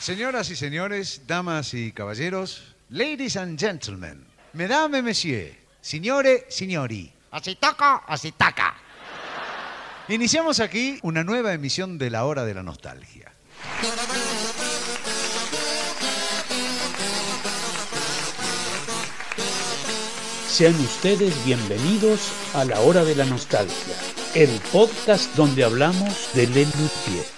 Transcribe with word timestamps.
Señoras 0.00 0.48
y 0.50 0.56
señores, 0.56 1.22
damas 1.26 1.74
y 1.74 1.90
caballeros, 1.92 2.76
ladies 2.88 3.36
and 3.36 3.58
gentlemen, 3.58 4.24
mesdames 4.52 5.00
et 5.00 5.02
messieurs, 5.02 5.56
signore, 5.80 6.46
signori. 6.48 7.12
Así 7.32 7.56
toca, 7.56 8.04
así 8.06 8.32
taca. 8.32 8.74
Iniciamos 10.08 10.60
aquí 10.60 10.98
una 11.02 11.24
nueva 11.24 11.52
emisión 11.52 11.98
de 11.98 12.10
La 12.10 12.24
Hora 12.24 12.44
de 12.44 12.54
la 12.54 12.62
Nostalgia. 12.62 13.32
Sean 20.48 20.74
ustedes 20.76 21.44
bienvenidos 21.44 22.32
a 22.54 22.64
La 22.64 22.80
Hora 22.80 23.04
de 23.04 23.16
la 23.16 23.24
Nostalgia, 23.24 23.96
el 24.34 24.48
podcast 24.72 25.34
donde 25.34 25.64
hablamos 25.64 26.30
de 26.34 26.46
Lelutier. 26.46 27.37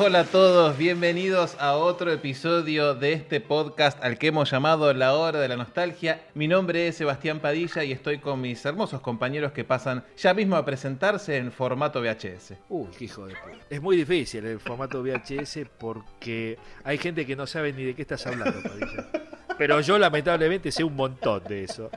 Hola 0.00 0.20
a 0.20 0.24
todos, 0.24 0.78
bienvenidos 0.78 1.54
a 1.60 1.76
otro 1.76 2.10
episodio 2.10 2.94
de 2.94 3.12
este 3.12 3.42
podcast 3.42 4.02
al 4.02 4.16
que 4.16 4.28
hemos 4.28 4.50
llamado 4.50 4.94
La 4.94 5.12
Hora 5.12 5.38
de 5.38 5.48
la 5.48 5.56
Nostalgia. 5.56 6.22
Mi 6.32 6.48
nombre 6.48 6.88
es 6.88 6.96
Sebastián 6.96 7.40
Padilla 7.40 7.84
y 7.84 7.92
estoy 7.92 8.16
con 8.16 8.40
mis 8.40 8.64
hermosos 8.64 9.02
compañeros 9.02 9.52
que 9.52 9.64
pasan 9.64 10.02
ya 10.16 10.32
mismo 10.32 10.56
a 10.56 10.64
presentarse 10.64 11.36
en 11.36 11.52
formato 11.52 12.00
VHS. 12.00 12.54
Uy, 12.70 12.88
qué 12.96 13.04
hijo 13.04 13.26
de 13.26 13.34
puta. 13.34 13.66
Es 13.68 13.82
muy 13.82 13.98
difícil 13.98 14.46
el 14.46 14.60
formato 14.60 15.02
VHS 15.02 15.58
porque 15.78 16.56
hay 16.84 16.96
gente 16.96 17.26
que 17.26 17.36
no 17.36 17.46
sabe 17.46 17.74
ni 17.74 17.84
de 17.84 17.94
qué 17.94 18.00
estás 18.00 18.26
hablando, 18.26 18.62
Padilla. 18.62 19.10
Pero 19.58 19.78
yo 19.82 19.98
lamentablemente 19.98 20.72
sé 20.72 20.84
un 20.84 20.96
montón 20.96 21.44
de 21.44 21.64
eso. 21.64 21.90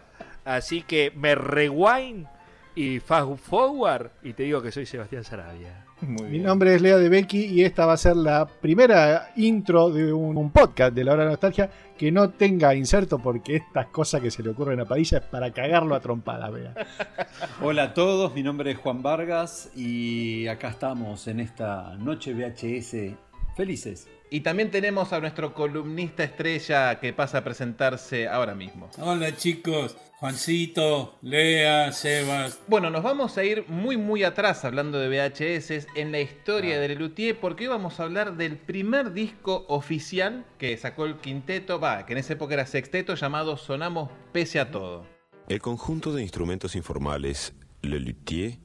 Así 0.43 0.81
que 0.81 1.13
me 1.15 1.33
rewind 1.33 2.27
y 2.75 2.99
fast 2.99 3.37
forward 3.37 4.11
y 4.21 4.33
te 4.33 4.43
digo 4.43 4.61
que 4.61 4.73
soy 4.73 4.85
Sebastián 4.85 5.23
Sarabia. 5.23 5.84
Mi 6.01 6.39
nombre 6.39 6.75
es 6.75 6.81
Lea 6.81 6.97
de 6.97 7.07
Becky 7.07 7.45
y 7.45 7.63
esta 7.63 7.85
va 7.85 7.93
a 7.93 7.97
ser 7.97 8.17
la 8.17 8.45
primera 8.45 9.31
intro 9.37 9.89
de 9.89 10.11
un, 10.11 10.35
un 10.35 10.51
podcast 10.51 10.93
de 10.93 11.05
la 11.05 11.13
hora 11.13 11.23
de 11.23 11.29
nostalgia 11.29 11.69
que 11.97 12.11
no 12.11 12.31
tenga 12.31 12.75
inserto 12.75 13.19
porque 13.19 13.55
estas 13.55 13.87
cosas 13.87 14.21
que 14.21 14.29
se 14.29 14.43
le 14.43 14.49
ocurren 14.49 14.81
a 14.81 14.85
Padilla 14.85 15.19
es 15.19 15.23
para 15.23 15.51
cagarlo 15.51 15.95
a 15.95 16.01
trompada, 16.01 16.49
vea. 16.49 16.73
Hola 17.61 17.83
a 17.83 17.93
todos, 17.93 18.33
mi 18.35 18.43
nombre 18.43 18.71
es 18.71 18.77
Juan 18.77 19.01
Vargas 19.01 19.71
y 19.73 20.47
acá 20.47 20.67
estamos 20.67 21.29
en 21.29 21.39
esta 21.39 21.95
noche 21.95 22.33
VHS 22.33 23.15
felices. 23.55 24.09
Y 24.31 24.41
también 24.41 24.71
tenemos 24.71 25.13
a 25.13 25.19
nuestro 25.19 25.53
columnista 25.53 26.23
estrella 26.23 26.99
que 26.99 27.13
pasa 27.13 27.39
a 27.39 27.43
presentarse 27.43 28.27
ahora 28.27 28.55
mismo. 28.55 28.89
Hola 28.97 29.35
chicos, 29.37 29.95
Juancito, 30.17 31.15
Lea, 31.21 31.91
Sebas. 31.91 32.59
Bueno, 32.67 32.89
nos 32.89 33.03
vamos 33.03 33.37
a 33.37 33.43
ir 33.43 33.65
muy 33.67 33.97
muy 33.97 34.23
atrás 34.23 34.65
hablando 34.65 34.99
de 34.99 35.09
VHS 35.09 35.87
en 35.95 36.11
la 36.11 36.17
Ah. 36.17 36.21
historia 36.21 36.79
de 36.79 36.87
Lelutier 36.87 37.39
porque 37.39 37.65
hoy 37.65 37.69
vamos 37.69 37.99
a 37.99 38.03
hablar 38.03 38.35
del 38.35 38.57
primer 38.57 39.13
disco 39.13 39.65
oficial 39.69 40.43
que 40.57 40.75
sacó 40.77 41.05
el 41.05 41.17
quinteto, 41.17 41.79
va, 41.79 42.05
que 42.05 42.13
en 42.13 42.19
esa 42.19 42.33
época 42.33 42.55
era 42.55 42.65
sexteto 42.65 43.13
llamado 43.15 43.57
Sonamos 43.57 44.09
Pese 44.31 44.59
a 44.59 44.71
Todo. 44.71 45.05
El 45.47 45.61
conjunto 45.61 46.11
de 46.13 46.23
instrumentos 46.23 46.75
informales 46.75 47.53
Le 47.83 47.99
Luthier 47.99 48.57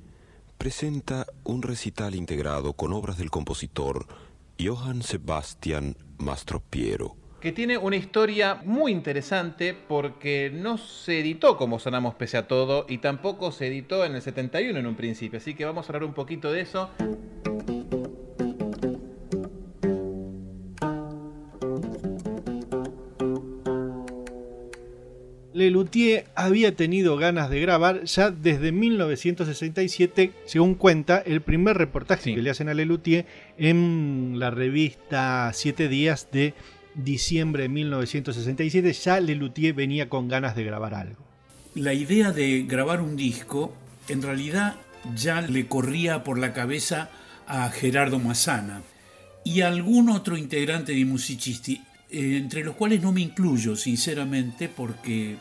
presenta 0.56 1.26
un 1.44 1.62
recital 1.62 2.14
integrado 2.14 2.72
con 2.72 2.92
obras 2.94 3.18
del 3.18 3.30
compositor 3.30 4.06
Johann 4.62 5.02
Sebastian 5.02 5.96
Mastropiero. 6.18 7.16
que 7.40 7.52
tiene 7.52 7.78
una 7.78 7.96
historia 7.96 8.60
muy 8.66 8.92
interesante 8.92 9.72
porque 9.72 10.50
no 10.52 10.76
se 10.76 11.20
editó 11.20 11.56
como 11.56 11.78
sonamos 11.78 12.14
pese 12.14 12.36
a 12.36 12.46
todo 12.46 12.84
y 12.86 12.98
tampoco 12.98 13.50
se 13.50 13.68
editó 13.68 14.04
en 14.04 14.14
el 14.14 14.20
71 14.20 14.78
en 14.78 14.86
un 14.86 14.94
principio, 14.94 15.38
así 15.38 15.54
que 15.54 15.64
vamos 15.64 15.86
a 15.86 15.88
hablar 15.88 16.04
un 16.04 16.12
poquito 16.12 16.52
de 16.52 16.60
eso. 16.60 16.90
Lelutier 25.60 26.24
había 26.34 26.74
tenido 26.74 27.16
ganas 27.16 27.50
de 27.50 27.60
grabar 27.60 28.04
ya 28.04 28.30
desde 28.30 28.72
1967, 28.72 30.32
según 30.46 30.74
cuenta, 30.74 31.18
el 31.18 31.40
primer 31.42 31.76
reportaje 31.76 32.22
Sí. 32.24 32.34
que 32.34 32.42
le 32.42 32.50
hacen 32.50 32.68
a 32.68 32.74
Lelutier 32.74 33.26
en 33.58 34.34
la 34.38 34.50
revista 34.50 35.50
Siete 35.54 35.88
Días 35.88 36.28
de 36.32 36.54
diciembre 36.94 37.64
de 37.64 37.68
1967. 37.68 38.92
Ya 38.92 39.20
Lelutier 39.20 39.74
venía 39.74 40.08
con 40.08 40.28
ganas 40.28 40.56
de 40.56 40.64
grabar 40.64 40.94
algo. 40.94 41.22
La 41.74 41.94
idea 41.94 42.32
de 42.32 42.62
grabar 42.62 43.00
un 43.00 43.16
disco 43.16 43.74
en 44.08 44.22
realidad 44.22 44.74
ya 45.14 45.40
le 45.42 45.66
corría 45.66 46.24
por 46.24 46.38
la 46.38 46.52
cabeza 46.52 47.10
a 47.46 47.68
Gerardo 47.70 48.18
Massana 48.18 48.82
y 49.44 49.60
a 49.60 49.68
algún 49.68 50.10
otro 50.10 50.36
integrante 50.36 50.92
de 50.92 51.04
Musicisti, 51.04 51.80
eh, 52.10 52.36
entre 52.38 52.64
los 52.64 52.74
cuales 52.76 53.02
no 53.02 53.12
me 53.12 53.20
incluyo 53.20 53.76
sinceramente 53.76 54.68
porque 54.68 55.36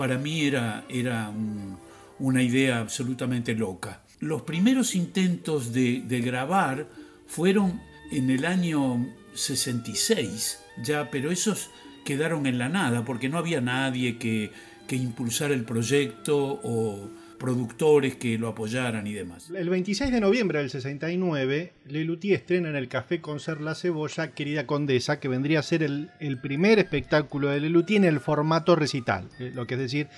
para 0.00 0.16
mí 0.16 0.40
era, 0.50 0.86
era 0.88 1.28
un- 1.28 1.76
una 2.18 2.42
idea 2.42 2.78
absolutamente 2.78 3.54
loca. 3.54 4.00
Los 4.18 4.40
primeros 4.42 4.94
intentos 4.94 5.74
de, 5.74 6.00
de 6.08 6.20
grabar 6.22 6.86
fueron 7.26 7.78
en 8.10 8.30
el 8.30 8.46
año 8.46 9.06
66, 9.34 10.58
ya, 10.82 11.10
pero 11.10 11.30
esos 11.30 11.68
quedaron 12.04 12.46
en 12.46 12.56
la 12.58 12.70
nada 12.70 13.04
porque 13.04 13.28
no 13.28 13.36
había 13.36 13.60
nadie 13.60 14.16
que, 14.16 14.50
que 14.88 14.96
impulsara 14.96 15.52
el 15.52 15.64
proyecto 15.64 16.60
o 16.62 17.10
productores 17.40 18.16
que 18.16 18.38
lo 18.38 18.48
apoyaran 18.48 19.06
y 19.06 19.14
demás. 19.14 19.50
El 19.50 19.70
26 19.70 20.12
de 20.12 20.20
noviembre 20.20 20.58
del 20.58 20.68
69, 20.68 21.72
Lelutier 21.86 22.36
estrena 22.36 22.68
en 22.68 22.76
el 22.76 22.86
Café 22.86 23.20
Concert 23.20 23.62
La 23.62 23.74
Cebolla, 23.74 24.32
Querida 24.32 24.66
Condesa, 24.66 25.18
que 25.18 25.28
vendría 25.28 25.60
a 25.60 25.62
ser 25.62 25.82
el, 25.82 26.10
el 26.20 26.38
primer 26.38 26.78
espectáculo 26.78 27.48
de 27.48 27.60
Lelutier 27.60 28.02
en 28.02 28.04
el 28.04 28.20
formato 28.20 28.76
recital, 28.76 29.24
eh, 29.40 29.50
lo 29.54 29.66
que 29.66 29.74
es 29.74 29.80
decir, 29.80 30.08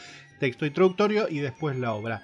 texto 0.40 0.66
introductorio 0.66 1.28
y 1.30 1.38
después 1.38 1.78
la 1.78 1.94
obra. 1.94 2.22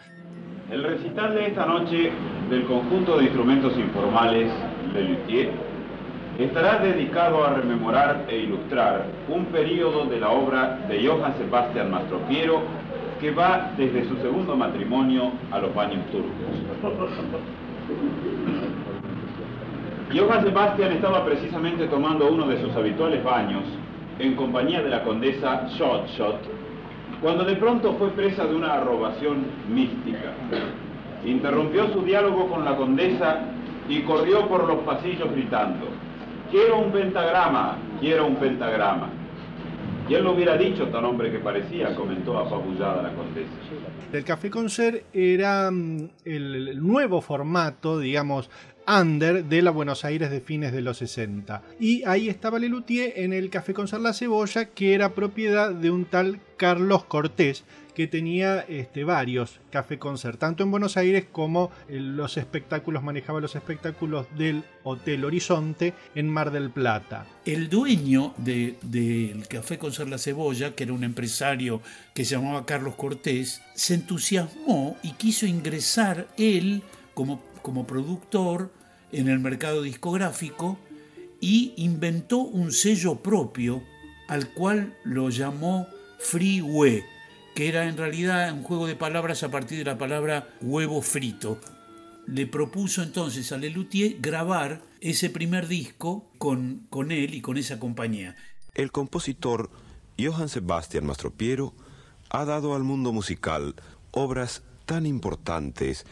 El 0.69 0.83
recital 0.83 1.33
de 1.35 1.47
esta 1.47 1.65
noche 1.65 2.11
del 2.51 2.65
conjunto 2.67 3.19
de 3.19 3.25
instrumentos 3.25 3.79
informales 3.79 4.53
de 4.93 5.05
Luthier 5.05 5.51
estará 6.39 6.79
dedicado 6.79 7.45
a 7.45 7.55
rememorar 7.55 8.27
e 8.29 8.39
ilustrar 8.39 9.07
un 9.29 9.47
periodo 9.47 10.07
de 10.07 10.21
la 10.21 10.31
obra 10.31 10.87
de 10.89 11.07
Johann 11.07 11.37
Sebastian 11.39 11.91
Mastropiero 11.91 12.63
que 13.21 13.31
va 13.31 13.73
desde 13.77 14.09
su 14.09 14.17
segundo 14.17 14.57
matrimonio 14.57 15.33
a 15.51 15.59
los 15.59 15.75
baños 15.75 16.05
turcos. 16.11 16.33
Johann 20.15 20.45
Sebastian 20.45 20.93
estaba 20.93 21.25
precisamente 21.25 21.87
tomando 21.87 22.31
uno 22.31 22.47
de 22.47 22.61
sus 22.61 22.75
habituales 22.75 23.23
baños 23.23 23.65
en 24.19 24.35
compañía 24.35 24.83
de 24.83 24.89
la 24.89 25.03
condesa 25.03 25.69
Shot 25.69 26.09
Shot 26.09 26.59
cuando 27.21 27.45
de 27.45 27.57
pronto 27.57 27.95
fue 27.95 28.11
presa 28.11 28.45
de 28.47 28.55
una 28.55 28.75
arrogación 28.75 29.47
mística. 29.69 30.33
Interrumpió 31.25 31.93
su 31.93 32.03
diálogo 32.03 32.47
con 32.49 32.65
la 32.65 32.77
condesa 32.77 33.41
y 33.89 34.03
corrió 34.03 34.47
por 34.47 34.67
los 34.69 34.79
pasillos 34.79 35.31
gritando, 35.33 35.87
quiero 36.51 36.79
un 36.79 36.93
pentagrama, 36.93 37.77
quiero 38.01 38.27
un 38.27 38.37
pentagrama. 38.37 39.09
Y 40.09 40.15
él 40.15 40.25
lo 40.25 40.33
hubiera 40.33 40.57
dicho 40.57 40.87
tan 40.89 41.05
hombre 41.05 41.31
que 41.31 41.39
parecía, 41.39 41.95
comentó 41.95 42.39
apabullada 42.39 43.03
la 43.03 43.15
condesa. 43.15 43.51
El 44.11 44.25
Café 44.25 44.49
Concert 44.49 45.05
era 45.13 45.71
mm, 45.71 46.09
el, 46.25 46.83
nuevo 46.83 47.21
formato, 47.21 47.99
digamos, 47.99 48.49
under 48.87 49.45
de 49.45 49.61
la 49.61 49.71
Buenos 49.71 50.07
Aires 50.07 50.31
de 50.31 50.41
fines 50.41 50.73
de 50.73 50.81
los 50.81 50.97
60. 50.97 51.63
Y 51.79 52.05
ahí 52.05 52.31
estaba 52.31 52.59
Lelutier 52.59 53.13
en 53.17 53.35
el 53.35 53.51
Café 53.51 53.75
Concert 53.75 54.03
La 54.03 54.15
Cebolla, 54.15 54.71
que 54.71 54.95
era 54.95 55.15
propiedad 55.15 55.73
de 55.73 55.91
un 55.91 56.07
tal 56.07 56.41
Carlos 56.57 57.05
Cortés, 57.05 57.65
que 57.99 58.07
tenía 58.07 58.61
este, 58.69 59.03
varios 59.03 59.59
Café 59.73 59.99
Concert, 59.99 60.39
tanto 60.39 60.63
en 60.63 60.71
Buenos 60.71 60.97
Aires 60.97 61.25
como 61.33 61.73
en 61.89 62.17
los 62.17 62.37
espectáculos, 62.37 63.03
manejaba 63.03 63.41
los 63.41 63.57
espectáculos 63.57 64.29
del 64.39 64.63
Hotel 64.85 65.25
Horizonte 65.25 65.95
en 66.15 66.29
Mar 66.29 66.53
del 66.53 66.71
Plata. 66.71 67.27
El 67.45 67.69
dueño 67.69 68.35
de- 68.37 68.77
del 68.83 69.49
Café 69.49 69.79
Concert 69.79 70.09
La 70.09 70.19
Cebolla, 70.19 70.77
que 70.77 70.85
era 70.85 70.93
un 70.93 71.03
empresario 71.03 71.83
que 72.15 72.25
se 72.25 72.37
llamaba 72.37 72.65
Carlos 72.67 72.95
Cortés, 72.95 73.63
se 73.75 73.95
entusiasmó 73.95 74.97
y 75.03 75.15
quiso 75.15 75.47
ingresar 75.47 76.29
él 76.37 76.85
como, 77.15 77.43
como 77.63 77.85
productor 77.85 78.73
en 79.11 79.27
el 79.27 79.41
mercado 79.41 79.83
discográfico 79.83 80.79
y 81.41 81.73
inventó 81.79 82.39
un 82.39 82.71
sello 82.71 83.17
propio 83.17 83.83
al 84.29 84.51
cual 84.55 84.95
lo 85.03 85.31
llamó 85.31 85.89
Freeway, 86.21 87.03
que 87.59 87.67
era 87.67 87.89
en 87.89 87.97
realidad 87.97 88.53
un 88.53 88.63
juego 88.63 88.87
de 88.87 88.95
palabras 88.95 89.43
a 89.43 89.51
partir 89.51 89.79
de 89.79 89.85
la 89.85 89.99
palabra 89.99 90.49
huevo 90.61 91.03
frito. 91.03 91.59
Le 92.29 92.47
propuso 92.47 93.03
entonces 93.03 93.51
a 93.51 93.59
Lelutier 93.59 94.21
grabar 94.21 94.81
ese 95.01 95.29
primer 95.29 95.67
disco 95.67 96.31
con, 96.39 96.87
con 96.89 97.11
él 97.11 97.35
y 97.35 97.41
con 97.41 97.57
esa 97.57 97.81
compañía. 97.81 98.37
El 98.75 98.93
compositor 98.93 99.71
Johann 100.21 100.49
Sebastian 100.49 101.05
Mastropiero 101.05 101.75
ha 102.31 102.45
dado 102.45 102.77
al 102.77 102.85
mundo 102.85 103.13
musical 103.13 103.75
obras 104.13 104.63
tan 104.87 105.05
importantes 105.05 106.07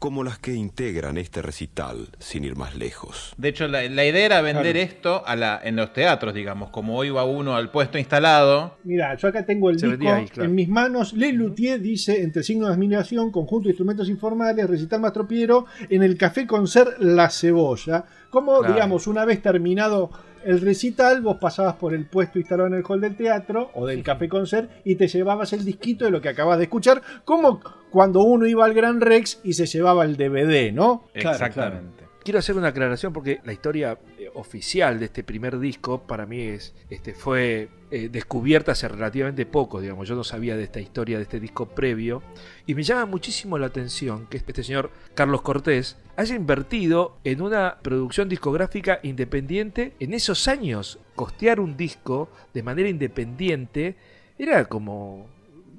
como 0.00 0.24
las 0.24 0.38
que 0.38 0.54
integran 0.54 1.16
este 1.18 1.42
recital, 1.42 2.08
sin 2.18 2.42
ir 2.44 2.56
más 2.56 2.74
lejos. 2.74 3.32
De 3.36 3.50
hecho, 3.50 3.68
la, 3.68 3.82
la 3.88 4.04
idea 4.04 4.24
era 4.26 4.40
vender 4.40 4.72
Claro. 4.74 4.78
esto 4.90 5.22
a 5.26 5.36
la, 5.36 5.60
en 5.62 5.76
los 5.76 5.92
teatros, 5.92 6.34
digamos. 6.34 6.70
Como 6.70 6.96
hoy 6.96 7.10
va 7.10 7.22
uno 7.24 7.54
al 7.54 7.70
puesto 7.70 7.98
instalado. 7.98 8.78
Mira, 8.82 9.14
yo 9.16 9.28
acá 9.28 9.46
tengo 9.46 9.70
el 9.70 9.78
Se 9.78 9.86
disco 9.86 9.98
vendía 9.98 10.16
ahí, 10.16 10.26
claro. 10.26 10.48
en 10.48 10.54
mis 10.56 10.68
manos. 10.68 11.12
Le 11.12 11.32
Luthier 11.32 11.80
dice, 11.80 12.22
entre 12.22 12.42
signos 12.42 12.68
de 12.68 12.74
admiración, 12.74 13.30
conjunto 13.30 13.64
de 13.68 13.70
instrumentos 13.70 14.08
informales, 14.08 14.66
recital 14.68 15.00
Mastropiero, 15.00 15.66
en 15.88 16.02
el 16.02 16.16
Café 16.16 16.46
Concert 16.46 16.98
La 16.98 17.30
Cebolla. 17.30 18.04
Como, 18.30 18.58
Claro. 18.58 18.74
digamos, 18.74 19.06
una 19.06 19.24
vez 19.24 19.42
terminado 19.42 20.10
el 20.44 20.60
recital, 20.60 21.20
vos 21.20 21.38
pasabas 21.40 21.74
por 21.76 21.94
el 21.94 22.06
puesto 22.06 22.38
instalado 22.38 22.68
en 22.68 22.74
el 22.74 22.84
hall 22.86 23.00
del 23.00 23.16
teatro 23.16 23.70
o 23.74 23.86
del 23.86 24.02
Café 24.02 24.28
Concert 24.28 24.70
y 24.84 24.96
te 24.96 25.08
llevabas 25.08 25.52
el 25.52 25.64
disquito 25.64 26.04
de 26.04 26.10
lo 26.10 26.20
que 26.20 26.28
acabas 26.28 26.58
de 26.58 26.64
escuchar, 26.64 27.02
como 27.24 27.60
cuando 27.90 28.22
uno 28.22 28.46
iba 28.46 28.64
al 28.64 28.74
Gran 28.74 29.00
Rex 29.00 29.40
y 29.44 29.54
se 29.54 29.66
llevaba 29.66 30.04
el 30.04 30.16
DVD, 30.16 30.72
¿no? 30.72 31.06
Claro, 31.12 31.30
Exactamente. 31.30 32.09
Quiero 32.22 32.38
hacer 32.38 32.56
una 32.56 32.68
aclaración 32.68 33.14
porque 33.14 33.40
la 33.44 33.52
historia 33.52 33.98
eh, 34.18 34.30
oficial 34.34 34.98
de 34.98 35.06
este 35.06 35.24
primer 35.24 35.58
disco 35.58 36.02
para 36.02 36.26
mí 36.26 36.40
es, 36.42 36.74
este, 36.90 37.14
fue 37.14 37.70
eh, 37.90 38.10
descubierta 38.12 38.72
hace 38.72 38.88
relativamente 38.88 39.46
poco, 39.46 39.80
digamos. 39.80 40.06
Yo 40.06 40.14
no 40.14 40.22
sabía 40.22 40.54
de 40.54 40.64
esta 40.64 40.80
historia, 40.80 41.16
de 41.16 41.22
este 41.22 41.40
disco 41.40 41.66
previo. 41.70 42.22
Y 42.66 42.74
me 42.74 42.82
llama 42.82 43.06
muchísimo 43.06 43.56
la 43.56 43.68
atención 43.68 44.26
que 44.26 44.36
este 44.36 44.62
señor 44.62 44.90
Carlos 45.14 45.40
Cortés 45.40 45.96
haya 46.16 46.34
invertido 46.34 47.16
en 47.24 47.40
una 47.40 47.78
producción 47.80 48.28
discográfica 48.28 49.00
independiente 49.02 49.94
en 49.98 50.12
esos 50.12 50.46
años. 50.46 50.98
Costear 51.14 51.58
un 51.58 51.78
disco 51.78 52.28
de 52.52 52.62
manera 52.62 52.90
independiente 52.90 53.96
era 54.38 54.66
como 54.66 55.26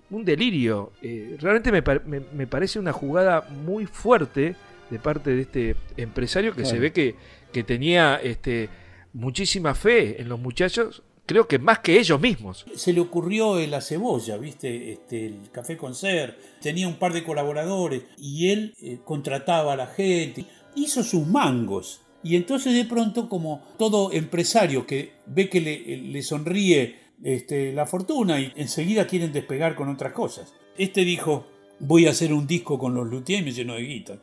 un 0.10 0.26
delirio. 0.26 0.92
Eh, 1.04 1.38
realmente 1.40 1.72
me, 1.72 2.20
me 2.34 2.48
parece 2.48 2.80
una 2.80 2.94
jugada 2.94 3.42
muy 3.64 3.86
fuerte 3.86 4.56
de 4.92 5.00
parte 5.00 5.32
de 5.32 5.42
este 5.42 5.76
empresario 5.98 6.54
que 6.54 6.66
se 6.66 6.78
ve 6.78 6.92
que, 6.92 7.16
que 7.52 7.64
tenía 7.64 8.18
este, 8.22 8.70
muchísima 9.14 9.74
fe 9.74 10.22
en 10.22 10.30
los 10.30 10.40
muchachos, 10.40 11.02
creo 11.26 11.48
que 11.48 11.60
más 11.60 11.80
que 11.80 11.98
ellos 11.98 12.20
mismos. 12.20 12.66
Se 12.76 12.94
le 12.94 13.00
ocurrió 13.00 13.56
la 13.66 13.82
cebolla, 13.82 14.38
¿viste? 14.38 14.92
Este, 14.92 15.28
el 15.28 15.50
Café 15.52 15.78
Concert, 15.78 16.38
tenía 16.62 16.88
un 16.88 17.00
par 17.00 17.14
de 17.14 17.24
colaboradores 17.24 18.04
y 18.18 18.50
él 18.50 18.76
eh, 18.82 19.00
contrataba 19.04 19.74
a 19.74 19.78
la 19.78 19.88
gente, 19.88 20.46
hizo 20.76 21.04
sus 21.04 21.26
mangos. 21.26 22.02
Y 22.24 22.36
entonces 22.36 22.74
de 22.74 22.86
pronto, 22.86 23.30
como 23.30 23.64
todo 23.80 24.12
empresario 24.12 24.86
que 24.86 25.14
ve 25.26 25.50
que 25.50 25.62
le, 25.62 25.98
le 25.98 26.22
sonríe 26.22 27.00
este, 27.24 27.72
la 27.72 27.86
fortuna 27.86 28.40
y 28.40 28.52
enseguida 28.56 29.08
quieren 29.08 29.32
despegar 29.32 29.76
con 29.76 29.90
otras 29.90 30.14
cosas. 30.14 30.54
Este 30.78 31.06
dijo, 31.06 31.48
voy 31.80 32.08
a 32.08 32.12
hacer 32.12 32.34
un 32.34 32.46
disco 32.46 32.78
con 32.78 32.94
los 32.94 33.08
luthiers 33.08 33.42
y 33.42 33.46
me 33.46 33.52
llenó 33.52 33.74
de 33.76 33.82
guita. 33.82 34.20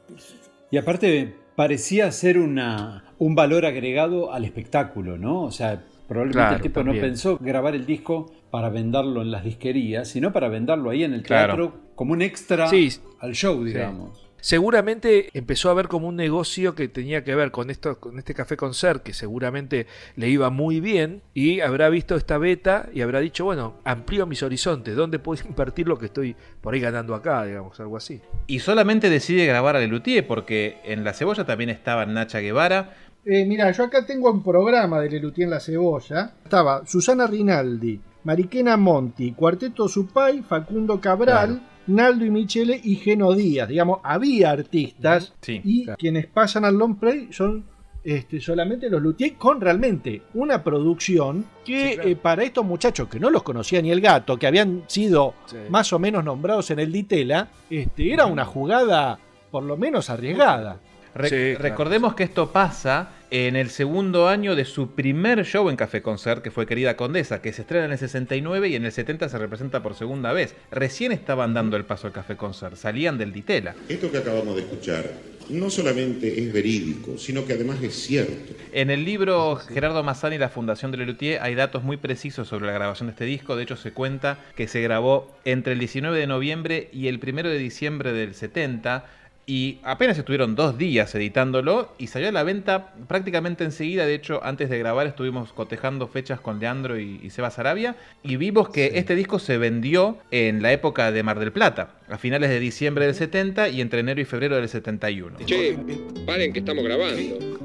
Y 0.71 0.77
aparte 0.77 1.35
parecía 1.57 2.11
ser 2.13 2.39
una, 2.39 3.05
un 3.19 3.35
valor 3.35 3.67
agregado 3.67 4.33
al 4.33 4.45
espectáculo, 4.45 5.17
¿no? 5.19 5.43
O 5.43 5.51
sea, 5.51 5.83
probablemente 6.07 6.39
Claro, 6.39 6.57
el 6.57 6.63
tipo 6.63 6.83
no 6.85 6.93
pensó 6.93 7.39
grabar 7.39 7.75
el 7.75 7.87
disco 7.87 8.33
para 8.51 8.69
venderlo 8.69 9.23
en 9.23 9.31
las 9.31 9.45
disquerías, 9.45 10.09
sino 10.09 10.33
para 10.33 10.49
venderlo 10.49 10.91
ahí 10.91 11.05
en 11.05 11.15
el 11.15 11.23
Claro. 11.23 11.55
teatro 11.55 11.81
como 11.95 12.13
un 12.13 12.23
extra 12.23 12.69
Sí. 12.69 12.91
al 13.21 13.33
show, 13.35 13.63
digamos. 13.65 14.28
Seguramente 14.41 15.31
empezó 15.35 15.71
a 15.71 15.75
ver 15.75 15.89
como 15.89 16.09
un 16.09 16.17
negocio 16.17 16.75
que 16.75 16.89
tenía 16.89 17.25
que 17.25 17.35
ver 17.35 17.51
con 17.51 17.71
esto, 17.71 17.99
con 17.99 18.19
este 18.19 18.35
café 18.35 18.57
concert, 18.57 19.03
que 19.03 19.13
seguramente 19.13 19.87
le 20.17 20.29
iba 20.29 20.51
muy 20.51 20.81
bien, 20.81 21.23
y 21.35 21.61
habrá 21.61 21.89
visto 21.89 22.17
esta 22.17 22.39
beta 22.39 22.89
y 22.93 23.01
habrá 23.01 23.21
dicho, 23.21 23.45
bueno, 23.45 23.75
amplío 23.85 24.27
mis 24.27 24.43
horizontes, 24.43 24.95
¿dónde 24.97 25.19
puedo 25.19 25.43
invertir 25.49 25.89
lo 25.89 25.99
que 25.99 26.07
estoy 26.07 26.37
por 26.61 26.75
ahí 26.75 26.81
ganando 26.81 27.15
acá? 27.15 27.45
digamos, 27.45 27.79
algo 27.81 27.97
así. 27.97 28.21
Y 28.47 28.61
solamente 28.61 29.11
decide 29.11 29.47
grabar 29.47 29.77
a 29.77 29.81
Lelutier 29.81 30.27
porque 30.27 30.79
en 30.85 31.05
La 31.05 31.13
Cebolla 31.13 31.45
también 31.45 31.71
estaba 31.71 32.07
Nacha 32.07 32.41
Guevara. 32.41 32.95
Eh, 33.25 33.45
mira, 33.45 33.71
yo 33.73 33.85
acá 33.85 34.07
tengo 34.07 34.31
un 34.31 34.43
programa 34.43 35.01
de 35.01 35.11
Lelutier 35.11 35.47
en 35.47 35.51
la 35.51 35.61
cebolla. 35.61 36.33
Estaba 36.45 36.87
Susana 36.87 37.27
Rinaldi, 37.27 38.01
Mariquena 38.25 38.77
Monti, 38.77 39.33
Cuarteto 39.33 39.89
Supay, 39.89 40.43
Facundo 40.43 41.01
Cabral, 41.01 41.61
Naldo 41.89 42.25
y 42.25 42.31
Michele 42.31 42.81
y 42.83 42.97
Geno 42.97 43.33
Díaz. 43.35 43.69
Digamos, 43.69 43.99
había 44.03 44.51
artistas 44.51 45.35
Sí. 45.41 45.61
y 45.65 45.87
quienes 45.99 46.27
pasan 46.27 46.65
al 46.65 46.77
long 46.77 46.97
play 46.99 47.29
son 47.33 47.65
este, 48.05 48.41
solamente 48.41 48.89
los 48.89 49.03
Luthier 49.03 49.35
con 49.35 49.61
realmente 49.61 50.23
una 50.35 50.63
producción 50.65 51.45
que 51.65 51.89
Sí, 51.91 51.95
claro. 51.97 52.09
eh, 52.09 52.17
para 52.17 52.45
estos 52.45 52.65
muchachos 52.65 53.09
que 53.09 53.21
no 53.21 53.29
los 53.29 53.43
conocía 53.43 53.83
ni 53.83 53.91
el 53.91 54.01
gato, 54.01 54.39
que 54.39 54.47
habían 54.47 54.85
sido 54.87 55.35
Sí. 55.47 55.57
más 55.69 55.93
o 55.93 55.99
menos 55.99 56.25
nombrados 56.25 56.71
en 56.71 56.79
el 56.79 56.93
Ditela, 56.93 57.49
este, 57.69 58.13
era 58.13 58.25
una 58.27 58.45
jugada 58.47 59.19
por 59.51 59.63
lo 59.65 59.77
menos 59.77 60.09
arriesgada. 60.11 60.79
Re- 61.15 61.29
Sí, 61.29 61.37
claro. 61.57 61.63
Recordemos 61.63 62.15
que 62.15 62.23
esto 62.23 62.51
pasa 62.53 63.11
en 63.31 63.57
el 63.57 63.71
segundo 63.71 64.29
año 64.29 64.57
de 64.57 64.65
su 64.65 64.93
primer 64.93 65.45
show 65.45 65.69
en 65.69 65.77
Café 65.77 66.03
Concert, 66.03 66.43
que 66.43 66.51
fue 66.51 66.67
Querida 66.67 66.97
Condesa, 66.97 67.43
que 67.43 67.53
se 67.53 67.63
estrena 67.63 67.87
en 67.87 67.93
el 67.93 67.99
69 67.99 68.69
y 68.69 68.75
en 68.77 68.85
el 68.85 68.93
70 68.93 69.29
se 69.29 69.39
representa 69.39 69.83
por 69.83 69.95
segunda 69.95 70.33
vez. 70.33 70.55
Recién 70.71 71.13
estaban 71.13 71.55
dando 71.55 71.77
el 71.77 71.85
paso 71.85 72.07
al 72.07 72.13
Café 72.13 72.37
Concert, 72.37 72.77
salían 72.77 73.19
del 73.19 73.33
Ditela. 73.33 73.75
Esto 73.89 74.11
que 74.11 74.19
acabamos 74.19 74.57
de 74.57 74.63
escuchar 74.63 75.11
no 75.51 75.71
solamente 75.71 76.41
es 76.41 76.53
verídico, 76.53 77.17
sino 77.19 77.47
que 77.47 77.55
además 77.55 77.83
es 77.83 77.95
cierto. 77.95 78.55
En 78.73 78.91
el 78.91 79.05
libro 79.05 79.57
Gerardo 79.57 80.03
Mazzani 80.03 80.37
y 80.37 80.39
la 80.39 80.49
Fundación 80.49 80.91
de 80.91 80.99
Lelutier 80.99 81.41
hay 81.43 81.55
datos 81.55 81.83
muy 81.83 81.97
precisos 81.97 82.49
sobre 82.49 82.67
la 82.67 82.73
grabación 82.73 83.07
de 83.07 83.13
este 83.13 83.25
disco. 83.25 83.57
De 83.57 83.63
hecho, 83.63 83.77
se 83.77 83.93
cuenta 83.93 84.39
que 84.57 84.69
se 84.69 84.81
grabó 84.83 85.35
entre 85.45 85.73
el 85.73 85.79
19 85.79 86.19
de 86.19 86.27
noviembre 86.27 86.91
y 86.93 87.09
el 87.09 87.21
1 87.23 87.49
de 87.49 87.59
diciembre 87.59 88.13
del 88.13 88.35
70. 88.35 89.07
Y 89.51 89.79
apenas 89.83 90.19
estuvieron 90.19 90.55
dos 90.55 90.77
días 90.77 91.15
editándolo 91.15 91.95
y 91.97 92.09
salió 92.09 92.29
a 92.29 92.33
la 92.33 92.43
venta 92.43 92.93
prácticamente 93.09 93.65
enseguida. 93.65 94.05
De 94.05 94.15
hecho, 94.15 94.45
antes 94.45 94.69
de 94.69 94.79
grabar 94.79 95.07
estuvimos 95.07 95.55
cotejando 95.55 96.07
fechas 96.07 96.39
con 96.39 96.61
Leandro 96.61 97.01
y, 97.01 97.19
y 97.23 97.31
Seba 97.31 97.51
Sarabia 97.51 97.97
y 98.23 98.37
vimos 98.37 98.69
que 98.69 98.93
este 98.97 99.15
disco 99.15 99.39
se 99.39 99.57
vendió 99.57 100.19
en 100.31 100.61
la 100.61 100.71
época 100.75 101.13
de 101.13 101.23
Mar 101.23 101.39
del 101.39 101.51
Plata, 101.51 101.95
a 102.11 102.19
finales 102.19 102.51
de 102.51 102.61
diciembre 102.61 103.07
del 103.07 103.15
70 103.15 103.71
y 103.71 103.81
entre 103.81 104.01
enero 104.01 104.21
y 104.21 104.27
febrero 104.27 104.57
del 104.57 104.69
71. 104.69 105.39
Che, 105.47 105.79
paren 106.27 106.53
que 106.53 106.59
estamos 106.59 106.85
grabando. 106.85 107.59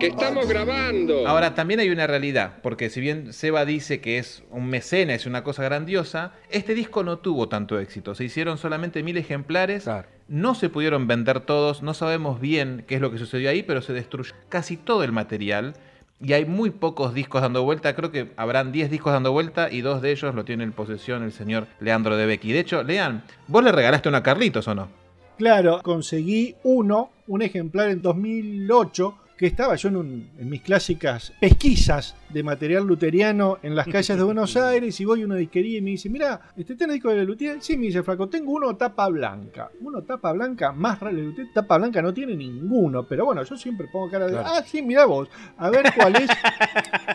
¡Que 0.00 0.08
estamos 0.08 0.48
grabando! 0.48 1.28
Ahora, 1.28 1.54
también 1.54 1.78
hay 1.78 1.90
una 1.90 2.08
realidad, 2.08 2.54
porque 2.60 2.90
si 2.90 3.00
bien 3.00 3.32
Seba 3.32 3.64
dice 3.64 4.00
que 4.00 4.18
es 4.18 4.42
un 4.50 4.68
mecenas, 4.68 5.20
es 5.20 5.26
una 5.26 5.44
cosa 5.44 5.62
grandiosa, 5.62 6.32
este 6.50 6.74
disco 6.74 7.04
no 7.04 7.18
tuvo 7.18 7.48
tanto 7.48 7.78
éxito. 7.78 8.16
Se 8.16 8.24
hicieron 8.24 8.58
solamente 8.58 9.04
mil 9.04 9.16
ejemplares, 9.16 9.84
Claro. 9.84 10.08
No 10.32 10.54
se 10.54 10.70
pudieron 10.70 11.06
vender 11.06 11.40
todos, 11.40 11.82
no 11.82 11.92
sabemos 11.92 12.40
bien 12.40 12.84
qué 12.88 12.94
es 12.94 13.02
lo 13.02 13.10
que 13.10 13.18
sucedió 13.18 13.50
ahí, 13.50 13.62
pero 13.62 13.82
se 13.82 13.92
destruyó 13.92 14.34
casi 14.48 14.78
todo 14.78 15.04
el 15.04 15.12
material. 15.12 15.74
Y 16.22 16.32
hay 16.32 16.46
muy 16.46 16.70
pocos 16.70 17.12
discos 17.12 17.42
dando 17.42 17.62
vuelta, 17.64 17.94
creo 17.94 18.10
que 18.10 18.32
habrán 18.36 18.72
10 18.72 18.90
discos 18.90 19.12
dando 19.12 19.30
vuelta 19.30 19.70
y 19.70 19.82
dos 19.82 20.00
de 20.00 20.10
ellos 20.10 20.34
lo 20.34 20.46
tiene 20.46 20.64
en 20.64 20.72
posesión 20.72 21.22
el 21.22 21.32
señor 21.32 21.66
Leandro 21.80 22.16
de 22.16 22.24
Becky. 22.24 22.50
De 22.50 22.60
hecho, 22.60 22.82
Lean, 22.82 23.24
vos 23.46 23.62
le 23.62 23.72
regalaste 23.72 24.08
una 24.08 24.18
a 24.18 24.22
Carlitos 24.22 24.66
o 24.68 24.74
no? 24.74 24.88
Claro, 25.36 25.82
conseguí 25.82 26.54
uno, 26.62 27.10
un 27.26 27.42
ejemplar 27.42 27.90
en 27.90 28.00
2008, 28.00 29.14
que 29.42 29.48
estaba 29.48 29.74
yo 29.74 29.88
en, 29.88 29.96
un- 29.96 30.28
en 30.38 30.48
mis 30.48 30.62
clásicas 30.62 31.32
pesquisas 31.40 32.14
de 32.28 32.44
material 32.44 32.84
luteriano 32.86 33.58
en 33.64 33.74
las 33.74 33.88
calles 33.88 34.16
de 34.16 34.22
Buenos 34.22 34.56
Aires 34.56 35.00
y 35.00 35.04
voy 35.04 35.22
a 35.22 35.24
una 35.24 35.34
disquería 35.34 35.78
y 35.78 35.80
me 35.80 35.90
dice, 35.90 36.08
mira, 36.08 36.40
¿este 36.56 36.76
tiene 36.76 36.92
disco 36.92 37.10
de 37.10 37.24
Luthier? 37.24 37.56
Sí, 37.60 37.76
me 37.76 37.86
dice 37.86 38.04
Flaco, 38.04 38.28
tengo 38.28 38.52
uno 38.52 38.76
tapa 38.76 39.08
blanca. 39.08 39.68
Uno 39.80 40.02
tapa 40.02 40.30
blanca, 40.30 40.70
más 40.70 41.00
raro 41.00 41.16
de 41.16 41.22
Luthier, 41.24 41.48
tapa 41.52 41.76
blanca 41.76 42.00
no 42.00 42.14
tiene 42.14 42.36
ninguno, 42.36 43.04
pero 43.04 43.24
bueno, 43.24 43.42
yo 43.42 43.56
siempre 43.56 43.88
pongo 43.90 44.08
cara 44.08 44.26
de, 44.26 44.30
Claro. 44.32 44.46
ah, 44.48 44.62
sí, 44.64 44.80
mira 44.80 45.06
vos, 45.06 45.28
a 45.56 45.70
ver 45.70 45.86
cuál 45.96 46.14
es. 46.14 46.30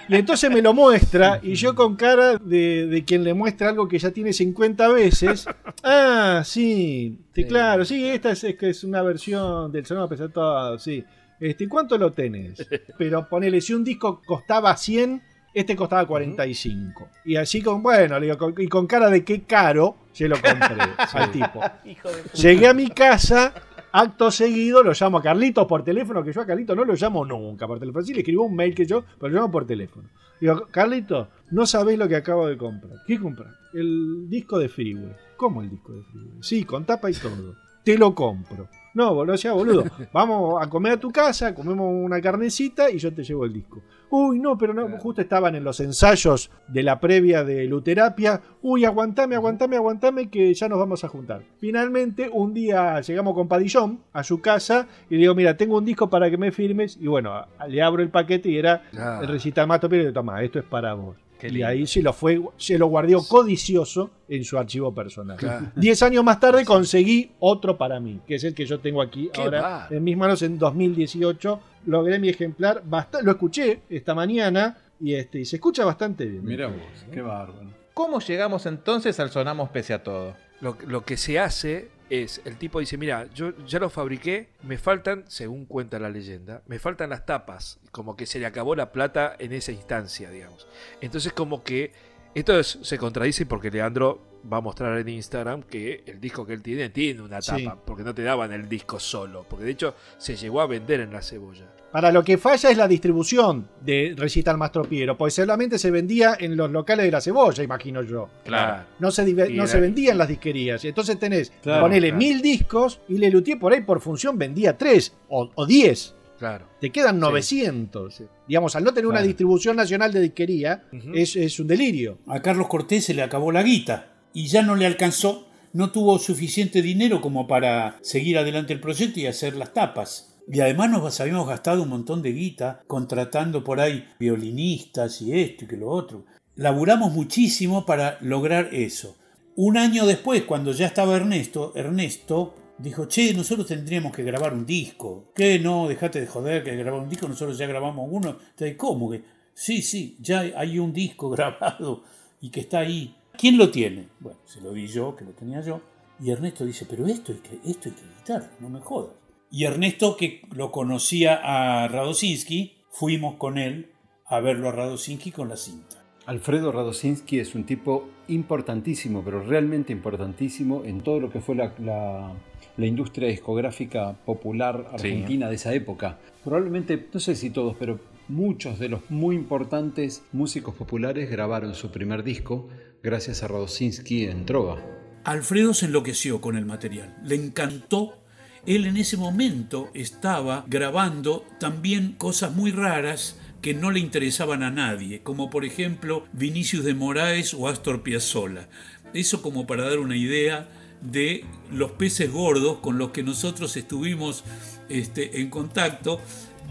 y 0.10 0.16
entonces 0.16 0.52
me 0.52 0.62
lo 0.62 0.74
muestra 0.74 1.40
y 1.44 1.54
yo 1.56 1.76
con 1.76 1.96
cara 1.96 2.36
de, 2.40 2.88
de 2.88 3.06
quien 3.06 3.24
le 3.24 3.34
muestra 3.34 3.70
algo 3.70 3.88
que 3.88 4.00
ya 4.00 4.12
tiene 4.12 4.34
50 4.34 4.90
veces, 4.90 5.48
ah, 5.82 6.42
sí, 6.44 7.18
claro, 7.48 7.86
sí, 7.86 8.04
esta 8.06 8.32
es, 8.32 8.44
es 8.44 8.56
que 8.58 8.72
es 8.72 8.84
una 8.84 9.02
versión 9.02 9.72
del 9.72 9.86
sonido 9.86 10.10
pesado, 10.10 10.78
sí. 10.78 11.06
Este, 11.40 11.68
¿Cuánto 11.68 11.98
lo 11.98 12.14
tenés? 12.14 12.68
Pero 12.98 13.28
ponele, 13.30 13.62
si 13.62 13.74
un 13.74 13.84
disco 13.84 14.22
costaba 14.26 14.76
100, 14.76 15.22
este 15.54 15.76
costaba 15.76 16.06
45. 16.06 17.08
Y 17.26 17.36
así 17.36 17.62
con, 17.62 17.82
bueno, 17.82 18.20
le 18.20 18.28
digo, 18.28 18.38
con- 18.38 18.56
y 18.58 18.68
con 18.68 18.88
cara 18.88 19.10
de 19.10 19.24
qué 19.24 19.44
caro, 19.44 19.98
se 20.12 20.28
lo 20.28 20.36
compré 20.36 20.78
al 21.14 21.32
tipo. 21.32 21.62
Llegué 22.34 22.68
a 22.68 22.74
mi 22.74 22.90
casa, 22.90 23.54
acto 23.92 24.30
seguido, 24.32 24.84
lo 24.84 24.94
llamo 24.94 25.18
a 25.20 25.22
Carlitos 25.24 25.66
por 25.68 25.84
teléfono, 25.84 26.24
que 26.24 26.32
yo 26.34 26.42
a 26.42 26.46
Carlitos 26.46 26.76
no 26.76 26.86
lo 26.86 26.94
llamo 26.94 27.26
nunca 27.26 27.66
por 27.68 27.80
teléfono. 27.80 28.04
Sí, 28.06 28.14
le 28.14 28.20
escribo 28.20 28.44
un 28.46 28.56
mail 28.56 28.76
que 28.76 28.86
yo, 28.86 29.04
pero 29.20 29.30
lo 29.34 29.40
llamo 29.40 29.52
por 29.52 29.66
teléfono. 29.66 30.10
Digo, 30.40 30.68
Carlitos, 30.70 31.28
no 31.52 31.66
sabés 31.66 31.98
lo 31.98 32.08
que 32.08 32.16
acabo 32.16 32.48
de 32.48 32.58
comprar. 32.58 32.94
¿Qué 33.08 33.20
comprar? 33.20 33.52
El 33.74 34.30
disco 34.30 34.60
de 34.60 34.70
Freeway. 34.70 35.16
¿Cómo 35.36 35.62
el 35.64 35.70
disco 35.72 35.94
de 35.94 36.04
Freeway? 36.04 36.38
Sí, 36.42 36.64
con 36.64 36.86
tapa 36.86 37.10
y 37.10 37.14
todo. 37.14 37.56
Te 37.84 37.98
lo 37.98 38.14
compro. 38.14 38.68
No, 38.98 39.14
boludo, 39.14 39.38
sea 39.38 39.54
boludo. 39.54 39.84
Vamos 40.12 40.60
a 40.60 40.68
comer 40.68 40.94
a 40.94 40.98
tu 41.00 41.12
casa, 41.12 41.54
comemos 41.54 41.88
una 41.94 42.20
carnecita 42.20 42.90
y 42.90 42.98
yo 42.98 43.14
te 43.14 43.24
llevo 43.24 43.46
el 43.46 43.54
disco. 43.54 43.80
Uy, 44.10 44.40
no, 44.40 44.58
pero 44.58 44.74
no, 44.74 44.88
justo 44.98 45.22
estaban 45.22 45.54
en 45.54 45.64
los 45.64 45.80
ensayos 45.82 46.50
de 46.68 46.82
la 46.82 47.00
previa 47.00 47.44
de 47.44 47.66
Luterapia. 47.66 48.42
Uy, 48.64 48.86
aguantame, 48.86 49.36
aguantame, 49.36 49.76
aguantame 49.76 50.30
que 50.32 50.52
ya 50.52 50.68
nos 50.68 50.80
vamos 50.80 51.04
a 51.04 51.10
juntar. 51.10 51.44
Finalmente, 51.60 52.28
un 52.34 52.56
día 52.56 53.00
llegamos 53.02 53.36
con 53.36 53.48
Padillón 53.48 54.00
a 54.14 54.24
su 54.24 54.42
casa 54.42 54.88
y 55.12 55.14
le 55.16 55.22
digo, 55.22 55.36
mira, 55.36 55.56
tengo 55.58 55.78
un 55.78 55.86
disco 55.86 56.10
para 56.10 56.32
que 56.32 56.38
me 56.38 56.52
firmes. 56.52 56.98
Y 57.00 57.06
bueno, 57.06 57.46
le 57.68 57.82
abro 57.84 58.02
el 58.02 58.10
paquete 58.10 58.50
y 58.50 58.58
era 58.58 58.82
Ah. 58.98 59.20
el 59.22 59.28
recital 59.28 59.68
Mato 59.68 59.88
Piero 59.88 60.02
y 60.02 60.06
le 60.06 60.10
digo, 60.12 60.20
toma, 60.22 60.42
esto 60.42 60.58
es 60.58 60.66
para 60.66 60.96
vos. 60.96 61.18
Qué 61.38 61.50
Y 61.50 61.64
ahí 61.64 61.86
se 61.88 62.02
lo 62.02 62.14
fue, 62.14 62.42
se 62.58 62.78
lo 62.78 62.88
guardió 62.88 63.22
codicioso 63.24 64.10
en 64.28 64.44
su 64.44 64.58
archivo 64.58 64.94
personal. 64.94 65.38
Claro. 65.38 65.72
Diez 65.76 66.02
años 66.04 66.24
más 66.24 66.40
tarde 66.40 66.66
conseguí 66.66 67.32
otro 67.40 67.78
para 67.78 68.00
mí, 68.00 68.22
que 68.28 68.36
es 68.36 68.44
el 68.44 68.54
que 68.54 68.66
yo 68.66 68.80
tengo 68.80 69.02
aquí 69.02 69.30
Qué 69.34 69.42
ahora 69.42 69.88
en 69.90 70.04
mis 70.04 70.18
manos 70.18 70.42
en 70.42 70.58
2018. 70.58 71.60
Logré 71.86 72.20
mi 72.20 72.30
ejemplar, 72.30 72.84
lo 73.22 73.32
escuché 73.32 73.82
esta 73.90 74.14
mañana 74.14 74.78
y, 75.00 75.14
este, 75.14 75.40
y 75.40 75.46
se 75.46 75.58
escucha 75.58 75.86
bastante 75.86 76.26
bien. 76.26 76.44
Mira 76.44 76.68
vos, 76.68 77.06
qué 77.12 77.22
bárbaro. 77.22 77.72
¿Cómo 77.94 78.20
llegamos 78.20 78.66
entonces 78.66 79.20
al 79.20 79.30
Sonamos 79.32 79.70
pese 79.70 79.94
a 79.94 80.04
todo? 80.04 80.36
Lo, 80.60 80.78
lo 80.86 81.06
que 81.06 81.18
se 81.18 81.40
hace 81.40 81.90
es, 82.10 82.42
el 82.46 82.58
tipo 82.58 82.80
dice, 82.80 82.98
mira, 82.98 83.28
yo 83.34 83.54
ya 83.66 83.80
lo 83.80 83.90
fabriqué, 83.90 84.50
me 84.64 84.78
faltan, 84.78 85.26
según 85.28 85.66
cuenta 85.66 86.00
la 86.00 86.10
leyenda, 86.10 86.62
me 86.68 86.80
faltan 86.80 87.10
las 87.10 87.26
tapas, 87.26 87.80
como 87.92 88.16
que 88.16 88.26
se 88.26 88.40
le 88.40 88.46
acabó 88.46 88.76
la 88.76 88.92
plata 88.92 89.36
en 89.40 89.54
esa 89.54 89.72
instancia, 89.72 90.30
digamos. 90.30 90.68
Entonces 91.02 91.34
como 91.34 91.64
que 91.64 91.92
esto 92.36 92.60
es- 92.60 92.80
se 92.82 92.98
contradice 92.98 93.46
porque 93.46 93.72
Leandro 93.72 94.37
va 94.52 94.58
a 94.58 94.62
mostrar 94.62 94.98
en 94.98 95.10
Instagram 95.10 95.64
que 95.64 96.04
el 96.06 96.20
disco 96.20 96.46
que 96.46 96.54
él 96.54 96.62
tiene 96.62 96.90
tiene 96.90 97.22
una 97.22 97.40
tapa, 97.40 97.58
Sí. 97.58 97.70
porque 97.86 98.04
no 98.04 98.14
te 98.14 98.24
daban 98.24 98.52
el 98.54 98.68
disco 98.70 99.00
solo, 99.00 99.46
porque 99.50 99.66
de 99.66 99.72
hecho 99.72 99.96
se 100.18 100.36
llegó 100.36 100.62
a 100.62 100.68
vender 100.68 101.02
en 101.02 101.12
la 101.12 101.22
cebolla. 101.22 101.66
Para 101.92 102.12
lo 102.12 102.24
que 102.24 102.38
falla 102.38 102.70
es 102.70 102.78
la 102.78 102.88
distribución 102.88 103.68
de 103.82 104.14
Recital 104.16 104.58
Mastro 104.58 104.84
Piero, 104.84 105.18
pues 105.18 105.34
solamente 105.34 105.80
se 105.80 105.90
vendía 105.90 106.36
en 106.40 106.56
los 106.58 106.70
locales 106.70 107.06
de 107.06 107.12
la 107.12 107.22
cebolla, 107.22 107.64
imagino 107.64 108.04
yo. 108.04 108.30
Claro. 108.44 108.84
No 109.00 109.10
se, 109.10 109.26
no 109.52 109.68
se 109.68 109.80
vendía 109.80 110.12
en 110.12 110.18
las 110.18 110.28
disquerías. 110.28 110.84
Y 110.84 110.90
entonces 110.90 111.18
tenés, 111.18 111.52
Claro, 111.64 111.84
ponele 111.84 112.10
claro. 112.10 112.18
mil 112.20 112.42
discos 112.42 113.00
y 113.08 113.18
Lelutier 113.18 113.58
por 113.58 113.74
ahí 113.74 113.82
por 113.82 114.02
función 114.02 114.38
vendía 114.38 114.78
tres 114.78 115.14
o, 115.30 115.50
o 115.56 115.66
diez. 115.66 116.14
Claro. 116.38 116.68
Te 116.80 116.92
quedan 116.92 117.16
Sí. 117.16 117.22
900. 117.22 118.14
Sí. 118.16 118.26
Digamos, 118.48 118.76
al 118.76 118.84
no 118.84 118.94
tener 118.94 119.08
una 119.08 119.22
distribución 119.22 119.76
nacional 119.76 120.12
de 120.14 120.20
disquería, 120.20 120.84
es, 121.14 121.36
es 121.36 121.60
un 121.60 121.68
delirio. 121.68 122.20
A 122.28 122.42
Carlos 122.42 122.68
Cortés 122.68 123.06
se 123.06 123.14
le 123.16 123.24
acabó 123.24 123.52
la 123.52 123.64
guita 123.64 124.14
y 124.38 124.46
ya 124.46 124.62
no 124.62 124.76
le 124.76 124.86
alcanzó, 124.86 125.48
no 125.74 125.92
tuvo 125.92 126.20
suficiente 126.20 126.84
dinero 126.84 127.22
como 127.22 127.48
para 127.48 127.98
seguir 128.04 128.38
adelante 128.38 128.72
el 128.72 128.80
proyecto 128.80 129.20
y 129.20 129.26
hacer 129.26 129.56
las 129.56 129.74
tapas. 129.74 130.38
Y 130.48 130.60
además 130.60 130.92
nos 130.92 131.20
habíamos 131.20 131.48
gastado 131.48 131.82
un 131.82 131.90
montón 131.90 132.22
de 132.22 132.34
guita 132.34 132.84
contratando 132.86 133.64
por 133.64 133.80
ahí 133.80 134.08
violinistas 134.20 135.24
y 135.24 135.40
esto 135.40 135.66
y 135.66 135.68
que 135.68 135.76
lo 135.76 135.90
otro. 135.90 136.26
Laburamos 136.56 137.14
muchísimo 137.14 137.84
para 137.88 138.20
lograr 138.22 138.70
eso. 138.74 139.18
Un 139.56 139.76
año 139.76 140.06
después, 140.06 140.44
cuando 140.44 140.72
ya 140.72 140.86
estaba 140.86 141.16
Ernesto, 141.16 141.72
Ernesto 141.76 142.54
dijo, 142.78 143.08
che, 143.08 143.34
nosotros 143.34 143.66
tendríamos 143.66 144.16
que 144.16 144.22
grabar 144.22 144.54
un 144.54 144.68
disco. 144.68 145.32
¿Qué? 145.36 145.58
No, 145.58 145.88
dejate 145.88 146.22
de 146.22 146.28
joder 146.28 146.64
que 146.64 146.76
grabar 146.76 147.02
un 147.02 147.10
disco, 147.10 147.28
nosotros 147.28 147.58
ya 147.58 147.66
grabamos 147.66 148.08
uno. 148.08 148.38
Entonces, 148.52 148.78
¿cómo 148.78 149.10
que? 149.10 149.24
Sí, 149.56 149.82
sí, 149.82 150.16
ya 150.20 150.42
hay 150.42 150.78
un 150.78 150.94
disco 150.94 151.28
grabado 151.32 152.04
y 152.40 152.52
que 152.52 152.60
está 152.60 152.82
ahí. 152.82 153.16
¿Quién 153.38 153.58
lo 153.58 153.70
tiene? 153.70 154.08
Bueno, 154.20 154.40
se 154.46 154.62
lo 154.62 154.74
di 154.74 154.88
yo, 154.88 155.16
que 155.16 155.26
lo 155.26 155.32
tenía 155.32 155.62
yo. 155.62 155.82
Y 156.20 156.32
Ernesto 156.32 156.66
dice, 156.66 156.86
pero 156.90 157.06
esto 157.06 157.32
hay 157.32 157.38
que, 157.40 157.70
esto 157.70 157.90
hay 157.90 157.96
que 157.96 158.02
editar, 158.02 158.52
no 158.60 158.70
me 158.70 158.80
jodas. 158.80 159.12
Y 159.52 159.64
Ernesto, 159.66 160.18
que 160.18 160.42
lo 160.56 160.72
conocía 160.72 161.40
a 161.44 161.88
Radosinski, 161.88 162.78
fuimos 162.90 163.36
con 163.36 163.58
él 163.58 163.92
a 164.26 164.40
verlo 164.40 164.70
a 164.70 164.72
Radosinski 164.72 165.32
con 165.32 165.48
la 165.50 165.56
cinta. 165.58 166.04
Alfredo 166.26 166.72
Radosinski 166.74 167.40
es 167.40 167.56
un 167.56 167.64
tipo 167.66 168.10
importantísimo, 168.28 169.24
pero 169.24 169.42
realmente 169.44 169.94
importantísimo 169.94 170.84
en 170.84 171.02
todo 171.02 171.20
lo 171.20 171.30
que 171.30 171.40
fue 171.40 171.56
la, 171.56 171.74
la- 171.80 172.34
la 172.76 172.86
industria 172.86 173.28
discográfica 173.30 174.14
popular 174.26 174.90
argentina 174.92 175.50
de 175.50 175.56
esa 175.56 175.74
época. 175.74 176.20
Probablemente, 176.44 177.08
no 177.12 177.20
sé 177.20 177.36
si 177.36 177.50
todos, 177.50 177.76
pero 177.80 178.00
muchos 178.28 178.78
de 178.78 178.90
los 178.90 179.10
muy 179.10 179.36
importantes 179.36 180.24
músicos 180.34 180.76
populares 180.76 181.30
grabaron 181.32 181.74
su 181.74 181.90
primer 181.92 182.24
disco 182.24 182.68
gracias 183.04 183.44
a 183.44 183.48
Radosinski 183.48 184.26
en 184.26 184.46
Trova. 184.46 184.84
Alfredo 185.24 185.74
se 185.74 185.88
enloqueció 185.88 186.42
con 186.42 186.56
el 186.56 186.66
material, 186.66 187.16
le 187.24 187.36
encantó. 187.36 188.22
Él 188.66 188.86
en 188.86 188.98
ese 188.98 189.18
momento 189.18 189.90
estaba 189.94 190.66
grabando 190.68 191.46
también 191.60 192.14
cosas 192.14 192.54
muy 192.54 192.72
raras 192.72 193.38
que 193.62 193.74
no 193.74 193.92
le 193.92 194.00
interesaban 194.00 194.64
a 194.64 194.72
nadie, 194.72 195.22
como 195.24 195.50
por 195.50 195.66
ejemplo 195.66 196.26
Vinicius 196.34 196.84
de 196.84 196.94
Moraes 196.94 197.54
o 197.54 197.68
Astor 197.68 198.04
Piazzolla. 198.04 198.68
Eso 199.14 199.42
como 199.42 199.68
para 199.68 199.90
dar 199.90 200.00
una 200.00 200.18
idea 200.18 200.70
de 201.02 201.46
los 201.72 201.92
peces 201.92 202.32
gordos 202.32 202.80
con 202.80 202.98
los 202.98 203.12
que 203.12 203.24
nosotros 203.24 203.76
estuvimos 203.78 204.44
este, 204.90 205.42
en 205.42 205.50
contacto 205.50 206.20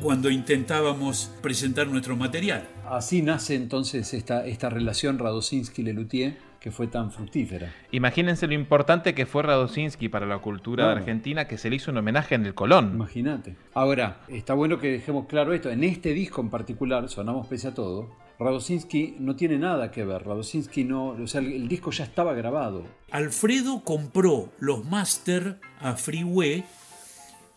cuando 0.00 0.30
intentábamos 0.30 1.32
presentar 1.42 1.88
nuestro 1.88 2.16
material. 2.16 2.68
Así 2.88 3.22
nace 3.22 3.54
entonces 3.54 4.12
esta, 4.14 4.46
esta 4.46 4.68
relación 4.70 5.18
Radosinski-Lelutier 5.18 6.36
que 6.60 6.70
fue 6.72 6.88
tan 6.88 7.12
fructífera. 7.12 7.72
Imagínense 7.92 8.46
lo 8.46 8.54
importante 8.54 9.14
que 9.14 9.24
fue 9.24 9.44
Radosinski 9.44 10.08
para 10.08 10.26
la 10.26 10.38
cultura 10.38 10.90
argentina 10.90 11.46
que 11.46 11.58
se 11.58 11.70
le 11.70 11.76
hizo 11.76 11.92
un 11.92 11.98
homenaje 11.98 12.34
en 12.34 12.44
el 12.44 12.54
Colón. 12.54 12.90
Imagínate. 12.94 13.54
Ahora, 13.72 14.22
está 14.26 14.54
bueno 14.54 14.78
que 14.80 14.90
dejemos 14.90 15.26
claro 15.26 15.52
esto. 15.52 15.70
En 15.70 15.84
este 15.84 16.12
disco 16.12 16.40
en 16.40 16.50
particular, 16.50 17.08
Sonamos 17.08 17.46
Pese 17.46 17.68
a 17.68 17.74
Todo, 17.74 18.10
Radosinski 18.40 19.16
no 19.20 19.36
tiene 19.36 19.58
nada 19.58 19.92
que 19.92 20.04
ver. 20.04 20.24
Radosinski 20.24 20.82
no. 20.82 21.10
O 21.10 21.26
sea, 21.28 21.40
el, 21.40 21.52
el 21.52 21.68
disco 21.68 21.92
ya 21.92 22.02
estaba 22.02 22.34
grabado. 22.34 22.82
Alfredo 23.12 23.82
compró 23.84 24.52
los 24.58 24.84
máster 24.84 25.60
a 25.78 25.92
Freeway 25.94 26.64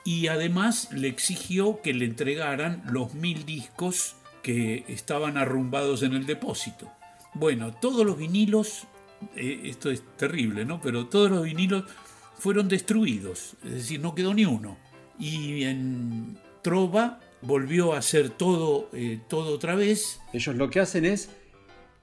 y 0.03 0.27
además 0.27 0.89
le 0.91 1.07
exigió 1.07 1.81
que 1.81 1.93
le 1.93 2.05
entregaran 2.05 2.83
los 2.89 3.13
mil 3.13 3.45
discos 3.45 4.15
que 4.41 4.85
estaban 4.87 5.37
arrumbados 5.37 6.03
en 6.03 6.13
el 6.13 6.25
depósito. 6.25 6.91
Bueno, 7.33 7.73
todos 7.73 8.05
los 8.05 8.17
vinilos, 8.17 8.87
eh, 9.35 9.61
esto 9.65 9.91
es 9.91 10.03
terrible, 10.17 10.65
¿no? 10.65 10.81
Pero 10.81 11.07
todos 11.07 11.29
los 11.29 11.43
vinilos 11.43 11.83
fueron 12.37 12.67
destruidos, 12.67 13.55
es 13.63 13.71
decir, 13.71 13.99
no 13.99 14.15
quedó 14.15 14.33
ni 14.33 14.45
uno. 14.45 14.77
Y 15.19 15.63
en 15.63 16.37
Trova 16.61 17.19
volvió 17.41 17.93
a 17.93 17.99
hacer 17.99 18.29
todo, 18.29 18.89
eh, 18.93 19.19
todo 19.27 19.53
otra 19.53 19.75
vez. 19.75 20.21
Ellos 20.33 20.55
lo 20.55 20.69
que 20.69 20.79
hacen 20.79 21.05
es 21.05 21.29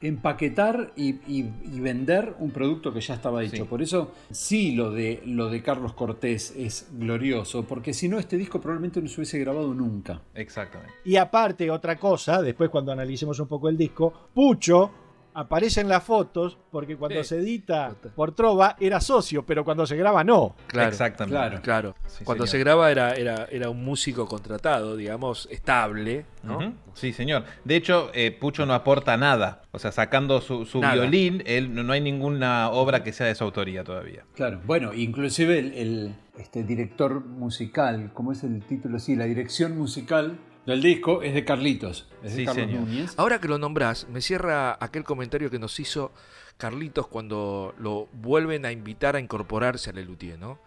empaquetar 0.07 0.93
y, 0.97 1.11
y- 1.27 1.51
y 1.65 1.81
vender 1.81 2.35
un 2.39 2.51
producto 2.51 2.93
que 2.93 3.01
ya 3.01 3.15
estaba 3.15 3.43
hecho. 3.43 3.57
Sí. 3.57 3.63
Por 3.65 3.83
eso 3.83 4.13
sí 4.31 4.73
lo 4.75 4.91
de, 4.91 5.23
lo 5.27 5.49
de 5.51 5.63
Carlos 5.63 5.93
Cortés 5.95 6.55
es 6.57 6.89
glorioso, 6.93 7.65
porque 7.65 7.93
si 7.93 8.09
no 8.09 8.19
este 8.19 8.37
disco 8.37 8.61
probablemente 8.61 9.01
no 9.01 9.09
se 9.09 9.17
hubiese 9.21 9.39
grabado 9.39 9.73
nunca. 9.75 10.21
Exactamente. 10.35 10.93
Y 11.05 11.17
aparte, 11.17 11.71
otra 11.71 11.97
cosa, 11.97 12.43
después 12.43 12.71
cuando 12.71 12.93
analicemos 12.93 13.39
un 13.41 13.49
poco 13.49 13.69
el 13.69 13.77
disco, 13.77 14.13
Pucho 14.35 14.91
aparece 15.39 15.81
en 15.83 15.89
las 15.89 16.03
fotos 16.03 16.59
porque 16.71 16.97
cuando 16.97 17.23
Sí. 17.23 17.29
se 17.29 17.39
edita 17.39 17.95
por 18.15 18.35
Trova 18.35 18.77
era 18.81 19.01
socio, 19.01 19.45
pero 19.45 19.65
cuando 19.65 19.87
se 19.87 19.97
graba 19.97 20.25
no. 20.25 20.57
Claro. 20.67 20.89
Exactamente. 20.89 21.37
Claro. 21.37 21.63
Claro. 21.63 21.95
Sí, 22.07 22.25
Cuando 22.25 22.47
señor. 22.47 22.51
se 22.53 22.59
graba 22.59 22.91
era, 22.91 23.13
era, 23.15 23.47
era 23.51 23.71
un 23.71 23.85
músico 23.85 24.27
contratado, 24.27 24.97
digamos, 24.97 25.47
estable, 25.51 26.25
¿no? 26.43 26.75
Sí, 26.95 27.13
señor. 27.13 27.45
De 27.65 27.77
hecho, 27.77 28.11
eh, 28.15 28.31
Pucho 28.33 28.65
no 28.67 28.75
aporta 28.75 29.17
nada. 29.17 29.63
O 29.73 29.79
sea, 29.79 29.93
sacando 29.93 30.41
su, 30.41 30.65
su 30.65 30.81
violín, 30.81 31.43
él, 31.47 31.75
no 31.75 31.83
no 31.83 31.93
hay 31.93 32.01
ninguna 32.01 32.71
obra 32.71 33.03
que 33.05 33.13
sea 33.13 33.27
de 33.27 33.35
su 33.35 33.45
autoría 33.45 33.85
todavía. 33.85 34.25
Claro, 34.35 34.61
bueno, 34.65 34.95
inclusive 34.95 35.59
el, 35.59 35.73
el, 35.75 36.15
este, 36.39 36.63
director 36.65 37.25
musical, 37.25 38.11
¿cómo 38.15 38.33
es 38.33 38.43
el 38.43 38.63
título? 38.63 38.99
Sí, 38.99 39.15
la 39.17 39.25
dirección 39.27 39.77
musical 39.77 40.39
del 40.67 40.83
disco 40.83 41.23
es 41.23 41.33
de 41.35 41.45
Carlitos, 41.45 42.09
es 42.23 42.33
de 42.33 42.41
Sí, 42.41 42.45
Carlos 42.45 42.67
señor. 42.67 42.81
Núñez. 42.83 43.15
Ahora 43.17 43.41
que 43.41 43.49
lo 43.49 43.59
nombrás, 43.59 44.09
me 44.09 44.21
cierra 44.21 44.77
aquel 44.81 45.05
comentario 45.05 45.51
que 45.51 45.59
nos 45.59 45.79
hizo 45.81 46.13
Carlitos 46.57 47.07
cuando 47.07 47.75
lo 47.79 48.09
vuelven 48.13 48.67
a 48.67 48.73
invitar 48.73 49.17
a 49.17 49.21
incorporarse 49.21 49.91
a 49.91 49.93
Lelutier, 49.93 50.39
¿no? 50.39 50.59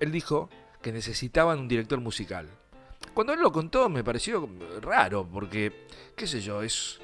Él 0.00 0.12
dijo 0.12 0.48
que 0.80 0.92
necesitaban 0.92 1.58
un 1.58 1.68
director 1.68 2.00
musical. 2.00 2.48
Cuando 3.14 3.32
él 3.32 3.40
lo 3.40 3.52
contó 3.52 3.88
me 3.88 4.04
pareció 4.04 4.48
raro, 4.80 5.28
porque, 5.30 5.86
qué 6.16 6.26
sé 6.26 6.40
yo, 6.40 6.62
es 6.62 7.00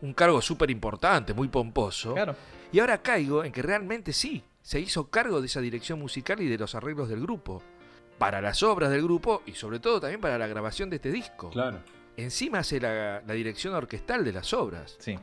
un 0.00 0.14
cargo 0.14 0.40
súper 0.40 0.70
importante, 0.70 1.34
muy 1.34 1.48
pomposo. 1.48 2.14
Claro. 2.14 2.34
Y 2.72 2.80
ahora 2.80 3.02
caigo 3.02 3.44
en 3.44 3.52
que 3.52 3.62
realmente 3.62 4.12
sí, 4.12 4.42
se 4.62 4.80
hizo 4.80 5.08
cargo 5.08 5.40
de 5.40 5.46
esa 5.46 5.60
dirección 5.60 5.98
musical 5.98 6.40
y 6.42 6.48
de 6.48 6.58
los 6.58 6.74
arreglos 6.74 7.08
del 7.08 7.20
grupo. 7.20 7.62
Para 8.18 8.40
las 8.40 8.62
obras 8.62 8.90
del 8.90 9.02
grupo 9.02 9.42
y 9.46 9.52
sobre 9.52 9.78
todo 9.80 10.00
también 10.00 10.20
para 10.20 10.38
la 10.38 10.46
grabación 10.46 10.90
de 10.90 10.96
este 10.96 11.10
disco. 11.12 11.50
Claro. 11.50 11.78
Encima 12.16 12.58
hace 12.58 12.80
la, 12.80 13.22
la 13.26 13.34
dirección 13.34 13.74
orquestal 13.74 14.24
de 14.24 14.32
las 14.32 14.52
obras. 14.52 14.96
Sí. 14.98 15.16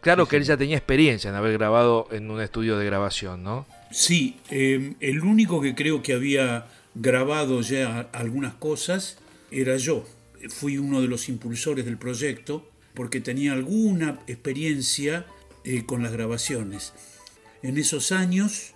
Claro 0.00 0.24
Sí, 0.24 0.30
que 0.30 0.36
él 0.36 0.42
ya 0.42 0.56
tenía 0.56 0.76
experiencia 0.76 1.30
en 1.30 1.36
haber 1.36 1.52
grabado 1.52 2.08
en 2.10 2.30
un 2.30 2.40
estudio 2.40 2.76
de 2.76 2.84
grabación, 2.84 3.44
¿no? 3.44 3.66
Sí, 3.92 4.36
eh, 4.50 4.94
el 5.00 5.20
único 5.20 5.60
que 5.60 5.74
creo 5.76 6.02
que 6.02 6.12
había 6.12 6.66
grabado 6.94 7.60
ya 7.60 8.08
algunas 8.12 8.54
cosas, 8.54 9.18
era 9.50 9.76
yo. 9.76 10.04
Fui 10.48 10.78
uno 10.78 11.00
de 11.00 11.08
los 11.08 11.28
impulsores 11.28 11.84
del 11.84 11.98
proyecto 11.98 12.68
porque 12.94 13.20
tenía 13.20 13.52
alguna 13.52 14.18
experiencia 14.26 15.24
eh, 15.64 15.84
con 15.86 16.02
las 16.02 16.12
grabaciones. 16.12 16.92
En 17.62 17.78
esos 17.78 18.10
años 18.12 18.74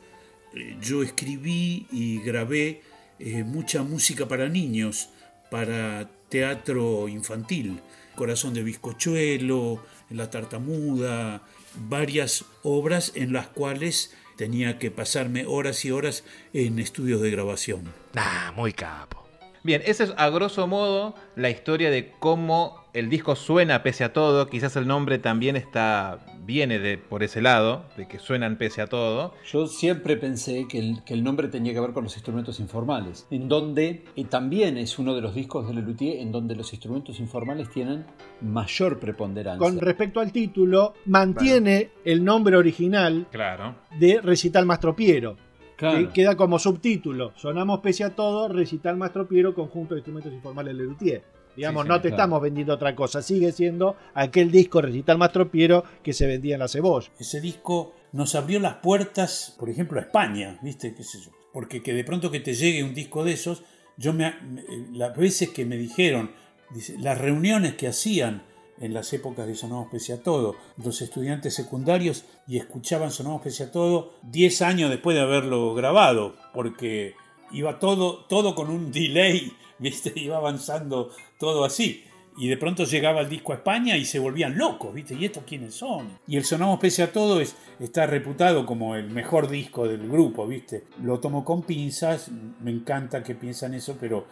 eh, 0.54 0.76
yo 0.80 1.02
escribí 1.02 1.86
y 1.90 2.20
grabé 2.20 2.82
eh, 3.18 3.44
mucha 3.44 3.82
música 3.82 4.26
para 4.26 4.48
niños, 4.48 5.10
para 5.50 6.08
teatro 6.28 7.08
infantil, 7.08 7.80
Corazón 8.14 8.54
de 8.54 8.62
Bizcochuelo, 8.62 9.84
La 10.10 10.30
Tartamuda, 10.30 11.42
varias 11.88 12.44
obras 12.62 13.12
en 13.14 13.32
las 13.32 13.48
cuales 13.48 14.14
tenía 14.36 14.78
que 14.78 14.90
pasarme 14.90 15.46
horas 15.46 15.84
y 15.84 15.90
horas 15.90 16.24
en 16.52 16.78
estudios 16.78 17.20
de 17.20 17.30
grabación. 17.30 17.92
Ah, 18.14 18.52
muy 18.56 18.72
capo. 18.72 19.25
Bien, 19.66 19.82
esa 19.84 20.04
es 20.04 20.14
a 20.16 20.28
grosso 20.30 20.68
modo 20.68 21.16
la 21.34 21.50
historia 21.50 21.90
de 21.90 22.12
cómo 22.20 22.84
el 22.92 23.10
disco 23.10 23.34
suena 23.34 23.82
pese 23.82 24.04
a 24.04 24.12
todo. 24.12 24.46
Quizás 24.46 24.76
el 24.76 24.86
nombre 24.86 25.18
también 25.18 25.56
está 25.56 26.20
viene 26.44 26.78
de 26.78 26.98
por 26.98 27.24
ese 27.24 27.42
lado, 27.42 27.84
de 27.96 28.06
que 28.06 28.20
suenan 28.20 28.58
pese 28.58 28.80
a 28.80 28.86
todo. 28.86 29.34
Yo 29.50 29.66
siempre 29.66 30.16
pensé 30.16 30.68
que 30.68 30.78
el, 30.78 31.02
que 31.04 31.14
el 31.14 31.24
nombre 31.24 31.48
tenía 31.48 31.72
que 31.72 31.80
ver 31.80 31.90
con 31.92 32.04
los 32.04 32.14
instrumentos 32.14 32.60
informales, 32.60 33.26
en 33.32 33.48
donde 33.48 34.04
y 34.14 34.26
también 34.26 34.78
es 34.78 35.00
uno 35.00 35.16
de 35.16 35.20
los 35.20 35.34
discos 35.34 35.66
de 35.66 35.74
Lelutier 35.74 36.20
en 36.20 36.30
donde 36.30 36.54
los 36.54 36.72
instrumentos 36.72 37.18
informales 37.18 37.68
tienen 37.70 38.06
mayor 38.42 39.00
preponderancia. 39.00 39.58
Con 39.58 39.80
respecto 39.80 40.20
al 40.20 40.30
título, 40.30 40.94
mantiene 41.06 41.90
el 42.04 42.24
nombre 42.24 42.56
original 42.56 43.26
Claro. 43.32 43.74
de 43.98 44.20
Recital 44.20 44.64
Mastropiero. 44.64 45.36
Claro. 45.76 45.98
Que 45.98 46.08
queda 46.12 46.36
como 46.36 46.58
subtítulo. 46.58 47.32
Sonamos 47.36 47.80
pese 47.80 48.04
a 48.04 48.10
todo, 48.16 48.48
Recital 48.48 48.96
Mastropiero, 48.96 49.54
conjunto 49.54 49.94
de 49.94 50.00
instrumentos 50.00 50.32
informales 50.32 50.74
de 50.76 50.82
Lelutier. 50.82 51.22
Digamos, 51.54 51.84
Sí, 51.84 51.88
no 51.88 51.94
te 51.96 52.08
claro. 52.08 52.16
estamos 52.16 52.42
vendiendo 52.42 52.74
otra 52.74 52.94
cosa. 52.94 53.22
Sigue 53.22 53.50
siendo 53.52 53.96
aquel 54.14 54.50
disco 54.50 54.80
Recital 54.82 55.16
Mastropiero 55.18 55.84
que 56.02 56.12
se 56.12 56.26
vendía 56.26 56.54
en 56.54 56.60
la 56.60 56.68
cebolla. 56.68 57.08
Ese 57.18 57.40
disco 57.40 57.94
nos 58.12 58.34
abrió 58.34 58.58
las 58.60 58.76
puertas, 58.76 59.54
por 59.58 59.70
ejemplo, 59.70 59.98
a 59.98 60.02
España, 60.02 60.58
¿viste? 60.62 60.94
¿Qué 60.94 61.02
sé 61.02 61.18
yo? 61.20 61.30
Porque 61.52 61.82
que 61.82 61.94
de 61.94 62.04
pronto 62.04 62.30
que 62.30 62.40
te 62.40 62.54
llegue 62.54 62.82
un 62.84 62.94
disco 62.94 63.24
de 63.24 63.32
esos, 63.32 63.62
yo 63.96 64.12
me, 64.12 64.34
me- 64.42 64.64
las 64.92 65.16
veces 65.16 65.48
que 65.50 65.64
me 65.64 65.76
dijeron, 65.78 66.30
dice, 66.70 66.96
las 66.98 67.16
reuniones 67.18 67.74
que 67.74 67.88
hacían 67.88 68.42
en 68.80 68.94
las 68.94 69.12
épocas 69.12 69.46
de 69.46 69.54
Sonamos 69.54 69.88
Pese 69.90 70.12
a 70.12 70.22
Todo, 70.22 70.56
los 70.76 71.00
estudiantes 71.00 71.54
secundarios 71.54 72.24
y 72.46 72.58
escuchaban 72.58 73.10
Sonamos 73.10 73.42
Pese 73.42 73.64
a 73.64 73.72
Todo 73.72 74.14
10 74.24 74.62
años 74.62 74.90
después 74.90 75.16
de 75.16 75.22
haberlo 75.22 75.74
grabado, 75.74 76.34
porque 76.52 77.14
iba 77.52 77.78
todo, 77.78 78.24
todo 78.26 78.54
con 78.54 78.70
un 78.70 78.92
delay, 78.92 79.52
¿viste? 79.78 80.12
Iba 80.16 80.36
avanzando 80.36 81.10
todo 81.38 81.64
así. 81.64 82.04
Y 82.38 82.48
de 82.48 82.58
pronto 82.58 82.84
llegaba 82.84 83.22
el 83.22 83.30
disco 83.30 83.52
a 83.52 83.56
España 83.56 83.96
y 83.96 84.04
se 84.04 84.18
volvían 84.18 84.58
locos, 84.58 84.92
¿viste? 84.92 85.14
¿Y 85.14 85.24
estos 85.24 85.44
quiénes 85.44 85.74
son? 85.74 86.18
Y 86.26 86.36
el 86.36 86.44
Sonamos 86.44 86.78
Pese 86.78 87.02
a 87.02 87.12
Todo 87.12 87.40
es, 87.40 87.56
está 87.80 88.06
reputado 88.06 88.66
como 88.66 88.94
el 88.94 89.10
mejor 89.10 89.48
disco 89.48 89.88
del 89.88 90.06
grupo, 90.06 90.46
¿viste? 90.46 90.84
Lo 91.02 91.18
tomo 91.18 91.44
con 91.44 91.62
pinzas, 91.62 92.30
me 92.60 92.70
encanta 92.70 93.22
que 93.22 93.34
piensan 93.34 93.72
eso, 93.72 93.96
pero 93.98 94.26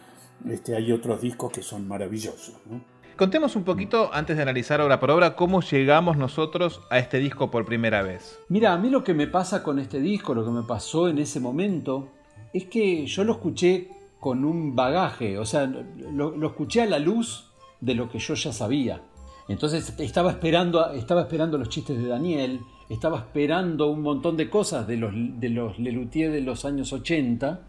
este, 0.47 0.75
hay 0.75 0.91
otros 0.91 1.19
discos 1.21 1.51
que 1.51 1.63
son 1.63 1.87
maravillosos, 1.87 2.55
¿no? 2.69 2.94
Contemos 3.17 3.55
un 3.55 3.63
poquito, 3.63 4.09
antes 4.11 4.35
de 4.35 4.43
analizar 4.43 4.81
obra 4.81 4.99
por 4.99 5.09
obra, 5.09 5.37
cómo 5.37 5.61
llegamos 5.61 6.17
nosotros 6.17 6.81
a 6.89 6.99
este 6.99 7.19
disco 7.19 7.49
por 7.49 7.63
primera 7.63 8.01
vez. 8.01 8.37
Mira, 8.49 8.73
a 8.73 8.77
mí 8.77 8.89
lo 8.89 9.05
que 9.05 9.13
me 9.13 9.25
pasa 9.25 9.63
con 9.63 9.79
este 9.79 10.01
disco, 10.01 10.35
lo 10.35 10.43
que 10.43 10.51
me 10.51 10.63
pasó 10.63 11.07
en 11.07 11.19
ese 11.19 11.39
momento, 11.39 12.09
es 12.51 12.65
que 12.65 13.05
yo 13.05 13.23
lo 13.23 13.31
escuché 13.31 13.87
con 14.19 14.43
un 14.43 14.75
bagaje, 14.75 15.37
o 15.37 15.45
sea, 15.45 15.65
lo, 15.65 16.45
escuché 16.45 16.81
a 16.81 16.87
la 16.87 16.99
luz 16.99 17.53
de 17.79 17.95
lo 17.95 18.09
que 18.09 18.19
yo 18.19 18.33
ya 18.33 18.51
sabía. 18.51 19.01
Entonces 19.47 19.97
estaba 19.97 20.31
esperando, 20.31 20.91
estaba 20.91 21.21
esperando 21.21 21.57
los 21.57 21.69
chistes 21.69 21.97
de 21.97 22.09
Daniel, 22.09 22.59
estaba 22.89 23.19
esperando 23.19 23.87
un 23.87 24.01
montón 24.01 24.35
de 24.35 24.49
cosas 24.49 24.87
de 24.87 24.97
los, 24.97 25.13
de 25.15 25.49
los 25.49 25.79
Lelutier 25.79 26.33
de 26.33 26.41
los 26.41 26.65
años 26.65 26.91
80, 26.91 27.61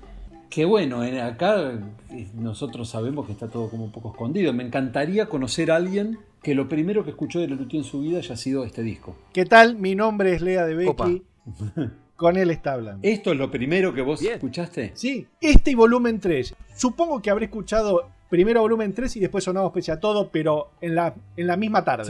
que 0.50 0.64
bueno, 0.64 1.04
en- 1.04 1.18
acá 1.18 1.72
eh, 2.10 2.28
nosotros 2.34 2.88
sabemos 2.88 3.26
que 3.26 3.32
está 3.32 3.48
todo 3.48 3.68
como 3.68 3.84
un 3.84 3.92
poco 3.92 4.10
escondido. 4.10 4.52
Me 4.52 4.64
encantaría 4.64 5.26
conocer 5.26 5.70
a 5.70 5.76
alguien 5.76 6.18
que 6.42 6.54
lo 6.54 6.68
primero 6.68 7.04
que 7.04 7.10
escuchó 7.10 7.40
de 7.40 7.48
Lelutier 7.48 7.82
en 7.82 7.88
su 7.88 8.00
vida 8.00 8.18
haya 8.18 8.36
sido 8.36 8.64
este 8.64 8.82
disco. 8.82 9.16
¿Qué 9.32 9.44
tal? 9.44 9.76
Mi 9.76 9.94
nombre 9.94 10.32
es 10.34 10.42
Lea 10.42 10.64
de 10.66 10.74
Becky. 10.74 11.22
Con 12.16 12.36
él 12.38 12.50
está 12.50 12.72
hablando. 12.72 13.00
¿Esto 13.06 13.32
es 13.32 13.38
lo 13.38 13.50
primero 13.50 13.92
que 13.92 14.00
vos 14.00 14.22
escuchaste? 14.22 14.92
Sí, 14.94 15.26
este 15.40 15.72
y 15.72 15.74
volumen 15.74 16.18
3. 16.18 16.54
Supongo 16.74 17.20
que 17.20 17.28
habré 17.30 17.44
escuchado 17.46 18.08
primero 18.30 18.62
volumen 18.62 18.94
3 18.94 19.16
y 19.16 19.20
después 19.20 19.44
sonamos 19.44 19.70
pese 19.72 19.92
a 19.92 20.00
todo, 20.00 20.30
pero 20.30 20.70
en 20.80 20.94
la, 20.94 21.14
en 21.36 21.46
la 21.46 21.56
misma 21.58 21.84
tarde. 21.84 22.04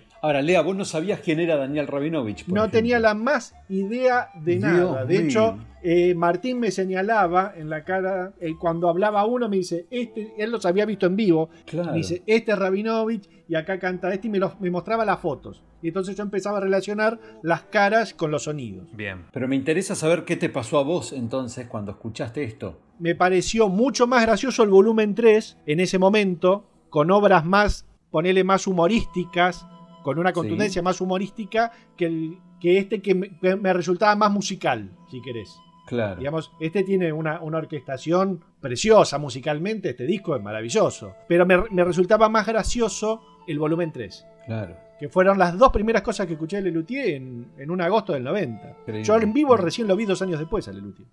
Sí. 0.00 0.02
Ahora, 0.22 0.40
Lea, 0.40 0.60
vos 0.62 0.76
no 0.76 0.84
sabías 0.84 1.18
quién 1.20 1.40
era 1.40 1.56
Daniel 1.56 1.88
Rabinovich. 1.88 2.46
No 2.46 2.54
ejemplo. 2.62 2.70
tenía 2.70 3.00
la 3.00 3.12
más 3.14 3.54
idea 3.68 4.28
de 4.36 4.52
Dios 4.58 4.62
nada. 4.62 5.04
De 5.04 5.18
mío. 5.18 5.26
hecho, 5.28 5.58
eh, 5.82 6.14
Martín 6.14 6.60
me 6.60 6.70
señalaba 6.70 7.52
en 7.56 7.68
la 7.68 7.82
cara, 7.84 8.32
eh, 8.40 8.52
cuando 8.58 8.88
hablaba 8.88 9.26
uno, 9.26 9.48
me 9.48 9.56
dice, 9.56 9.86
este, 9.90 10.32
él 10.38 10.52
los 10.52 10.64
había 10.64 10.86
visto 10.86 11.06
en 11.06 11.16
vivo. 11.16 11.50
Claro. 11.66 11.90
Me 11.90 11.98
dice, 11.98 12.22
este 12.26 12.52
es 12.52 12.58
Rabinovich 12.58 13.28
y 13.48 13.56
acá 13.56 13.80
canta 13.80 14.14
este 14.14 14.28
y 14.28 14.30
me, 14.30 14.38
los- 14.38 14.60
me 14.60 14.70
mostraba 14.70 15.04
las 15.04 15.18
fotos. 15.18 15.62
Y 15.82 15.88
entonces 15.88 16.14
yo 16.16 16.22
empezaba 16.22 16.58
a 16.58 16.60
relacionar 16.60 17.18
las 17.42 17.62
caras 17.62 18.14
con 18.14 18.30
los 18.30 18.44
sonidos. 18.44 18.86
Bien. 18.94 19.24
Pero 19.32 19.48
me 19.48 19.56
interesa 19.56 19.96
saber 19.96 20.24
qué 20.24 20.36
te 20.36 20.48
pasó 20.48 20.78
a 20.78 20.84
vos 20.84 21.12
entonces 21.12 21.66
cuando 21.66 21.90
escuchaste 21.90 22.44
esto. 22.44 22.78
me 23.00 23.16
pareció 23.16 23.68
mucho 23.68 24.06
más 24.06 24.22
gracioso 24.22 24.62
el 24.62 24.68
volumen 24.70 25.16
3 25.16 25.58
en 25.66 25.80
ese 25.80 25.98
momento, 25.98 26.64
con 26.90 27.10
obras 27.10 27.44
más, 27.44 27.84
ponele 28.12 28.44
más 28.44 28.68
humorísticas, 28.68 29.66
con 30.02 30.18
una 30.18 30.32
contundencia 30.32 30.82
más 30.82 31.00
humorística 31.00 31.70
que, 31.96 32.06
el, 32.06 32.38
que 32.60 32.78
este 32.78 33.00
que 33.00 33.14
me, 33.14 33.38
que 33.38 33.56
me 33.56 33.72
resultaba 33.72 34.14
más 34.16 34.30
musical, 34.30 34.90
si 35.10 35.20
querés. 35.22 35.58
Claro. 35.86 36.16
Digamos, 36.16 36.52
este 36.60 36.84
tiene 36.84 37.12
una, 37.12 37.40
una 37.40 37.58
orquestación 37.58 38.44
preciosa 38.60 39.18
musicalmente, 39.18 39.90
este 39.90 40.06
disco 40.06 40.36
es 40.36 40.42
maravilloso. 40.42 41.14
Pero 41.28 41.44
me, 41.44 41.62
me 41.70 41.84
resultaba 41.84 42.28
más 42.28 42.46
gracioso 42.46 43.22
el 43.46 43.58
volumen 43.58 43.92
3. 43.92 44.26
Claro. 44.46 44.76
Que 44.98 45.08
fueron 45.08 45.38
las 45.38 45.58
dos 45.58 45.72
primeras 45.72 46.02
cosas 46.02 46.26
que 46.26 46.34
escuché 46.34 46.56
de 46.56 46.62
Lelutier 46.62 47.16
en, 47.16 47.52
en 47.58 47.70
un 47.70 47.80
agosto 47.80 48.12
del 48.12 48.22
90. 48.22 48.76
Increíble. 48.80 49.04
Yo 49.04 49.16
en 49.16 49.32
vivo 49.32 49.56
recién 49.56 49.88
lo 49.88 49.96
vi 49.96 50.04
dos 50.04 50.22
años 50.22 50.38
después 50.38 50.68
a 50.68 50.72
Lelutier. 50.72 51.08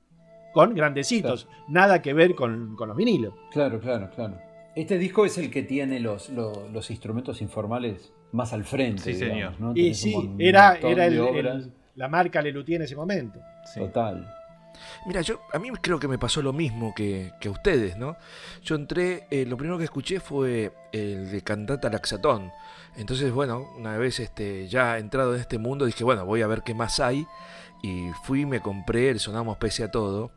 Con 0.54 0.74
grandecitos. 0.74 1.48
Nada 1.68 2.02
que 2.02 2.14
ver 2.14 2.36
con, 2.36 2.76
con 2.76 2.90
los 2.90 2.98
vinilos. 2.98 3.34
Claro, 3.52 3.80
claro, 3.80 4.10
claro. 4.16 4.38
Este 4.76 4.98
disco 4.98 5.26
es 5.26 5.38
el 5.38 5.50
que 5.50 5.64
tiene 5.64 6.00
los, 6.00 6.30
los, 6.30 6.72
los 6.72 6.92
instrumentos 6.92 7.42
informales 7.42 8.14
más 8.32 8.54
al 8.54 8.64
frente. 8.66 9.02
Sí, 9.04 9.14
digamos, 9.14 9.36
señor. 9.36 9.54
¿no? 9.60 9.72
Y 9.76 9.94
sí, 9.94 10.14
un 10.16 10.36
era, 10.40 10.76
era 10.76 11.06
el- 11.06 11.72
la 11.96 12.08
marca 12.08 12.42
Lelutier 12.42 12.78
en 12.82 12.86
ese 12.86 12.96
momento. 12.96 13.40
Total. 13.76 14.36
Mira, 15.06 15.20
yo 15.22 15.42
a 15.52 15.60
mí 15.60 15.70
creo 15.82 16.00
que 16.00 16.08
me 16.08 16.18
pasó 16.18 16.42
lo 16.42 16.54
mismo 16.54 16.94
que, 16.96 17.32
que 17.42 17.50
a 17.50 17.52
ustedes, 17.52 17.98
¿no? 17.98 18.16
Yo 18.64 18.76
entré, 18.76 19.28
eh, 19.30 19.46
lo 19.46 19.58
primero 19.58 19.78
que 19.78 19.84
escuché 19.84 20.20
fue 20.22 20.72
el 20.94 21.30
de 21.32 21.42
Cantata 21.42 21.90
Laxatón. 21.90 22.52
Entonces, 22.96 23.32
bueno, 23.34 23.68
una 23.78 23.98
vez 23.98 24.20
este, 24.22 24.68
ya 24.70 24.98
entrado 24.98 25.36
en 25.36 25.42
este 25.42 25.58
mundo, 25.58 25.86
dije, 25.86 26.04
bueno, 26.06 26.26
voy 26.26 26.42
a 26.42 26.48
ver 26.48 26.62
qué 26.64 26.74
más 26.74 27.00
hay. 27.02 27.26
Y 27.84 28.10
fui, 28.24 28.46
me 28.46 28.62
compré 28.62 29.10
el 29.10 29.20
Sonamos 29.20 29.58
Pese 29.58 29.84
a 29.84 29.92
Todo. 29.92 30.32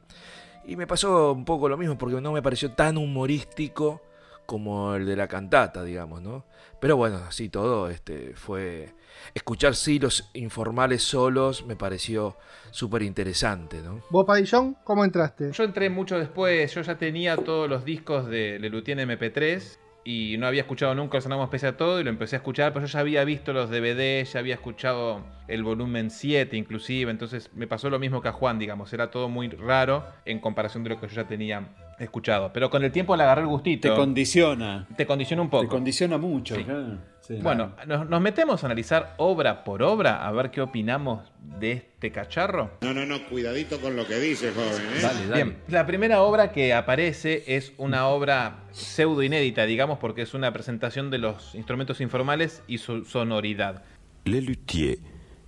Y 0.64 0.74
me 0.76 0.86
pasó 0.88 1.32
un 1.32 1.44
poco 1.44 1.68
lo 1.68 1.76
mismo, 1.76 1.96
porque 1.96 2.20
no 2.20 2.32
me 2.32 2.42
pareció 2.42 2.72
tan 2.72 2.96
humorístico 2.96 4.00
como 4.46 4.94
el 4.94 5.06
de 5.06 5.16
la 5.16 5.28
cantata, 5.28 5.84
digamos, 5.84 6.22
¿no? 6.22 6.44
Pero 6.80 6.96
bueno, 6.96 7.18
así 7.28 7.48
todo, 7.48 7.88
este, 7.88 8.34
fue... 8.34 8.94
Escuchar 9.34 9.74
sí 9.76 9.98
los 9.98 10.30
informales 10.34 11.02
solos 11.02 11.64
me 11.66 11.76
pareció 11.76 12.36
súper 12.70 13.02
interesante, 13.02 13.80
¿no? 13.82 14.00
¿Vos, 14.10 14.24
Padillón, 14.24 14.76
cómo 14.82 15.04
entraste? 15.04 15.52
Yo 15.52 15.64
entré 15.64 15.90
mucho 15.90 16.18
después, 16.18 16.74
yo 16.74 16.80
ya 16.80 16.96
tenía 16.96 17.36
todos 17.36 17.68
los 17.68 17.84
discos 17.84 18.26
de 18.26 18.58
Lelutier 18.58 18.98
en 18.98 19.10
MP3 19.10 19.78
y 20.04 20.36
no 20.38 20.46
había 20.46 20.62
escuchado 20.62 20.94
nunca 20.94 21.18
el 21.18 21.22
Sonamos 21.22 21.48
Pese 21.48 21.68
a 21.68 21.76
Todo 21.76 22.00
y 22.00 22.04
lo 22.04 22.10
empecé 22.10 22.36
a 22.36 22.38
escuchar, 22.38 22.72
pero 22.72 22.86
yo 22.86 22.92
ya 22.92 23.00
había 23.00 23.24
visto 23.24 23.52
los 23.52 23.70
DVD, 23.70 24.24
ya 24.24 24.40
había 24.40 24.54
escuchado 24.54 25.24
el 25.46 25.62
volumen 25.62 26.10
7 26.10 26.56
inclusive, 26.56 27.10
entonces 27.10 27.50
me 27.54 27.66
pasó 27.66 27.90
lo 27.90 27.98
mismo 27.98 28.20
que 28.20 28.28
a 28.28 28.32
Juan, 28.32 28.58
digamos, 28.58 28.92
era 28.92 29.10
todo 29.10 29.28
muy 29.28 29.48
raro 29.48 30.04
en 30.24 30.40
comparación 30.40 30.82
de 30.82 30.90
lo 30.90 31.00
que 31.00 31.08
yo 31.08 31.14
ya 31.14 31.28
tenía 31.28 31.68
escuchado. 32.02 32.52
Pero 32.52 32.70
con 32.70 32.84
el 32.84 32.92
tiempo 32.92 33.16
le 33.16 33.22
agarré 33.22 33.42
el 33.42 33.48
gustito. 33.48 33.88
Te 33.88 33.94
condiciona. 33.94 34.86
Te 34.96 35.06
condiciona 35.06 35.42
un 35.42 35.50
poco. 35.50 35.62
Te 35.64 35.68
condiciona 35.68 36.18
mucho. 36.18 36.56
Sí. 36.56 36.64
claro. 36.64 36.98
Sí. 37.22 37.36
Bueno, 37.40 37.76
nos, 37.86 38.08
nos 38.08 38.20
metemos 38.20 38.64
a 38.64 38.66
analizar 38.66 39.14
obra 39.16 39.62
por 39.62 39.84
obra, 39.84 40.26
a 40.26 40.32
ver 40.32 40.50
qué 40.50 40.60
opinamos 40.60 41.20
de 41.60 41.72
este 41.72 42.10
cacharro. 42.10 42.72
No, 42.80 42.92
no, 42.92 43.06
no, 43.06 43.24
cuidadito 43.28 43.80
con 43.80 43.94
lo 43.94 44.04
que 44.08 44.18
dice, 44.18 44.50
joven. 44.50 44.82
¿eh? 45.30 45.32
Bien, 45.32 45.56
la 45.68 45.86
primera 45.86 46.22
obra 46.22 46.50
que 46.50 46.74
aparece 46.74 47.44
es 47.46 47.74
una 47.78 48.08
obra 48.08 48.64
pseudo 48.72 49.22
inédita, 49.22 49.66
digamos, 49.66 50.00
porque 50.00 50.22
es 50.22 50.34
una 50.34 50.52
presentación 50.52 51.10
de 51.10 51.18
los 51.18 51.54
instrumentos 51.54 52.00
informales 52.00 52.64
y 52.66 52.78
su 52.78 53.04
sonoridad. 53.04 53.84
Les 54.24 54.44
luthiers 54.44 54.98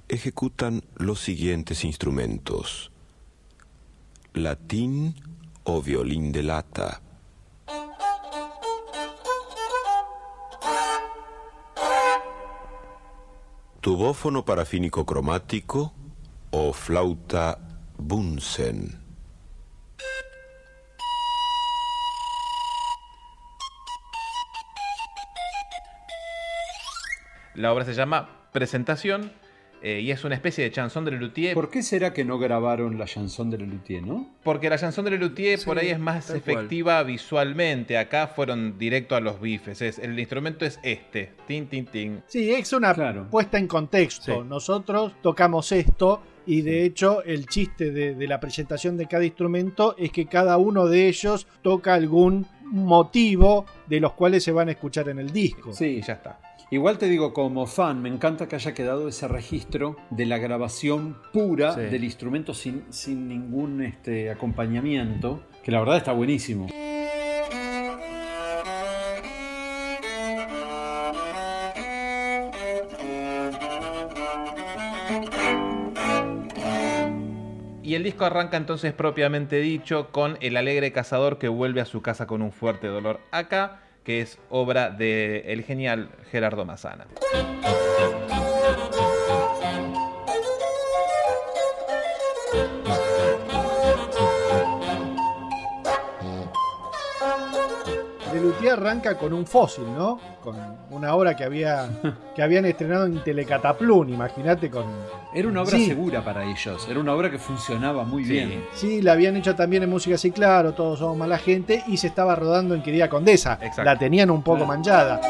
ejecutan 0.09 0.85
los 0.97 1.19
siguientes 1.19 1.85
instrumentos: 1.85 2.93
latín, 4.33 5.17
o 5.65 5.83
violín 5.83 6.33
de 6.33 6.43
lata. 6.43 7.01
Tubófono 13.81 14.45
parafínico 14.45 15.05
cromático 15.05 15.93
o 16.51 16.73
flauta 16.73 17.59
Bunsen. 17.99 19.05
La 27.55 27.73
obra 27.73 27.85
se 27.85 27.95
llama 27.95 28.49
Presentación 28.53 29.33
eh, 29.85 30.01
y 30.01 30.11
es 30.11 30.25
una 30.25 30.35
especie 30.35 30.65
de 30.65 30.71
chanson 30.73 31.05
de 31.05 31.11
Lelutier. 31.13 31.55
¿Por 31.55 31.69
qué 31.71 31.83
será 31.83 32.13
que 32.13 32.25
no 32.25 32.39
grabaron 32.39 32.99
la 32.99 33.05
chanson 33.05 33.51
de 33.51 33.59
Lelutier, 33.59 34.03
no? 34.03 34.29
Porque 34.43 34.69
la 34.71 34.79
chanson 34.79 35.05
de 35.05 35.13
Lelutier 35.13 35.59
Sí, 35.59 35.65
por 35.67 35.79
ahí 35.79 35.89
es 35.91 35.99
más 35.99 36.27
cual. 36.27 36.39
efectiva 36.39 37.03
visualmente. 37.03 37.99
Acá 37.99 38.27
fueron 38.29 38.79
directo 38.79 39.15
a 39.15 39.21
los 39.21 39.41
bifes. 39.41 39.83
Es, 39.83 39.99
el 39.99 40.19
instrumento 40.19 40.65
es 40.65 40.81
este. 40.83 41.33
Tin, 41.47 41.67
tin, 41.67 41.87
tin. 41.87 42.23
Sí, 42.27 42.51
es 42.53 42.73
una 42.73 42.95
Claro. 42.95 43.29
puesta 43.31 43.59
en 43.59 43.67
contexto. 43.69 44.43
Sí. 44.43 44.49
Nosotros 44.49 45.13
tocamos 45.23 45.71
esto 45.73 46.23
y 46.47 46.63
de 46.63 46.85
hecho 46.85 47.23
el 47.23 47.47
chiste 47.47 47.91
de, 47.91 48.15
de 48.15 48.27
la 48.27 48.41
presentación 48.41 48.97
de 48.97 49.07
cada 49.07 49.25
instrumento 49.25 49.95
es 49.99 50.11
que 50.11 50.27
cada 50.27 50.57
uno 50.59 50.87
de 50.87 51.09
ellos 51.09 51.47
toca 51.63 51.95
algún 51.95 52.47
motivo 52.63 53.67
de 53.87 54.01
los 54.01 54.13
cuales 54.15 54.43
se 54.45 54.53
van 54.53 54.69
a 54.69 54.73
escuchar 54.73 55.09
en 55.09 55.19
el 55.19 55.31
disco. 55.31 55.71
Y 55.71 55.75
Sí, 55.75 56.01
ya 56.07 56.15
está. 56.15 56.39
Igual 56.71 56.99
te 56.99 57.07
digo, 57.09 57.33
como 57.33 57.67
fan, 57.67 58.03
me 58.03 58.09
encanta 58.09 58.49
que 58.49 58.57
haya 58.57 58.75
quedado 58.75 59.07
ese 59.09 59.29
registro 59.29 59.97
de 60.11 60.27
la 60.27 60.39
grabación 60.39 61.19
pura 61.33 61.75
Sí. 61.75 61.81
del 61.83 62.05
instrumento 62.05 62.55
sin, 62.55 62.85
sin 62.91 63.29
ningún 63.29 63.83
este, 63.83 64.31
acompañamiento, 64.31 65.43
que 65.63 65.71
la 65.71 65.81
verdad 65.81 65.99
está 65.99 66.13
buenísimo. 66.13 66.67
Y 77.83 77.97
el 77.97 78.03
disco 78.03 78.25
arranca 78.25 78.57
entonces 78.57 78.95
propiamente 78.95 79.61
dicho 79.61 80.09
con 80.11 80.39
El 80.41 80.57
alegre 80.57 80.91
cazador 80.93 81.39
que 81.39 81.49
vuelve 81.49 81.83
a 81.83 81.85
su 81.85 82.01
casa 82.01 82.27
con 82.27 82.41
un 82.41 82.51
fuerte 82.51 82.87
dolor 82.87 83.21
acá, 83.31 83.83
que 84.05 84.21
es 84.21 84.39
obra 84.51 84.91
del 84.91 85.65
genial 85.65 86.11
Gerardo 86.31 86.65
Mazana. 86.65 87.07
Arranca 98.73 99.17
con 99.17 99.33
un 99.33 99.47
fósil, 99.47 99.85
¿no? 99.97 100.19
Con 100.43 100.57
una 100.91 101.15
obra 101.15 101.37
que, 101.37 101.45
había, 101.45 101.89
que 102.35 102.43
habían 102.43 102.65
estrenado 102.65 103.07
en 103.07 103.23
Telecataplún, 103.23 104.11
imagínate 104.11 104.71
con... 104.71 104.85
Era 105.33 105.49
una 105.49 105.63
obra 105.63 105.73
Sí. 105.79 105.87
segura 105.87 106.25
para 106.25 106.45
ellos, 106.45 106.87
era 106.91 106.99
una 107.01 107.13
obra 107.15 107.31
que 107.31 107.39
funcionaba 107.39 108.05
muy 108.05 108.25
Sí. 108.25 108.33
bien. 108.33 108.65
Sí, 108.75 109.03
la 109.03 109.13
habían 109.13 109.37
hecho 109.37 109.55
también 109.55 109.83
en 109.83 109.91
música 109.91 110.15
así, 110.17 110.31
claro, 110.33 110.73
todos 110.75 110.99
somos 110.99 111.17
mala 111.17 111.39
gente, 111.39 111.83
y 111.87 111.97
se 111.97 112.07
estaba 112.09 112.35
rodando 112.35 112.75
en 112.75 112.83
Querida 112.83 113.09
Condesa. 113.09 113.55
Exacto. 113.61 113.85
La 113.85 113.99
tenían 113.99 114.31
un 114.31 114.43
poco 114.43 114.59
Claro. 114.59 114.69
manchada. 114.69 115.21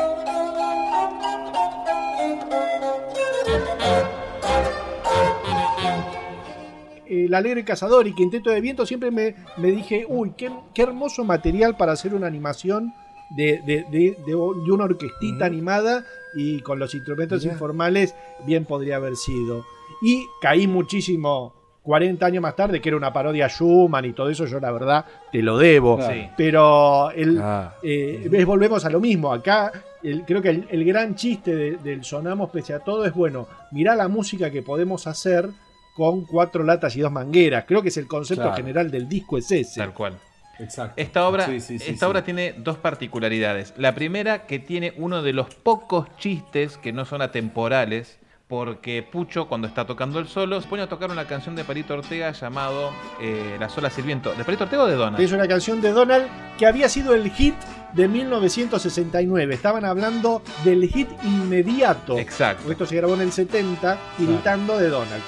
El 7.06 7.34
Alegre 7.34 7.64
Cazador 7.64 8.06
y 8.06 8.14
Quinteto 8.14 8.50
de 8.50 8.60
Viento 8.60 8.86
siempre 8.86 9.10
me, 9.10 9.34
me 9.58 9.68
dije, 9.70 10.06
uy, 10.08 10.32
qué, 10.36 10.50
qué 10.72 10.82
hermoso 10.82 11.22
material 11.24 11.76
para 11.76 11.92
hacer 11.92 12.14
una 12.14 12.26
animación 12.26 12.94
de, 13.36 13.60
de- 13.66 13.84
de- 13.90 14.16
de- 14.24 14.26
de 14.26 14.34
una 14.72 14.84
orquestita 14.84 15.46
animada 15.46 16.04
y 16.36 16.60
con 16.60 16.78
los 16.78 16.94
instrumentos 16.94 17.42
Mirá. 17.42 17.52
informales 17.54 18.14
bien 18.46 18.64
podría 18.64 18.96
haber 18.96 19.16
sido. 19.16 19.64
Y 20.02 20.24
caí 20.40 20.66
muchísimo 20.66 21.54
40 21.82 22.24
años 22.26 22.42
más 22.42 22.56
tarde, 22.56 22.80
que 22.80 22.88
era 22.88 22.96
una 22.96 23.12
parodia 23.12 23.46
a 23.46 23.48
Schumann 23.48 24.04
y 24.06 24.12
todo 24.14 24.30
eso, 24.30 24.46
yo 24.46 24.58
la 24.58 24.70
verdad 24.72 25.04
te 25.30 25.42
lo 25.42 25.58
debo. 25.58 25.96
Claro. 25.96 26.14
Sí. 26.14 26.28
Pero 26.36 27.10
el, 27.10 27.38
Ah, 27.42 27.74
eh, 27.82 28.44
volvemos 28.46 28.84
a 28.86 28.90
lo 28.90 29.00
mismo. 29.00 29.32
Acá 29.32 29.70
el- 30.02 30.24
creo 30.24 30.40
que 30.40 30.48
el, 30.48 30.66
el 30.70 30.84
gran 30.84 31.14
chiste 31.14 31.54
de- 31.54 31.76
del 31.76 32.02
Sonamos 32.04 32.50
pese 32.50 32.72
a 32.72 32.78
todo 32.80 33.04
es, 33.04 33.12
bueno, 33.12 33.46
mirá 33.70 33.94
la 33.94 34.08
música 34.08 34.50
que 34.50 34.62
podemos 34.62 35.06
hacer 35.06 35.48
con 35.94 36.24
cuatro 36.24 36.64
latas 36.64 36.96
y 36.96 37.00
dos 37.00 37.12
mangueras. 37.12 37.64
Creo 37.68 37.82
que 37.82 37.88
es 37.88 37.96
el 37.98 38.06
concepto 38.08 38.42
Claro. 38.44 38.56
general 38.56 38.90
del 38.90 39.06
disco, 39.08 39.36
es 39.38 39.50
ese. 39.52 39.78
Tal 39.80 39.92
cual. 39.92 40.18
Exacto. 40.58 40.94
Esta 41.00 41.26
obra, 41.28 41.46
Sí, 41.46 41.60
sí, 41.60 41.78
sí, 41.78 41.90
esta 41.90 42.06
sí. 42.06 42.10
obra 42.10 42.24
tiene 42.24 42.54
dos 42.56 42.78
particularidades. 42.78 43.74
La 43.76 43.94
primera, 43.94 44.46
que 44.46 44.58
tiene 44.58 44.94
uno 44.96 45.22
de 45.22 45.32
los 45.32 45.54
pocos 45.54 46.06
chistes 46.16 46.76
que 46.78 46.92
no 46.92 47.04
son 47.04 47.22
atemporales, 47.22 48.18
porque 48.46 49.02
Pucho, 49.02 49.48
cuando 49.48 49.66
está 49.66 49.86
tocando 49.86 50.18
el 50.18 50.28
solo, 50.28 50.60
se 50.60 50.68
pone 50.68 50.82
a 50.82 50.88
tocar 50.88 51.10
una 51.10 51.26
canción 51.26 51.56
de 51.56 51.64
Palito 51.64 51.94
Ortega 51.94 52.30
llamado 52.32 52.92
eh, 53.20 53.56
La 53.58 53.68
sola 53.68 53.88
Sirviento. 53.90 54.34
¿De 54.34 54.44
Palito 54.44 54.64
Ortega 54.64 54.82
o 54.84 54.86
de 54.86 54.96
Donald? 54.96 55.18
Es 55.22 55.32
una 55.32 55.48
canción 55.48 55.80
de 55.80 55.92
Donald 55.92 56.26
que 56.58 56.66
había 56.66 56.88
sido 56.88 57.14
el 57.14 57.30
hit 57.30 57.54
de 57.94 58.06
1969. 58.06 59.54
Estaban 59.54 59.84
hablando 59.84 60.42
del 60.62 60.86
hit 60.88 61.08
inmediato. 61.24 62.18
Exacto. 62.18 62.70
Esto 62.70 62.86
se 62.86 62.96
grabó 62.96 63.14
en 63.14 63.22
el 63.22 63.32
70, 63.32 63.98
imitando 64.18 64.76
de 64.78 64.88
Donald. 64.88 65.22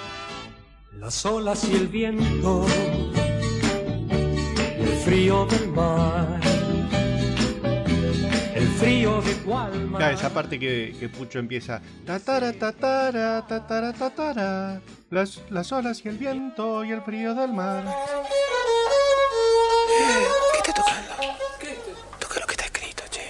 Las 0.99 1.25
olas 1.27 1.69
y 1.69 1.75
el 1.75 1.89
viento, 1.89 2.65
frío 5.07 5.47
del 5.47 5.69
mar, 5.69 6.41
el 8.57 8.67
frío 8.71 9.23
de 9.23 9.35
cual 9.45 9.87
mar. 9.87 10.01
Claro, 10.01 10.15
esa 10.17 10.31
parte 10.31 10.59
que, 10.59 10.97
que 10.99 11.09
Pucho 11.09 11.39
empieza. 11.39 11.81
Tatara, 12.05 12.53
tatara, 12.53 13.47
tatara, 13.47 13.93
tatara, 13.93 14.81
las, 15.11 15.43
las 15.49 15.71
olas 15.71 16.05
y 16.05 16.09
el 16.09 16.19
viento 16.19 16.85
y 16.85 16.91
el 16.91 17.03
frío 17.03 17.37
del 17.37 17.53
mar. 17.53 17.85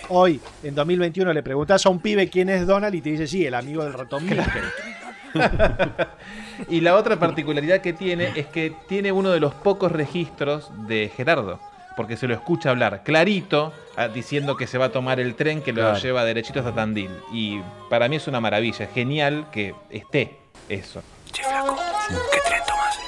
Hoy, 0.08 0.40
en 0.62 0.74
2021, 0.74 1.30
le 1.34 1.42
preguntás 1.42 1.84
a 1.84 1.90
un 1.90 2.00
pibe 2.00 2.30
quién 2.30 2.48
es 2.48 2.66
Donald 2.66 2.94
y 2.94 3.02
te 3.02 3.10
dice, 3.10 3.26
sí, 3.26 3.44
el 3.44 3.52
amigo 3.52 3.84
del 3.84 3.92
ratón. 3.92 4.26
Y 6.68 6.80
la 6.80 6.94
otra 6.96 7.16
particularidad 7.18 7.80
que 7.80 7.92
tiene 7.92 8.32
es 8.36 8.46
que 8.46 8.74
tiene 8.88 9.12
uno 9.12 9.30
de 9.30 9.40
los 9.40 9.54
pocos 9.54 9.92
registros 9.92 10.70
de 10.86 11.10
Gerardo. 11.16 11.58
Porque 11.96 12.16
se 12.18 12.26
lo 12.26 12.34
escucha 12.34 12.70
hablar 12.70 13.02
clarito, 13.04 13.72
ah, 13.96 14.08
diciendo 14.08 14.56
que 14.56 14.66
se 14.66 14.76
va 14.76 14.86
a 14.86 14.92
tomar 14.92 15.18
el 15.18 15.34
tren 15.34 15.62
que 15.62 15.72
lo 15.72 15.80
Claro. 15.82 15.98
lleva 15.98 16.24
derechito 16.24 16.58
hasta 16.60 16.74
Tandil. 16.74 17.10
Y 17.32 17.60
para 17.88 18.06
mí 18.08 18.16
es 18.16 18.26
una 18.28 18.40
maravilla, 18.40 18.86
genial 18.94 19.46
que 19.50 19.74
esté 19.90 20.36
eso. 20.68 21.02
¿Qué 21.32 21.42
tren 21.42 22.62
tomas? 22.66 22.98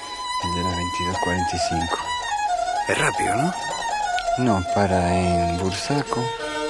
El 0.44 0.54
de 0.54 0.62
las 0.64 0.74
22.45. 0.74 1.98
Es 2.88 2.98
rápido, 2.98 3.34
¿no? 3.36 3.52
No, 4.38 4.64
para 4.74 5.14
en 5.14 5.58
Bursaco, 5.58 6.24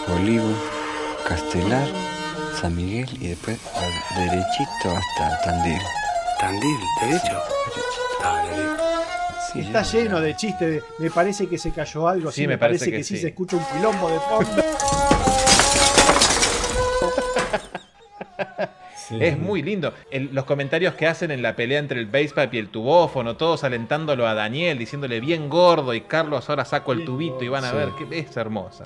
Olivo, 0.08 0.48
Castelar, 1.28 1.86
San 2.60 2.74
Miguel 2.74 3.08
y 3.20 3.28
después 3.28 3.60
al 3.76 4.24
derechito 4.26 4.96
hasta 4.96 5.40
Tandil. 5.42 5.80
¿Tandil? 6.40 6.76
Sí, 9.52 9.60
Está 9.60 9.82
lleno 9.82 10.20
de 10.20 10.36
chistes. 10.36 10.84
me 10.98 11.10
parece 11.10 11.48
que 11.48 11.56
se 11.58 11.72
cayó 11.72 12.06
algo. 12.08 12.30
Sí, 12.30 12.42
Sí, 12.42 12.46
me 12.46 12.54
me 12.54 12.58
parece, 12.58 12.86
parece 12.86 12.90
que, 12.92 12.96
que 12.98 13.04
sí. 13.04 13.16
sí. 13.16 13.22
se 13.22 13.28
escucha 13.28 13.56
un 13.56 13.64
quilombo 13.64 14.08
de 14.10 14.20
fondo. 14.20 14.62
Es 19.10 19.38
muy 19.38 19.62
lindo. 19.62 19.94
El- 20.10 20.28
los 20.34 20.44
comentarios 20.44 20.92
que 20.92 21.06
hacen 21.06 21.30
en 21.30 21.40
la 21.40 21.56
pelea 21.56 21.78
entre 21.78 21.98
el 21.98 22.04
basepipe 22.04 22.56
y 22.56 22.60
el 22.60 22.68
tubófono, 22.68 23.38
todos 23.38 23.64
alentándolo 23.64 24.26
a 24.28 24.34
Daniel, 24.34 24.76
diciéndole 24.76 25.18
bien 25.20 25.48
gordo 25.48 25.94
y 25.94 26.02
Carlos 26.02 26.50
ahora 26.50 26.66
saco 26.66 26.92
el 26.92 27.06
tubito 27.06 27.42
y 27.42 27.48
van 27.48 27.64
a 27.64 27.70
Sí. 27.70 27.76
ver 27.76 27.88
que 27.98 28.18
es 28.18 28.36
hermosa. 28.36 28.84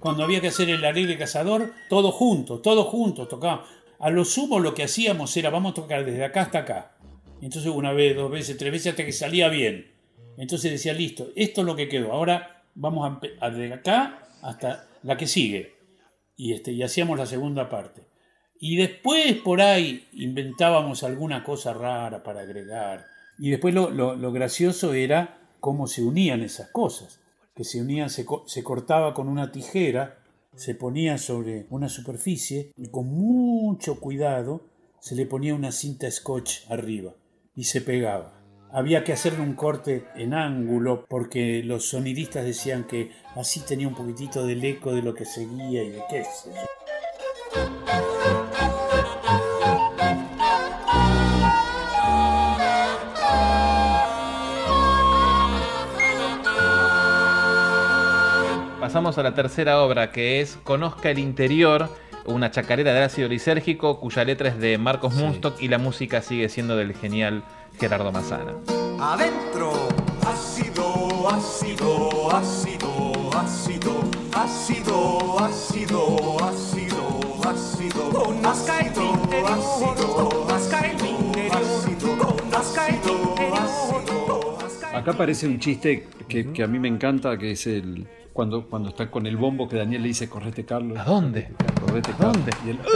Cuando 0.00 0.24
había 0.24 0.40
que 0.40 0.48
hacer 0.48 0.70
el 0.70 0.84
alegre 0.84 1.18
cazador, 1.18 1.72
todos 1.88 2.14
juntos, 2.14 2.62
todos 2.62 2.86
juntos 2.86 3.28
tocábamos. 3.28 3.68
A 3.98 4.10
lo 4.10 4.24
sumo 4.24 4.60
lo 4.60 4.74
que 4.74 4.82
hacíamos 4.82 5.36
era, 5.36 5.50
vamos 5.50 5.72
a 5.72 5.74
tocar 5.74 6.04
desde 6.04 6.24
acá 6.24 6.42
hasta 6.42 6.58
acá. 6.60 6.92
Entonces 7.42 7.70
una 7.70 7.92
vez, 7.92 8.16
dos 8.16 8.30
veces, 8.30 8.56
tres 8.56 8.72
veces 8.72 8.92
hasta 8.92 9.04
que 9.04 9.12
salía 9.12 9.48
bien. 9.48 9.92
Entonces 10.36 10.70
decía, 10.70 10.94
listo, 10.94 11.28
esto 11.36 11.60
es 11.60 11.66
lo 11.66 11.76
que 11.76 11.88
quedó. 11.88 12.12
Ahora 12.12 12.64
vamos 12.74 13.18
a, 13.40 13.50
de 13.50 13.74
acá 13.74 14.26
hasta 14.42 14.88
la 15.02 15.16
que 15.16 15.26
sigue. 15.26 15.74
Y, 16.36 16.54
este, 16.54 16.72
y 16.72 16.82
hacíamos 16.82 17.18
la 17.18 17.26
segunda 17.26 17.68
parte. 17.68 18.09
Y 18.62 18.76
después 18.76 19.34
por 19.36 19.60
ahí 19.62 20.06
inventábamos 20.12 21.02
alguna 21.02 21.42
cosa 21.42 21.72
rara 21.72 22.22
para 22.22 22.40
agregar. 22.40 23.06
Y 23.38 23.50
después 23.50 23.72
lo, 23.74 23.90
lo- 23.90 24.14
lo 24.16 24.32
gracioso 24.32 24.92
era 24.92 25.38
cómo 25.60 25.86
se 25.86 26.02
unían 26.02 26.42
esas 26.42 26.68
cosas, 26.70 27.20
que 27.54 27.64
se 27.64 27.80
unían, 27.80 28.10
se, 28.10 28.26
se 28.46 28.62
cortaba 28.62 29.14
con 29.14 29.28
una 29.28 29.50
tijera, 29.50 30.18
se 30.54 30.74
ponía 30.74 31.16
sobre 31.16 31.66
una 31.70 31.88
superficie 31.88 32.72
y 32.76 32.88
con 32.90 33.06
mucho 33.08 33.98
cuidado 33.98 34.66
se 35.00 35.14
le 35.14 35.24
ponía 35.24 35.54
una 35.54 35.72
cinta 35.72 36.10
scotch 36.10 36.70
arriba 36.70 37.14
y 37.56 37.64
se 37.64 37.80
pegaba. 37.80 38.34
Había 38.72 39.04
que 39.04 39.12
hacerle 39.14 39.40
un 39.40 39.54
corte 39.54 40.04
en 40.16 40.34
ángulo 40.34 41.06
porque 41.08 41.62
los 41.64 41.86
sonidistas 41.88 42.44
decían 42.44 42.84
que 42.86 43.10
así 43.36 43.60
tenía 43.60 43.88
un 43.88 43.94
poquitito 43.94 44.46
del 44.46 44.62
eco 44.64 44.92
de 44.94 45.00
lo 45.02 45.14
que 45.14 45.24
seguía 45.24 45.82
y 45.82 45.90
de 45.90 46.02
qué 46.10 46.24
sé 46.24 46.50
yo. 46.50 48.39
Pasamos 58.90 59.18
a 59.18 59.22
la 59.22 59.34
tercera 59.34 59.80
obra 59.84 60.10
que 60.10 60.40
es 60.40 60.58
Conozca 60.64 61.10
el 61.10 61.20
Interior, 61.20 61.88
una 62.24 62.50
chacarera 62.50 62.92
de 62.92 63.04
ácido 63.04 63.28
lisérgico 63.28 64.00
cuya 64.00 64.24
letra 64.24 64.48
es 64.48 64.58
de 64.58 64.78
Marcos 64.78 65.14
Munstock 65.14 65.62
y 65.62 65.68
la 65.68 65.78
música 65.78 66.22
sigue 66.22 66.48
siendo 66.48 66.74
del 66.74 66.92
genial 66.94 67.44
Gerardo 67.78 68.10
Mazzana. 68.10 68.52
Adentro, 68.98 69.74
ácido, 70.26 71.28
ácido, 71.30 72.34
ácido, 72.34 73.30
ácido, 73.32 74.00
ácido, 74.34 75.38
ácido, 75.38 76.44
ácido, 76.44 77.48
ácido, 77.48 78.10
conozca 78.10 78.80
el 78.80 78.86
interior, 78.88 79.46
conozca 80.48 80.80
el 80.80 80.92
interior, 80.94 82.26
conozca 82.50 82.88
el 82.88 82.94
interior. 82.96 83.20
Acá 84.92 85.12
aparece 85.12 85.46
un 85.46 85.60
chiste 85.60 86.08
que, 86.26 86.50
que 86.52 86.64
a 86.64 86.66
mí 86.66 86.80
me 86.80 86.88
encanta, 86.88 87.38
que 87.38 87.52
es 87.52 87.68
el 87.68 88.08
cuando, 88.32 88.66
cuando 88.66 88.88
está 88.90 89.10
con 89.10 89.26
el 89.26 89.36
bombo 89.36 89.68
que 89.68 89.76
Daniel 89.76 90.02
le 90.02 90.08
dice, 90.08 90.28
correte 90.28 90.64
Carlos. 90.64 90.98
¿A 90.98 91.04
dónde? 91.04 91.48
Correte 91.80 92.10
¿A 92.12 92.16
Carlos. 92.16 92.36
dónde? 92.36 92.52
Y 92.66 92.70
él, 92.70 92.78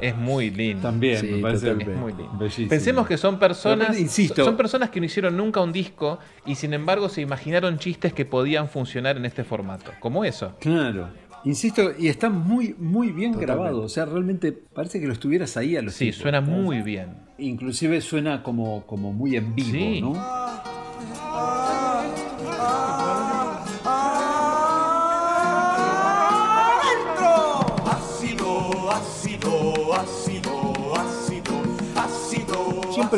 Es 0.00 0.14
muy 0.16 0.50
lindo. 0.50 0.82
También, 0.82 1.18
Sí, 1.18 1.26
me 1.28 1.38
parece. 1.40 1.70
Es 1.70 1.76
muy 1.96 2.12
lindo. 2.12 2.36
bellísimo. 2.38 2.68
Pensemos 2.68 3.06
que 3.06 3.16
son 3.16 3.38
personas, 3.38 3.88
Pero, 3.88 4.00
insisto. 4.00 4.44
son 4.44 4.56
personas 4.56 4.90
que 4.90 5.00
no 5.00 5.06
hicieron 5.06 5.34
nunca 5.36 5.60
un 5.62 5.72
disco 5.72 6.18
y 6.44 6.56
sin 6.56 6.74
embargo 6.74 7.08
se 7.08 7.22
imaginaron 7.22 7.78
chistes 7.78 8.12
que 8.12 8.26
podían 8.26 8.68
funcionar 8.68 9.16
en 9.16 9.24
este 9.24 9.44
formato, 9.44 9.92
como 10.00 10.24
eso. 10.26 10.54
Claro. 10.60 11.08
Insisto, 11.44 11.90
y 11.98 12.08
está 12.08 12.30
muy, 12.30 12.74
muy 12.78 13.08
bien 13.12 13.32
Totalmente. 13.32 13.40
grabado. 13.46 13.82
O 13.82 13.88
sea, 13.88 14.06
realmente 14.06 14.52
parece 14.52 14.98
que 15.00 15.06
lo 15.06 15.12
estuvieras 15.12 15.56
ahí 15.56 15.76
a 15.76 15.82
los 15.82 15.94
Sí, 15.94 16.06
tipos. 16.06 16.20
suena 16.22 16.40
muy 16.40 16.80
bien. 16.82 17.16
Inclusive 17.38 18.00
suena 18.00 18.42
como, 18.42 18.86
como 18.86 19.12
muy 19.12 19.36
en 19.36 19.54
vivo, 19.54 19.70
Sí. 19.70 20.00
¿no? 20.00 20.12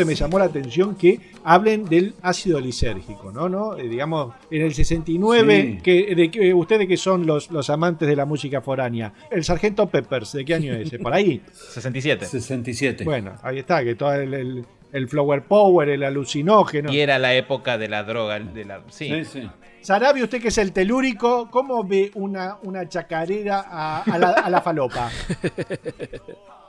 Me 0.04 0.14
llamó 0.14 0.38
la 0.38 0.44
atención 0.46 0.94
que 0.96 1.20
hablen 1.44 1.84
del 1.86 2.14
ácido 2.22 2.60
lisérgico, 2.60 3.32
¿no? 3.32 3.48
¿No? 3.48 3.76
Eh, 3.76 3.88
digamos, 3.88 4.34
en 4.50 4.62
el 4.62 4.74
69, 4.74 5.76
Sí. 5.76 5.82
que, 5.82 6.14
de, 6.14 6.30
que- 6.30 6.52
ustedes 6.54 6.86
que 6.88 6.96
son 6.96 7.26
los, 7.26 7.50
los 7.50 7.70
amantes 7.70 8.06
de 8.08 8.16
la 8.16 8.24
música 8.26 8.60
foránea, 8.60 9.12
el 9.30 9.44
Sargento 9.44 9.86
Peppers, 9.88 10.32
¿de 10.32 10.44
qué 10.44 10.54
año 10.54 10.74
es? 10.74 10.90
¿Por 11.02 11.12
ahí? 11.14 11.40
67. 11.52 12.26
67. 12.26 13.04
Bueno, 13.04 13.32
ahí 13.42 13.58
está, 13.58 13.82
que 13.84 13.94
todo 13.94 14.12
el, 14.14 14.34
el- 14.34 14.66
el 14.92 15.08
flower 15.08 15.42
power, 15.42 15.88
el 15.90 16.04
alucinógeno. 16.04 16.90
Y 16.92 17.00
era 17.00 17.18
la 17.18 17.34
época 17.34 17.76
de 17.76 17.88
la 17.88 18.04
droga, 18.04 18.38
de 18.38 18.64
la 18.64 18.80
sí. 18.88 19.08
Sí, 19.08 19.24
sí. 19.24 19.50
Sarabi, 19.82 20.22
usted 20.22 20.40
que 20.40 20.48
es 20.48 20.58
el 20.58 20.72
telúrico, 20.72 21.48
¿cómo 21.50 21.84
ve 21.84 22.10
una, 22.14 22.56
una 22.62 22.88
chacarera 22.88 23.64
a, 23.68 24.02
a 24.02 24.18
la, 24.18 24.30
a 24.30 24.48
la 24.50 24.60
falopa? 24.62 25.10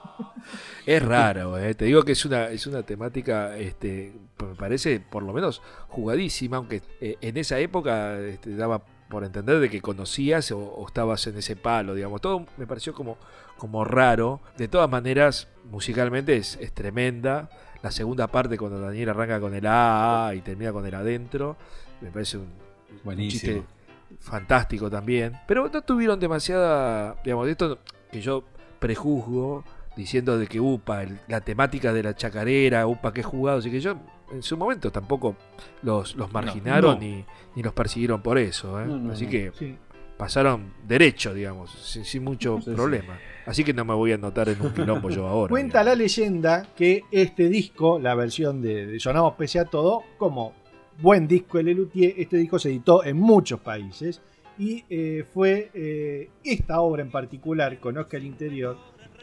Es 0.85 1.03
raro, 1.03 1.57
eh. 1.57 1.75
te 1.75 1.85
digo 1.85 2.03
que 2.03 2.13
es 2.13 2.25
una, 2.25 2.45
es 2.45 2.65
una 2.67 2.83
temática, 2.83 3.57
este, 3.57 4.13
me 4.41 4.55
parece 4.55 4.99
por 4.99 5.23
lo 5.23 5.33
menos 5.33 5.61
jugadísima, 5.89 6.57
aunque 6.57 6.81
eh, 7.01 7.17
en 7.21 7.37
esa 7.37 7.59
época 7.59 8.17
este, 8.19 8.55
daba 8.55 8.83
por 9.09 9.23
entender 9.23 9.59
de 9.59 9.69
que 9.69 9.81
conocías 9.81 10.51
o, 10.51 10.59
o 10.59 10.87
estabas 10.87 11.25
en 11.27 11.37
ese 11.37 11.55
palo, 11.55 11.95
digamos. 11.95 12.21
Todo 12.21 12.45
me 12.57 12.67
pareció 12.67 12.93
como, 12.93 13.17
como 13.57 13.85
raro. 13.85 14.41
De 14.57 14.67
todas 14.67 14.89
maneras, 14.89 15.47
musicalmente 15.71 16.35
es, 16.35 16.57
es 16.61 16.73
tremenda. 16.73 17.49
La 17.81 17.91
segunda 17.91 18.27
parte, 18.27 18.57
cuando 18.57 18.79
Daniel 18.79 19.09
arranca 19.09 19.39
con 19.39 19.53
el 19.53 19.65
A, 19.67 20.33
y 20.35 20.41
termina 20.41 20.73
con 20.73 20.85
el 20.85 20.93
adentro, 20.93 21.55
me 22.01 22.11
parece 22.11 22.37
un, 22.37 22.43
un 22.43 22.99
Buenísimo. 23.03 23.53
chiste 23.53 23.77
fantástico 24.19 24.89
también. 24.89 25.39
Pero 25.47 25.69
no 25.69 25.81
tuvieron 25.81 26.19
demasiada, 26.19 27.15
digamos, 27.23 27.47
esto 27.47 27.79
que 28.11 28.21
yo 28.21 28.43
prejuzgo 28.79 29.63
diciendo 29.97 30.37
de 30.37 30.47
que 30.47 30.59
UPA, 30.61 31.03
el- 31.03 31.19
la 31.27 31.41
temática 31.41 31.91
de 31.91 32.03
la 32.03 32.15
chacarera, 32.15 32.87
UPA 32.87 33.11
que 33.13 33.23
jugado, 33.23 33.57
así 33.59 33.69
que 33.69 33.81
yo 33.81 33.97
en 34.31 34.41
su 34.43 34.55
momento 34.55 34.91
tampoco 34.91 35.35
los, 35.81 36.15
los 36.15 36.31
marginaron 36.31 36.95
no. 36.95 36.99
Ni, 37.01 37.25
ni 37.55 37.63
los 37.63 37.73
persiguieron 37.73 38.21
por 38.21 38.37
eso, 38.37 38.79
¿eh? 38.81 38.85
No, 38.85 38.97
no, 38.97 39.11
así 39.13 39.25
no. 39.25 39.31
que 39.31 39.51
Sí. 39.57 39.75
pasaron 40.17 40.73
derecho, 40.87 41.33
digamos, 41.33 41.71
sin, 41.71 42.05
sin 42.05 42.23
mucho 42.23 42.59
sí. 42.61 42.71
problema. 42.71 43.17
Así 43.45 43.63
que 43.63 43.73
no 43.73 43.83
me 43.85 43.93
voy 43.93 44.11
a 44.11 44.15
anotar 44.15 44.49
en 44.49 44.61
un 44.61 44.73
quilombo 44.73 45.09
yo 45.09 45.27
ahora. 45.27 45.49
Cuenta 45.49 45.83
la 45.83 45.95
leyenda 45.95 46.67
que 46.75 47.03
este 47.11 47.49
disco, 47.49 47.97
la 47.99 48.13
versión 48.15 48.61
de, 48.61 48.85
de 48.85 48.99
Sonamos 48.99 49.33
Pese 49.35 49.59
a 49.59 49.65
Todo, 49.65 50.03
como 50.17 50.53
buen 51.01 51.27
disco 51.27 51.57
de 51.57 51.63
Lelutier, 51.65 52.13
este 52.17 52.37
disco 52.37 52.59
se 52.59 52.69
editó 52.69 53.03
en 53.05 53.17
muchos 53.17 53.59
países 53.61 54.21
y 54.59 54.83
eh, 54.89 55.23
fue 55.33 55.69
eh, 55.73 56.29
esta 56.43 56.81
obra 56.81 57.03
en 57.03 57.11
particular, 57.11 57.79
Conozca 57.79 58.17
el 58.17 58.25
Interior, 58.25 58.75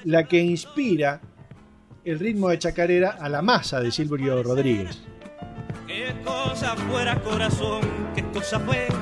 la 0.03 0.25
que 0.25 0.41
inspira 0.41 1.21
el 2.05 2.19
ritmo 2.19 2.49
de 2.49 2.59
chacarera 2.59 3.11
a 3.11 3.29
la 3.29 3.43
masa 3.43 3.81
de 3.81 3.91
Silvio 3.91 4.43
Rodríguez. 4.43 5.03
Qué 5.87 6.15
cosa 6.25 6.77
fuera 6.77 7.21
corazón, 7.21 7.81
qué 8.15 8.23
cosa 8.25 8.59
fuera, 8.61 8.95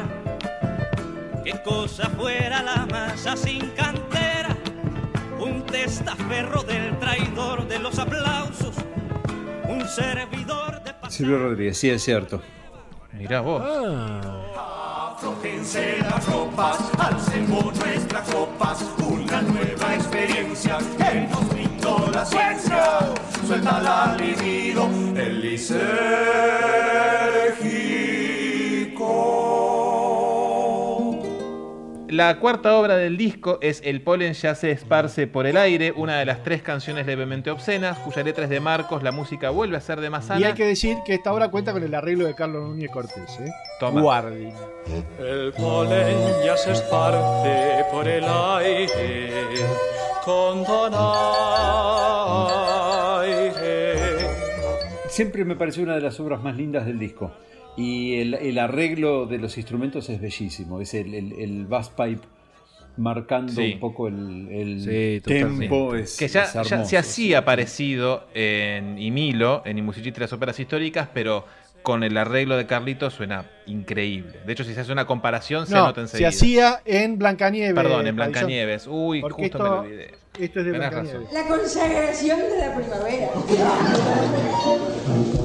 qué 1.45 1.53
cosa 1.63 2.09
fuera 2.11 2.63
la 2.63 2.87
masa 2.87 3.37
sin 3.37 3.71
cantera, 3.71 4.57
un 5.41 5.65
testaferro 5.65 6.63
del 6.63 6.99
traidor 6.99 7.67
de 7.67 7.79
los 7.79 7.99
aplausos, 7.99 8.77
un 9.69 9.87
servidor 9.89 10.83
de 10.85 10.93
Silvio 11.09 11.39
Rodríguez, 11.39 11.77
sí, 11.77 11.91
es 11.91 12.03
cierto. 12.03 12.41
Mirá 13.13 13.41
vos. 13.43 13.63
Aflojense 15.23 15.99
las 15.99 16.27
ropas, 16.27 16.79
alcemos 16.99 17.73
nuestras 17.77 18.29
copas, 18.29 18.85
una 19.09 19.41
nueva 19.43 19.95
experiencia 19.95 20.79
que 20.99 21.29
nos 21.31 21.49
brindó 21.49 22.11
la 22.13 22.25
ciencia. 22.25 22.99
Suelta 23.47 23.81
la 23.83 24.17
libido, 24.17 24.89
el 25.15 25.41
lisérgico. 25.41 25.93
La 32.13 32.39
cuarta 32.39 32.77
obra 32.77 32.97
del 32.97 33.17
disco 33.17 33.57
es 33.63 33.81
El 33.83 34.03
polen 34.03 34.35
ya 34.35 34.55
se 34.55 34.71
esparce 34.71 35.27
por 35.27 35.47
el 35.47 35.57
aire, 35.57 35.95
una 35.97 36.19
de 36.19 36.27
las 36.27 36.43
tres 36.43 36.61
canciones 36.61 37.07
levemente 37.07 37.51
obscenas, 37.51 37.97
cuya 38.01 38.23
letra 38.23 38.45
es 38.45 38.51
de 38.51 38.61
Marcos, 38.61 39.03
la 39.03 39.13
música 39.13 39.49
vuelve 39.49 39.79
a 39.79 39.81
ser 39.81 39.99
de 39.99 40.09
Y 40.09 40.11
Mazzana. 40.11 40.47
hay 40.47 40.53
que 40.53 40.67
decir 40.67 40.99
que 41.07 41.15
esta 41.15 41.33
obra 41.33 41.51
cuenta 41.51 41.73
con 41.73 41.83
el 41.83 41.95
arreglo 41.95 42.27
de 42.27 42.35
Carlos 42.35 42.69
Núñez 42.69 42.91
Cortés. 42.91 43.41
¿eh? 43.41 43.51
Toma. 43.81 44.03
Guardi. 44.03 44.49
El 45.21 45.55
polen 45.55 46.19
ya 46.45 46.55
se 46.59 46.73
esparce 46.73 47.87
por 47.91 48.07
el 48.07 48.25
aire 48.25 49.55
con 50.23 50.65
donaire. 50.65 50.93
Siempre 55.09 55.47
me 55.47 55.57
pareció 55.57 55.83
una 55.83 55.95
de 55.95 56.03
las 56.03 56.21
obras 56.21 56.43
más 56.43 56.57
lindas 56.57 56.85
del 56.85 56.99
disco. 56.99 57.33
Y 57.77 58.17
el, 58.21 58.35
el 58.35 58.59
arreglo 58.59 59.27
de 59.27 59.39
los 59.39 59.57
instrumentos 59.57 60.09
es 60.11 60.21
bellísimo. 60.21 60.81
Es 60.81 60.93
el, 60.95 61.15
el, 61.15 61.33
el 61.33 61.67
bass 61.67 61.89
pipe 61.91 62.21
marcando 62.99 63.53
Sí. 63.53 63.73
un 63.75 63.81
poco 63.81 64.09
el, 64.09 64.49
el 64.51 64.81
Sí, 64.83 65.21
tempo. 65.25 65.95
Es, 65.95 66.19
que 66.19 66.29
ya, 66.29 66.43
es 66.45 66.53
ya 66.69 66.85
se 66.85 66.99
hacía 66.99 67.45
parecido 67.45 68.27
en 68.35 68.99
Imilo, 68.99 69.63
en 69.65 69.79
Imusiciste 69.79 70.21
las 70.21 70.33
óperas 70.35 70.61
históricas, 70.61 71.09
pero 71.15 71.47
con 71.83 72.05
el 72.05 72.17
arreglo 72.19 72.57
de 72.59 72.67
Carlitos 72.67 73.15
suena 73.15 73.51
increíble. 73.67 74.35
De 74.47 74.53
hecho, 74.53 74.63
si 74.65 74.75
se 74.75 74.81
hace 74.81 74.93
una 74.93 75.07
comparación, 75.07 75.67
se 75.67 75.73
No, 75.75 75.87
nota 75.87 76.07
se 76.07 76.19
enseguida. 76.23 76.29
hacía 76.29 76.83
en 76.85 77.19
Blancanieves. 77.19 77.75
Perdón, 77.75 78.07
en. 78.07 78.15
Blancanieves. 78.15 78.87
Uy, 78.87 79.21
Porque 79.23 79.45
justo 79.45 79.59
me 79.59 79.65
esto- 79.65 79.75
lo 79.75 79.81
olvidé. 79.81 80.15
Esto 80.39 80.61
es 80.61 80.67
de 80.67 80.73
Blancanieves. 80.73 81.33
La 81.33 81.47
consagración 81.49 82.39
de 82.39 82.59
la 82.59 82.75
primavera. 82.77 83.29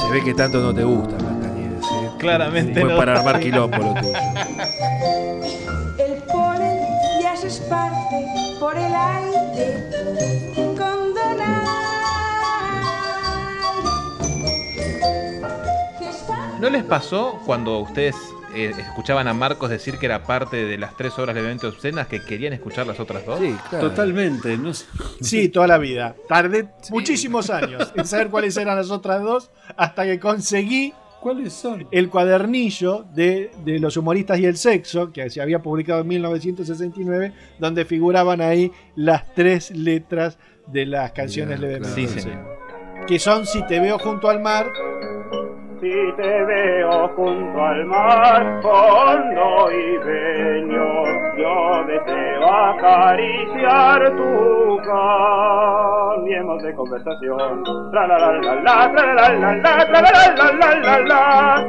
Se 0.00 0.10
ve 0.12 0.22
que 0.24 0.34
tanto 0.34 0.58
no 0.60 0.74
te 0.74 0.84
gusta 0.84 1.16
Blancanieves, 1.16 1.84
¿eh? 1.84 2.10
Claramente 2.18 2.80
Fue 2.80 2.90
no. 2.90 2.96
para 2.96 3.18
armar 3.18 3.40
quilombo 3.40 3.76
lo 3.78 3.94
tuyo. 3.94 4.12
El 5.98 6.22
polen 6.24 6.78
ya 7.22 7.36
se 7.36 7.48
esparce 7.48 8.26
por 8.60 8.76
el 8.76 8.94
aire 8.94 9.90
con 10.76 11.14
donaire. 11.14 11.66
¿No 16.60 16.70
les 16.70 16.84
pasó 16.84 17.38
cuando 17.44 17.78
ustedes 17.80 18.16
eh, 18.56 18.70
escuchaban 18.78 19.28
a 19.28 19.34
Marcos 19.34 19.70
decir 19.70 19.98
que 19.98 20.06
era 20.06 20.22
parte 20.24 20.64
de 20.64 20.78
las 20.78 20.96
tres 20.96 21.18
obras 21.18 21.34
de 21.34 21.42
evento 21.42 21.68
obscenas 21.68 22.06
que 22.06 22.22
querían 22.22 22.52
escuchar 22.52 22.86
las 22.86 22.98
otras 22.98 23.24
dos? 23.26 23.38
Totalmente. 23.70 24.56
No 24.56 24.72
sé. 24.74 24.86
Sí, 25.20 25.48
toda 25.48 25.66
la 25.66 25.78
vida. 25.78 26.14
Tardé 26.28 26.68
muchísimos 26.90 27.50
años 27.50 27.92
en 27.94 28.06
saber 28.06 28.28
cuáles 28.28 28.56
eran 28.56 28.76
las 28.76 28.90
otras 28.90 29.22
dos 29.22 29.50
hasta 29.76 30.04
que 30.04 30.18
conseguí 30.20 30.92
¿Cuáles 31.20 31.52
son? 31.54 31.88
el 31.90 32.08
cuadernillo 32.08 33.04
de, 33.14 33.50
de 33.64 33.78
los 33.80 33.96
humoristas 33.96 34.38
y 34.38 34.44
el 34.46 34.56
sexo, 34.56 35.12
que 35.12 35.28
se 35.30 35.40
había 35.40 35.60
publicado 35.60 36.02
en 36.02 36.08
1969, 36.08 37.32
donde 37.58 37.84
figuraban 37.84 38.40
ahí 38.40 38.70
las 38.94 39.34
tres 39.34 39.70
letras 39.72 40.38
de 40.68 40.86
las 40.86 41.12
canciones 41.12 41.58
levemente. 41.58 41.94
Sí, 41.94 42.04
obscenas. 42.04 42.22
señor. 42.24 43.06
Que 43.06 43.18
son 43.18 43.46
Si 43.46 43.64
te 43.66 43.80
veo 43.80 43.98
junto 43.98 44.28
al 44.28 44.40
mar, 44.40 44.70
Si 45.80 45.90
te 46.16 46.22
veo 46.44 46.75
junto 47.14 47.64
al 47.64 47.84
mar, 47.86 48.60
hondo 48.64 49.70
y 49.70 49.98
beño, 49.98 50.88
yo 51.36 51.84
deseo 51.86 52.52
acariciar 52.52 54.16
tu 54.16 54.78
cambiemos 54.86 56.62
de 56.62 56.74
conversación. 56.74 57.62
La 57.92 58.06
la 58.06 58.18
la 58.18 58.32
la, 58.32 58.54
la 58.62 58.88
la 58.94 59.28
la, 59.34 59.62
tra 59.62 60.00
la 60.00 60.00
la 60.00 60.52
la 60.52 60.80
la 60.80 60.98
la. 61.00 61.66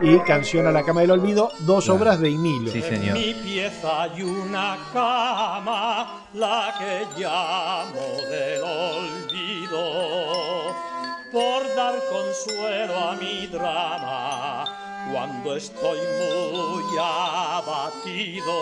y 0.00 0.18
Canción 0.20 0.66
a 0.66 0.70
la 0.72 0.82
cama 0.84 1.00
del 1.00 1.10
olvido, 1.10 1.50
dos 1.60 1.88
obras 1.88 2.20
de 2.20 2.30
Emilio. 2.30 2.72
En 2.72 3.12
mi 3.12 3.34
pieza 3.34 4.02
hay 4.02 4.22
una 4.22 4.76
cama, 4.92 6.22
la 6.34 6.74
que 6.78 7.04
llamo 7.20 8.06
del 8.30 8.62
olvido, 8.62 9.80
por 11.32 11.74
dar 11.76 11.94
consuelo 12.10 12.96
a 12.96 13.16
mi 13.16 13.46
drama 13.46 14.64
cuando 15.12 15.56
estoy 15.56 15.98
muy 15.98 16.84
abatido. 17.00 18.54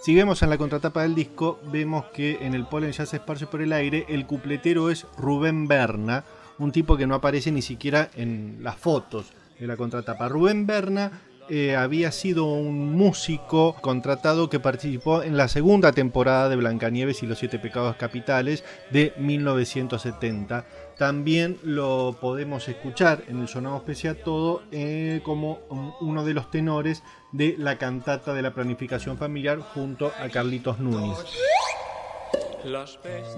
Si 0.00 0.18
en 0.18 0.50
la 0.50 0.58
contratapa 0.58 1.02
del 1.02 1.14
disco, 1.14 1.60
vemos 1.70 2.06
que 2.06 2.38
en 2.44 2.54
el 2.54 2.66
polen 2.66 2.92
ya 2.92 3.06
se 3.06 3.18
esparce 3.18 3.46
por 3.46 3.62
el 3.62 3.72
aire, 3.72 4.04
el 4.08 4.26
cupletero 4.26 4.90
es 4.90 5.06
Rubén 5.16 5.68
Berna, 5.68 6.24
un 6.58 6.72
tipo 6.72 6.96
que 6.96 7.06
no 7.06 7.14
aparece 7.14 7.52
ni 7.52 7.62
siquiera 7.62 8.10
en 8.16 8.58
las 8.62 8.76
fotos 8.76 9.26
de 9.58 9.66
la 9.66 9.76
contratapa. 9.76 10.28
Rubén 10.28 10.66
Berna 10.66 11.22
eh, 11.48 11.76
había 11.76 12.12
sido 12.12 12.46
un 12.46 12.92
músico 12.92 13.74
contratado 13.80 14.48
que 14.48 14.60
participó 14.60 15.22
en 15.22 15.36
la 15.36 15.48
segunda 15.48 15.92
temporada 15.92 16.48
de 16.48 16.56
Blancanieves 16.56 17.22
y 17.22 17.26
los 17.26 17.38
Siete 17.38 17.58
Pecados 17.58 17.96
Capitales 17.96 18.64
de 18.90 19.12
1970. 19.18 20.64
También 20.96 21.58
lo 21.62 22.16
podemos 22.20 22.68
escuchar 22.68 23.24
en 23.28 23.40
el 23.40 23.48
Sonamos 23.48 23.82
Pese 23.82 24.08
a 24.08 24.14
Todo 24.14 24.62
eh, 24.70 25.20
como 25.24 25.60
uno 26.00 26.24
de 26.24 26.34
los 26.34 26.50
tenores 26.50 27.02
de 27.32 27.56
la 27.58 27.78
cantata 27.78 28.34
de 28.34 28.42
la 28.42 28.54
planificación 28.54 29.18
familiar 29.18 29.58
junto 29.58 30.12
a 30.20 30.28
Carlitos 30.28 30.78
Núñez. 30.78 31.18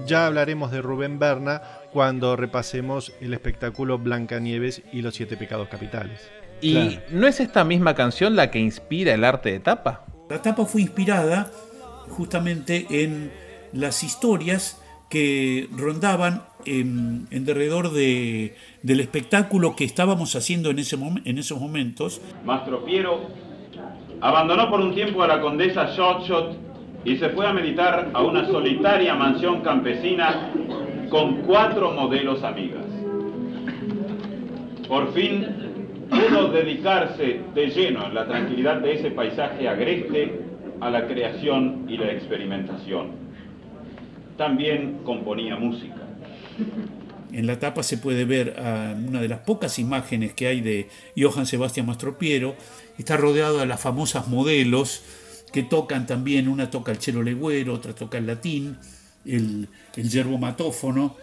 Ya 0.06 0.26
hablaremos 0.26 0.70
de 0.70 0.82
Rubén 0.82 1.18
Berna 1.18 1.62
cuando 1.92 2.36
repasemos 2.36 3.12
el 3.20 3.32
espectáculo 3.32 3.98
Blancanieves 3.98 4.82
y 4.92 5.00
los 5.00 5.14
Siete 5.14 5.36
Pecados 5.36 5.68
Capitales. 5.68 6.30
¿Y 6.64 6.98
no 7.10 7.26
es 7.26 7.40
esta 7.40 7.64
misma 7.64 7.94
canción 7.94 8.36
la 8.36 8.50
que 8.50 8.58
inspira 8.58 9.12
el 9.14 9.24
arte 9.24 9.52
de 9.52 9.60
tapa? 9.60 10.06
La 10.30 10.40
tapa 10.40 10.64
fue 10.64 10.80
inspirada 10.80 11.50
justamente 12.08 12.86
en 12.90 13.30
las 13.72 14.02
historias 14.02 14.80
que 15.10 15.68
rondaban 15.76 16.42
en, 16.64 17.26
en 17.30 17.44
derredor 17.44 17.92
de, 17.92 18.56
del 18.82 19.00
espectáculo 19.00 19.76
que 19.76 19.84
estábamos 19.84 20.34
haciendo 20.34 20.70
en, 20.70 20.78
ese 20.78 20.96
mom- 20.96 21.20
en 21.24 21.38
esos 21.38 21.60
momentos. 21.60 22.20
Mastro 22.44 22.84
Piero 22.84 23.20
abandonó 24.20 24.70
por 24.70 24.80
un 24.80 24.94
tiempo 24.94 25.22
a 25.22 25.28
la 25.28 25.40
condesa 25.40 25.94
Shot 25.94 26.26
Shot 26.26 26.56
y 27.04 27.16
se 27.18 27.28
fue 27.30 27.46
a 27.46 27.52
meditar 27.52 28.10
a 28.14 28.22
una 28.22 28.46
solitaria 28.46 29.14
mansión 29.14 29.60
campesina 29.60 30.50
con 31.10 31.42
cuatro 31.42 31.92
modelos 31.92 32.42
amigas. 32.42 32.84
Por 34.88 35.12
fin 35.12 35.63
pudo 36.14 36.52
dedicarse 36.52 37.40
de 37.54 37.66
lleno 37.68 38.06
en 38.06 38.14
la 38.14 38.26
tranquilidad 38.26 38.80
de 38.80 38.94
ese 38.94 39.10
paisaje 39.10 39.68
agreste 39.68 40.40
a 40.80 40.90
la 40.90 41.06
creación 41.06 41.86
y 41.88 41.96
la 41.96 42.12
experimentación. 42.12 43.12
También 44.36 45.00
componía 45.04 45.56
música. 45.56 45.96
En 47.32 47.46
la 47.46 47.58
tapa 47.58 47.82
se 47.82 47.98
puede 47.98 48.24
ver 48.24 48.54
ah, 48.58 48.94
una 48.96 49.20
de 49.20 49.28
las 49.28 49.40
pocas 49.40 49.78
imágenes 49.78 50.34
que 50.34 50.46
hay 50.46 50.60
de 50.60 50.88
Johann 51.16 51.46
Sebastian 51.46 51.86
Mastropiero. 51.86 52.54
Está 52.98 53.16
rodeado 53.16 53.58
de 53.58 53.66
las 53.66 53.80
famosas 53.80 54.28
modelos 54.28 55.04
que 55.52 55.62
tocan 55.62 56.06
también, 56.06 56.48
una 56.48 56.70
toca 56.70 56.92
el 56.92 56.98
cello 56.98 57.22
legüero, 57.22 57.74
otra 57.74 57.94
toca 57.94 58.18
el 58.18 58.26
latín, 58.26 58.76
el, 59.24 59.68
el 59.96 60.08
yerbomatófono 60.08 61.16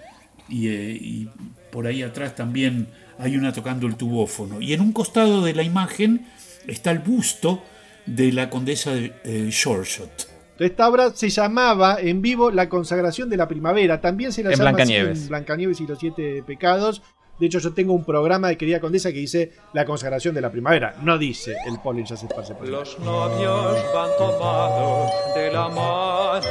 y, 0.49 0.67
eh, 0.67 0.97
y 0.99 1.29
por 1.71 1.87
ahí 1.87 2.01
atrás 2.01 2.35
también 2.35 2.87
hay 3.19 3.35
una 3.37 3.53
tocando 3.53 3.87
el 3.87 3.95
tubófono. 3.95 4.61
Y 4.61 4.73
en 4.73 4.81
un 4.81 4.91
costado 4.91 5.43
de 5.43 5.53
la 5.53 5.63
imagen 5.63 6.27
está 6.67 6.91
el 6.91 6.99
busto 6.99 7.61
de 8.05 8.31
la 8.31 8.49
condesa 8.49 8.93
de 8.93 9.13
eh, 9.23 9.49
Shoreshot. 9.51 10.29
Esta 10.59 10.87
obra 10.87 11.09
se 11.11 11.29
llamaba 11.29 11.97
en 11.99 12.21
vivo 12.21 12.51
La 12.51 12.69
consagración 12.69 13.29
de 13.29 13.37
la 13.37 13.47
primavera. 13.47 13.99
También 13.99 14.31
se 14.31 14.43
la 14.43 14.51
En 14.51 14.57
llama 14.57 14.69
así 14.69 14.75
Blancanieves. 14.75 15.21
en 15.23 15.27
Blancanieves 15.29 15.81
y 15.81 15.87
los 15.87 15.99
siete 15.99 16.43
pecados. 16.45 17.01
De 17.39 17.47
hecho, 17.47 17.57
yo 17.57 17.73
tengo 17.73 17.93
un 17.93 18.05
programa 18.05 18.49
de 18.49 18.57
Querida 18.57 18.79
Condesa 18.79 19.11
que 19.11 19.17
dice 19.17 19.53
La 19.73 19.85
consagración 19.85 20.35
de 20.35 20.41
la 20.41 20.51
primavera. 20.51 20.95
No 21.01 21.17
dice 21.17 21.55
el 21.67 21.79
polen 21.79 22.05
ya 22.05 22.15
se 22.15 22.27
esparce 22.27 22.53
por 22.53 22.65
el 22.67 22.71
Los 22.73 22.99
novios 22.99 23.77
van 23.95 24.09
tomados 24.19 25.09
de 25.35 25.51
la 25.51 25.67
mano, 25.69 26.41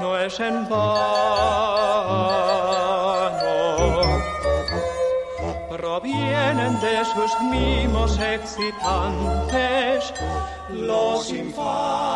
no 0.00 0.16
es 0.20 0.38
en 0.38 0.68
vano. 0.68 2.85
Provienen 6.66 6.80
de 6.80 7.04
sus 7.04 7.40
mimos 7.42 8.18
excitantes 8.18 10.12
los 10.72 11.30
infantes. 11.32 12.08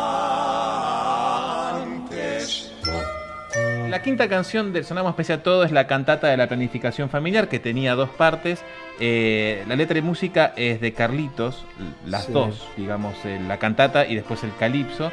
La 3.88 4.02
quinta 4.02 4.28
canción 4.28 4.72
del 4.72 4.84
Sonamos 4.84 5.14
Pese 5.14 5.34
a 5.34 5.42
Todo 5.42 5.62
es 5.64 5.70
la 5.72 5.86
cantata 5.86 6.26
de 6.28 6.36
la 6.36 6.48
planificación 6.48 7.08
familiar 7.10 7.48
que 7.48 7.58
tenía 7.60 7.94
dos 7.94 8.10
partes. 8.10 8.64
Eh, 8.98 9.64
la 9.68 9.76
letra 9.76 9.98
y 9.98 10.02
música 10.02 10.52
es 10.56 10.80
de 10.80 10.92
Carlitos, 10.94 11.64
las 12.06 12.24
Sí. 12.26 12.32
dos, 12.32 12.66
digamos, 12.76 13.14
eh, 13.24 13.40
la 13.46 13.58
cantata 13.58 14.04
y 14.06 14.16
después 14.16 14.42
el 14.42 14.54
calipso. 14.56 15.10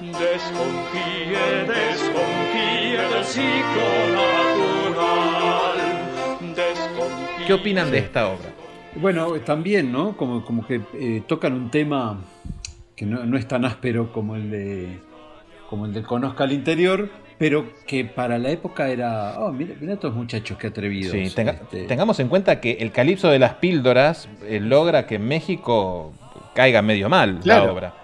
Desconfíe, 0.00 1.64
desconfíe 1.66 2.96
del 3.12 3.24
ciclo 3.24 4.47
¿Qué 7.48 7.54
opinan 7.54 7.90
de 7.90 7.98
esta 7.98 8.28
obra? 8.28 8.50
Bueno, 8.94 9.32
también, 9.40 9.90
¿no? 9.90 10.16
Como, 10.16 10.44
como 10.44 10.66
que 10.66 10.82
eh, 10.94 11.22
tocan 11.26 11.54
un 11.54 11.70
tema 11.70 12.20
que 12.94 13.06
no, 13.06 13.24
no 13.24 13.38
es 13.38 13.48
tan 13.48 13.64
áspero 13.64 14.12
como 14.12 14.36
el 14.36 14.50
de 14.50 14.98
como 15.70 15.86
el 15.86 15.94
de 15.94 16.02
Conozca 16.02 16.44
al 16.44 16.52
Interior, 16.52 17.08
pero 17.38 17.66
que 17.86 18.04
para 18.04 18.38
la 18.38 18.50
época 18.50 18.88
era, 18.90 19.38
oh, 19.40 19.50
mira, 19.52 19.74
mira 19.80 19.94
estos 19.94 20.14
muchachos 20.14 20.58
que 20.58 20.66
atrevidos. 20.66 21.12
Sí, 21.12 21.34
tenga- 21.34 21.52
Este, 21.62 21.84
Tengamos 21.84 22.20
en 22.20 22.28
cuenta 22.28 22.60
que 22.60 22.72
el 22.80 22.90
calipso 22.92 23.28
de 23.30 23.38
las 23.38 23.54
píldoras 23.54 24.28
eh, 24.46 24.60
logra 24.60 25.06
que 25.06 25.14
en 25.16 25.26
México 25.26 26.12
caiga 26.54 26.82
medio 26.82 27.08
mal 27.08 27.38
Claro. 27.42 27.64
la 27.66 27.72
obra. 27.72 27.94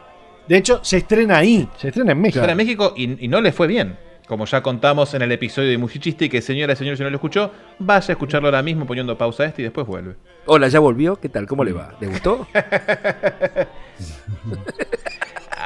De 0.48 0.56
hecho, 0.58 0.80
se 0.82 0.96
estrena 0.98 1.38
ahí, 1.38 1.68
se 1.76 1.88
estrena 1.88 2.12
en 2.12 2.20
México. 2.20 2.42
Era 2.42 2.52
en 2.52 2.58
México 2.58 2.94
y, 2.96 3.24
y 3.24 3.28
no 3.28 3.40
le 3.42 3.52
fue 3.52 3.66
bien. 3.66 3.96
Como 4.26 4.46
ya 4.46 4.62
contamos 4.62 5.12
en 5.12 5.20
el 5.20 5.32
episodio 5.32 5.68
de 5.68 5.76
Musichiste, 5.76 6.30
que 6.30 6.40
señora 6.40 6.72
y 6.72 6.76
señor, 6.76 6.96
si 6.96 7.02
no 7.02 7.10
lo 7.10 7.16
escuchó, 7.16 7.50
vaya 7.78 8.06
a 8.08 8.12
escucharlo 8.12 8.48
ahora 8.48 8.62
mismo 8.62 8.86
poniendo 8.86 9.18
pausa 9.18 9.42
a 9.42 9.46
este 9.46 9.60
y 9.60 9.64
después 9.64 9.86
vuelve. 9.86 10.14
Hola, 10.46 10.68
¿ya 10.68 10.78
volvió? 10.80 11.16
¿Qué 11.16 11.28
tal? 11.28 11.46
¿Cómo 11.46 11.62
le 11.62 11.72
va? 11.72 11.92
¿Le 12.00 12.06
gustó? 12.06 12.46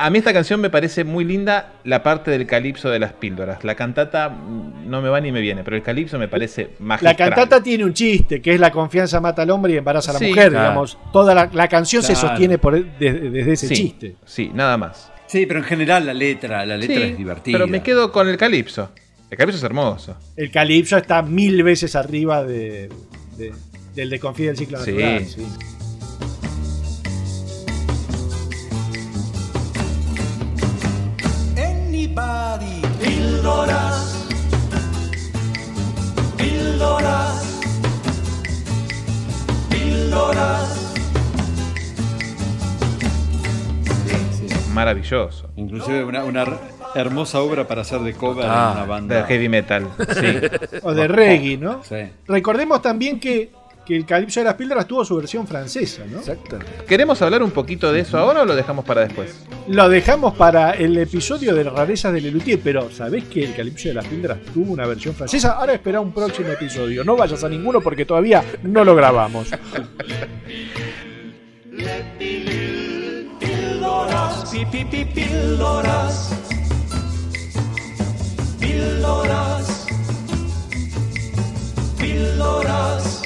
A 0.00 0.10
mí 0.10 0.18
esta 0.18 0.32
canción 0.32 0.60
me 0.60 0.70
parece 0.70 1.02
muy 1.02 1.24
linda 1.24 1.72
la 1.82 2.04
parte 2.04 2.30
del 2.30 2.46
calipso 2.46 2.88
de 2.88 3.00
las 3.00 3.14
píldoras. 3.14 3.64
La 3.64 3.74
cantata 3.74 4.28
mm, 4.28 4.88
no 4.88 5.02
me 5.02 5.08
va 5.08 5.20
ni 5.20 5.32
me 5.32 5.40
viene, 5.40 5.64
pero 5.64 5.76
el 5.76 5.82
calipso 5.82 6.20
me 6.20 6.28
parece 6.28 6.70
La 6.78 6.84
magistral. 6.86 7.16
cantata 7.16 7.60
tiene 7.60 7.84
un 7.84 7.92
chiste, 7.92 8.40
que 8.40 8.54
es 8.54 8.60
la 8.60 8.70
confianza 8.70 9.20
mata 9.20 9.42
al 9.42 9.50
hombre 9.50 9.72
y 9.72 9.76
embaraza 9.76 10.12
a 10.12 10.14
la 10.14 10.18
Sí, 10.20 10.28
mujer, 10.28 10.50
claro. 10.50 10.66
digamos. 10.66 10.98
Toda 11.12 11.34
la, 11.34 11.50
la 11.52 11.66
canción 11.66 12.04
se 12.04 12.14
sostiene 12.14 12.58
por, 12.58 12.74
desde, 12.80 13.28
desde 13.30 13.52
ese 13.52 13.66
Sí, 13.68 13.74
chiste. 13.74 14.16
Sí, 14.24 14.52
nada 14.54 14.76
más. 14.76 15.10
Sí, 15.28 15.46
pero 15.46 15.60
en 15.60 15.66
general 15.66 16.06
la 16.06 16.14
letra, 16.14 16.64
la 16.64 16.76
letra 16.76 17.04
es 17.04 17.16
divertida. 17.16 17.58
Pero 17.58 17.68
me 17.68 17.82
quedo 17.82 18.10
con 18.10 18.28
el 18.28 18.36
calipso. 18.36 18.90
El 19.30 19.36
calipso 19.36 19.58
es 19.58 19.64
hermoso. 19.64 20.16
El 20.36 20.50
calipso 20.50 20.96
está 20.96 21.22
mil 21.22 21.62
veces 21.62 21.94
arriba 21.94 22.42
de, 22.44 22.88
de 23.36 23.52
del 23.94 24.10
de 24.10 24.20
Confía 24.20 24.46
del 24.48 24.56
Ciclo 24.56 24.82
sí. 24.84 24.92
Natural. 24.92 25.26
Sí. 25.26 25.46
Anybody. 31.56 32.80
Píldoras. 33.02 34.26
Píldoras. 36.36 37.60
Píldoras. 39.68 40.97
Maravilloso. 44.78 45.50
Inclusive 45.56 46.04
una, 46.04 46.22
una 46.22 46.46
hermosa 46.94 47.40
obra 47.40 47.66
para 47.66 47.80
hacer 47.82 47.98
de 48.00 48.14
cover 48.14 48.46
Ah, 48.48 48.68
en 48.70 48.76
una 48.78 48.86
banda. 48.86 49.16
de 49.16 49.22
heavy 49.24 49.48
metal, 49.48 49.88
sí. 49.98 50.78
O 50.84 50.94
de 50.94 51.08
reggae, 51.08 51.56
¿no? 51.56 51.82
Sí. 51.82 51.96
Recordemos 52.28 52.80
también 52.80 53.18
que, 53.18 53.50
que 53.84 53.96
el 53.96 54.06
Calipso 54.06 54.38
de 54.38 54.44
las 54.44 54.54
Píldoras 54.54 54.86
tuvo 54.86 55.04
su 55.04 55.16
versión 55.16 55.48
francesa, 55.48 56.04
¿no? 56.08 56.20
Exactamente. 56.20 56.70
¿Queremos 56.86 57.20
hablar 57.22 57.42
un 57.42 57.50
poquito 57.50 57.90
de 57.90 58.00
eso 58.00 58.18
ahora 58.18 58.42
o 58.42 58.44
lo 58.44 58.54
dejamos 58.54 58.84
para 58.84 59.00
después? 59.00 59.44
Lo 59.66 59.88
dejamos 59.88 60.34
para 60.36 60.70
el 60.70 60.96
episodio 60.96 61.56
de 61.56 61.64
rarezas 61.64 62.12
de 62.12 62.20
Lelutier, 62.20 62.60
pero 62.62 62.88
¿sabés 62.92 63.24
que 63.24 63.42
el 63.44 63.54
Calipso 63.56 63.88
de 63.88 63.94
las 63.94 64.06
Píldoras 64.06 64.38
tuvo 64.54 64.72
una 64.74 64.86
versión 64.86 65.12
francesa? 65.14 65.54
Ahora 65.58 65.72
espera 65.74 66.00
un 66.00 66.12
próximo 66.12 66.50
episodio. 66.50 67.02
No 67.02 67.16
vayas 67.16 67.42
a 67.42 67.48
ninguno 67.48 67.80
porque 67.80 68.04
todavía 68.04 68.44
no 68.62 68.84
lo 68.84 68.94
grabamos. 68.94 69.48
Píldoras, 74.50 74.50
pi, 74.50 74.64
pi, 74.64 74.84
pi, 74.84 75.04
píldoras. 75.04 76.32
Píldoras. 78.58 79.86
Píldoras. 81.98 83.22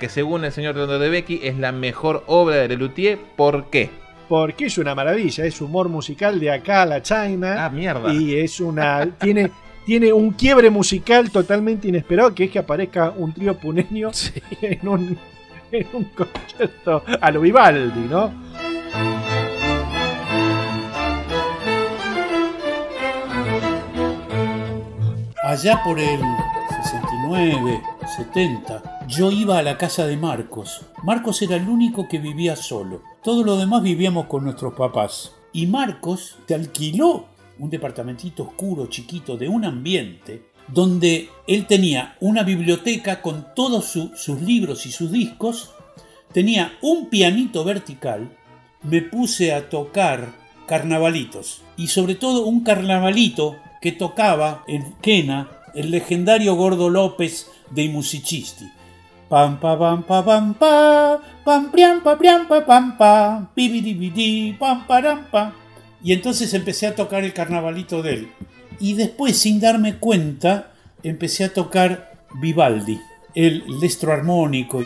Que 0.00 0.08
según 0.08 0.46
el 0.46 0.52
señor 0.52 0.76
Tondo 0.76 0.98
de 0.98 1.10
Becky 1.10 1.40
es 1.42 1.58
la 1.58 1.72
mejor 1.72 2.24
obra 2.26 2.56
de 2.56 2.68
Lelutier. 2.68 3.18
¿Por 3.36 3.66
qué? 3.66 3.90
Porque 4.30 4.64
es 4.66 4.78
una 4.78 4.94
maravilla, 4.94 5.44
es 5.44 5.60
humor 5.60 5.90
musical 5.90 6.40
de 6.40 6.50
acá 6.50 6.82
a 6.82 6.86
la 6.86 7.02
China. 7.02 7.66
Ah, 7.66 7.68
mierda. 7.68 8.10
Y 8.14 8.34
es 8.34 8.60
una. 8.60 9.06
tiene, 9.18 9.50
tiene 9.84 10.10
un 10.10 10.30
quiebre 10.32 10.70
musical 10.70 11.30
totalmente 11.30 11.88
inesperado, 11.88 12.34
que 12.34 12.44
es 12.44 12.50
que 12.50 12.58
aparezca 12.58 13.10
un 13.10 13.34
trío 13.34 13.58
puneño 13.58 14.10
en, 14.62 14.88
un, 14.88 15.18
en 15.70 15.86
un 15.92 16.04
concierto 16.04 17.04
a 17.20 17.30
lo 17.30 17.42
Vivaldi, 17.42 18.08
¿no? 18.08 18.32
Allá 25.44 25.82
por 25.84 25.98
el 25.98 26.20
69, 26.84 27.82
70, 28.16 28.82
yo 29.10 29.30
iba 29.30 29.58
a 29.58 29.62
la 29.62 29.76
casa 29.76 30.06
de 30.06 30.16
Marcos. 30.16 30.82
Marcos 31.02 31.42
era 31.42 31.56
el 31.56 31.68
único 31.68 32.08
que 32.08 32.18
vivía 32.18 32.56
solo. 32.56 33.02
Todos 33.22 33.44
los 33.44 33.58
demás 33.58 33.82
vivíamos 33.82 34.26
con 34.26 34.44
nuestros 34.44 34.74
papás. 34.74 35.32
Y 35.52 35.66
Marcos 35.66 36.36
te 36.46 36.54
alquiló 36.54 37.26
un 37.58 37.70
departamentito 37.70 38.44
oscuro, 38.44 38.86
chiquito, 38.86 39.36
de 39.36 39.48
un 39.48 39.64
ambiente, 39.64 40.50
donde 40.68 41.28
él 41.46 41.66
tenía 41.66 42.16
una 42.20 42.42
biblioteca 42.44 43.20
con 43.20 43.46
todos 43.54 43.86
su- 43.86 44.12
sus 44.16 44.40
libros 44.40 44.86
y 44.86 44.92
sus 44.92 45.10
discos, 45.10 45.72
tenía 46.32 46.72
un 46.80 47.08
pianito 47.10 47.64
vertical, 47.64 48.36
me 48.82 49.02
puse 49.02 49.52
a 49.52 49.68
tocar 49.68 50.32
carnavalitos. 50.66 51.62
Y 51.76 51.88
sobre 51.88 52.14
todo 52.14 52.46
un 52.46 52.60
carnavalito 52.62 53.56
que 53.82 53.92
tocaba 53.92 54.62
en 54.68 54.94
Quena 55.02 55.48
el 55.74 55.90
legendario 55.90 56.54
Gordo 56.54 56.88
López 56.88 57.50
de 57.70 57.88
Musicisti. 57.88 58.66
Pam 59.30 59.60
pa 59.62 59.78
pam 59.78 60.02
pa 60.02 60.26
pam 60.26 60.54
pa 60.58 60.74
pam 61.46 61.70
priam 61.70 62.02
pa 62.02 62.18
priam 62.18 62.50
pa 62.50 62.66
pam 62.66 62.98
pa 62.98 63.46
pibidibidi 63.54 64.58
pam 64.58 64.82
param 64.90 65.22
pa. 65.30 65.54
Y 66.02 66.12
entonces 66.12 66.52
empecé 66.52 66.88
a 66.88 66.96
tocar 66.96 67.22
el 67.22 67.32
carnavalito 67.32 68.02
de 68.02 68.14
él. 68.14 68.28
Y 68.80 68.94
después, 68.94 69.38
sin 69.38 69.60
darme 69.60 69.98
cuenta, 69.98 70.72
empecé 71.04 71.44
a 71.44 71.52
tocar 71.52 72.18
Vivaldi, 72.40 72.98
el 73.34 73.62
destro 73.80 74.12
armónico. 74.12 74.82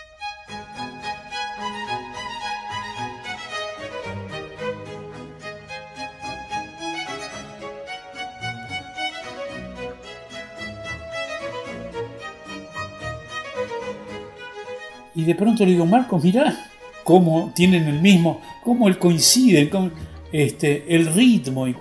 Y 15.15 15.25
de 15.25 15.35
pronto 15.35 15.65
le 15.65 15.73
digo, 15.73 15.87
Marcos, 15.87 16.23
mirá 16.23 16.57
cómo 17.05 17.53
tienen 17.55 17.87
el 17.89 18.01
mismo, 18.01 18.41
cómo 18.65 18.89
él 18.89 18.99
coincide, 18.99 19.69
cómo, 19.71 19.91
este, 20.33 20.95
el 20.95 21.07
ritmo. 21.15 21.69
Y, 21.69 21.77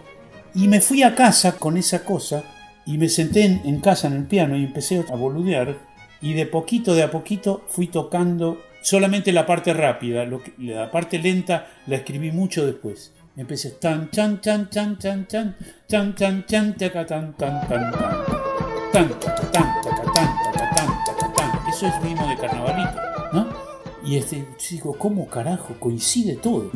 y 0.56 0.68
me 0.68 0.82
fui 0.82 1.02
a 1.04 1.16
casa 1.16 1.54
con 1.58 1.78
esa 1.78 2.04
cosa 2.04 2.44
y 2.86 2.98
me 2.98 3.10
senté 3.10 3.44
en, 3.46 3.80
casa 3.80 4.08
en 4.08 4.14
el 4.14 4.26
piano 4.26 4.58
y 4.58 4.64
empecé 4.64 5.04
a 5.12 5.16
boludear. 5.16 5.78
Y 6.22 6.34
de 6.34 6.46
poquito, 6.46 6.94
de 6.94 7.04
a 7.04 7.12
poquito 7.12 7.64
fui 7.68 7.88
tocando 7.88 8.62
solamente 8.82 9.32
la 9.32 9.46
parte 9.46 9.74
rápida, 9.74 10.26
lo 10.26 10.42
que- 10.44 10.54
la 10.60 10.92
parte 10.92 11.18
lenta 11.20 11.68
la 11.88 11.96
escribí 11.98 12.32
mucho 12.32 12.66
después. 12.66 13.14
Empecé 13.36 13.72
tan 13.72 14.12
chan 14.12 14.42
chan 14.42 14.70
chan 14.70 14.98
chan 15.00 15.28
chan 15.28 15.56
chan 15.90 16.16
chan 16.16 16.46
chan 16.46 16.76
taca, 16.78 17.06
tan 17.06 17.36
tan 17.36 17.68
tan 17.68 17.92
tan 17.92 19.10
tan 19.10 19.10
tan 19.10 19.10
tan 19.52 19.52
taca, 19.52 20.14
tan 20.14 20.14
taca, 20.14 21.34
tan. 21.34 21.68
Eso 21.68 21.88
es 21.88 22.04
mismo 22.04 22.28
de 22.28 22.38
carnavalito, 22.38 22.82
¿no? 22.83 22.83
Y 24.14 24.18
este, 24.18 24.46
digo, 24.70 24.96
¿cómo 25.00 25.28
carajo 25.28 25.74
coincide 25.80 26.36
todo? 26.36 26.70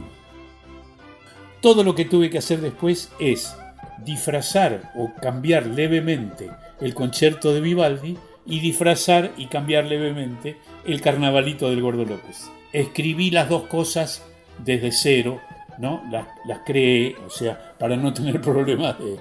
Todo 1.62 1.84
lo 1.84 1.94
que 1.94 2.04
tuve 2.04 2.32
que 2.32 2.40
hacer 2.40 2.62
después 2.62 3.12
es 3.20 3.56
disfrazar 4.04 4.92
o 4.96 5.12
cambiar 5.22 5.68
levemente 5.68 6.50
el 6.82 6.96
concierto 6.96 7.54
de 7.54 7.62
Vivaldi 7.62 8.18
y 8.48 8.60
disfrazar 8.60 9.34
y 9.38 9.46
cambiar 9.46 9.86
levemente 9.86 10.58
el 10.84 11.00
carnavalito 11.00 11.70
del 11.70 11.84
Gordo 11.84 12.06
López. 12.06 12.50
Escribí 12.74 13.30
las 13.30 13.50
dos 13.50 13.68
cosas 13.68 14.24
desde 14.66 14.92
cero, 14.92 15.40
¿no? 15.78 16.02
Las, 16.10 16.26
las 16.48 16.62
creé, 16.66 17.18
o 17.24 17.30
sea, 17.30 17.76
para 17.78 17.98
no 17.98 18.16
tener 18.16 18.42
problemas 18.42 18.98
de, 18.98 19.20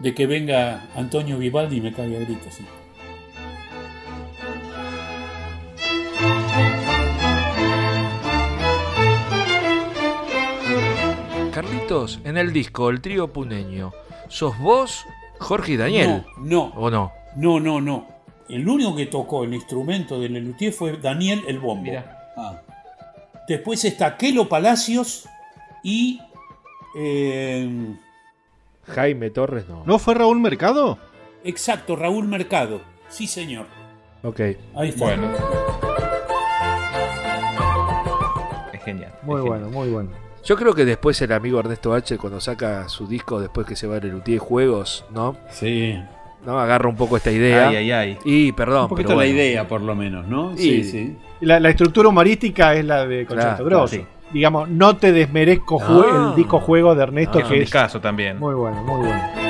de 0.00 0.14
que 0.14 0.26
venga 0.26 0.90
Antonio 0.94 1.38
Vivaldi 1.38 1.78
y 1.78 1.80
me 1.80 1.94
caiga 1.94 2.18
a 2.18 2.24
gritos. 2.24 2.58
En 12.24 12.36
el 12.36 12.52
disco, 12.52 12.90
el 12.90 13.00
trío 13.00 13.32
puneño, 13.32 13.92
¿sos 14.28 14.58
vos, 14.58 15.04
Jorge 15.38 15.72
y 15.72 15.76
Daniel? 15.76 16.24
No, 16.38 16.44
no. 16.44 16.62
¿O 16.76 16.90
no? 16.90 17.12
No, 17.36 17.60
no, 17.60 17.80
no. 17.80 18.08
El 18.48 18.68
único 18.68 18.94
que 18.96 19.06
tocó 19.06 19.44
el 19.44 19.54
instrumento 19.54 20.20
de 20.20 20.28
Lelutier 20.28 20.72
fue 20.72 20.96
Daniel 20.98 21.42
el 21.46 21.58
Bombo. 21.60 21.92
Ah. 22.36 22.60
Después 23.48 23.84
está 23.84 24.16
Kelo 24.16 24.48
Palacios 24.48 25.26
y. 25.82 26.20
eh, 26.96 27.94
Jaime 28.86 29.30
Torres 29.30 29.66
no. 29.68 29.82
¿No 29.86 29.98
fue 29.98 30.14
Raúl 30.14 30.40
Mercado? 30.40 30.98
exacto, 31.44 31.94
Raúl 31.96 32.26
Mercado. 32.26 32.80
Sí, 33.08 33.26
señor. 33.26 33.66
Ok. 34.22 34.40
Ahí 34.74 34.88
está. 34.88 35.04
Bueno. 35.04 35.30
Es 38.72 38.82
genial. 38.82 39.12
Muy 39.22 39.40
es 39.40 39.46
bueno, 39.46 39.68
muy 39.70 39.88
bueno. 39.90 40.10
Yo 40.44 40.56
creo 40.56 40.74
que 40.74 40.84
después 40.84 41.20
el 41.22 41.32
amigo 41.32 41.58
Ernesto 41.60 41.94
H, 41.94 42.18
cuando 42.18 42.40
saca 42.40 42.88
su 42.88 43.06
disco, 43.06 43.40
después 43.40 43.66
que 43.66 43.76
se 43.76 43.86
va 43.86 43.96
a 43.96 44.00
Lelutier 44.00 44.38
Juegos, 44.38 45.04
¿no? 45.10 45.36
Sí. 45.50 45.98
¿No? 46.44 46.60
Agarra 46.60 46.88
un 46.90 46.96
poco 46.96 47.16
esta 47.16 47.30
idea. 47.32 47.68
Ay, 47.68 47.76
ay, 47.76 47.90
ay. 47.92 48.18
Y, 48.26 48.52
perdón, 48.52 48.82
Un 48.82 48.88
poquito 48.90 49.08
pero 49.08 49.20
la 49.20 49.26
idea, 49.26 49.66
por 49.66 49.80
lo 49.80 49.94
menos, 49.96 50.26
¿no? 50.28 50.52
Y- 50.52 50.58
Sí, 50.58 50.84
sí. 50.84 51.16
La, 51.40 51.58
la 51.60 51.70
estructura 51.70 52.08
humorística 52.10 52.74
es 52.74 52.84
la 52.84 53.06
de 53.06 53.24
Concierto 53.24 53.64
Claro, 53.64 53.64
Grosso. 53.64 53.96
sí. 53.96 54.04
Digamos, 54.32 54.68
no 54.68 54.96
te 54.96 55.12
desmerezco 55.12 55.78
jue- 55.78 56.06
Ah. 56.10 56.28
el 56.30 56.36
disco 56.36 56.58
juego 56.60 56.94
de 56.94 57.02
Ernesto, 57.04 57.38
Es 57.38 57.44
un 57.44 57.50
que 57.50 57.54
es 57.56 57.60
discazo 57.62 58.00
también. 58.00 58.38
muy 58.38 58.54
bueno, 58.54 58.82
muy 58.82 59.06
bueno. 59.06 59.43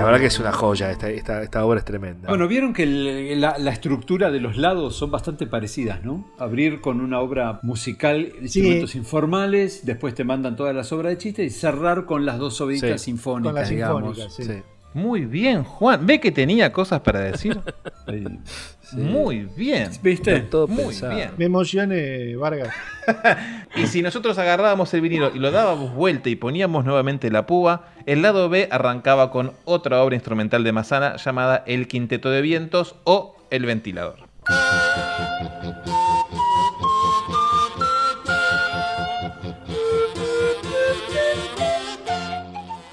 La 0.00 0.06
verdad 0.06 0.20
que 0.20 0.26
es 0.26 0.38
una 0.40 0.52
joya, 0.52 0.90
esta, 0.90 1.08
esta, 1.10 1.42
esta 1.42 1.64
obra 1.64 1.78
es 1.78 1.84
tremenda. 1.84 2.28
Bueno, 2.28 2.48
vieron 2.48 2.72
que 2.72 2.82
el- 2.84 3.40
la, 3.40 3.56
la 3.58 3.70
estructura 3.70 4.30
de 4.30 4.40
los 4.40 4.56
lados 4.56 4.96
son 4.96 5.10
bastante 5.10 5.46
parecidas, 5.46 6.02
¿no? 6.04 6.28
Abrir 6.38 6.80
con 6.80 7.00
una 7.00 7.20
obra 7.20 7.60
musical, 7.62 8.32
instrumentos 8.40 8.94
informales, 8.94 9.84
después 9.84 10.14
te 10.14 10.24
mandan 10.24 10.56
todas 10.56 10.74
las 10.74 10.90
obras 10.92 11.12
de 11.12 11.18
chiste 11.18 11.44
y 11.44 11.50
cerrar 11.50 12.04
con 12.06 12.24
las 12.26 12.38
dos 12.38 12.56
Sí. 12.56 12.78
sinfónicas, 12.98 13.52
Con 13.52 13.54
las 13.60 13.68
digamos. 13.70 14.16
sinfónicas, 14.16 14.34
sí. 14.34 14.62
Muy 14.92 15.24
bien, 15.24 15.62
Juan. 15.62 16.04
¿Ve 16.04 16.20
que 16.20 16.32
tenía 16.32 16.72
cosas 16.72 17.00
para 17.00 17.20
decir? 17.20 17.60
Muy 18.92 19.48
bien. 19.56 19.90
¿Viste? 20.02 20.40
Todo 20.40 20.66
Muy 20.66 20.86
pensado. 20.86 21.14
bien. 21.14 21.30
Me 21.36 21.44
emocioné, 21.44 22.34
Vargas. 22.36 22.74
Y 23.76 23.86
si 23.86 24.02
nosotros 24.02 24.36
agarrábamos 24.38 24.92
el 24.94 25.00
vinilo 25.00 25.30
y 25.32 25.38
lo 25.38 25.52
dábamos 25.52 25.94
vuelta 25.94 26.28
y 26.28 26.34
poníamos 26.34 26.84
nuevamente 26.84 27.30
la 27.30 27.46
púa, 27.46 27.84
el 28.04 28.20
lado 28.20 28.48
B 28.48 28.68
arrancaba 28.70 29.30
con 29.30 29.52
otra 29.64 30.02
obra 30.02 30.16
instrumental 30.16 30.64
de 30.64 30.72
Mazana 30.72 31.16
llamada 31.16 31.62
El 31.66 31.86
Quinteto 31.86 32.30
de 32.30 32.42
Vientos 32.42 32.96
o 33.04 33.36
El 33.50 33.66
Ventilador. 33.66 34.28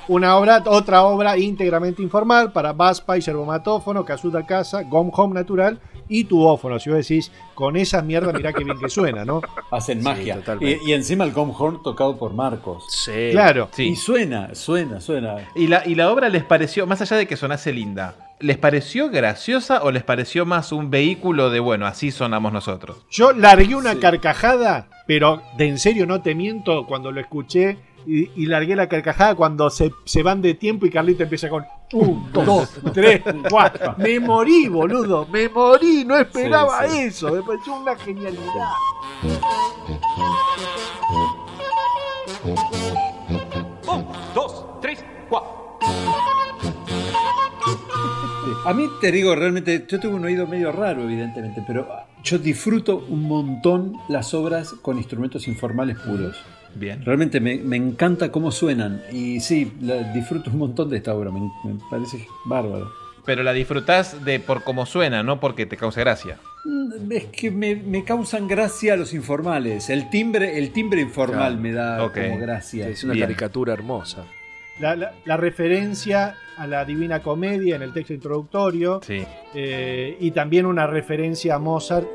Una 0.08 0.38
obra, 0.38 0.64
otra 0.66 1.04
obra 1.04 1.38
íntegramente 1.38 2.02
informal 2.02 2.52
para 2.54 2.72
Baspa 2.74 3.18
y 3.18 3.22
servomatófono, 3.22 4.06
Kazuta 4.06 4.46
Casa, 4.46 4.84
Gom 4.84 5.12
Home 5.14 5.34
Natural 5.36 5.80
y 6.08 6.24
tuófono. 6.24 6.80
Si 6.80 6.90
vos 6.90 7.00
decís, 7.00 7.30
con 7.54 7.76
esa 7.76 8.02
mierda, 8.02 8.32
mirá 8.32 8.54
qué 8.54 8.64
bien 8.64 8.80
que 8.80 8.88
suena, 8.90 9.26
¿no? 9.26 9.42
Hacen 9.72 10.00
Sí, 10.00 10.04
magia. 10.06 10.40
y, 10.62 10.90
y 10.90 10.94
encima 10.94 11.26
el 11.26 11.34
Comhorn 11.34 11.84
tocado 11.84 12.18
por 12.18 12.34
Marcos. 12.34 12.86
Sí. 12.90 13.30
Claro. 13.32 13.68
Sí. 13.74 13.90
Y 13.90 13.96
suena, 13.98 14.56
suena, 14.56 15.02
suena. 15.02 15.36
Y 15.56 15.68
la, 15.68 15.86
y 15.86 15.96
la 15.96 16.10
obra 16.10 16.30
les 16.30 16.46
pareció, 16.46 16.88
más 16.88 17.02
allá 17.02 17.18
de 17.18 17.28
que 17.28 17.36
sonase 17.36 17.74
linda, 17.74 18.16
¿les 18.40 18.58
pareció 18.58 19.10
graciosa 19.10 19.84
o 19.84 19.92
les 19.92 20.04
pareció 20.04 20.46
más 20.46 20.72
un 20.72 20.90
vehículo 20.90 21.50
de, 21.50 21.60
bueno, 21.60 21.86
así 21.86 22.12
sonamos 22.12 22.54
nosotros? 22.54 22.98
Yo 23.12 23.34
largué 23.34 23.76
una 23.76 24.00
carcajada, 24.00 24.88
pero 25.06 25.42
de 25.58 25.68
en 25.68 25.80
serio 25.80 26.06
no 26.06 26.22
te 26.22 26.34
miento 26.34 26.86
cuando 26.86 27.12
lo 27.12 27.20
escuché. 27.20 27.78
Y, 28.06 28.30
y 28.42 28.46
largué 28.46 28.76
la 28.76 28.88
carcajada 28.88 29.36
cuando 29.36 29.70
se, 29.70 29.92
se 30.06 30.24
van 30.24 30.42
de 30.42 30.54
tiempo 30.54 30.86
y 30.86 30.90
Carlito 30.90 31.24
empieza 31.24 31.50
con 31.50 31.66
un, 31.92 32.32
dos, 32.32 32.70
tres, 32.94 33.22
cuatro. 33.50 33.96
Me 33.98 34.20
morí, 34.20 34.68
boludo, 34.70 35.28
me 35.28 35.50
morí, 35.50 36.06
no 36.06 36.18
esperaba 36.18 36.88
Sí, 36.88 36.92
sí. 36.92 37.00
eso, 37.00 37.34
me 37.34 37.42
pareció 37.42 37.76
una 37.76 37.96
genialidad. 37.98 38.72
Un, 43.88 44.06
dos, 44.34 44.66
tres, 44.82 45.04
cuatro. 45.30 45.80
A 48.66 48.74
mí 48.74 48.90
te 49.00 49.12
digo, 49.12 49.34
realmente, 49.36 49.86
yo 49.88 50.00
tengo 50.00 50.16
un 50.16 50.26
oído 50.26 50.46
medio 50.46 50.72
raro, 50.72 51.04
evidentemente, 51.04 51.64
pero 51.66 51.88
yo 52.24 52.38
disfruto 52.38 52.98
un 53.08 53.24
montón 53.24 53.94
las 54.10 54.34
obras 54.34 54.74
con 54.82 54.98
instrumentos 54.98 55.48
informales 55.48 55.98
puros. 56.00 56.36
Bien. 56.78 57.04
Realmente 57.04 57.40
me, 57.40 57.56
me 57.58 57.76
encanta 57.78 58.32
cómo 58.32 58.52
suenan. 58.52 59.02
Y 59.12 59.40
sí, 59.40 59.72
la- 59.82 60.14
disfruto 60.14 60.50
un 60.52 60.58
montón 60.60 60.90
de 60.90 60.98
esta 60.98 61.14
obra, 61.14 61.32
me, 61.32 61.40
me 61.64 61.80
parece 61.90 62.28
bárbaro. 62.46 62.92
Pero 63.26 63.44
la 63.44 63.52
disfrutás 63.52 64.24
de 64.24 64.40
por 64.40 64.64
cómo 64.64 64.86
suena, 64.86 65.22
no 65.24 65.40
porque 65.40 65.66
te 65.66 65.76
cause 65.76 66.00
gracia. 66.00 66.38
Mm, 66.64 67.12
Es 67.12 67.26
que 67.26 67.52
me, 67.52 67.76
me 67.76 68.04
causan 68.06 68.48
gracia 68.48 68.96
los 68.96 69.14
informales. 69.14 69.90
El 69.90 70.10
timbre, 70.10 70.58
el 70.58 70.72
timbre 70.72 71.02
informal 71.02 71.60
Claro. 71.60 71.62
me 71.62 71.72
da 71.74 71.98
como 72.12 72.38
gracia. 72.38 72.88
Es 72.88 73.04
una 73.04 73.14
Bien. 73.14 73.26
caricatura 73.26 73.74
hermosa. 73.74 74.24
La, 74.80 74.96
la- 74.96 75.12
la 75.26 75.38
referencia 75.38 76.36
a 76.56 76.68
la 76.68 76.86
Divina 76.86 77.22
Comedia 77.22 77.76
en 77.76 77.82
el 77.82 77.92
texto 77.94 78.14
introductorio 78.14 79.02
Sí. 79.06 79.24
eh, 79.56 80.16
y 80.20 80.32
también 80.32 80.66
una 80.66 80.88
referencia 80.88 81.56
a 81.56 81.60
Mozart. 81.60 82.08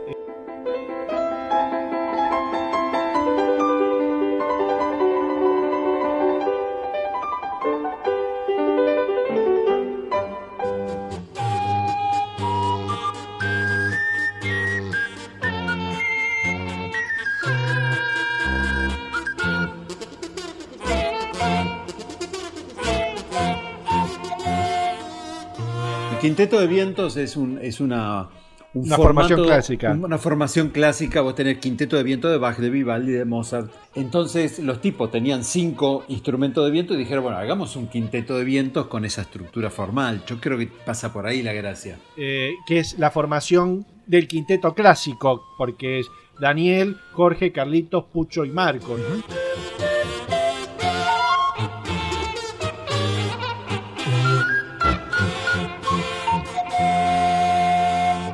Quinteto 26.33 26.59
de 26.59 26.67
vientos 26.67 27.19
es, 27.19 27.37
un, 27.37 27.59
es 27.61 27.79
una, 27.79 28.31
un 28.73 28.87
Una 28.87 28.97
formación 28.97 29.45
clásica. 29.45 29.93
Una 29.93 30.17
formación 30.17 30.71
clásica. 30.71 31.21
Vos 31.21 31.35
tenés 31.35 31.59
quinteto 31.59 31.95
de 31.99 32.03
viento 32.03 32.31
de 32.31 32.39
Bach, 32.39 32.57
de 32.57 32.71
Vivaldi, 32.71 33.13
de 33.13 33.27
Mozart. 33.27 33.71
Entonces 33.95 34.59
los 34.59 34.81
tipos 34.81 35.11
tenían 35.11 35.45
cinco 35.45 36.07
instrumentos 36.09 36.65
de 36.65 36.71
viento 36.71 36.95
y 36.95 36.97
dijeron, 36.97 37.25
bueno, 37.25 37.37
hagamos 37.37 37.77
un 37.77 37.87
quinteto 37.89 38.39
de 38.39 38.45
vientos 38.45 38.87
con 38.87 39.05
esa 39.05 39.21
estructura 39.21 39.69
formal. 39.69 40.23
Yo 40.27 40.41
creo 40.41 40.57
que 40.57 40.69
pasa 40.69 41.13
por 41.13 41.27
ahí 41.27 41.43
la 41.43 41.53
gracia. 41.53 41.99
eh, 42.17 42.53
que 42.67 42.79
es 42.79 42.99
la 42.99 43.11
formación 43.11 43.85
del 44.07 44.27
quinteto 44.27 44.73
clásico, 44.73 45.45
porque 45.59 45.99
es 45.99 46.07
Daniel, 46.41 46.97
Jorge, 47.13 47.53
Carlitos, 47.53 48.07
Pucho 48.07 48.47
y 48.47 48.51
Marcos. 48.51 49.03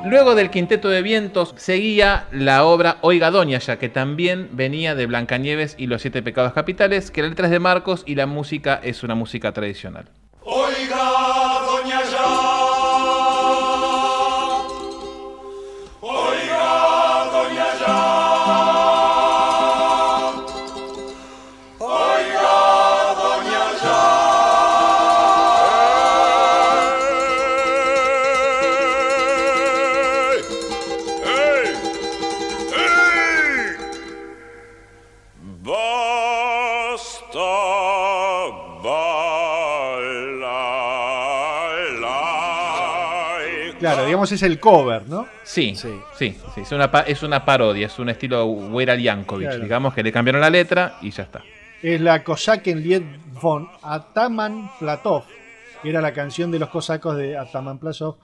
Luego 0.08 0.34
del 0.34 0.48
Quinteto 0.48 0.88
de 0.88 1.02
Vientos 1.02 1.52
seguía 1.58 2.28
la 2.32 2.64
obra 2.64 2.96
Oiga 3.02 3.30
Doña, 3.30 3.58
ya 3.58 3.78
que 3.78 3.90
también 3.90 4.48
venía 4.52 4.94
de 4.94 5.04
Blancanieves 5.04 5.74
y 5.76 5.86
los 5.86 6.00
Siete 6.00 6.22
Pecados 6.22 6.54
Capitales, 6.54 7.10
que 7.10 7.20
la 7.20 7.28
letra 7.28 7.44
es 7.44 7.50
de 7.50 7.58
Marcos 7.58 8.04
y 8.06 8.14
la 8.14 8.24
música 8.24 8.80
es 8.82 9.02
una 9.02 9.14
música 9.14 9.52
tradicional. 9.52 10.08
Oiga, 10.40 11.57
digamos 44.28 44.32
es 44.32 44.42
el 44.42 44.58
cover, 44.60 45.08
¿no? 45.08 45.26
Sí, 45.44 45.74
sí, 45.74 45.88
sí, 46.54 46.60
es, 46.62 46.72
una, 46.72 46.90
pa- 46.90 47.02
es 47.02 47.22
una 47.22 47.44
parodia, 47.44 47.86
es 47.86 47.98
un 47.98 48.08
estilo 48.08 48.44
Weira 48.46 48.94
Yankovic, 48.96 49.48
Claro. 49.48 49.62
digamos 49.62 49.94
que 49.94 50.02
le 50.02 50.12
cambiaron 50.12 50.40
la 50.40 50.50
letra 50.50 50.96
y 51.02 51.10
ya 51.10 51.22
está. 51.24 51.42
Es 51.82 52.00
la 52.00 52.24
Kosaken 52.24 52.82
Lied 52.82 53.02
von 53.40 53.68
Ataman 53.82 54.70
Platov, 54.78 55.24
que 55.82 55.90
era 55.90 56.00
la 56.00 56.12
canción 56.12 56.50
de 56.50 56.58
los 56.58 56.68
cosacos 56.70 57.16
de 57.16 57.36
Ataman 57.38 57.78
Platov. 57.78 58.16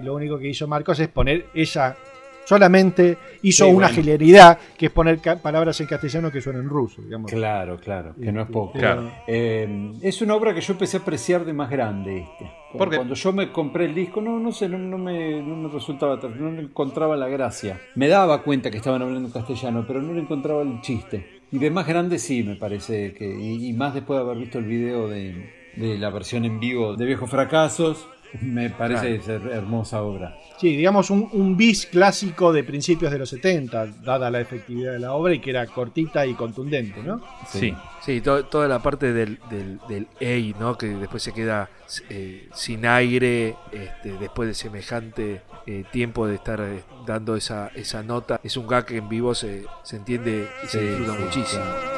Que 0.00 0.06
lo 0.06 0.14
único 0.14 0.38
que 0.38 0.48
hizo 0.48 0.66
Marcos 0.66 0.98
es 1.00 1.08
poner 1.08 1.46
esa. 1.54 1.96
Solamente 2.44 3.18
hizo 3.42 3.66
Sí, 3.66 3.70
una 3.70 3.88
bueno. 3.88 3.94
genialidad 4.02 4.58
que 4.78 4.86
es 4.86 4.92
poner 4.92 5.18
palabras 5.42 5.78
en 5.82 5.86
castellano 5.86 6.30
que 6.32 6.40
suenan 6.40 6.62
en 6.62 6.68
ruso, 6.70 7.02
digamos. 7.02 7.30
Claro, 7.30 7.76
claro, 7.76 8.14
que 8.18 8.32
no 8.32 8.40
es 8.40 8.48
poco. 8.48 8.78
Claro. 8.78 9.10
Eh, 9.26 9.92
es 10.00 10.22
una 10.22 10.34
obra 10.34 10.54
que 10.54 10.62
yo 10.62 10.72
empecé 10.72 10.96
a 10.96 11.00
apreciar 11.00 11.44
de 11.44 11.52
más 11.52 11.68
grande. 11.68 12.20
Este. 12.20 12.50
¿Por 12.78 12.88
qué? 12.88 12.96
Cuando 12.96 13.14
yo 13.14 13.32
me 13.34 13.52
compré 13.52 13.84
el 13.84 13.94
disco, 13.94 14.22
no, 14.22 14.38
no 14.40 14.50
sé, 14.50 14.66
no, 14.66 14.78
no 14.78 14.96
me, 14.96 15.42
no 15.42 15.56
me 15.56 15.68
resultaba, 15.68 16.16
no 16.38 16.50
le 16.52 16.62
encontraba 16.62 17.18
la 17.18 17.28
gracia. 17.28 17.78
Me 17.96 18.08
daba 18.08 18.42
cuenta 18.42 18.70
que 18.70 18.78
estaban 18.78 19.02
hablando 19.02 19.30
castellano, 19.30 19.84
pero 19.86 20.00
no 20.00 20.14
le 20.14 20.20
encontraba 20.20 20.62
el 20.62 20.80
chiste. 20.80 21.40
Y 21.52 21.58
de 21.58 21.70
más 21.70 21.86
grande 21.86 22.18
sí, 22.18 22.42
me 22.44 22.56
parece 22.56 23.12
que, 23.12 23.26
y, 23.28 23.68
y 23.68 23.72
más 23.74 23.92
después 23.92 24.18
de 24.18 24.24
haber 24.24 24.38
visto 24.38 24.58
el 24.58 24.64
video 24.64 25.06
de, 25.06 25.50
de 25.76 25.98
la 25.98 26.08
versión 26.08 26.46
en 26.46 26.60
vivo 26.60 26.96
de 26.96 27.04
Viejos 27.04 27.28
Fracasos, 27.30 28.08
Me 28.42 28.70
parece 28.70 29.20
ser 29.22 29.42
hermosa 29.52 30.02
obra. 30.02 30.36
Sí, 30.58 30.76
digamos 30.76 31.10
un, 31.10 31.28
un 31.32 31.56
bis 31.56 31.86
clásico 31.86 32.52
de 32.52 32.64
principios 32.64 33.12
de 33.12 33.18
los 33.18 33.30
70, 33.30 33.86
dada 34.04 34.30
la 34.30 34.40
efectividad 34.40 34.92
de 34.92 34.98
la 34.98 35.12
obra 35.12 35.32
y 35.32 35.38
que 35.40 35.50
era 35.50 35.66
cortita 35.66 36.26
y 36.26 36.34
contundente, 36.34 37.00
¿no? 37.02 37.20
Sí, 37.46 37.72
sí, 38.04 38.20
to- 38.20 38.44
toda 38.46 38.66
la 38.66 38.80
parte 38.80 39.12
del, 39.12 39.38
del, 39.48 39.78
del 39.88 40.08
EI, 40.20 40.54
¿no? 40.58 40.76
Que 40.76 40.88
después 40.88 41.22
se 41.22 41.32
queda 41.32 41.70
eh, 42.10 42.48
sin 42.52 42.84
aire 42.86 43.54
este, 43.72 44.18
después 44.18 44.48
de 44.48 44.54
semejante 44.54 45.40
eh, 45.66 45.84
tiempo 45.92 46.26
de 46.26 46.34
estar 46.34 46.60
eh, 46.60 46.82
dando 47.06 47.36
esa, 47.36 47.70
esa 47.76 48.02
nota. 48.02 48.40
Es 48.42 48.56
un 48.56 48.66
gag 48.66 48.84
que 48.84 48.96
en 48.96 49.08
vivo 49.08 49.34
se, 49.34 49.64
se 49.84 49.96
entiende 49.96 50.48
y 50.64 50.66
se 50.66 50.80
Sí, 50.80 50.86
disfruta 50.86 51.12
sí, 51.16 51.22
muchísimo. 51.22 51.62
Sí. 51.64 51.97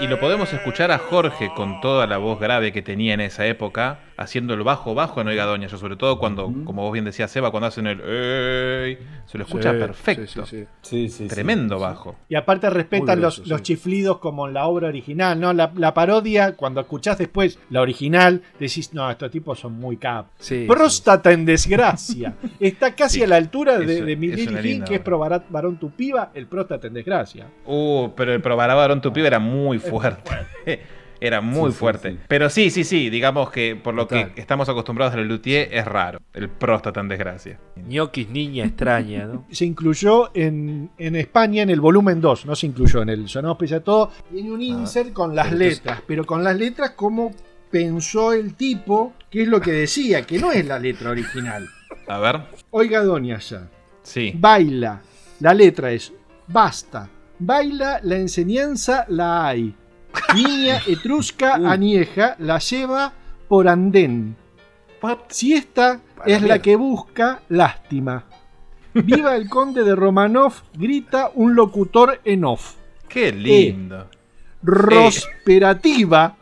Y 0.00 0.06
lo 0.06 0.18
podemos 0.18 0.50
escuchar 0.52 0.90
a 0.92 0.98
Jorge 0.98 1.50
con 1.54 1.80
toda 1.82 2.06
la 2.06 2.16
voz 2.16 2.40
grave 2.40 2.72
que 2.72 2.80
tenía 2.80 3.12
en 3.12 3.20
esa 3.20 3.44
época, 3.46 3.98
haciendo 4.16 4.54
el 4.54 4.62
bajo 4.62 4.94
bajo 4.94 5.20
en 5.20 5.28
Oiga 5.28 5.44
Doña, 5.44 5.66
yo 5.68 5.76
sobre 5.76 5.96
todo 5.96 6.18
cuando, 6.18 6.50
como 6.64 6.82
vos 6.82 6.92
bien 6.92 7.04
decías, 7.04 7.30
Seba, 7.30 7.50
cuando 7.50 7.66
hacen 7.66 7.86
el 7.86 8.00
ey, 8.00 8.98
se 9.26 9.36
lo 9.36 9.44
escucha 9.44 9.72
Sí, 9.72 9.78
perfecto. 9.78 10.46
sí, 10.46 10.56
sí, 10.60 10.66
Sí, 10.80 11.08
sí, 11.10 11.22
sí. 11.24 11.28
Tremendo 11.28 11.78
bajo. 11.78 12.16
Y 12.30 12.34
aparte 12.34 12.70
respetan 12.70 13.20
los, 13.20 13.46
los 13.46 13.62
chiflidos 13.62 14.18
como 14.18 14.48
en 14.48 14.54
la 14.54 14.66
obra 14.66 14.88
original, 14.88 15.38
¿no? 15.38 15.52
La, 15.52 15.70
la 15.76 15.92
parodia, 15.92 16.56
cuando 16.56 16.80
escuchás 16.80 17.18
después 17.18 17.58
la 17.68 17.82
original, 17.82 18.40
decís, 18.58 18.94
no, 18.94 19.10
estos 19.10 19.30
tipos 19.30 19.58
son 19.60 19.74
muy 19.74 19.98
cap. 19.98 20.28
Sí, 20.38 20.64
Próstata 20.66 21.30
en 21.32 21.44
desgracia. 21.44 22.34
Está 22.60 22.94
casi 22.94 23.18
Sí, 23.18 23.22
a 23.24 23.26
la 23.26 23.36
altura 23.36 23.78
de, 23.78 23.96
eso- 23.96 24.04
de 24.06 24.16
linda 24.16 24.86
que 24.86 24.94
es 24.96 25.02
varón 25.50 25.76
tu 25.78 25.90
piba, 25.90 26.30
el 26.32 26.46
próstata 26.46 26.86
en 26.86 26.94
desgracia. 26.94 27.46
Uh, 27.66 28.08
pero 28.16 28.32
el 28.32 28.40
probará 28.40 28.74
varón 28.74 29.00
tu 29.02 29.12
pibe 29.12 29.26
era 29.26 29.38
muy 29.38 29.78
fuerte. 29.78 29.89
Era 31.22 31.42
muy 31.42 31.70
Sí, 31.70 31.76
fuerte. 31.76 32.12
sí. 32.12 32.18
Pero 32.28 32.48
sí, 32.48 32.70
sí, 32.70 32.82
sí, 32.82 33.10
digamos 33.10 33.50
que 33.50 33.76
por 33.76 33.92
lo 33.92 34.06
Total. 34.06 34.32
que 34.32 34.40
estamos 34.40 34.70
acostumbrados 34.70 35.12
al 35.14 35.28
luthier 35.28 35.68
es 35.70 35.84
raro. 35.84 36.18
El 36.32 36.48
próstata 36.48 37.00
en 37.00 37.08
desgracia. 37.08 37.60
Ñoquis 37.76 38.30
niña 38.30 38.64
extraña, 38.64 39.26
¿no? 39.26 39.44
Se 39.50 39.66
incluyó 39.66 40.30
en, 40.34 40.90
en 40.96 41.16
España 41.16 41.62
en 41.62 41.68
el 41.68 41.80
volumen 41.82 42.22
2, 42.22 42.46
no 42.46 42.56
se 42.56 42.68
incluyó 42.68 43.02
en 43.02 43.10
el 43.10 43.28
Sonado 43.28 43.58
Pese 43.58 43.74
a 43.74 43.80
Todo. 43.84 44.10
Tiene 44.32 44.50
un 44.50 44.62
insert 44.62 45.12
con 45.12 45.34
las 45.36 45.48
pero 45.48 45.56
entonces- 45.60 45.78
letras, 45.84 46.02
pero 46.06 46.24
con 46.24 46.42
las 46.42 46.56
letras 46.56 46.90
como 46.92 47.34
pensó 47.70 48.32
el 48.32 48.54
tipo, 48.54 49.12
que 49.30 49.42
es 49.42 49.48
lo 49.48 49.60
que 49.60 49.72
decía, 49.72 50.22
que 50.22 50.38
no 50.38 50.50
es 50.52 50.64
la 50.64 50.78
letra 50.78 51.10
original. 51.10 51.68
A 52.08 52.18
ver. 52.18 52.40
Oiga, 52.70 53.02
doña 53.04 53.38
ya. 53.40 53.68
Sí. 54.02 54.32
Baila. 54.34 55.02
La 55.40 55.52
letra 55.52 55.92
es 55.92 56.12
basta. 56.46 57.10
Baila, 57.40 58.00
la 58.02 58.16
enseñanza 58.16 59.06
la 59.08 59.46
hay. 59.46 59.74
Niña 60.34 60.80
etrusca 60.86 61.54
anieja 61.54 62.36
la 62.38 62.58
lleva 62.58 63.12
por 63.48 63.66
andén. 63.66 64.36
Si 65.28 65.54
esta 65.54 66.00
Para 66.16 66.30
es 66.30 66.42
la 66.42 66.60
que 66.60 66.76
busca 66.76 67.40
lástima. 67.48 68.24
Viva 68.92 69.36
el 69.36 69.48
conde 69.48 69.84
de 69.84 69.94
Romanov, 69.94 70.52
grita 70.74 71.30
un 71.34 71.54
locutor 71.54 72.20
en 72.24 72.44
off. 72.44 72.74
Qué 73.08 73.32
lindo. 73.32 74.08
Rosperativa. 74.62 76.36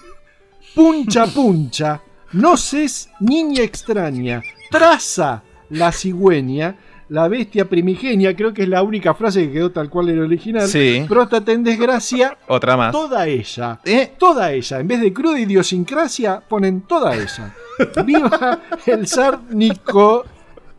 Puncha 0.74 1.26
puncha. 1.26 2.00
No 2.32 2.56
ses 2.56 3.10
niña 3.20 3.62
extraña. 3.62 4.42
Traza 4.70 5.42
la 5.70 5.92
cigüeña. 5.92 6.76
La 7.10 7.28
bestia 7.28 7.68
primigenia, 7.68 8.34
creo 8.34 8.54
que 8.54 8.62
es 8.62 8.68
la 8.68 8.82
única 8.82 9.12
frase 9.14 9.46
que 9.46 9.52
quedó 9.52 9.70
tal 9.70 9.90
cual 9.90 10.08
en 10.08 10.16
el 10.18 10.24
original. 10.24 10.66
Sí. 10.66 11.04
Próstata 11.08 11.52
en 11.52 11.62
desgracia. 11.62 12.36
Otra 12.48 12.76
más. 12.76 12.92
Toda 12.92 13.26
ella. 13.26 13.78
¿Eh? 13.84 14.12
Toda 14.18 14.50
ella. 14.52 14.80
En 14.80 14.88
vez 14.88 15.00
de 15.00 15.12
cruda 15.12 15.38
idiosincrasia, 15.38 16.40
ponen 16.40 16.80
toda 16.82 17.14
ella. 17.14 17.54
Viva 18.06 18.60
el 18.86 19.06
zar 19.06 19.40
Nico, 19.50 20.24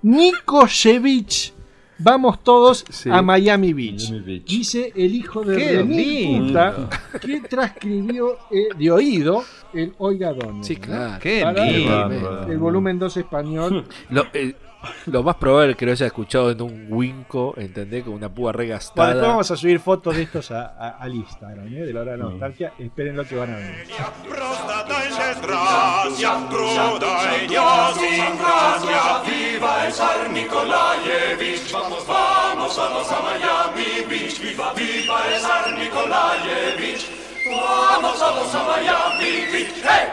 Nikoshevich. 0.01 1.53
Vamos 1.97 2.43
todos 2.43 2.83
Sí. 2.89 3.09
a 3.09 3.21
Miami 3.21 3.71
Beach. 3.71 4.09
Miami 4.09 4.25
Beach. 4.25 4.45
Dice 4.45 4.91
el 4.97 5.15
hijo 5.15 5.43
de 5.43 5.55
Qué 5.55 6.25
puta 6.41 6.89
que 7.21 7.39
transcribió 7.41 8.37
eh, 8.51 8.67
de 8.77 8.91
oído 8.91 9.43
el 9.73 9.93
Oiga 9.99 10.33
Doña. 10.33 10.61
Sí, 10.63 10.75
¿no? 10.75 10.81
claro. 10.81 11.19
Qué 11.21 11.41
Para 11.41 11.63
lindo. 11.65 12.43
el, 12.45 12.51
el 12.51 12.57
volumen 12.57 12.99
2 12.99 13.15
español. 13.17 13.85
Lo, 14.09 14.25
eh, 14.33 14.55
lo 15.07 15.23
más 15.23 15.35
probable 15.35 15.71
es 15.71 15.77
que 15.77 15.85
lo 15.85 15.91
haya 15.91 16.05
escuchado 16.05 16.51
en 16.51 16.61
un 16.61 16.87
winco, 16.89 17.53
¿entendés? 17.57 18.03
Con 18.03 18.13
una 18.13 18.29
púa 18.29 18.51
Bueno, 18.51 18.73
después 18.73 18.95
regastada. 18.97 19.27
vamos 19.27 19.51
a 19.51 19.55
subir 19.57 19.79
fotos 19.79 20.15
de 20.15 20.23
estos 20.23 20.51
a- 20.51 20.65
a- 20.77 20.97
al 20.99 21.13
Instagram, 21.15 21.67
¿eh? 21.67 21.85
de 21.85 21.93
la 21.93 22.01
hora 22.01 22.11
de 22.13 22.17
la 22.17 22.23
nostalgia. 22.25 22.73
Esperen 22.79 23.15
lo 23.15 23.23
que 23.25 23.35
van 23.35 23.53
a 23.53 23.57
ver. 23.57 23.85
Prostata 24.27 25.03
en 25.03 25.09
desgracia, 25.09 26.47
cruda 26.49 27.43
idiosincrasia. 27.45 29.21
Viva 29.25 29.85
el 29.87 29.93
zar 29.93 30.29
Nikolayevich, 30.31 31.71
vamos, 31.71 32.05
vamos 32.07 32.75
todos 32.75 33.11
a 33.11 33.19
Miami 33.21 34.05
Beach. 34.09 34.39
Viva, 34.41 34.73
viva 34.73 35.19
el 35.33 35.39
zar 35.39 35.77
Nikolayevich, 35.77 37.09
vamos 37.49 38.19
todos 38.19 38.55
a 38.55 38.63
Miami 38.63 39.51
Beach. 39.51 39.73
¡Hey! 39.83 40.07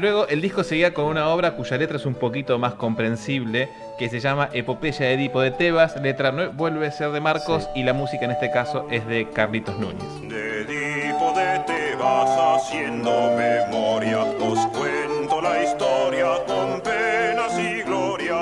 Luego 0.00 0.26
el 0.26 0.40
disco 0.40 0.64
seguía 0.64 0.92
con 0.92 1.04
una 1.04 1.28
obra 1.28 1.52
cuya 1.54 1.76
letra 1.78 1.98
es 1.98 2.04
un 2.06 2.14
poquito 2.16 2.58
más 2.58 2.74
comprensible, 2.74 3.68
que 3.98 4.08
se 4.08 4.20
llama 4.20 4.48
Epopeya 4.52 5.06
de 5.06 5.14
Edipo 5.14 5.40
de 5.40 5.50
Tebas. 5.50 6.00
Letra 6.00 6.30
vuelve 6.30 6.86
a 6.86 6.90
ser 6.90 7.10
de 7.10 7.20
Marcos 7.20 7.68
y 7.74 7.82
la 7.82 7.92
música 7.92 8.24
en 8.24 8.32
este 8.32 8.50
caso 8.50 8.86
es 8.90 9.06
de 9.06 9.28
Carlitos 9.30 9.78
Núñez. 9.78 10.02
De 10.28 10.62
Edipo 10.62 11.32
de 11.32 11.60
Tebas 11.66 12.30
haciendo 12.62 13.36
memoria, 13.36 14.20
os 14.22 14.66
cuento 14.66 15.40
la 15.40 15.62
historia 15.62 16.26
con 16.46 16.80
penas 16.80 17.58
y 17.58 17.82
gloria. 17.82 18.36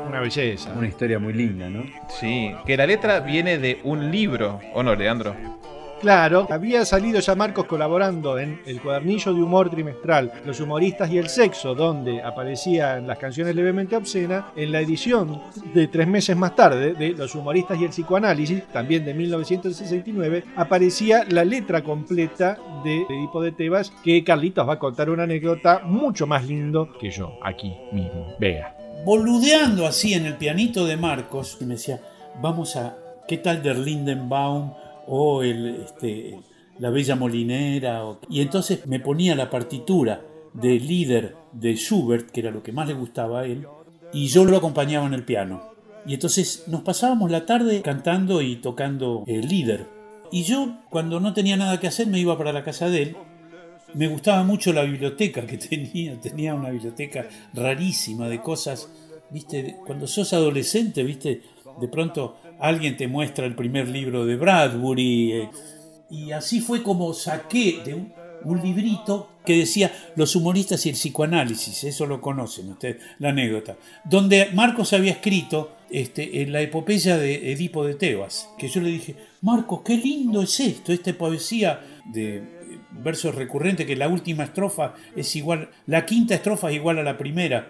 Una 0.07 0.19
belleza. 0.21 0.71
Una 0.75 0.87
historia 0.87 1.19
muy 1.19 1.33
linda, 1.33 1.69
¿no? 1.69 1.83
Sí, 2.07 2.55
que 2.65 2.77
la 2.77 2.85
letra 2.85 3.19
viene 3.19 3.57
de 3.57 3.81
un 3.83 4.11
libro, 4.11 4.59
¿o 4.73 4.81
no, 4.83 4.95
Leandro? 4.95 5.35
Claro, 6.03 6.47
había 6.51 6.83
salido 6.83 7.21
ya 7.21 7.33
Marcos 7.33 7.63
colaborando 7.65 8.37
en 8.37 8.61
el 8.65 8.81
cuadernillo 8.81 9.33
de 9.33 9.41
humor 9.41 9.69
trimestral 9.69 10.33
Los 10.45 10.59
humoristas 10.59 11.09
y 11.09 11.17
el 11.17 11.29
sexo, 11.29 11.73
donde 11.75 12.21
aparecían 12.21 13.07
las 13.07 13.17
canciones 13.17 13.55
levemente 13.55 13.95
obscenas. 13.95 14.43
En 14.57 14.73
la 14.73 14.81
edición 14.81 15.41
de 15.73 15.87
tres 15.87 16.05
meses 16.05 16.35
más 16.35 16.57
tarde 16.57 16.93
de 16.93 17.11
Los 17.11 17.35
humoristas 17.35 17.79
y 17.79 17.85
el 17.85 17.91
psicoanálisis, 17.91 18.67
también 18.73 19.05
de 19.05 19.13
1969, 19.13 20.43
aparecía 20.57 21.23
la 21.29 21.45
letra 21.45 21.81
completa 21.81 22.57
de 22.83 23.03
Edipo 23.03 23.41
de 23.41 23.53
Tebas, 23.53 23.93
que 24.03 24.25
Carlitos 24.25 24.67
va 24.67 24.73
a 24.73 24.79
contar 24.79 25.09
una 25.09 25.23
anécdota 25.23 25.83
mucho 25.85 26.27
más 26.27 26.45
lindo 26.45 26.89
que 26.99 27.11
yo, 27.11 27.37
aquí 27.41 27.77
mismo. 27.93 28.35
Vea. 28.39 28.75
boludeando 29.05 29.87
así 29.87 30.13
en 30.13 30.25
el 30.25 30.35
pianito 30.35 30.85
de 30.85 30.97
Marcos, 30.97 31.57
y 31.61 31.63
me 31.65 31.75
decía, 31.75 32.01
vamos 32.41 32.75
a, 32.75 32.97
¿qué 33.25 33.37
tal 33.37 33.63
Der 33.63 33.77
Lindenbaum? 33.77 34.82
O 35.07 35.43
el, 35.43 35.83
este, 35.85 36.39
La 36.79 36.89
Bella 36.89 37.15
Molinera. 37.15 38.03
y 38.29 38.41
entonces 38.41 38.85
me 38.87 38.99
ponía 38.99 39.35
la 39.35 39.49
partitura 39.49 40.21
del 40.53 40.87
líder 40.87 41.35
de 41.51 41.75
Schubert, 41.75 42.29
que 42.29 42.41
era 42.41 42.51
lo 42.51 42.63
que 42.63 42.71
más 42.71 42.87
le 42.87 42.93
gustaba 42.93 43.41
a 43.41 43.45
él, 43.45 43.67
y 44.11 44.27
yo 44.27 44.45
lo 44.45 44.57
acompañaba 44.57 45.07
en 45.07 45.13
el 45.13 45.25
piano. 45.25 45.73
Y 46.05 46.13
entonces 46.13 46.65
nos 46.67 46.81
pasábamos 46.81 47.31
la 47.31 47.45
tarde 47.45 47.81
cantando 47.81 48.41
y 48.41 48.57
tocando 48.57 49.23
el 49.27 49.47
líder. 49.47 49.87
Y 50.31 50.43
yo, 50.43 50.79
cuando 50.89 51.19
no 51.19 51.33
tenía 51.33 51.57
nada 51.57 51.79
que 51.79 51.87
hacer, 51.87 52.07
me 52.07 52.19
iba 52.19 52.37
para 52.37 52.53
la 52.53 52.63
casa 52.63 52.89
de 52.89 53.01
él 53.03 53.17
me 53.93 54.07
gustaba 54.07 54.43
mucho 54.43 54.73
la 54.73 54.83
biblioteca 54.83 55.45
que 55.45 55.57
tenía, 55.69 56.19
tenía 56.19 56.53
una 56.55 56.69
biblioteca 56.69 57.27
rarísima 57.53 58.27
de 58.27 58.41
cosas, 58.41 58.89
viste, 59.29 59.77
cuando 59.85 60.07
sos 60.07 60.33
adolescente, 60.33 61.03
viste, 61.03 61.41
de 61.79 61.87
pronto 61.87 62.37
alguien 62.63 62.95
te 62.95 63.09
muestra 63.09 63.45
el 63.45 63.55
primer 63.55 63.89
libro 63.89 64.25
de 64.25 64.37
Bradbury, 64.37 65.33
eh, 65.33 65.49
y 66.09 66.31
así 66.31 66.61
fue 66.61 66.81
como 66.81 67.13
saqué 67.13 67.81
de 67.83 67.93
un, 67.93 68.13
librito 68.61 69.29
que 69.45 69.57
decía 69.57 69.91
Los 70.15 70.35
humoristas 70.35 70.85
y 70.85 70.89
el 70.89 70.95
psicoanálisis, 70.95 71.83
eso 71.83 72.05
lo 72.05 72.21
conocen 72.21 72.69
ustedes, 72.69 73.01
la 73.19 73.29
anécdota, 73.29 73.75
donde 74.05 74.49
Marcos 74.53 74.93
había 74.93 75.11
escrito 75.11 75.75
este, 75.89 76.41
en 76.41 76.53
la 76.53 76.61
epopeya 76.61 77.17
de 77.17 77.51
Edipo 77.51 77.85
de 77.85 77.95
Tebas, 77.95 78.49
que 78.57 78.69
yo 78.69 78.79
le 78.79 78.89
dije, 78.89 79.15
Marcos, 79.41 79.81
qué 79.83 79.97
lindo 79.97 80.41
es 80.41 80.57
esto, 80.61 80.93
esta 80.93 81.11
poesía 81.13 81.81
de 82.13 82.37
eh, 82.37 82.43
versos 82.91 83.35
recurrentes, 83.35 83.85
que 83.85 83.97
la 83.97 84.07
última 84.07 84.45
estrofa 84.45 84.93
es 85.17 85.35
igual, 85.35 85.69
la 85.87 86.05
quinta 86.05 86.35
estrofa 86.35 86.69
es 86.69 86.77
igual 86.77 86.99
a 86.99 87.03
la 87.03 87.17
primera. 87.17 87.67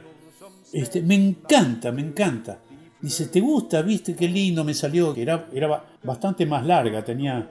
Este, 0.71 1.01
me 1.01 1.15
encanta, 1.15 1.91
me 1.91 2.01
encanta. 2.01 2.59
Dice, 3.03 3.27
¿te 3.27 3.41
gusta? 3.41 3.81
¿Viste 3.81 4.15
qué 4.15 4.27
lindo 4.27 4.63
me 4.63 4.73
salió? 4.73 5.13
Era, 5.15 5.47
era 5.53 5.67
ba- 5.67 5.85
bastante 6.03 6.45
más 6.45 6.65
larga, 6.65 7.03
tenía 7.03 7.47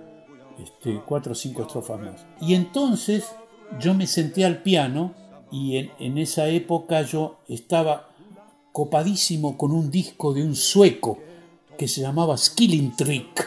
este, 0.60 1.00
cuatro 1.06 1.32
o 1.32 1.34
cinco 1.34 1.62
estrofas 1.62 2.00
más. 2.00 2.26
Y 2.40 2.54
entonces 2.54 3.26
yo 3.78 3.92
me 3.94 4.06
senté 4.06 4.44
al 4.46 4.62
piano 4.62 5.14
y 5.52 5.76
en, 5.76 5.90
en 6.00 6.16
esa 6.18 6.48
época 6.48 7.02
yo 7.02 7.36
estaba 7.48 8.08
copadísimo 8.72 9.58
con 9.58 9.72
un 9.72 9.90
disco 9.90 10.32
de 10.32 10.42
un 10.42 10.56
sueco 10.56 11.18
que 11.76 11.86
se 11.86 12.00
llamaba 12.00 12.36
Skilling 12.38 12.96
Trick, 12.96 13.46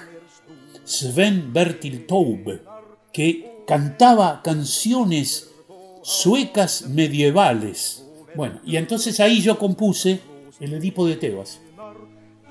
Sven 0.83 1.51
Bertil 1.51 2.05
Taube, 2.05 2.61
que 3.11 3.63
cantaba 3.65 4.41
canciones 4.43 5.49
suecas 6.03 6.87
medievales. 6.87 8.05
Bueno, 8.35 8.59
y 8.63 8.75
entonces 8.75 9.19
ahí 9.19 9.41
yo 9.41 9.57
compuse 9.57 10.19
el 10.59 10.73
Edipo 10.73 11.07
de 11.07 11.15
Tebas. 11.15 11.61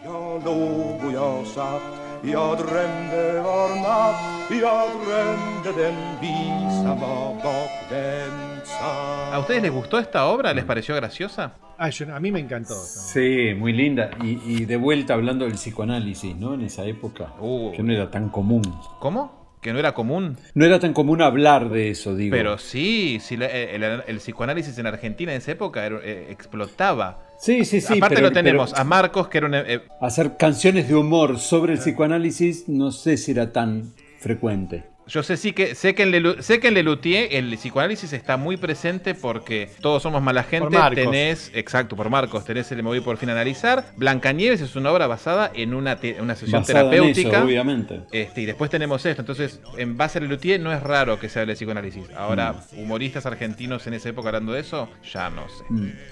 Jag 0.05 0.44
låg 0.44 1.05
och 1.05 1.12
jag 1.12 1.46
satt, 1.46 1.82
jag 2.22 2.59
drömde 2.59 3.40
var 3.42 3.68
natt, 3.82 4.50
jag 4.50 4.88
drömde 5.07 5.82
den 5.82 5.94
visa 6.20 6.94
var 6.94 7.34
bakvändsam. 7.34 9.32
¿A 9.34 9.38
ustedes 9.40 9.62
les 9.62 9.70
gustó 9.72 9.98
esta 9.98 10.26
obra? 10.26 10.52
¿Les 10.52 10.64
pareció 10.64 10.94
graciosa? 10.96 11.52
Ah, 11.78 11.88
yo- 11.90 12.14
a 12.14 12.20
mí 12.20 12.30
me 12.30 12.40
encantó. 12.40 12.74
Sí, 12.74 13.55
muy 13.59 13.72
linda. 13.72 14.11
Y, 14.22 14.38
y 14.46 14.64
de 14.64 14.76
vuelta 14.76 15.14
hablando 15.14 15.44
del 15.44 15.55
psicoanálisis, 15.55 16.36
¿no? 16.36 16.55
En 16.55 16.62
esa 16.62 16.84
época, 16.84 17.32
que 17.74 17.82
no 17.82 17.92
era 17.92 18.11
tan 18.11 18.28
común. 18.28 18.62
¿Cómo? 19.00 19.42
¿Que 19.61 19.72
no 19.72 19.78
era 19.78 19.92
común? 19.94 20.36
No 20.55 20.64
era 20.66 20.78
tan 20.78 20.92
común 20.92 21.22
hablar 21.22 21.70
de 21.70 21.90
eso, 21.90 22.14
digo. 22.14 22.36
Pero 22.36 22.59
sí, 22.59 23.18
sí 23.20 23.34
el, 23.36 23.42
el- 23.42 24.02
el 24.07 24.16
psicoanálisis 24.18 24.76
en 24.78 24.86
Argentina 24.86 25.32
en 25.32 25.38
esa 25.38 25.52
época 25.52 25.84
era- 25.86 26.00
eh, 26.05 26.26
explotaba. 26.30 27.23
Sí, 27.39 27.64
sí, 27.64 27.80
sí. 27.80 27.95
Aparte 27.99 28.16
pero- 28.16 28.28
lo 28.28 28.32
tenemos 28.32 28.70
pero 28.70 28.80
a 28.82 28.85
Marcos, 28.85 29.28
que 29.28 29.39
era 29.39 29.47
un... 29.47 29.55
eh, 29.55 29.82
Hacer 30.01 30.37
canciones 30.39 30.89
de 30.89 30.95
humor 30.95 31.39
sobre 31.39 31.74
el 31.74 31.78
psicoanálisis 31.78 32.68
no 32.68 32.91
sé 32.93 33.16
si 33.16 33.32
era 33.32 33.53
tan 33.53 33.93
frecuente. 34.18 34.85
Yo 35.07 35.22
sé 35.22 35.36
sí 35.36 35.52
que 35.52 35.74
sé 35.74 35.94
que 35.94 36.02
en 36.05 36.12
Lelu- 36.12 36.40
sé 36.40 36.61
que 36.61 36.68
en 36.68 36.74
Lelutier 36.74 37.28
el 37.32 37.55
psicoanálisis 37.57 38.12
está 38.14 38.36
muy 38.38 38.57
presente 38.57 39.14
porque 39.14 39.68
todos 39.82 40.02
somos 40.02 40.22
mala 40.22 40.42
gente. 40.44 40.76
Tenés, 40.94 41.50
exacto, 41.55 41.94
por 41.94 42.09
Marcos, 42.09 42.44
tenés 42.44 42.70
el 42.72 42.80
voy 42.82 43.00
por 43.00 43.16
fin 43.18 43.28
a 43.28 43.32
analizar. 43.32 43.84
Blancanieves 43.96 44.61
es 44.62 44.76
una 44.76 44.90
obra 44.92 45.07
basada 45.07 45.50
en 45.55 45.74
una, 45.74 45.96
te- 45.96 46.20
una 46.22 46.34
sesión 46.34 46.62
Basada 46.62 46.80
en 46.84 46.90
terapéutica. 46.90 47.36
eso, 47.36 47.44
obviamente. 47.44 48.00
Este, 48.12 48.40
y 48.42 48.46
después 48.46 48.70
tenemos 48.70 49.05
esto. 49.05 49.20
Entonces, 49.22 49.61
en 49.76 49.96
base 49.96 50.18
a 50.18 50.20
Lelutier 50.22 50.59
no 50.61 50.72
es 50.72 50.82
raro 50.82 51.18
que 51.20 51.28
se 51.28 51.40
hable 51.40 51.52
de 51.52 51.57
psicoanálisis. 51.57 52.05
Ahora, 52.16 52.55
Mm. 52.72 52.78
humoristas 52.80 53.26
argentinos 53.26 53.86
en 53.86 53.94
esa 53.94 54.09
época 54.09 54.28
hablando 54.28 54.52
de 54.52 54.61
eso, 54.61 54.88
ya 55.12 55.28
no 55.30 55.46
sé. 55.48 55.64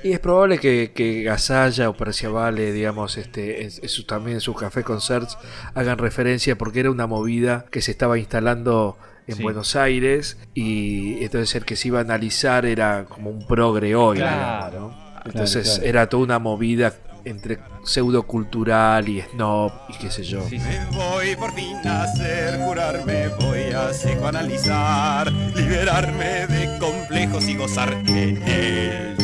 Y 0.09 0.13
es 0.13 0.19
probable 0.21 0.59
que, 0.59 0.93
que 0.95 1.23
Gasalla 1.23 1.89
o 1.89 1.97
Vale, 2.33 2.73
digamos, 2.73 3.17
este, 3.17 3.63
en, 3.63 3.71
en 3.83 3.89
su- 3.89 4.05
también 4.05 4.37
en 4.37 4.41
sus 4.41 4.57
café 4.57 4.83
concerts 4.83 5.39
hagan 5.75 5.99
referencia 5.99 6.57
porque 6.59 6.81
era 6.81 6.91
una 6.91 7.07
movida 7.07 7.65
que 7.71 7.81
se 7.81 7.91
estaba 7.91 8.19
instalando 8.19 8.82
en 9.27 9.37
Sí. 9.37 9.43
Buenos 9.43 9.77
Aires 9.77 10.37
y 10.55 11.23
entonces 11.25 11.55
el 11.55 11.65
que 11.65 11.77
se 11.77 11.89
iba 11.89 11.99
a 11.99 12.03
analizar 12.03 12.67
era 12.67 13.05
como 13.09 13.31
un 13.31 13.47
progre 13.47 13.95
hoy. 13.95 14.19
Claro. 14.19 14.71
digamos, 14.71 14.97
¿no? 14.97 15.23
Entonces 15.25 15.63
Claro, 15.65 15.77
claro. 15.79 15.89
era 15.91 16.09
toda 16.09 16.23
una 16.25 16.39
movida 16.41 16.93
entre 17.25 17.59
pseudocultural 17.85 19.09
y 19.09 19.21
snob 19.23 19.71
y 19.89 19.93
qué 19.99 20.11
sé 20.11 20.25
yo. 20.25 20.41
Me 20.51 20.85
voy 20.91 21.37
por 21.37 21.53
fin 21.55 21.77
a 21.87 22.03
hacer 22.03 22.59
curarme, 22.59 23.29
voy 23.41 23.73
a 23.73 23.91
psicoanalizar, 23.93 25.31
liberarme 25.31 26.47
de 26.49 26.79
complejos 26.81 27.49
y 27.49 27.55
gozar 27.57 27.93
en 27.93 28.43
el 28.43 29.17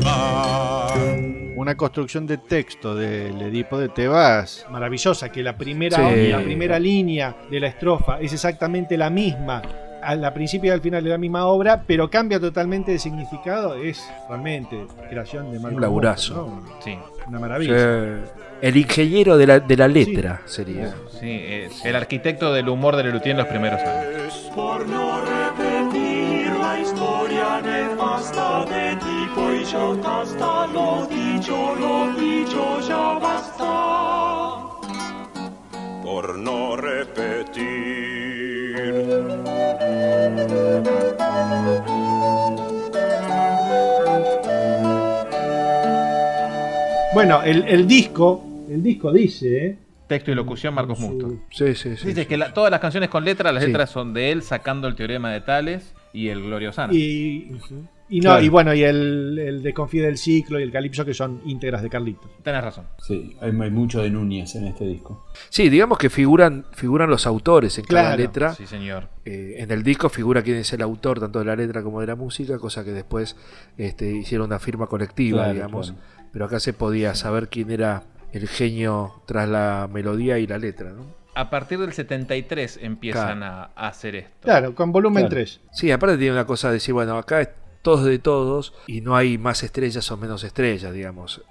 diván. 0.00 1.49
Una 1.60 1.76
construcción 1.76 2.26
de 2.26 2.38
texto 2.38 2.94
del 2.94 3.38
Edipo 3.42 3.78
de 3.78 3.90
Tebas 3.90 4.64
maravillosa, 4.70 5.28
que 5.28 5.42
la 5.42 5.58
primera, 5.58 5.98
Sí. 6.10 6.28
la 6.28 6.40
primera 6.40 6.78
línea 6.78 7.36
de 7.50 7.60
la 7.60 7.66
estrofa 7.66 8.18
es 8.18 8.32
exactamente 8.32 8.96
la 8.96 9.10
misma. 9.10 9.60
Al 10.02 10.32
principio 10.32 10.68
y 10.70 10.72
al 10.72 10.80
final 10.80 11.04
de 11.04 11.10
la 11.10 11.18
misma 11.18 11.44
obra, 11.44 11.82
pero 11.86 12.08
cambia 12.08 12.40
totalmente 12.40 12.92
de 12.92 12.98
significado. 12.98 13.74
Es 13.74 14.02
realmente 14.26 14.86
creación 15.10 15.52
de 15.52 15.58
Marco 15.60 15.76
Un 15.76 15.82
laburazo. 15.82 16.46
Mosto, 16.46 16.70
¿no? 16.76 16.82
Sí. 16.82 16.98
Una 17.26 17.38
maravilla. 17.38 17.74
Sí. 18.24 18.30
El 18.62 18.76
ingeniero 18.78 19.36
de 19.36 19.46
la, 19.46 19.60
de 19.60 19.76
la 19.76 19.86
letra 19.86 20.40
sería. 20.46 20.94
Sí, 21.20 21.30
es 21.30 21.84
el 21.84 21.94
arquitecto 21.94 22.54
del 22.54 22.70
humor 22.70 22.96
de 22.96 23.02
Lelutier 23.04 23.32
en 23.32 23.36
los 23.36 23.46
primeros 23.48 23.82
años. 23.82 24.50
Historia 26.92 27.60
nefasta 27.62 28.64
de 28.64 28.96
tipo 28.96 29.52
y 29.52 29.64
yo 29.64 29.92
hasta 30.04 30.66
lo 30.66 31.06
dicho, 31.06 31.74
lo 31.76 32.12
dicho 32.20 32.80
ya 32.80 33.16
basta. 33.20 34.66
Por 36.02 36.36
no 36.36 36.76
repetir. 36.76 37.70
Bueno, 47.12 47.42
el, 47.42 47.64
el 47.66 47.86
disco, 47.88 48.44
el 48.70 48.82
disco 48.82 49.12
dice, 49.12 49.66
¿eh? 49.66 49.78
Texto 50.06 50.30
y 50.30 50.34
locución, 50.34 50.74
Marcos 50.74 50.98
Musto. 50.98 51.28
Sí, 51.50 51.74
sí, 51.74 51.96
sí. 51.96 52.06
Dice 52.08 52.26
que 52.26 52.36
la- 52.36 52.52
todas 52.52 52.70
las 52.70 52.80
canciones 52.80 53.10
con 53.10 53.24
letras, 53.24 53.52
las 53.52 53.62
Sí. 53.62 53.68
letras 53.68 53.90
son 53.90 54.12
de 54.14 54.32
él 54.32 54.42
sacando 54.42 54.88
el 54.88 54.94
teorema 54.96 55.30
de 55.32 55.40
Tales 55.40 55.92
y 56.12 56.28
el 56.28 56.42
Gloriosana. 56.42 56.92
Y, 56.92 57.50
y 58.08 58.18
no, 58.20 58.30
Claro. 58.30 58.42
y 58.44 58.48
bueno, 58.48 58.74
y 58.74 58.82
el, 58.82 59.38
el 59.38 59.62
Desconfía 59.62 60.04
del 60.06 60.18
Ciclo 60.18 60.58
y 60.58 60.64
el 60.64 60.72
Calipso, 60.72 61.04
que 61.04 61.14
son 61.14 61.40
íntegras 61.46 61.82
de 61.82 61.88
Carlitos. 61.90 62.28
Tenés 62.42 62.62
razón. 62.64 62.86
Sí, 62.98 63.36
hay, 63.40 63.50
hay 63.60 63.70
mucho 63.70 64.02
de 64.02 64.10
Núñez 64.10 64.54
en 64.56 64.66
este 64.66 64.84
disco. 64.84 65.26
Sí, 65.48 65.68
digamos 65.68 65.96
que 65.98 66.10
figuran, 66.10 66.66
figuran 66.72 67.08
los 67.08 67.26
autores 67.26 67.78
en 67.78 67.84
cada 67.84 68.16
letra. 68.16 68.52
Sí, 68.54 68.66
señor. 68.66 69.08
Eh, 69.24 69.56
en 69.58 69.70
el 69.70 69.84
disco 69.84 70.08
figura 70.08 70.42
quién 70.42 70.56
es 70.56 70.72
el 70.72 70.82
autor 70.82 71.20
tanto 71.20 71.38
de 71.38 71.44
la 71.44 71.54
letra 71.54 71.82
como 71.84 72.00
de 72.00 72.08
la 72.08 72.16
música, 72.16 72.58
cosa 72.58 72.84
que 72.84 72.90
después 72.90 73.36
este, 73.78 74.10
hicieron 74.12 74.48
una 74.48 74.58
firma 74.58 74.88
colectiva, 74.88 75.44
Claro, 75.44 75.54
digamos. 75.54 75.90
claro. 75.92 76.02
Pero 76.32 76.44
acá 76.46 76.58
se 76.60 76.72
podía 76.72 77.14
saber 77.14 77.48
quién 77.48 77.70
era 77.70 78.02
el 78.32 78.48
genio 78.48 79.22
tras 79.26 79.48
la 79.48 79.88
melodía 79.92 80.38
y 80.38 80.46
la 80.48 80.58
letra, 80.58 80.90
¿no? 80.92 81.19
A 81.34 81.48
partir 81.50 81.78
del 81.78 81.92
73 81.92 82.78
empiezan 82.82 83.38
Claro. 83.38 83.70
a, 83.76 83.86
a 83.86 83.88
hacer 83.88 84.16
esto. 84.16 84.32
Claro, 84.42 84.74
con 84.74 84.92
volumen 84.92 85.22
Claro. 85.24 85.34
3. 85.36 85.60
Sí, 85.72 85.90
aparte 85.92 86.16
tiene 86.18 86.32
una 86.32 86.46
cosa 86.46 86.68
de 86.68 86.74
decir, 86.74 86.92
bueno, 86.94 87.16
acá 87.16 87.40
es 87.40 87.50
todos 87.82 88.04
de 88.04 88.18
todos 88.18 88.74
y 88.86 89.00
no 89.00 89.16
hay 89.16 89.38
más 89.38 89.62
estrellas 89.62 90.10
o 90.10 90.16
menos 90.16 90.44
estrellas, 90.44 90.92
digamos. 90.92 91.42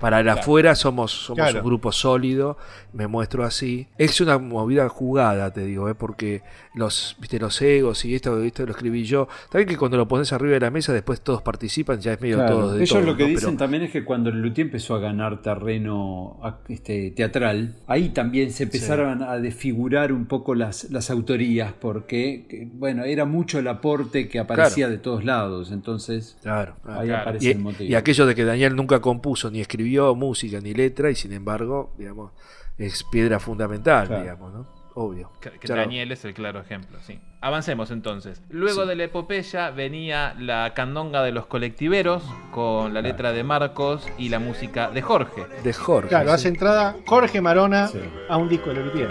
Para 0.00 0.18
el 0.18 0.24
Claro. 0.24 0.40
afuera 0.40 0.74
somos, 0.74 1.12
somos 1.12 1.38
Claro. 1.44 1.60
un 1.60 1.64
grupo 1.66 1.92
sólido, 1.92 2.56
me 2.92 3.06
muestro 3.06 3.44
así. 3.44 3.88
Es 3.98 4.20
una 4.20 4.38
movida 4.38 4.88
jugada, 4.88 5.52
te 5.52 5.64
digo, 5.64 5.88
¿eh? 5.88 5.94
porque 5.94 6.42
los, 6.74 7.16
viste, 7.20 7.38
los 7.38 7.60
egos 7.62 8.04
y 8.04 8.14
esto, 8.14 8.42
esto 8.42 8.64
lo 8.66 8.72
escribí 8.72 9.04
yo. 9.04 9.28
También 9.50 9.68
que 9.68 9.76
cuando 9.76 9.96
lo 9.96 10.06
pones 10.06 10.32
arriba 10.32 10.54
de 10.54 10.60
la 10.60 10.70
mesa, 10.70 10.92
después 10.92 11.20
todos 11.20 11.42
participan, 11.42 12.00
ya 12.00 12.12
es 12.12 12.20
medio 12.20 12.36
Claro. 12.36 12.54
todos 12.56 12.72
de 12.72 12.78
Ellos 12.78 12.90
todo, 12.90 13.02
lo 13.02 13.16
que 13.16 13.22
¿no? 13.24 13.28
dicen 13.30 13.48
Pero- 13.50 13.58
también 13.58 13.82
es 13.84 13.90
que 13.90 14.04
cuando 14.04 14.30
Lelutier 14.30 14.66
empezó 14.66 14.94
a 14.94 14.98
ganar 15.00 15.42
terreno 15.42 16.38
este, 16.68 17.10
teatral, 17.12 17.76
ahí 17.86 18.10
también 18.10 18.50
se 18.50 18.64
empezaron 18.64 19.22
a 19.22 19.36
desfigurar 19.38 20.12
un 20.12 20.26
poco 20.26 20.54
las, 20.54 20.90
las 20.90 21.10
autorías, 21.10 21.72
porque 21.72 22.46
que, 22.48 22.68
bueno, 22.72 23.04
era 23.04 23.24
mucho 23.24 23.58
el 23.58 23.68
aporte 23.68 24.28
que 24.28 24.38
aparecía 24.38 24.86
Claro. 24.86 24.90
de 24.92 24.98
todos 24.98 25.24
lados. 25.24 25.70
Entonces, 25.72 26.36
Claro, 26.42 26.74
ahí 26.84 27.08
claro. 27.08 27.22
aparece 27.22 27.46
y, 27.46 27.50
el 27.52 27.58
motivo. 27.58 27.90
y 27.90 27.94
aquello 27.94 28.26
de 28.26 28.34
que 28.34 28.44
Daniel 28.44 28.76
nunca 28.76 29.00
compuso 29.00 29.50
ni 29.50 29.60
escribió 29.68 30.14
música 30.14 30.58
ni 30.60 30.72
letra 30.72 31.10
y 31.10 31.14
sin 31.14 31.32
embargo, 31.32 31.92
digamos, 31.98 32.32
es 32.78 33.04
piedra 33.04 33.38
fundamental, 33.38 34.06
Claro. 34.06 34.22
digamos, 34.22 34.52
¿no? 34.54 34.78
Obvio. 34.94 35.30
Que, 35.40 35.50
que 35.50 35.58
Claro. 35.60 35.82
Daniel 35.82 36.10
es 36.10 36.24
el 36.24 36.34
claro 36.34 36.58
ejemplo, 36.60 36.98
sí. 37.06 37.20
Avancemos 37.40 37.92
entonces. 37.92 38.42
Luego 38.50 38.84
de 38.84 38.96
la 38.96 39.04
epopeya 39.04 39.70
venía 39.70 40.34
la 40.40 40.72
candonga 40.74 41.22
de 41.22 41.30
los 41.30 41.46
colectiveros 41.46 42.24
con 42.50 42.92
la 42.94 43.00
letra 43.00 43.30
de 43.32 43.44
Marcos 43.44 44.08
y 44.18 44.28
la 44.28 44.40
música 44.40 44.90
de 44.90 45.00
Jorge. 45.02 45.46
De 45.62 45.72
Jorge. 45.72 46.08
Claro, 46.08 46.32
hace 46.32 46.48
entrada 46.48 46.96
Jorge 47.06 47.40
Marona 47.40 47.88
a 48.28 48.36
un 48.36 48.48
disco 48.48 48.70
de 48.70 48.76
Lelutier. 48.76 49.08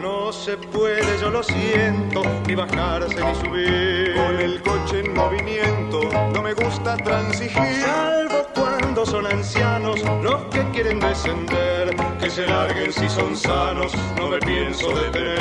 No 0.00 0.32
se 0.32 0.56
puede, 0.56 1.02
yo 1.20 1.28
lo 1.30 1.42
siento, 1.42 2.22
ni 2.46 2.54
bajarse 2.54 3.22
ni 3.22 3.34
subir. 3.34 4.14
Con 4.14 4.36
el 4.40 4.62
coche 4.62 5.00
en 5.00 5.12
movimiento, 5.12 6.00
no 6.32 6.42
me 6.42 6.54
gusta 6.54 6.96
transigir. 6.96 7.52
Salvo 7.84 8.46
cuando 9.00 9.18
son 9.18 9.26
ancianos 9.26 9.98
los 10.22 10.42
que 10.44 10.62
quieren 10.72 11.00
descender. 11.00 11.96
Que 12.20 12.28
se 12.28 12.46
larguen 12.46 12.92
si 12.92 13.08
son 13.08 13.34
sanos, 13.34 13.92
no 14.18 14.28
me 14.28 14.38
pienso 14.40 14.88
detener. 14.94 15.40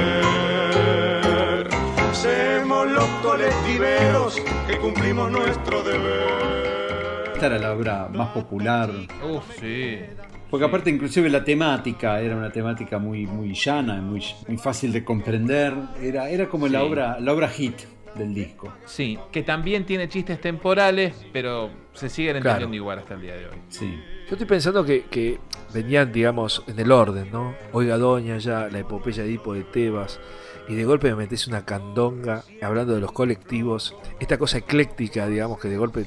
Semos 2.14 2.89
los 2.89 3.05
colectiveros 3.22 4.39
que 4.68 4.78
cumplimos 4.78 5.30
nuestro 5.32 5.84
deber. 5.84 7.32
esta 7.34 7.47
era 7.47 7.57
la 7.60 7.74
obra 7.74 8.07
más 8.14 8.30
popular. 8.30 8.91
Uf, 9.30 9.43
sí. 9.60 9.97
Porque 10.49 10.66
aparte 10.66 10.89
inclusive 10.89 11.30
la 11.30 11.43
temática 11.43 12.20
era 12.22 12.36
una 12.36 12.51
temática 12.51 12.97
muy, 12.97 13.28
muy 13.28 13.53
llana, 13.53 14.01
muy, 14.01 14.24
muy 14.47 14.57
fácil 14.57 14.91
de 14.93 15.03
comprender. 15.03 15.74
Era, 16.01 16.30
era 16.30 16.47
como 16.47 16.68
la 16.68 16.80
Sí. 16.80 16.86
obra, 16.86 17.18
la 17.20 17.34
obra 17.34 17.47
hit 17.49 17.76
del 18.16 18.34
disco. 18.34 18.72
Sí, 18.86 19.18
que 19.32 19.43
también 19.43 19.86
tiene 19.86 20.07
chistes 20.10 20.39
temporales, 20.41 21.14
pero 21.34 21.70
se 21.93 22.10
siguen 22.10 22.38
entendiendo 22.38 22.68
Claro. 22.68 22.76
igual 22.76 22.99
hasta 22.99 23.14
el 23.16 23.22
día 23.22 23.36
de 23.36 23.45
hoy. 23.47 23.55
Sí. 23.70 23.99
Yo 24.28 24.36
estoy 24.36 24.45
pensando 24.47 24.84
que, 24.86 25.05
que 25.05 25.39
venían, 25.74 26.12
digamos, 26.12 26.64
en 26.68 26.80
el 26.80 26.91
orden, 26.91 27.30
¿no? 27.32 27.55
Oiga, 27.72 27.97
Doña, 27.97 28.38
ya 28.38 28.68
la 28.72 28.80
epopeya 28.80 29.24
de 29.24 29.30
Edipo 29.30 29.53
de 29.53 29.64
Tebas, 29.64 30.20
y 30.68 30.76
de 30.76 30.86
golpe 30.86 31.10
me 31.10 31.16
metes 31.16 31.47
una 31.47 31.66
candonga 31.66 32.43
hablando 32.62 32.93
de 32.93 32.99
los 33.01 33.12
colectivos, 33.12 33.95
esta 34.20 34.38
cosa 34.38 34.60
ecléctica, 34.60 35.28
digamos, 35.28 35.60
que 35.60 35.68
de 35.68 35.78
golpe 35.78 36.05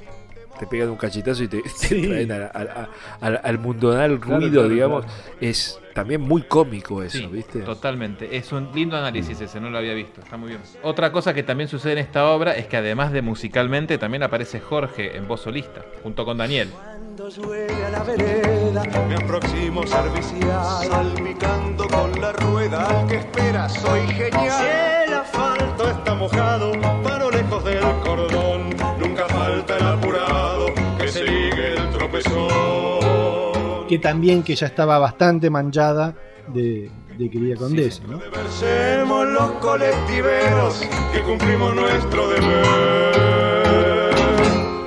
te 0.58 0.66
pegan 0.66 0.90
un 0.90 0.96
cachetazo 0.96 1.42
y 1.44 1.48
te, 1.48 1.62
traen 1.88 2.32
a- 2.32 2.46
a- 2.46 2.60
a- 2.62 2.88
al, 3.20 3.40
al 3.42 3.58
mundanal 3.58 4.18
Claro, 4.20 4.40
ruido, 4.40 4.52
claro, 4.62 4.68
digamos, 4.68 5.04
claro. 5.04 5.20
es 5.40 5.78
también 5.94 6.20
muy 6.22 6.42
cómico 6.42 7.02
eso, 7.02 7.18
Sí, 7.18 7.26
¿viste? 7.26 7.60
totalmente. 7.60 8.36
Es 8.36 8.50
un 8.52 8.70
lindo 8.74 8.96
análisis 8.96 9.38
ese, 9.40 9.60
no 9.60 9.68
lo 9.70 9.76
había 9.78 9.92
visto. 9.92 10.20
Está 10.22 10.36
muy 10.38 10.48
bien. 10.50 10.60
Otra 10.82 11.12
cosa 11.12 11.34
que 11.34 11.42
también 11.42 11.68
sucede 11.68 11.92
en 11.92 11.98
esta 11.98 12.26
obra 12.30 12.52
es 12.54 12.66
que 12.66 12.78
además 12.78 13.12
de 13.12 13.20
musicalmente, 13.22 13.98
también 13.98 14.22
aparece 14.22 14.60
Jorge 14.60 15.16
en 15.16 15.28
voz 15.28 15.42
solista, 15.42 15.82
junto 16.02 16.24
con 16.24 16.38
Daniel. 16.38 16.70
a 17.18 17.90
la 17.90 18.02
vereda, 18.04 18.82
me 19.06 19.16
aproximo 19.16 19.86
servicial, 19.86 20.86
salpicando 20.88 21.86
con 21.88 22.18
la 22.20 22.32
rueda, 22.32 22.86
al 23.00 23.06
que 23.06 23.16
espera 23.16 23.68
soy 23.68 24.00
genial. 24.08 24.50
Si 24.50 25.10
el 25.12 25.14
asfalto 25.18 25.88
está 25.90 26.14
mojado, 26.14 26.72
Que 33.92 33.98
también 33.98 34.42
que 34.42 34.54
ya 34.54 34.68
estaba 34.68 34.98
bastante 34.98 35.50
manchada 35.50 36.14
de, 36.48 36.90
de 37.18 37.28
querida 37.30 37.56
condesa, 37.56 38.02
¿no? 38.08 38.20
Somos 38.48 39.28
los 39.28 39.50
colectiveros 39.60 40.80
que 41.12 41.20
cumplimos 41.20 41.74
nuestro 41.74 42.26
deber. 42.30 44.14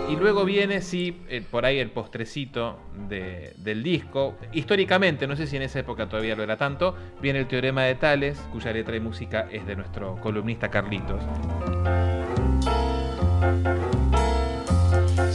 Y 0.10 0.16
luego 0.16 0.44
viene, 0.44 0.82
sí, 0.82 1.22
eh, 1.30 1.44
por 1.52 1.66
ahí 1.68 1.78
el 1.78 1.92
postrecito 1.92 2.80
de- 3.08 3.54
del 3.58 3.84
disco. 3.84 4.34
Históricamente, 4.54 5.28
no 5.28 5.36
sé 5.36 5.46
si 5.46 5.56
en 5.58 5.62
esa 5.62 5.78
época 5.78 6.10
todavía 6.10 6.36
lo 6.36 6.42
era 6.42 6.58
tanto, 6.58 6.96
viene 7.22 7.38
el 7.38 7.48
Teorema 7.48 7.84
de 7.84 7.94
Tales, 7.94 8.40
cuya 8.52 8.72
letra 8.74 8.96
y 8.96 9.02
música 9.02 9.48
es 9.52 9.68
de 9.68 9.76
nuestro 9.76 10.16
columnista 10.16 10.72
Carlitos. 10.72 11.22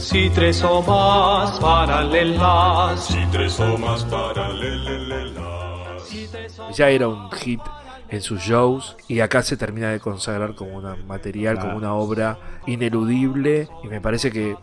Si 0.01 0.31
tres 0.31 0.63
o 0.63 0.81
más 0.81 1.59
paralelas. 1.59 3.05
Si 3.05 3.23
tres 3.31 3.59
o 3.59 3.77
más 3.77 4.03
paralelas. 4.05 5.31
Ya 6.75 6.89
era 6.89 7.07
un 7.07 7.31
hit 7.31 7.61
en 8.09 8.21
sus 8.21 8.41
shows 8.41 8.97
y 9.07 9.19
acá 9.19 9.43
se 9.43 9.57
termina 9.57 9.91
de 9.91 9.99
consagrar 9.99 10.55
como 10.55 10.77
un 10.77 11.07
material, 11.07 11.59
como 11.59 11.77
una 11.77 11.93
obra 11.93 12.39
ineludible 12.65 13.69
y 13.83 13.87
me 13.87 14.01
parece 14.01 14.31
que 14.31 14.57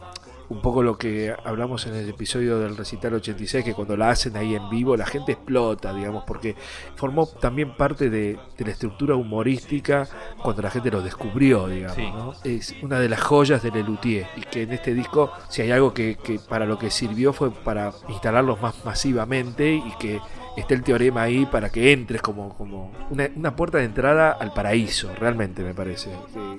un 0.51 0.62
poco 0.62 0.82
lo 0.82 0.96
que 0.96 1.34
hablamos 1.44 1.86
en 1.86 1.94
el 1.94 2.09
episodio 2.09 2.59
del 2.59 2.76
recital 2.76 3.14
86, 3.14 3.64
que 3.64 3.74
cuando 3.74 3.96
la 3.96 4.11
hacen 4.11 4.36
ahí 4.36 4.55
en 4.55 4.68
vivo 4.70 4.96
la 4.96 5.07
gente 5.07 5.32
explota, 5.32 5.92
digamos, 5.92 6.24
porque 6.26 6.57
formó 6.96 7.26
también 7.26 7.76
parte 7.76 8.11
de, 8.11 8.38
de 8.57 8.64
la 8.64 8.70
estructura 8.70 9.14
humorística 9.14 10.09
cuando 10.42 10.62
la 10.62 10.70
gente 10.70 10.90
lo 10.90 11.03
descubrió, 11.03 11.68
digamos. 11.68 11.96
Sí. 11.96 12.11
¿no? 12.11 12.32
Es 12.44 12.74
una 12.82 12.99
de 12.99 13.09
las 13.09 13.20
joyas 13.20 13.62
de 13.62 13.70
Lelutier 13.70 14.26
y 14.36 14.40
que 14.42 14.62
en 14.62 14.72
este 14.72 14.94
disco, 14.94 15.30
si 15.49 15.62
hay 15.62 15.70
algo 15.70 15.92
que, 15.92 16.16
que 16.16 16.38
para 16.38 16.66
lo 16.66 16.78
que 16.78 16.90
sirvió 16.90 17.32
fue 17.32 17.51
para 17.51 17.92
instalarlos 18.09 18.61
más 18.61 18.84
masivamente 18.84 19.74
y 19.74 19.92
que 19.99 20.20
esté 20.61 20.74
el 20.74 20.82
teorema 20.82 21.22
ahí 21.22 21.46
para 21.46 21.70
que 21.70 21.92
entres 21.92 22.22
como, 22.22 22.54
como 22.56 22.90
una, 23.11 23.28
una 23.36 23.54
puerta 23.56 23.78
de 23.78 23.84
entrada 23.84 24.30
al 24.32 24.52
paraíso, 24.52 25.11
realmente 25.18 25.62
me 25.62 25.74
parece. 25.74 26.11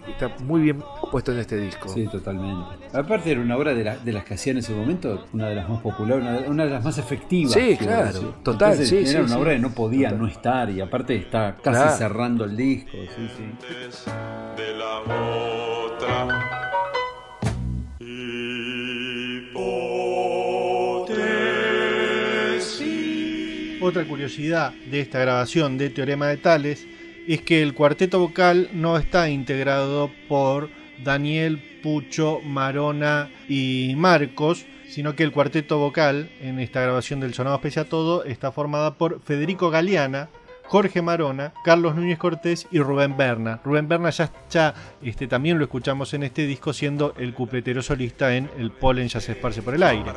Está 0.08 0.30
muy 0.43 0.62
bien 0.62 0.84
puesto 1.12 1.32
en 1.32 1.39
este 1.39 1.58
disco. 1.58 1.89
Sí, 1.89 2.08
totalmente. 2.08 2.66
Aparte 2.93 3.32
era 3.32 3.41
una 3.41 3.56
obra 3.58 3.74
de, 3.74 3.84
la- 3.84 3.97
de 3.97 4.12
las 4.14 4.24
que 4.26 4.34
hacía 4.36 4.52
en 4.52 4.60
ese 4.60 4.74
momento, 4.74 5.26
una 5.34 5.47
de 5.47 5.56
las 5.56 5.70
más 5.70 5.82
populares, 5.82 6.22
una 6.24 6.34
de, 6.41 6.50
una 6.50 6.66
de 6.66 6.72
las 6.72 6.84
más 6.84 6.97
efectivas. 6.97 7.54
Sí, 7.54 7.78
claro, 7.78 8.06
decir. 8.08 8.28
total, 8.43 8.72
Entonces, 8.74 8.89
sí, 8.89 8.97
Era 8.97 9.08
sí, 9.08 9.16
una 9.18 9.28
sí. 9.28 9.41
obra 9.41 9.52
que 9.54 9.60
no 9.60 9.70
podía 9.72 10.10
Total. 10.10 10.22
no 10.22 10.28
estar 10.28 10.70
y 10.70 10.82
aparte 10.82 11.16
está 11.16 11.56
casi 11.62 11.78
Claro. 11.80 11.97
cerrando 11.97 12.45
el 12.45 12.56
disco. 12.56 12.91
Sí, 13.16 13.30
sí. 13.38 13.43
de 14.58 14.74
la 14.78 15.00
otra. 15.00 16.72
Otra 23.82 24.04
curiosidad 24.04 24.74
de 24.92 25.00
esta 25.00 25.20
grabación 25.20 25.78
de 25.78 25.90
Teorema 25.90 26.28
de 26.28 26.36
Tales 26.36 26.86
es 27.30 27.42
que 27.42 27.62
el 27.62 27.74
cuarteto 27.74 28.20
vocal 28.20 28.70
no 28.74 28.98
está 28.98 29.30
integrado 29.30 30.12
por 30.28 30.70
Daniel, 31.02 31.62
Pucho, 31.82 32.42
Marona 32.42 33.30
y 33.48 33.94
Marcos, 33.96 34.66
sino 34.90 35.16
que 35.16 35.24
el 35.24 35.32
cuarteto 35.32 35.78
vocal 35.78 36.30
en 36.42 36.60
esta 36.60 36.82
grabación 36.82 37.22
del 37.22 37.34
Sonado 37.34 37.62
Pese 37.62 37.80
a 37.80 37.86
Todo 37.86 38.26
está 38.26 38.52
formada 38.52 38.96
por 38.96 39.22
Federico 39.22 39.70
Galeana, 39.70 40.28
Jorge 40.70 41.02
Marona, 41.02 41.52
Carlos 41.64 41.96
Núñez 41.96 42.20
Cortés 42.20 42.68
y 42.70 42.78
Rubén 42.78 43.18
Berna. 43.18 43.60
Rubén 43.64 43.88
Berna 43.88 44.12
ya, 44.12 44.32
ya, 44.52 44.76
este, 45.02 45.26
también 45.26 45.58
lo 45.58 45.64
escuchamos 45.64 46.14
en 46.14 46.22
este 46.22 46.46
disco 46.46 46.74
siendo 46.74 47.16
el 47.18 47.34
cupletero 47.34 47.82
solista 47.82 48.36
en 48.36 48.52
El 48.56 48.70
polen 48.70 49.08
ya 49.08 49.20
se 49.20 49.32
esparce 49.32 49.64
por 49.64 49.74
el 49.74 49.82
aire. 49.82 50.12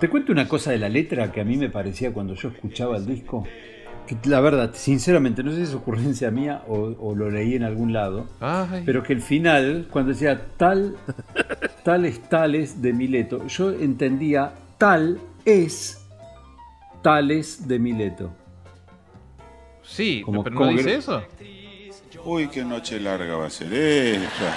Te 0.00 0.08
cuento 0.08 0.32
una 0.32 0.48
cosa 0.48 0.72
de 0.72 0.78
la 0.78 0.88
letra 0.88 1.30
que 1.30 1.42
a 1.42 1.44
mí 1.44 1.56
me 1.56 1.70
parecía 1.70 2.12
cuando 2.12 2.34
yo 2.34 2.48
escuchaba 2.48 2.96
el 2.96 3.06
disco. 3.06 3.46
Que 4.08 4.16
la 4.26 4.40
verdad, 4.40 4.70
sinceramente, 4.74 5.42
no 5.42 5.50
sé 5.50 5.58
si 5.58 5.62
es 5.64 5.74
ocurrencia 5.74 6.30
mía 6.30 6.62
o, 6.66 6.94
o 6.98 7.14
lo 7.14 7.30
leí 7.30 7.54
en 7.56 7.62
algún 7.62 7.92
lado. 7.92 8.26
Ay. 8.40 8.82
Pero 8.86 9.02
que 9.02 9.12
el 9.12 9.20
final, 9.20 9.86
cuando 9.90 10.12
decía 10.12 10.46
tal, 10.56 10.96
tales, 11.84 12.22
tales 12.30 12.80
de 12.80 12.94
Mileto, 12.94 13.46
yo 13.46 13.70
entendía 13.70 14.52
tal 14.78 15.20
es 15.44 16.02
tales 17.02 17.68
de 17.68 17.78
Mileto. 17.78 18.30
Sí, 19.82 20.22
Como- 20.24 20.42
pero 20.42 20.54
no 20.54 20.60
como 20.60 20.72
dice 20.72 20.84
que- 20.84 20.94
eso. 20.96 21.22
Uy, 22.24 22.48
qué 22.48 22.64
noche 22.64 22.98
larga 23.00 23.36
va 23.36 23.46
a 23.46 23.50
ser 23.50 23.72
esta. 23.72 24.56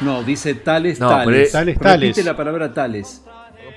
No, 0.00 0.22
dice 0.24 0.54
tales, 0.54 0.98
No, 0.98 1.08
tales. 1.10 1.26
pero 1.26 1.36
es- 1.38 1.52
Tales, 1.52 1.74
Repite 1.76 1.84
tales. 1.88 2.24
la 2.24 2.36
palabra 2.36 2.72
tales. 2.74 3.22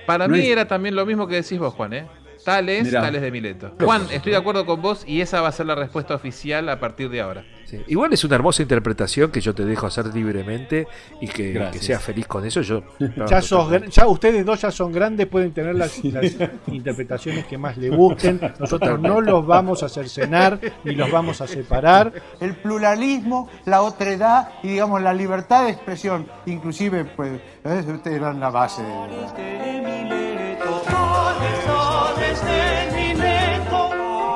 Para 0.06 0.28
No 0.28 0.34
mí 0.36 0.40
es- 0.42 0.48
era 0.50 0.66
también 0.68 0.96
lo 0.96 1.06
mismo 1.06 1.28
que 1.28 1.36
decís 1.36 1.60
vos, 1.60 1.74
Juan, 1.74 1.94
¿eh? 1.94 2.08
Tales, 2.46 2.84
Mirá. 2.86 3.02
tales 3.02 3.22
de 3.22 3.32
Mileto. 3.32 3.72
Juan, 3.82 4.04
estoy 4.12 4.32
de 4.32 4.38
acuerdo 4.38 4.66
con 4.66 4.82
vos 4.82 5.04
y 5.08 5.20
esa 5.22 5.42
va 5.42 5.50
a 5.50 5.52
ser 5.52 5.66
la 5.66 5.76
respuesta 5.76 6.14
oficial 6.16 6.70
a 6.70 6.80
partir 6.80 7.10
de 7.10 7.20
ahora. 7.22 7.44
Sí. 7.66 7.82
Igual 7.88 8.14
es 8.14 8.24
una 8.24 8.36
hermosa 8.36 8.62
interpretación 8.62 9.32
que 9.32 9.42
yo 9.42 9.56
te 9.56 9.66
dejo 9.66 9.88
hacer 9.88 10.06
libremente 10.14 10.88
y 11.20 11.28
que, 11.28 11.68
que 11.72 11.80
seas 11.80 12.04
feliz 12.04 12.28
con 12.28 12.46
eso. 12.46 12.62
Yo, 12.62 12.84
Ya, 13.28 13.42
sos 13.42 13.72
gr- 13.72 13.90
ya 13.90 14.06
ustedes 14.08 14.46
dos 14.46 14.62
ya 14.62 14.70
son 14.70 14.92
grandes, 14.92 15.26
pueden 15.26 15.52
tener 15.52 15.74
las, 15.74 16.04
las 16.04 16.36
interpretaciones 16.68 17.46
que 17.48 17.58
más 17.58 17.76
les 17.78 17.90
gusten. 17.92 18.40
Nosotros 18.60 19.00
no 19.00 19.20
los 19.20 19.46
vamos 19.48 19.82
a 19.82 19.90
cercenar 19.90 20.60
ni 20.84 20.94
los 20.94 21.10
vamos 21.10 21.42
a 21.42 21.48
separar. 21.48 22.14
el 22.40 22.54
pluralismo, 22.56 23.50
la 23.66 23.82
otredad 23.82 24.50
y 24.62 24.68
digamos 24.68 25.02
la 25.02 25.14
libertad 25.16 25.66
de 25.66 25.72
expresión, 25.72 26.28
inclusive 26.46 27.06
pues 27.06 27.42
ustedes 27.64 28.06
eran 28.18 28.40
la 28.40 28.52
base 28.52 28.84
de... 28.84 30.15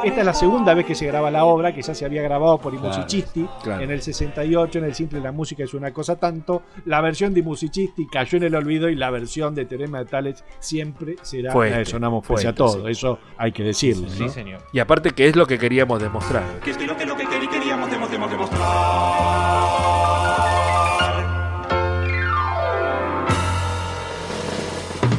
Esta 0.04 0.20
es 0.22 0.26
la 0.26 0.34
segunda 0.34 0.74
vez 0.74 0.86
que 0.86 0.96
se 0.96 1.06
graba 1.08 1.30
la 1.30 1.44
obra, 1.46 1.74
que 1.74 1.82
ya 1.82 1.94
se 1.94 2.06
había 2.06 2.22
grabado 2.22 2.58
por 2.58 2.74
I 2.74 2.78
Claro, 2.78 2.96
Musicisti 2.98 3.46
claro. 3.64 3.82
en 3.84 3.92
el 3.92 4.02
68, 4.02 4.80
en 4.80 4.86
el 4.86 4.96
simple 4.96 5.20
La 5.20 5.32
música 5.32 5.64
es 5.64 5.74
una 5.74 5.92
cosa 5.92 6.16
tanto. 6.18 6.64
La 6.86 7.02
versión 7.02 7.34
de 7.34 7.42
I 7.42 7.44
Musicisti 7.44 8.08
cayó 8.08 8.38
en 8.38 8.44
el 8.44 8.56
olvido 8.56 8.90
y 8.90 8.96
la 8.96 9.10
versión 9.10 9.54
de 9.56 9.66
Teorema 9.66 10.00
de 10.00 10.06
Tales 10.06 10.44
siempre 10.60 11.16
será 11.22 11.52
Fuerte, 11.52 11.72
la 11.74 11.80
de 11.80 11.86
Sonamos 11.86 12.26
fuerte, 12.26 12.44
Pese 12.48 12.50
a 12.50 12.56
todo. 12.56 12.86
sí. 12.86 12.92
Eso 12.92 13.20
hay 13.38 13.52
que 13.52 13.64
decirlo. 13.64 14.08
Sí, 14.10 14.24
¿no? 14.24 14.30
señor. 14.30 14.62
Y 14.72 14.80
aparte 14.80 15.12
que 15.12 15.28
es 15.28 15.36
lo 15.36 15.46
que 15.46 15.58
queríamos 15.60 16.02
demostrar. 16.02 16.44
Que 16.64 16.72
es 16.72 16.86
lo 16.88 16.96
que, 16.96 17.06
lo 17.06 17.16
que 17.18 17.24
quer- 17.26 17.50
queríamos 17.50 17.90
demos- 17.92 18.10
demos- 18.10 18.30
demostrar. 18.32 19.70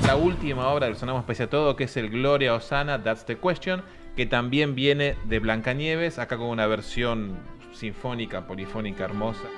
La 0.07 0.17
última 0.17 0.69
obra 0.69 0.87
del 0.87 0.97
Sonamos 0.97 1.25
Pese 1.25 1.45
a 1.45 1.51
Todo, 1.51 1.77
que 1.77 1.85
es 1.85 1.97
el 1.97 2.11
Gloria 2.11 2.55
Osana, 2.55 3.03
That's 3.03 3.25
the 3.27 3.37
Question, 3.39 3.83
que 4.17 4.27
también 4.27 4.75
viene 4.75 5.17
de 5.25 5.39
Blancanieves, 5.39 6.19
acá 6.19 6.37
con 6.37 6.49
una 6.49 6.67
versión 6.67 7.39
sinfónica, 7.73 8.47
polifónica, 8.47 9.05
hermosa. 9.05 9.49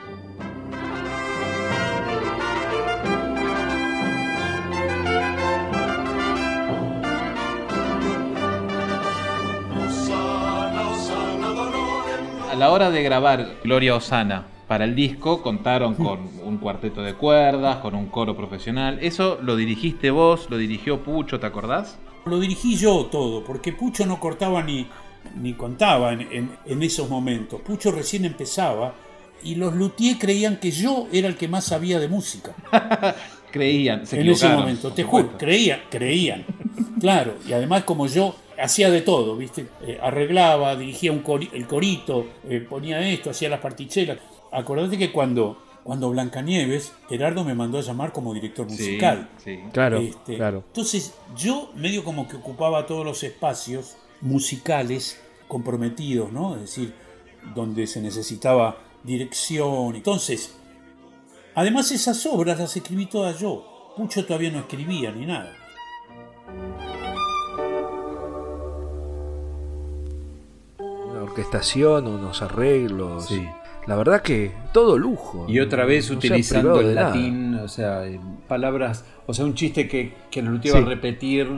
A 12.50 12.54
la 12.54 12.70
hora 12.70 12.90
de 12.90 13.02
grabar 13.02 13.56
Gloria 13.64 13.96
Osana 13.96 14.46
para 14.68 14.84
el 14.84 14.94
disco, 14.94 15.42
contaron 15.42 15.94
con 15.94 16.20
un 16.44 16.58
cuarteto 16.58 17.02
de 17.02 17.14
cuerdas, 17.14 17.78
con 17.78 17.94
un 17.94 18.06
coro 18.06 18.36
profesional. 18.36 18.98
¿Eso 19.00 19.38
lo 19.42 19.56
dirigiste 19.56 20.10
vos, 20.10 20.48
lo 20.48 20.58
dirigió 20.58 21.00
Pucho, 21.00 21.40
te 21.40 21.46
acordás? 21.46 21.98
Lo 22.24 22.38
dirigí 22.38 22.76
yo 22.76 23.06
todo, 23.06 23.42
porque 23.44 23.72
Pucho 23.72 24.06
no 24.06 24.20
cortaba 24.20 24.62
ni, 24.62 24.86
ni 25.40 25.54
contaba 25.54 26.12
en, 26.12 26.20
en- 26.32 26.56
en 26.66 26.82
esos 26.82 27.08
momentos. 27.08 27.60
Pucho 27.60 27.90
recién 27.90 28.24
empezaba 28.24 28.94
y 29.42 29.56
los 29.56 29.74
luthier 29.74 30.18
creían 30.18 30.58
que 30.58 30.70
yo 30.70 31.08
era 31.12 31.26
el 31.28 31.36
que 31.36 31.48
más 31.48 31.64
sabía 31.64 31.98
de 31.98 32.08
música. 32.08 32.54
Creían, 33.50 34.06
se 34.06 34.18
en 34.18 34.30
ese 34.30 34.48
momento, 34.48 34.92
te 34.92 35.02
juro, 35.04 35.36
creían, 35.36 35.80
creían. 35.90 36.46
Claro, 36.98 37.34
y 37.46 37.52
además 37.52 37.84
como 37.84 38.06
yo 38.06 38.34
hacía 38.58 38.88
de 38.90 39.02
todo, 39.02 39.36
¿viste? 39.36 39.66
Eh, 39.86 39.98
arreglaba, 40.02 40.74
dirigía 40.74 41.12
un 41.12 41.22
cori- 41.22 41.50
el 41.52 41.66
corito, 41.66 42.26
eh, 42.48 42.64
ponía 42.66 43.06
esto, 43.06 43.28
hacía 43.28 43.50
las 43.50 43.60
partichelas. 43.60 44.16
Acordate 44.52 44.96
que 44.96 45.12
cuando, 45.12 45.58
cuando 45.84 46.10
Blancanieves, 46.10 46.92
Gerardo 47.08 47.44
me 47.44 47.54
mandó 47.54 47.78
a 47.78 47.82
llamar 47.82 48.12
como 48.12 48.32
director 48.34 48.66
Sí, 48.68 48.72
musical. 48.76 49.28
sí. 49.42 49.58
Claro, 49.72 49.98
Este, 49.98 50.36
claro. 50.36 50.64
Entonces 50.68 51.14
yo 51.36 51.70
medio 51.74 52.04
como 52.04 52.28
que 52.28 52.36
ocupaba 52.36 52.86
todos 52.86 53.04
los 53.04 53.22
espacios 53.22 53.96
musicales 54.20 55.20
comprometidos, 55.48 56.32
¿no? 56.32 56.54
Es 56.54 56.60
decir, 56.62 56.94
donde 57.54 57.86
se 57.86 58.00
necesitaba 58.00 58.76
dirección. 59.02 59.96
Entonces, 59.96 60.54
además 61.54 61.90
esas 61.90 62.24
obras 62.26 62.58
las 62.58 62.76
escribí 62.76 63.06
todas 63.06 63.38
yo. 63.40 63.92
Pucho 63.96 64.24
todavía 64.24 64.50
no 64.50 64.60
escribía 64.60 65.10
ni 65.12 65.26
nada. 65.26 65.52
Una 70.78 71.22
orquestación, 71.24 72.06
unos 72.06 72.42
arreglos. 72.42 73.28
La 73.86 73.96
verdad 73.96 74.22
que 74.22 74.52
todo 74.72 74.96
lujo. 74.96 75.44
Y 75.48 75.58
otra 75.60 75.84
vez 75.84 76.10
No 76.10 76.16
utilizando 76.16 76.80
el 76.80 76.94
nada. 76.94 77.08
latín, 77.08 77.54
o 77.56 77.68
sea, 77.68 78.06
eh, 78.06 78.20
palabras, 78.48 79.04
o 79.26 79.34
sea, 79.34 79.44
un 79.44 79.54
chiste 79.54 79.88
que, 79.88 80.14
que 80.30 80.40
lo 80.42 80.54
iba 80.62 80.78
a 80.78 80.82
Sí. 80.82 80.84
repetir 80.88 81.48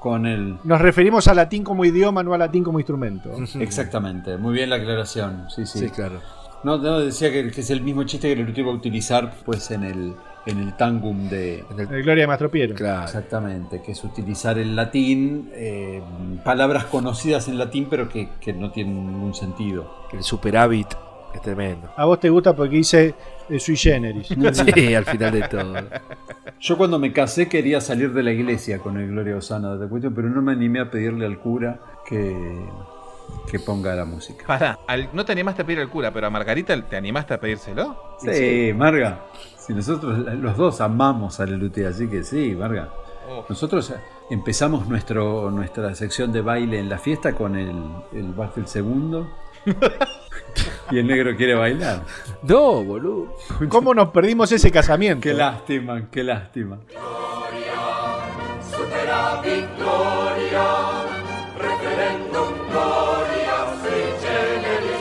con 0.00 0.26
el... 0.26 0.56
Nos 0.62 0.80
referimos 0.80 1.26
a 1.26 1.34
latín 1.34 1.64
como 1.64 1.84
idioma, 1.84 2.22
no 2.22 2.32
a 2.32 2.38
latín 2.38 2.62
como 2.62 2.78
instrumento. 2.78 3.30
Exactamente, 3.60 4.36
muy 4.36 4.54
bien 4.54 4.70
la 4.70 4.76
aclaración, 4.76 5.46
sí, 5.50 5.66
sí. 5.66 5.80
Sí, 5.80 5.88
claro. 5.90 6.20
No, 6.62 6.76
no, 6.78 7.00
decía 7.00 7.30
que, 7.32 7.50
que 7.50 7.60
es 7.60 7.70
el 7.70 7.82
mismo 7.82 8.04
chiste 8.04 8.34
que 8.34 8.42
lo 8.42 8.50
iba 8.56 8.70
a 8.70 8.74
utilizar 8.74 9.32
pues 9.44 9.70
en 9.72 9.82
el, 9.84 10.12
en 10.46 10.58
el 10.60 10.76
tangum 10.76 11.28
de... 11.28 11.64
El 11.76 12.02
Gloria 12.02 12.22
de 12.22 12.26
Mastro 12.28 12.50
Piero. 12.50 12.74
Exactamente, 12.74 13.80
que 13.82 13.92
es 13.92 14.04
utilizar 14.04 14.58
el 14.58 14.74
latín, 14.76 15.50
eh, 15.54 16.02
palabras 16.44 16.84
conocidas 16.86 17.48
en 17.48 17.58
latín 17.58 17.86
pero 17.90 18.08
que, 18.08 18.28
que 18.40 18.52
no 18.52 18.70
tienen 18.70 19.06
ningún 19.06 19.34
sentido. 19.34 20.06
El 20.12 20.22
superávit 20.24 20.88
es 21.34 21.42
tremendo. 21.42 21.90
A 21.96 22.04
vos 22.04 22.18
te 22.20 22.28
gusta 22.30 22.54
porque 22.54 22.76
dice 22.76 23.14
eh, 23.48 23.58
sui 23.60 23.76
generis. 23.76 24.28
Sí, 24.74 24.94
al 24.94 25.04
final 25.04 25.32
de 25.32 25.42
todo. 25.48 25.74
Yo 26.60 26.76
cuando 26.76 26.98
me 26.98 27.12
casé 27.12 27.48
quería 27.48 27.80
salir 27.80 28.12
de 28.12 28.22
la 28.22 28.32
iglesia 28.32 28.78
con 28.78 28.98
el 28.98 29.08
Gloria 29.08 29.36
Osana 29.36 29.76
de 29.76 29.88
cuestión, 29.88 30.14
pero 30.14 30.28
no 30.28 30.42
me 30.42 30.52
animé 30.52 30.80
a 30.80 30.90
pedirle 30.90 31.26
al 31.26 31.38
cura 31.38 31.78
que, 32.06 32.34
que 33.50 33.58
ponga 33.60 33.94
la 33.94 34.04
música. 34.04 34.44
Pará, 34.46 34.78
al- 34.86 35.08
no 35.12 35.24
te 35.24 35.32
animaste 35.32 35.62
a 35.62 35.66
pedir 35.66 35.80
al 35.80 35.88
cura, 35.88 36.10
pero 36.12 36.26
a 36.26 36.30
Margarita 36.30 36.80
te 36.82 36.96
animaste 36.96 37.34
a 37.34 37.40
pedírselo. 37.40 38.16
Sí, 38.20 38.72
Marga. 38.74 39.20
Si 39.58 39.74
nosotros 39.74 40.18
los 40.36 40.56
dos 40.56 40.80
amamos 40.80 41.38
a 41.40 41.46
Lelutier, 41.46 41.88
así 41.88 42.08
que 42.08 42.24
sí, 42.24 42.54
Marga. 42.58 42.88
Oh. 43.30 43.44
Nosotros 43.48 43.92
empezamos 44.30 44.88
nuestro, 44.88 45.50
nuestra 45.50 45.94
sección 45.94 46.32
de 46.32 46.40
baile 46.40 46.78
en 46.80 46.88
la 46.88 46.96
fiesta 46.98 47.34
con 47.34 47.56
el, 47.56 47.74
el 48.14 48.32
vals 48.32 48.54
del 48.56 48.66
segundo. 48.66 49.28
y 50.90 50.98
el 50.98 51.06
negro 51.06 51.36
quiere 51.36 51.54
bailar. 51.54 52.04
No, 52.42 52.82
boludo. 52.84 53.36
¿Cómo 53.68 53.94
nos 53.94 54.10
perdimos 54.10 54.50
ese 54.52 54.70
casamiento? 54.70 55.22
Qué 55.22 55.34
lástima, 55.34 56.08
qué 56.10 56.24
lástima. 56.24 56.78
Supera 58.70 59.40
victoria, 59.42 60.66
referendum 61.58 62.48
gloria, 62.70 63.74
sui 63.82 64.02
generis 64.20 64.98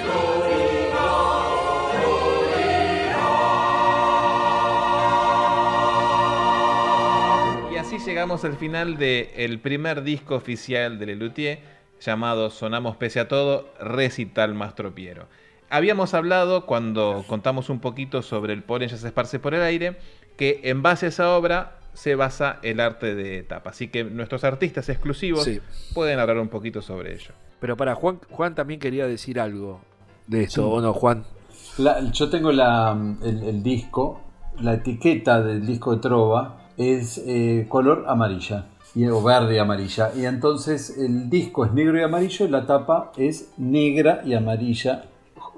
Y 7.71 7.77
así 7.77 7.99
llegamos 7.99 8.43
al 8.45 8.55
final 8.57 8.97
del 8.97 9.59
primer 9.59 10.03
disco 10.03 10.35
oficial 10.35 10.97
de 10.97 11.05
Lelutier, 11.07 11.59
llamado 11.99 12.49
Sonamos 12.49 12.97
Pese 12.97 13.19
a 13.19 13.27
Todo, 13.27 13.71
Recital 13.79 14.53
Mastro 14.53 14.93
Piero. 14.95 15.27
Habíamos 15.69 16.13
hablado 16.13 16.65
cuando 16.65 17.25
contamos 17.27 17.69
un 17.69 17.79
poquito 17.79 18.21
sobre 18.21 18.53
el 18.53 18.63
polen 18.63 18.89
ya 18.89 18.97
se 18.97 19.07
esparce 19.07 19.39
por 19.39 19.53
el 19.53 19.61
aire, 19.61 19.97
que 20.37 20.61
en 20.63 20.81
base 20.81 21.07
a 21.07 21.09
esa 21.09 21.35
obra 21.35 21.77
se 21.93 22.15
basa 22.15 22.59
el 22.61 22.79
arte 22.79 23.15
de 23.15 23.43
tapa. 23.43 23.71
Así 23.71 23.87
que 23.89 24.03
nuestros 24.03 24.43
artistas 24.43 24.87
exclusivos 24.87 25.43
Sí. 25.43 25.59
pueden 25.93 26.19
hablar 26.19 26.37
un 26.37 26.47
poquito 26.47 26.81
sobre 26.81 27.15
ello. 27.15 27.31
Pero 27.59 27.75
para 27.75 27.95
Juan, 27.95 28.19
Juan 28.29 28.55
también 28.55 28.79
quería 28.79 29.07
decir 29.07 29.39
algo 29.39 29.81
de 30.27 30.43
esto, 30.43 30.61
Sí. 30.61 30.69
¿o 30.71 30.79
no, 30.81 30.93
Juan? 30.93 31.25
La- 31.79 31.99
yo 32.11 32.29
tengo 32.29 32.51
la, 32.51 32.95
el, 33.23 33.43
el 33.43 33.63
disco, 33.63 34.21
la 34.61 34.75
etiqueta 34.75 35.41
del 35.41 35.65
disco 35.65 35.95
de 35.95 36.01
Trova 36.01 36.69
es 36.77 37.17
eh, 37.25 37.65
color 37.67 38.05
amarilla, 38.07 38.67
y, 38.95 39.05
o 39.07 39.21
verde 39.21 39.55
y 39.55 39.57
amarilla. 39.57 40.11
Y 40.15 40.25
entonces 40.25 40.97
el 40.97 41.29
disco 41.29 41.65
es 41.65 41.73
negro 41.73 41.99
y 41.99 42.03
amarillo 42.03 42.45
y 42.45 42.49
la 42.49 42.65
tapa 42.65 43.11
es 43.17 43.51
negra 43.57 44.21
y 44.23 44.33
amarilla, 44.35 45.05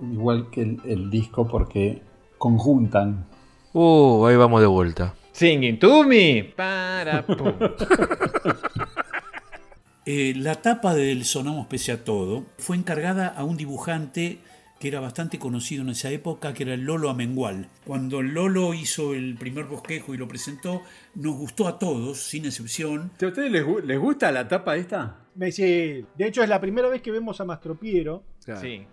igual 0.02 0.50
que 0.50 0.62
el, 0.62 0.82
el 0.86 1.10
disco 1.10 1.48
porque 1.48 2.02
conjuntan. 2.38 3.26
Uh, 3.74 4.26
ahí 4.26 4.36
vamos 4.36 4.62
de 4.62 4.68
vuelta. 4.68 5.14
Singing 5.32 5.80
to 5.80 6.04
me. 6.04 6.54
Para, 6.56 7.26
pum. 7.26 7.54
Eh, 10.12 10.34
la 10.36 10.56
tapa 10.56 10.96
del 10.96 11.24
Sonamos 11.24 11.68
Pese 11.68 11.92
a 11.92 12.04
Todo 12.04 12.48
fue 12.58 12.76
encargada 12.76 13.28
a 13.28 13.44
un 13.44 13.58
dibujante 13.58 14.40
que 14.80 14.88
era 14.88 15.00
bastante 15.00 15.38
conocido 15.38 15.84
en 15.84 15.90
esa 15.90 16.10
época, 16.10 16.52
que 16.56 16.64
era 16.64 16.74
el 16.74 16.82
Lolo 16.82 17.12
Amengual. 17.12 17.70
Cuando 17.86 18.22
el 18.22 18.30
Lolo 18.30 18.74
hizo 18.74 19.14
el 19.14 19.36
primer 19.36 19.66
bosquejo 19.66 20.16
y 20.16 20.18
lo 20.18 20.28
presentó, 20.28 20.82
nos 21.14 21.36
gustó 21.36 21.68
a 21.68 21.78
todos, 21.78 22.18
sin 22.18 22.46
excepción. 22.46 23.12
¿A 23.22 23.26
ustedes 23.28 23.52
les, 23.52 23.64
les 23.86 24.00
gusta 24.00 24.32
la 24.32 24.48
tapa 24.48 24.78
esta? 24.78 25.18
Me 25.36 25.48
dice, 25.48 26.06
de 26.18 26.28
hecho, 26.28 26.42
es 26.42 26.50
la 26.50 26.60
primera 26.60 26.88
vez 26.88 27.04
que 27.04 27.12
vemos 27.12 27.40
a 27.40 27.46
Mastro 27.46 27.78
Piero. 27.78 28.24
Sí. 28.60 28.88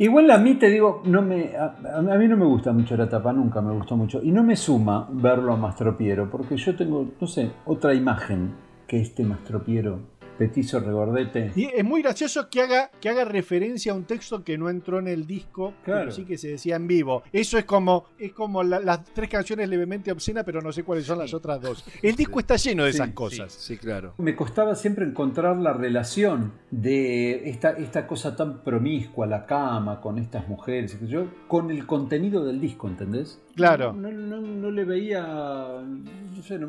Igual 0.00 0.30
a 0.30 0.38
mí 0.38 0.54
te 0.54 0.70
digo, 0.70 1.02
no 1.04 1.20
me, 1.20 1.54
a, 1.54 1.74
a 1.94 2.00
mí 2.00 2.26
no 2.26 2.34
me 2.34 2.46
gusta 2.46 2.72
mucho 2.72 2.96
la 2.96 3.06
tapa, 3.06 3.34
nunca 3.34 3.60
me 3.60 3.70
gustó 3.74 3.98
mucho. 3.98 4.22
Y 4.22 4.32
no 4.32 4.42
me 4.42 4.56
suma 4.56 5.06
verlo 5.12 5.52
a 5.52 5.58
Mastropiero, 5.58 6.30
porque 6.30 6.56
yo 6.56 6.74
tengo, 6.74 7.06
no 7.20 7.26
sé, 7.26 7.50
otra 7.66 7.92
imagen 7.92 8.54
que 8.86 8.98
este 8.98 9.24
Mastropiero, 9.24 9.98
petizo 10.40 10.80
regordete. 10.80 11.52
Y 11.54 11.66
es 11.66 11.84
muy 11.84 12.00
gracioso 12.00 12.48
que 12.48 12.62
haga, 12.62 12.90
que 12.98 13.10
haga 13.10 13.26
referencia 13.26 13.92
a 13.92 13.94
un 13.94 14.04
texto 14.04 14.42
que 14.42 14.56
no 14.56 14.70
entró 14.70 14.98
en 14.98 15.06
el 15.06 15.26
disco, 15.26 15.74
pero 15.84 15.98
Claro. 15.98 16.10
sí 16.12 16.24
que 16.24 16.38
se 16.38 16.48
decía 16.48 16.76
en 16.76 16.86
vivo. 16.86 17.22
Eso 17.30 17.58
es 17.58 17.66
como, 17.66 18.06
es 18.18 18.32
como 18.32 18.62
la- 18.62 18.80
las 18.80 19.04
tres 19.04 19.28
canciones 19.28 19.68
levemente 19.68 20.10
obscenas, 20.10 20.44
pero 20.44 20.62
no 20.62 20.72
sé 20.72 20.82
cuáles 20.82 21.04
son 21.04 21.18
las 21.18 21.34
otras 21.34 21.60
dos. 21.60 21.84
El 22.02 22.16
disco 22.16 22.40
está 22.40 22.56
lleno 22.56 22.84
de 22.84 22.92
Sí, 22.92 22.96
esas 22.96 23.10
cosas. 23.10 23.52
Sí, 23.52 23.76
claro. 23.76 24.14
Me 24.16 24.34
costaba 24.34 24.74
siempre 24.74 25.04
encontrar 25.04 25.58
la 25.58 25.74
relación 25.74 26.52
de 26.70 27.50
esta, 27.50 27.72
esta 27.72 28.06
cosa 28.06 28.34
tan 28.34 28.62
promiscua, 28.64 29.26
la 29.26 29.44
cama, 29.44 30.00
con 30.00 30.18
estas 30.18 30.48
mujeres, 30.48 30.96
yo, 31.06 31.26
con 31.48 31.70
el 31.70 31.84
contenido 31.86 32.46
del 32.46 32.62
disco, 32.62 32.88
¿entendés? 32.88 33.38
Claro. 33.56 33.92
No, 33.92 34.10
no- 34.10 34.40
no 34.40 34.70
le 34.70 34.84
veía, 34.84 35.20
no 35.22 36.42
sé, 36.42 36.58
no, 36.58 36.68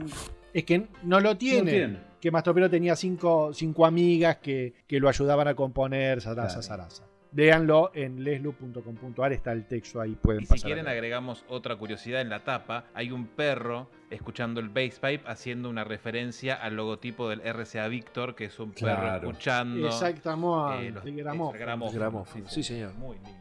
Es 0.54 0.66
que 0.66 0.88
no 1.04 1.22
lo 1.22 1.38
tiene. 1.38 1.60
No 1.62 1.70
tiene. 1.72 2.11
Que 2.22 2.32
Mastro 2.32 2.54
Piero 2.54 2.70
tenía 2.70 2.96
cinco, 2.96 3.52
cinco 3.54 3.86
amigas 3.86 4.38
que, 4.38 4.74
que 4.88 5.00
lo 5.00 5.10
ayudaban 5.10 5.48
a 5.48 5.56
componer, 5.56 6.22
Sarasa, 6.22 6.48
Claro. 6.48 6.62
Sarasa. 6.62 7.04
Véanlo 7.34 7.92
en 7.94 8.24
leslu.com.ar, 8.26 9.32
está 9.32 9.54
el 9.54 9.66
texto 9.66 10.02
ahí, 10.02 10.16
pueden 10.22 10.44
Y 10.44 10.46
si 10.48 10.60
quieren 10.60 10.88
agregamos 10.90 11.46
otra 11.48 11.78
curiosidad 11.78 12.20
en 12.20 12.28
la 12.30 12.44
tapa, 12.44 12.84
hay 12.94 13.10
un 13.12 13.26
perro 13.26 13.90
escuchando 14.10 14.60
el 14.60 14.68
bass 14.68 15.00
pipe 15.00 15.22
haciendo 15.26 15.70
una 15.70 15.86
referencia 15.86 16.56
al 16.56 16.76
logotipo 16.76 17.30
del 17.30 17.40
RCA 17.42 17.88
Victor, 17.88 18.36
que 18.36 18.46
es 18.46 18.60
un 18.60 18.74
perro 18.74 19.16
escuchando 19.16 19.88
Exactamente, 19.88 20.88
eh, 20.88 20.92
los- 20.92 21.04
el 21.06 21.10
el 21.10 21.16
gramófono. 21.24 21.60
gramófono. 21.60 22.00
Gramófono, 22.00 22.50
sí, 22.50 22.64
señor. 22.64 22.94
Muy 22.96 23.16
lindo. 23.16 23.32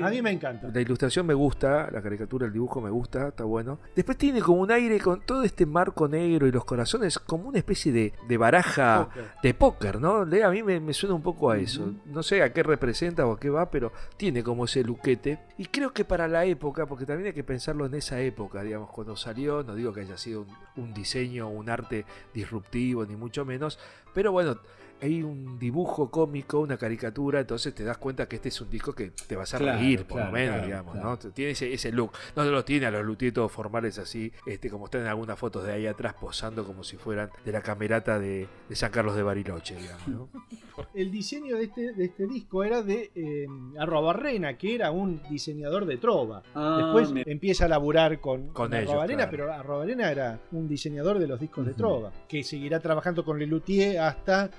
A 0.00 0.10
mí 0.10 0.20
me 0.22 0.30
encanta. 0.30 0.68
La 0.72 0.80
ilustración 0.80 1.26
me 1.26 1.34
gusta, 1.34 1.88
la 1.90 2.02
caricatura, 2.02 2.46
el 2.46 2.52
dibujo 2.52 2.80
me 2.80 2.90
gusta, 2.90 3.28
está 3.28 3.44
bueno. 3.44 3.78
Después 3.96 4.18
tiene 4.18 4.40
como 4.40 4.60
un 4.60 4.70
aire 4.70 4.98
con 5.00 5.20
todo 5.22 5.42
este 5.42 5.66
marco 5.66 6.08
negro 6.08 6.46
y 6.46 6.52
los 6.52 6.64
corazones, 6.64 7.18
como 7.18 7.48
una 7.48 7.58
especie 7.58 7.92
de, 7.92 8.12
de 8.28 8.36
baraja 8.36 9.06
Póker. 9.08 9.24
de 9.42 9.54
póker, 9.54 10.00
¿no? 10.00 10.24
Le- 10.24 10.44
A 10.44 10.50
mí 10.50 10.62
me, 10.62 10.80
me 10.80 10.92
suena 10.92 11.14
un 11.14 11.22
poco 11.22 11.50
a 11.50 11.58
eso. 11.58 11.92
No 12.06 12.22
sé 12.22 12.42
a 12.42 12.52
qué 12.52 12.62
representa 12.62 13.26
o 13.26 13.32
a 13.32 13.40
qué 13.40 13.50
va, 13.50 13.70
pero 13.70 13.92
tiene 14.16 14.42
como 14.42 14.64
ese 14.64 14.82
luquete. 14.84 15.38
Y 15.58 15.66
creo 15.66 15.92
que 15.92 16.04
para 16.04 16.28
la 16.28 16.44
época, 16.44 16.86
porque 16.86 17.06
también 17.06 17.28
hay 17.28 17.32
que 17.34 17.44
pensarlo 17.44 17.86
en 17.86 17.94
esa 17.94 18.20
época, 18.20 18.62
digamos, 18.62 18.90
cuando 18.90 19.16
salió, 19.16 19.62
no 19.62 19.74
digo 19.74 19.92
que 19.92 20.00
haya 20.00 20.16
sido 20.18 20.42
un, 20.76 20.82
un 20.84 20.94
diseño, 20.94 21.48
un 21.48 21.68
arte 21.70 22.04
disruptivo, 22.34 23.04
ni 23.06 23.16
mucho 23.16 23.44
menos, 23.44 23.78
pero 24.14 24.32
bueno. 24.32 24.58
Hay 25.02 25.22
un 25.22 25.58
dibujo 25.58 26.10
cómico, 26.10 26.60
una 26.60 26.76
caricatura, 26.76 27.40
entonces 27.40 27.74
te 27.74 27.84
das 27.84 27.98
cuenta 27.98 28.28
que 28.28 28.36
este 28.36 28.48
es 28.50 28.60
un 28.60 28.70
disco 28.70 28.92
que 28.94 29.12
te 29.26 29.36
vas 29.36 29.54
a 29.54 29.58
Claro, 29.58 29.78
reír, 29.78 30.04
por 30.04 30.18
claro, 30.18 30.26
lo 30.26 30.32
menos, 30.32 30.52
claro, 30.54 30.66
digamos, 30.66 30.92
claro. 30.94 31.08
¿no? 31.24 31.32
Tiene 31.32 31.50
ese, 31.52 31.72
ese 31.72 31.92
look. 31.92 32.12
No 32.36 32.44
lo 32.44 32.64
tiene 32.64 32.86
a 32.86 32.90
los 32.90 33.04
luthiers 33.04 33.34
todos 33.34 33.50
formales 33.52 33.98
así, 33.98 34.32
este, 34.46 34.68
como 34.70 34.86
están 34.86 35.02
en 35.02 35.06
algunas 35.08 35.38
fotos 35.38 35.64
de 35.64 35.72
ahí 35.72 35.86
atrás 35.86 36.14
posando 36.20 36.64
como 36.64 36.84
si 36.84 36.96
fueran 36.96 37.30
de 37.44 37.52
la 37.52 37.62
camerata 37.62 38.18
de, 38.18 38.46
de 38.68 38.76
San 38.76 38.90
Carlos 38.90 39.16
de 39.16 39.22
Bariloche, 39.22 39.74
digamos, 39.76 40.08
¿no? 40.08 40.28
El 40.94 41.10
diseño 41.10 41.56
de 41.56 41.64
este, 41.64 41.92
de 41.92 42.04
este 42.06 42.26
disco 42.26 42.64
era 42.64 42.82
de 42.82 43.10
eh, 43.14 43.46
Arrobarrena, 43.78 44.56
que 44.56 44.74
era 44.74 44.90
un 44.90 45.20
diseñador 45.28 45.84
de 45.86 45.96
trova. 45.98 46.42
Ah, 46.54 46.78
Después 46.82 47.12
me- 47.12 47.22
empieza 47.26 47.66
a 47.66 47.68
laburar 47.68 48.20
con, 48.20 48.48
Con 48.48 48.70
con 48.70 48.74
ellos, 48.74 48.90
Arrobarena, 48.90 49.28
claro. 49.28 49.30
pero 49.30 49.52
Arrobarena 49.52 50.10
era 50.10 50.40
un 50.52 50.68
diseñador 50.68 51.18
de 51.18 51.26
los 51.26 51.40
discos 51.40 51.66
de 51.66 51.74
trova, 51.74 52.12
que 52.28 52.42
seguirá 52.42 52.80
trabajando 52.80 53.24
con 53.24 53.38
Lelutier 53.38 53.98
hasta 53.98 54.50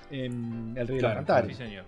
El 0.76 0.88
Rey 0.88 0.96
de 0.96 1.00
Claro, 1.00 1.20
los 1.20 1.26
Cantares. 1.26 1.56
Sí, 1.56 1.64
señor. 1.64 1.84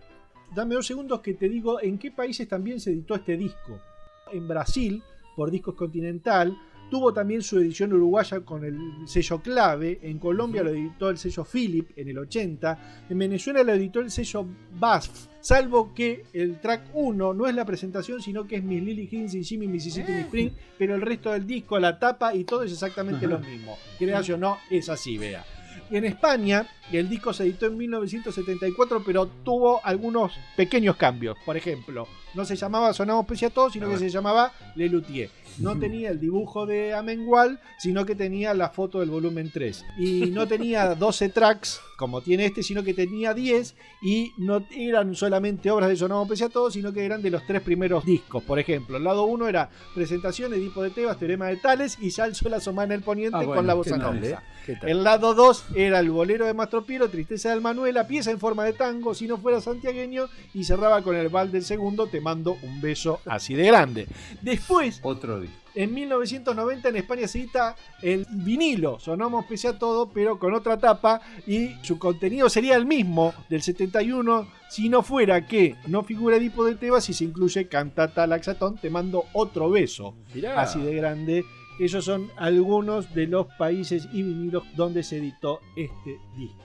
Dame 0.55 0.75
dos 0.75 0.87
segundos 0.87 1.21
que 1.21 1.35
te 1.35 1.49
digo 1.49 1.83
en 1.83 1.99
qué 1.99 2.11
países 2.11 2.49
también 2.49 2.81
se 2.81 2.91
editó 2.91 3.15
este 3.15 3.37
disco. 3.37 3.81
En 4.33 4.47
Brasil, 4.47 5.03
por 5.35 5.51
Discos 5.51 5.75
Continental, 5.75 6.57
tuvo 6.91 7.13
también 7.13 7.43
su 7.43 7.59
edición 7.59 7.93
uruguaya 7.93 8.41
con 8.41 8.65
el 8.65 8.79
sello 9.07 9.41
Clave, 9.41 9.99
en 10.03 10.19
Colombia 10.19 10.63
lo 10.63 10.71
editó 10.71 11.11
el 11.11 11.19
sello 11.19 11.45
Philip 11.45 11.91
en 11.97 12.09
el 12.09 12.19
80, 12.19 13.07
en 13.09 13.19
Venezuela 13.19 13.63
lo 13.63 13.73
editó 13.73 14.01
el 14.01 14.11
sello 14.11 14.47
BASF, 14.79 15.27
salvo 15.41 15.93
que 15.95 16.25
el 16.33 16.61
track 16.61 16.91
1 16.95 17.35
no 17.35 17.47
es 17.47 17.55
la 17.55 17.65
presentación, 17.65 18.21
sino 18.21 18.47
que 18.47 18.57
es 18.57 18.65
Miss 18.65 18.83
Lily 18.83 19.03
Higgins 19.03 19.35
y 19.35 19.45
Jimmy 19.45 19.67
Mississippi 19.67 20.13
Miss 20.13 20.25
Spring, 20.27 20.51
pero 20.79 20.95
el 20.95 21.01
resto 21.01 21.33
del 21.33 21.47
disco, 21.47 21.79
la 21.79 21.99
tapa 21.99 22.35
y 22.35 22.45
todo 22.45 22.63
es 22.63 22.73
exactamente 22.73 23.27
lo 23.27 23.39
mismo. 23.39 23.77
Creas 23.99 24.29
o 24.31 24.37
no, 24.37 24.59
es 24.71 24.89
así, 24.89 25.19
vea. 25.19 25.45
En 25.91 26.05
España, 26.05 26.67
el 26.93 27.09
disco 27.09 27.33
se 27.33 27.45
editó 27.45 27.67
en 27.67 27.77
1974, 27.77 29.03
pero 29.05 29.27
tuvo 29.27 29.81
algunos 29.85 30.33
pequeños 30.57 30.97
cambios. 30.97 31.37
Por 31.45 31.57
ejemplo, 31.57 32.09
no 32.35 32.45
se 32.45 32.57
llamaba 32.57 32.93
Sonamos 32.93 33.27
Pese 33.27 33.47
a 33.47 33.51
Todo, 33.51 33.71
sino 33.71 33.89
que 33.89 33.99
se 33.99 34.11
llamaba 34.11 34.53
Le 34.75 34.89
Luthier. 34.89 35.31
No 35.59 35.79
tenía 35.79 36.11
el 36.11 36.19
dibujo 36.19 36.67
de 36.67 36.95
Amengual, 36.95 37.61
sino 37.79 38.05
que 38.05 38.17
tenía 38.17 38.55
la 38.55 38.71
foto 38.71 38.99
del 38.99 39.11
volumen 39.11 39.51
3. 39.53 39.85
Y 39.99 40.27
no 40.33 40.49
tenía 40.49 40.97
12 40.97 41.29
tracks, 41.29 41.81
como 41.97 42.23
tiene 42.23 42.47
este, 42.47 42.65
sino 42.65 42.83
que 42.83 42.93
tenía 42.93 43.35
10. 43.35 43.77
Y 44.03 44.33
no 44.39 44.67
eran 44.77 45.15
solamente 45.15 45.71
obras 45.71 45.91
de 45.91 45.97
Sonamos 45.97 46.29
Pese 46.29 46.45
a 46.45 46.49
Todo, 46.49 46.73
sino 46.73 46.93
que 46.93 47.05
eran 47.05 47.23
de 47.23 47.31
los 47.31 47.47
tres 47.47 47.63
primeros 47.63 48.05
discos. 48.05 48.43
Por 48.43 48.59
ejemplo, 48.59 48.97
el 48.97 49.05
lado 49.05 49.25
1 49.27 49.49
era 49.49 49.71
Presentación, 49.95 50.53
Edipo 50.55 50.83
de 50.83 50.91
Tebas, 50.91 51.19
Teorema 51.19 51.47
de 51.47 51.57
Tales 51.57 51.99
y 52.01 52.11
Salso 52.11 52.49
la 52.49 52.59
Somana 52.59 52.95
el 52.95 53.03
Poniente 53.03 53.39
Ah, 53.41 53.45
con 53.45 53.67
la 53.67 53.81
tal, 53.81 53.99
nova. 54.01 54.43
El 54.83 55.05
lado 55.05 55.35
2 55.35 55.67
era 55.77 56.01
el 56.01 56.11
bolero 56.11 56.47
de 56.47 56.55
Mastro 56.55 56.85
Piero, 56.85 57.09
Tristeza 57.11 57.51
del 57.51 57.61
Manuela, 57.61 58.07
pieza 58.09 58.31
en 58.31 58.39
forma 58.41 58.65
de 58.65 58.73
tango, 58.73 59.15
si 59.15 59.29
no 59.29 59.37
fuera 59.39 59.61
santiagueño, 59.61 60.27
y 60.53 60.65
cerraba 60.65 61.03
con 61.03 61.15
el 61.15 61.29
bal 61.29 61.53
del 61.53 61.65
segundo, 61.65 62.07
te 62.07 62.21
mando 62.25 62.57
un 62.63 62.81
beso 62.81 63.21
así 63.27 63.55
de 63.55 63.67
grande. 63.69 64.09
Después, 64.43 64.99
Otro 65.05 65.41
disco. 65.41 65.57
en 65.77 65.95
1990 65.95 66.89
en 66.89 66.97
España 66.97 67.29
se 67.29 67.39
edita 67.41 67.77
el 68.03 68.27
vinilo, 68.31 68.99
sonamos 68.99 69.45
pese 69.47 69.69
a 69.69 69.79
todo, 69.79 70.09
pero 70.09 70.39
con 70.39 70.55
otra 70.55 70.79
tapa, 70.79 71.21
y 71.47 71.71
su 71.83 71.99
contenido 71.99 72.49
sería 72.49 72.75
el 72.77 72.87
mismo 72.87 73.33
del 73.49 73.63
71, 73.63 74.49
si 74.71 74.89
no 74.89 75.03
fuera 75.03 75.47
que 75.47 75.77
no 75.87 76.03
figura 76.03 76.37
Edipo 76.37 76.65
de 76.65 76.75
Tebas 76.75 77.09
y 77.09 77.13
se 77.15 77.25
incluye 77.25 77.69
Cantata 77.69 78.27
Laxatón, 78.27 78.77
te 78.79 78.91
mando 78.91 79.25
otro 79.33 79.71
beso 79.71 80.15
Mirá. 80.35 80.61
así 80.61 80.81
de 80.81 80.95
grande. 80.97 81.45
Esos 81.79 82.05
son 82.05 82.31
algunos 82.37 83.13
de 83.15 83.27
los 83.27 83.47
países 83.59 84.09
y 84.13 84.23
vinilos 84.23 84.63
donde 84.77 85.03
se 85.03 85.19
editó 85.19 85.59
este 85.77 86.19
disco. 86.37 86.63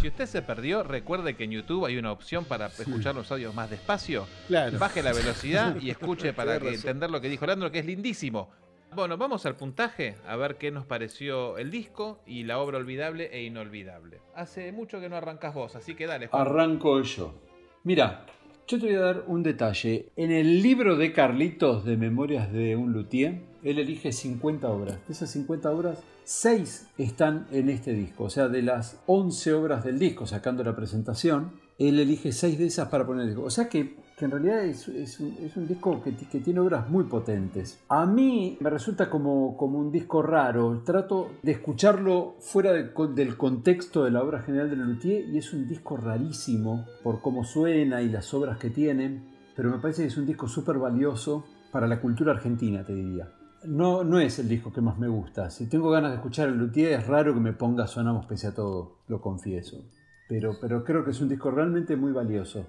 Si 0.00 0.08
usted 0.08 0.26
se 0.26 0.42
perdió, 0.42 0.82
recuerde 0.84 1.34
que 1.34 1.44
en 1.44 1.50
YouTube 1.50 1.86
hay 1.86 1.96
una 1.96 2.12
opción 2.12 2.44
para 2.44 2.66
escuchar 2.66 3.14
los 3.14 3.30
audios 3.32 3.54
más 3.54 3.68
despacio. 3.68 4.26
Claro. 4.46 4.78
Baje 4.78 5.02
la 5.02 5.12
velocidad 5.12 5.76
y 5.80 5.90
escuche 5.90 6.32
para 6.32 6.60
que 6.60 6.74
entender 6.74 7.10
lo 7.10 7.20
que 7.20 7.28
dijo 7.28 7.46
Leandro, 7.46 7.72
que 7.72 7.80
es 7.80 7.86
lindísimo. 7.86 8.48
Bueno, 8.94 9.16
vamos 9.16 9.44
al 9.44 9.56
puntaje, 9.56 10.14
a 10.26 10.36
ver 10.36 10.56
qué 10.56 10.70
nos 10.70 10.86
pareció 10.86 11.58
el 11.58 11.70
disco 11.70 12.20
y 12.26 12.44
la 12.44 12.58
obra 12.58 12.78
olvidable 12.78 13.28
e 13.32 13.42
inolvidable. 13.42 14.20
Hace 14.34 14.70
mucho 14.70 15.00
que 15.00 15.08
no 15.08 15.16
arrancas 15.16 15.52
vos, 15.52 15.74
así 15.74 15.94
que 15.94 16.06
dale. 16.06 16.28
Juan. 16.28 16.42
Arranco 16.46 17.02
yo. 17.02 17.34
Mira, 17.82 18.24
yo 18.68 18.80
te 18.80 18.86
voy 18.86 18.94
a 18.94 19.00
dar 19.00 19.24
un 19.26 19.42
detalle. 19.42 20.10
En 20.16 20.30
el 20.30 20.62
libro 20.62 20.96
de 20.96 21.12
Carlitos 21.12 21.84
de 21.84 21.96
Memorias 21.96 22.52
de 22.52 22.76
un 22.76 22.92
Luthier, 22.92 23.40
él 23.66 23.80
elige 23.80 24.12
50 24.12 24.68
obras. 24.68 24.98
De 25.08 25.12
esas 25.12 25.28
50 25.30 25.70
obras, 25.72 25.98
6 26.22 26.86
están 26.98 27.48
en 27.50 27.68
este 27.68 27.92
disco. 27.92 28.24
O 28.24 28.30
sea, 28.30 28.48
de 28.48 28.62
las 28.62 29.00
11 29.06 29.54
obras 29.54 29.84
del 29.84 29.98
disco, 29.98 30.24
sacando 30.24 30.62
la 30.62 30.76
presentación, 30.76 31.50
él 31.76 31.98
elige 31.98 32.30
6 32.30 32.58
de 32.58 32.66
esas 32.66 32.88
para 32.88 33.04
poner 33.04 33.22
el 33.22 33.30
disco. 33.30 33.42
O 33.42 33.50
sea 33.50 33.68
que, 33.68 33.96
que 34.16 34.24
en 34.24 34.30
realidad 34.30 34.64
es, 34.64 34.86
es 34.86 35.18
un, 35.18 35.66
disco 35.66 36.00
que, 36.00 36.14
que 36.14 36.38
tiene 36.38 36.60
obras 36.60 36.88
muy 36.88 37.04
potentes. 37.04 37.80
A 37.88 38.06
mí 38.06 38.56
me 38.60 38.70
resulta 38.70 39.10
como, 39.10 39.56
como 39.56 39.80
un 39.80 39.90
disco 39.90 40.22
raro. 40.22 40.82
Trato 40.84 41.32
de 41.42 41.50
escucharlo 41.50 42.36
fuera 42.38 42.72
del 42.72 43.36
contexto 43.36 44.04
de 44.04 44.12
la 44.12 44.22
obra 44.22 44.42
general 44.42 44.70
de 44.70 44.76
Lelutier 44.76 45.28
y 45.28 45.38
es 45.38 45.52
un 45.52 45.66
disco 45.66 45.96
rarísimo 45.96 46.86
por 47.02 47.20
cómo 47.20 47.42
suena 47.42 48.00
y 48.00 48.10
las 48.10 48.32
obras 48.32 48.58
que 48.58 48.70
tiene. 48.70 49.22
Pero 49.56 49.70
me 49.70 49.78
parece 49.78 50.02
que 50.02 50.08
es 50.08 50.16
un 50.16 50.26
disco 50.26 50.46
súper 50.46 50.78
valioso 50.78 51.44
para 51.72 51.88
la 51.88 52.00
cultura 52.00 52.32
argentina, 52.32 52.84
te 52.84 52.94
diría. 52.94 53.28
No, 53.66 54.04
no 54.04 54.18
es 54.20 54.38
el 54.38 54.48
disco 54.48 54.72
que 54.72 54.80
más 54.80 54.98
me 54.98 55.08
gusta. 55.08 55.50
Si 55.50 55.68
tengo 55.68 55.90
ganas 55.90 56.10
de 56.10 56.16
escuchar 56.16 56.48
el 56.48 56.56
Luthier, 56.58 56.92
es 57.00 57.06
raro 57.06 57.34
que 57.34 57.40
me 57.40 57.52
ponga 57.52 57.86
Sonamos 57.86 58.26
pese 58.26 58.46
a 58.48 58.54
todo, 58.54 58.98
lo 59.08 59.20
confieso. 59.20 59.84
Pero, 60.28 60.56
pero 60.60 60.82
creo 60.84 61.04
que 61.04 61.10
es 61.12 61.20
un 61.20 61.28
disco 61.28 61.50
realmente 61.50 61.96
muy 61.96 62.12
valioso. 62.12 62.66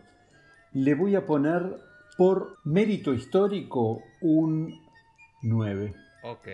Le 0.74 0.94
voy 0.96 1.16
a 1.16 1.26
poner 1.26 1.78
por 2.18 2.58
mérito 2.66 3.14
histórico 3.14 4.02
un 4.22 4.74
9. 5.44 5.94
Ok. 6.24 6.48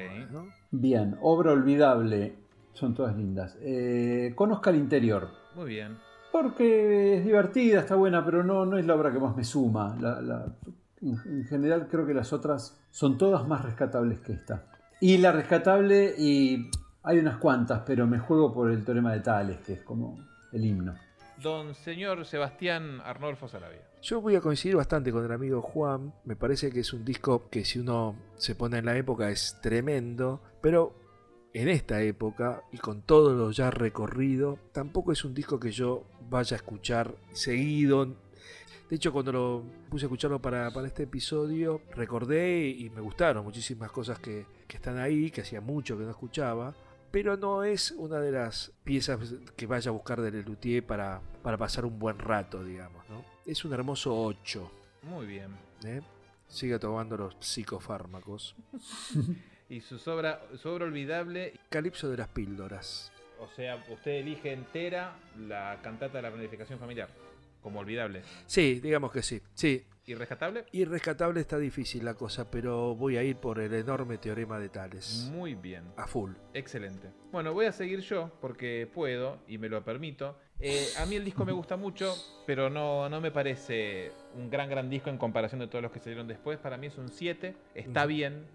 Bien, 0.72 1.18
obra 1.22 1.52
olvidable. 1.52 2.36
Son 2.74 2.94
todas 2.94 3.16
lindas. 3.16 3.58
Eh, 3.62 4.34
conozca 4.36 4.70
el 4.70 4.78
interior. 4.78 5.30
Muy 5.56 5.68
bien. 5.70 5.98
Porque 6.32 7.18
es 7.18 7.26
divertida, 7.26 7.82
está 7.82 7.96
buena, 7.96 8.26
pero 8.26 8.44
no, 8.44 8.66
no 8.66 8.78
es 8.78 8.86
la 8.86 8.96
obra 8.96 9.12
que 9.14 9.20
más 9.20 9.36
me 9.36 9.44
suma. 9.44 9.96
La- 10.00 10.20
la- 10.22 10.46
en, 11.04 11.20
en 11.26 11.46
general 11.46 11.88
creo 11.90 12.06
que 12.06 12.14
las 12.14 12.34
otras 12.34 12.80
son 12.92 13.18
todas 13.18 13.48
más 13.48 13.64
rescatables 13.64 14.20
que 14.22 14.34
esta. 14.34 14.66
Y 15.02 15.18
la 15.18 15.32
rescatable, 15.32 16.16
y 16.18 16.70
hay 17.04 17.20
unas 17.20 17.38
cuantas, 17.38 17.84
pero 17.86 18.08
me 18.08 18.20
juego 18.20 18.54
por 18.54 18.72
el 18.72 18.86
teorema 18.86 19.12
de 19.14 19.20
Tales, 19.20 19.60
que 19.60 19.74
es 19.74 19.82
como 19.82 20.18
el 20.54 20.66
himno. 20.66 20.96
Don 21.42 21.76
señor 21.76 22.26
Sebastián 22.26 23.02
Arnolfo 23.04 23.50
Salavia. 23.50 23.82
Yo 24.02 24.22
voy 24.22 24.36
a 24.36 24.42
coincidir 24.42 24.78
bastante 24.78 25.12
con 25.12 25.26
el 25.26 25.32
amigo 25.32 25.62
Juan. 25.62 26.14
Me 26.24 26.38
parece 26.38 26.72
que 26.72 26.82
es 26.82 26.94
un 26.94 27.04
disco 27.04 27.50
que 27.50 27.66
si 27.66 27.80
uno 27.80 28.16
se 28.36 28.56
pone 28.56 28.78
en 28.78 28.86
la 28.86 28.96
época 28.96 29.30
es 29.30 29.60
tremendo. 29.62 30.42
Pero 30.62 30.94
en 31.54 31.68
esta 31.68 32.02
época 32.02 32.64
y 32.72 32.78
con 32.78 33.02
todo 33.02 33.34
lo 33.34 33.52
ya 33.52 33.72
recorrido, 33.72 34.58
tampoco 34.72 35.12
es 35.12 35.26
un 35.26 35.34
disco 35.34 35.60
que 35.60 35.72
yo 35.72 36.06
vaya 36.30 36.56
a 36.56 36.60
escuchar 36.60 37.16
seguido. 37.34 38.16
De 38.90 38.96
hecho, 38.98 39.12
cuando 39.12 39.32
lo 39.32 39.64
puse 39.90 40.06
a 40.06 40.08
escucharlo 40.08 40.40
para, 40.42 40.70
para 40.72 40.88
este 40.88 41.04
episodio, 41.04 41.82
recordé 41.96 42.68
y 42.68 42.90
me 42.90 43.02
gustaron 43.02 43.44
muchísimas 43.44 43.92
cosas 43.92 44.20
que, 44.20 44.46
que 44.68 44.78
están 44.78 45.00
ahí, 45.00 45.32
que 45.32 45.42
hacía 45.42 45.62
mucho 45.62 45.98
que 45.98 46.04
no 46.04 46.12
escuchaba. 46.12 46.76
Pero 47.12 47.38
no 47.38 47.64
es 47.64 47.92
una 47.92 48.20
de 48.20 48.32
las 48.32 48.72
piezas 48.84 49.20
que 49.56 49.68
vaya 49.68 49.90
a 49.90 49.92
buscar 49.94 50.20
de 50.22 50.32
Lelutier 50.32 50.86
para, 50.86 51.22
para 51.44 51.58
pasar 51.58 51.86
un 51.86 51.98
buen 52.00 52.18
rato, 52.20 52.64
digamos. 52.64 53.08
¿no? 53.10 53.24
Es 53.46 53.64
un 53.66 53.74
hermoso 53.74 54.16
8. 54.16 54.72
Muy 55.04 55.28
bien. 55.28 55.56
¿eh? 55.86 56.02
Siga 56.48 56.80
tomando 56.80 57.18
los 57.18 57.36
psicofármacos. 57.40 58.56
Y 59.70 59.80
su 59.82 59.96
obra, 60.12 60.42
su 60.62 60.70
obra 60.70 60.86
olvidable, 60.86 61.54
Calipso 61.70 62.08
de 62.10 62.18
las 62.18 62.28
píldoras. 62.28 63.12
o 63.40 63.48
sea, 63.56 63.84
usted 63.90 64.12
elige 64.12 64.52
entera 64.52 65.16
la 65.40 65.80
cantata 65.82 66.18
de 66.18 66.22
la 66.22 66.32
planificación 66.32 66.78
familiar, 66.78 67.10
como 67.64 67.80
olvidable. 67.80 68.22
Sí, 68.46 68.80
digamos 68.80 69.12
que 69.12 69.24
sí. 69.24 69.42
Sí. 69.56 69.86
¿Y 70.06 70.16
rescatable? 70.16 70.66
Y 70.74 70.84
rescatable 70.84 71.40
está 71.40 71.58
difícil 71.58 72.04
la 72.04 72.14
cosa, 72.14 72.52
pero 72.52 72.94
voy 72.94 73.16
a 73.16 73.24
ir 73.24 73.38
por 73.38 73.60
el 73.60 73.74
enorme 73.74 74.18
teorema 74.18 74.60
de 74.60 74.68
Tales. 74.68 75.30
Muy 75.32 75.56
bien. 75.56 75.86
A 75.96 76.08
full. 76.08 76.34
Excelente. 76.54 77.08
Bueno, 77.32 77.54
voy 77.54 77.68
a 77.68 77.72
seguir 77.72 78.02
yo 78.02 78.30
porque 78.42 78.90
puedo 78.94 79.40
y 79.48 79.58
me 79.58 79.70
lo 79.70 79.82
permito. 79.84 80.38
Eh, 80.60 80.88
a 81.00 81.06
mí 81.06 81.16
el 81.16 81.24
disco 81.24 81.46
me 81.46 81.54
gusta 81.54 81.78
mucho, 81.78 82.14
pero 82.46 82.70
no, 82.70 83.08
no 83.08 83.22
me 83.22 83.32
parece 83.32 84.12
un 84.36 84.50
gran, 84.50 84.70
gran 84.70 84.90
disco 84.90 85.10
en 85.10 85.18
comparación 85.18 85.60
de 85.62 85.68
todos 85.68 85.82
los 85.82 85.92
que 85.92 86.00
salieron 86.00 86.28
después. 86.28 86.60
Para 86.60 86.78
mí 86.78 86.88
es 86.88 86.98
un 86.98 87.10
7. 87.10 87.56
Está 87.74 88.06
bien, 88.06 88.46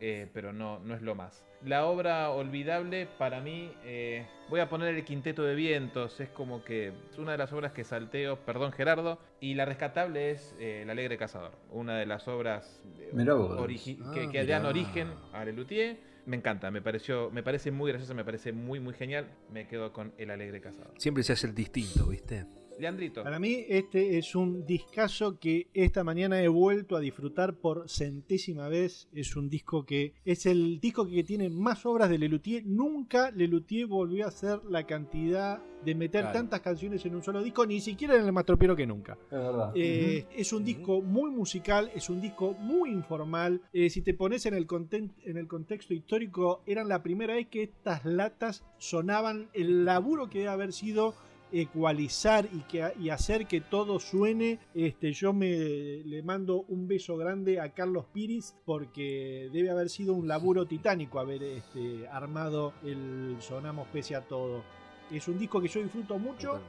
eh, 0.00 0.28
pero 0.32 0.52
no, 0.52 0.78
no 0.80 0.94
es 0.94 1.02
lo 1.02 1.14
más. 1.14 1.44
La 1.64 1.86
obra 1.86 2.30
olvidable, 2.30 3.08
para 3.18 3.40
mí, 3.40 3.72
eh, 3.84 4.26
voy 4.48 4.60
a 4.60 4.68
poner 4.68 4.94
el 4.94 5.04
Quinteto 5.04 5.42
de 5.42 5.56
Vientos. 5.56 6.20
Es 6.20 6.28
como 6.28 6.62
que 6.62 6.92
es 7.10 7.18
una 7.18 7.32
de 7.32 7.38
las 7.38 7.52
obras 7.52 7.72
que 7.72 7.82
salteo, 7.82 8.36
perdón 8.44 8.70
Gerardo. 8.72 9.18
Y 9.40 9.54
la 9.54 9.64
rescatable 9.64 10.30
es 10.30 10.54
eh, 10.60 10.82
El 10.82 10.90
Alegre 10.90 11.18
Cazador, 11.18 11.52
una 11.70 11.96
de 11.98 12.06
las 12.06 12.28
obras 12.28 12.80
Ah, 13.12 14.12
que, 14.14 14.28
que 14.30 14.46
dan 14.46 14.62
mirá. 14.62 14.68
origen 14.68 15.08
a 15.32 15.44
Lelutier. 15.44 15.98
Me 16.26 16.36
encanta, 16.36 16.70
me 16.70 16.82
pareció, 16.82 17.30
me 17.30 17.42
parece 17.42 17.70
muy 17.70 17.90
gracioso, 17.90 18.14
me 18.14 18.24
parece 18.24 18.52
muy 18.52 18.80
muy 18.80 18.94
genial. 18.94 19.26
Me 19.50 19.66
quedo 19.66 19.92
con 19.92 20.12
El 20.18 20.30
Alegre 20.30 20.60
Cazador. 20.60 20.92
Siempre 20.98 21.22
se 21.24 21.32
hace 21.32 21.46
el 21.46 21.54
distinto, 21.54 22.06
¿viste? 22.06 22.44
Leandrito. 22.78 23.22
Para 23.22 23.38
mí 23.38 23.64
este 23.68 24.18
es 24.18 24.34
un 24.34 24.64
discazo 24.66 25.38
que 25.38 25.68
esta 25.74 26.04
mañana 26.04 26.40
he 26.42 26.48
vuelto 26.48 26.96
a 26.96 27.00
disfrutar 27.00 27.54
por 27.54 27.88
centésima 27.88 28.68
vez. 28.68 29.08
Es 29.12 29.34
un 29.36 29.48
disco 29.48 29.84
que 29.84 30.14
es 30.24 30.46
el 30.46 30.78
disco 30.80 31.06
que 31.06 31.24
tiene 31.24 31.48
más 31.50 31.84
obras 31.86 32.08
de 32.10 32.18
Lelutier. 32.18 32.64
Nunca 32.66 33.30
Lelutier 33.30 33.86
volvió 33.86 34.24
a 34.24 34.28
hacer 34.28 34.60
la 34.68 34.84
cantidad 34.84 35.60
de 35.84 35.94
meter 35.94 36.22
Claro. 36.22 36.38
tantas 36.38 36.60
canciones 36.60 37.04
en 37.06 37.14
un 37.14 37.22
solo 37.22 37.40
disco, 37.40 37.64
ni 37.64 37.80
siquiera 37.80 38.16
en 38.16 38.24
el 38.26 38.32
más 38.32 38.44
tropiero 38.44 38.74
que 38.74 38.84
nunca. 38.86 39.16
Es 39.26 39.38
verdad. 39.38 39.72
Eh, 39.76 40.26
Es 40.36 40.52
un 40.52 40.64
disco 40.64 41.00
muy 41.02 41.30
musical, 41.30 41.90
es 41.94 42.10
un 42.10 42.20
disco 42.20 42.54
muy 42.54 42.90
informal. 42.90 43.62
Eh, 43.72 43.88
si 43.88 44.02
te 44.02 44.12
pones 44.14 44.44
en 44.46 44.54
el, 44.54 44.66
conten- 44.66 45.12
en 45.24 45.36
el 45.36 45.46
contexto 45.46 45.94
histórico, 45.94 46.62
eran 46.66 46.88
la 46.88 47.02
primera 47.02 47.34
vez 47.34 47.46
que 47.48 47.62
estas 47.62 48.04
latas 48.04 48.64
sonaban, 48.78 49.48
el 49.52 49.84
laburo 49.84 50.28
que 50.28 50.38
debe 50.38 50.50
haber 50.50 50.72
sido 50.72 51.14
ecualizar 51.52 52.48
y, 52.52 52.60
que, 52.62 52.92
y 52.98 53.10
hacer 53.10 53.46
que 53.46 53.60
todo 53.60 54.00
suene. 54.00 54.58
Este, 54.74 55.12
yo 55.12 55.32
me 55.32 55.48
le 55.48 56.22
mando 56.22 56.64
un 56.68 56.86
beso 56.88 57.16
grande 57.16 57.60
a 57.60 57.72
Carlos 57.72 58.06
Piris 58.12 58.54
porque 58.64 59.48
debe 59.52 59.70
haber 59.70 59.88
sido 59.88 60.14
un 60.14 60.28
laburo 60.28 60.66
titánico 60.66 61.20
haber 61.20 61.42
este, 61.42 62.06
armado 62.08 62.72
el 62.84 63.36
Sonamos 63.40 63.88
Pese 63.88 64.16
a 64.16 64.22
Todo. 64.22 64.62
Es 65.10 65.28
un 65.28 65.38
disco 65.38 65.60
que 65.60 65.68
yo 65.68 65.82
disfruto 65.82 66.18
mucho. 66.18 66.60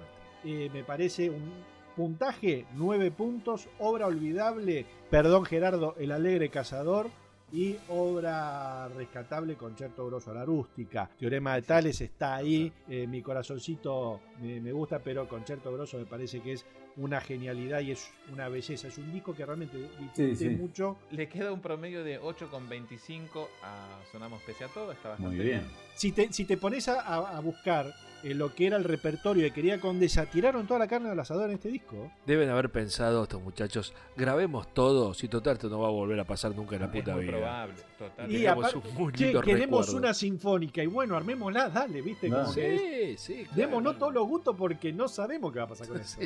Eh, 0.43 0.69
me 0.73 0.83
parece 0.83 1.29
un 1.29 1.51
puntaje 1.95 2.65
9 2.75 3.11
puntos, 3.11 3.67
obra 3.77 4.07
olvidable, 4.07 4.85
perdón 5.09 5.43
Gerardo, 5.43 5.95
El 5.99 6.13
Alegre 6.13 6.49
Cazador 6.49 7.09
y 7.51 7.75
obra 7.89 8.87
rescatable 8.89 9.55
Concerto 9.55 10.05
Grosso 10.05 10.31
a 10.31 10.33
la 10.35 10.45
Rústica. 10.45 11.09
Teorema 11.17 11.55
de 11.55 11.61
Tales 11.63 11.99
está 12.01 12.35
ahí, 12.35 12.71
eh, 12.87 13.07
mi 13.07 13.21
corazoncito 13.21 14.21
me, 14.41 14.59
me 14.61 14.71
gusta, 14.71 14.99
pero 14.99 15.27
Concerto 15.27 15.71
Grosso 15.73 15.97
me 15.97 16.05
parece 16.05 16.41
que 16.41 16.53
es 16.53 16.65
una 16.97 17.21
genialidad 17.21 17.79
y 17.79 17.91
es 17.91 18.11
una 18.33 18.49
belleza. 18.49 18.87
Es 18.89 18.97
un 18.97 19.11
disco 19.13 19.33
que 19.33 19.45
realmente 19.45 19.77
disfruté 19.77 20.35
Sí, 20.35 20.35
sí. 20.35 20.49
mucho. 20.49 20.97
Le 21.11 21.29
queda 21.29 21.53
un 21.53 21.61
promedio 21.61 22.03
de 22.03 22.19
8,25 22.19 23.47
a 23.63 23.99
Sonamos 24.11 24.41
Pese 24.43 24.65
a 24.65 24.67
Todo. 24.67 24.91
Está 24.91 25.09
bastante 25.09 25.35
Muy 25.37 25.45
bien. 25.45 25.63
Si 25.95 26.11
te, 26.11 26.31
si 26.33 26.43
te 26.45 26.57
pones 26.57 26.87
a 26.89 27.39
buscar 27.41 27.93
eh, 28.23 28.33
lo 28.33 28.53
que 28.55 28.67
era 28.67 28.77
el 28.77 28.83
repertorio 28.83 29.43
de 29.43 29.51
Querida 29.51 29.79
Condesa, 29.79 30.25
tiraron 30.25 30.67
toda 30.67 30.79
la 30.79 30.87
carne 30.87 31.09
al 31.09 31.19
asador 31.19 31.49
en 31.49 31.55
este 31.55 31.69
disco. 31.69 32.11
Deben 32.25 32.49
haber 32.49 32.69
pensado 32.69 33.23
estos 33.23 33.41
muchachos, 33.41 33.93
grabemos 34.15 34.73
todo, 34.73 35.13
si 35.13 35.27
total 35.27 35.53
esto 35.53 35.69
no 35.69 35.79
va 35.79 35.87
a 35.87 35.91
volver 35.91 36.19
a 36.19 36.23
pasar 36.25 36.55
nunca 36.55 36.75
en 36.75 36.81
la 36.81 36.87
Es 36.87 36.93
puta 36.93 37.13
muy 37.15 37.23
vida. 37.25 37.31
probable, 37.37 37.73
total. 37.97 38.31
Y 38.31 38.47
un 38.47 38.93
muy 38.95 39.13
che, 39.13 39.23
lindo 39.25 39.41
queremos 39.41 39.85
recuerdo. 39.87 39.97
una 39.97 40.13
sinfónica 40.13 40.83
y 40.83 40.87
bueno, 40.87 41.15
armémosla, 41.15 41.69
dale, 41.69 42.01
¿viste? 42.01 42.29
Que 42.29 42.45
Sí, 42.53 42.61
es- 42.61 43.19
sí, 43.21 43.33
claro. 43.45 43.55
Démonos 43.55 43.97
todos 43.97 44.13
los 44.13 44.27
gustos 44.27 44.55
porque 44.57 44.91
no 44.93 45.07
sabemos 45.07 45.51
qué 45.51 45.59
va 45.59 45.65
a 45.65 45.69
pasar 45.69 45.87
con 45.87 45.99
eso. 46.01 46.19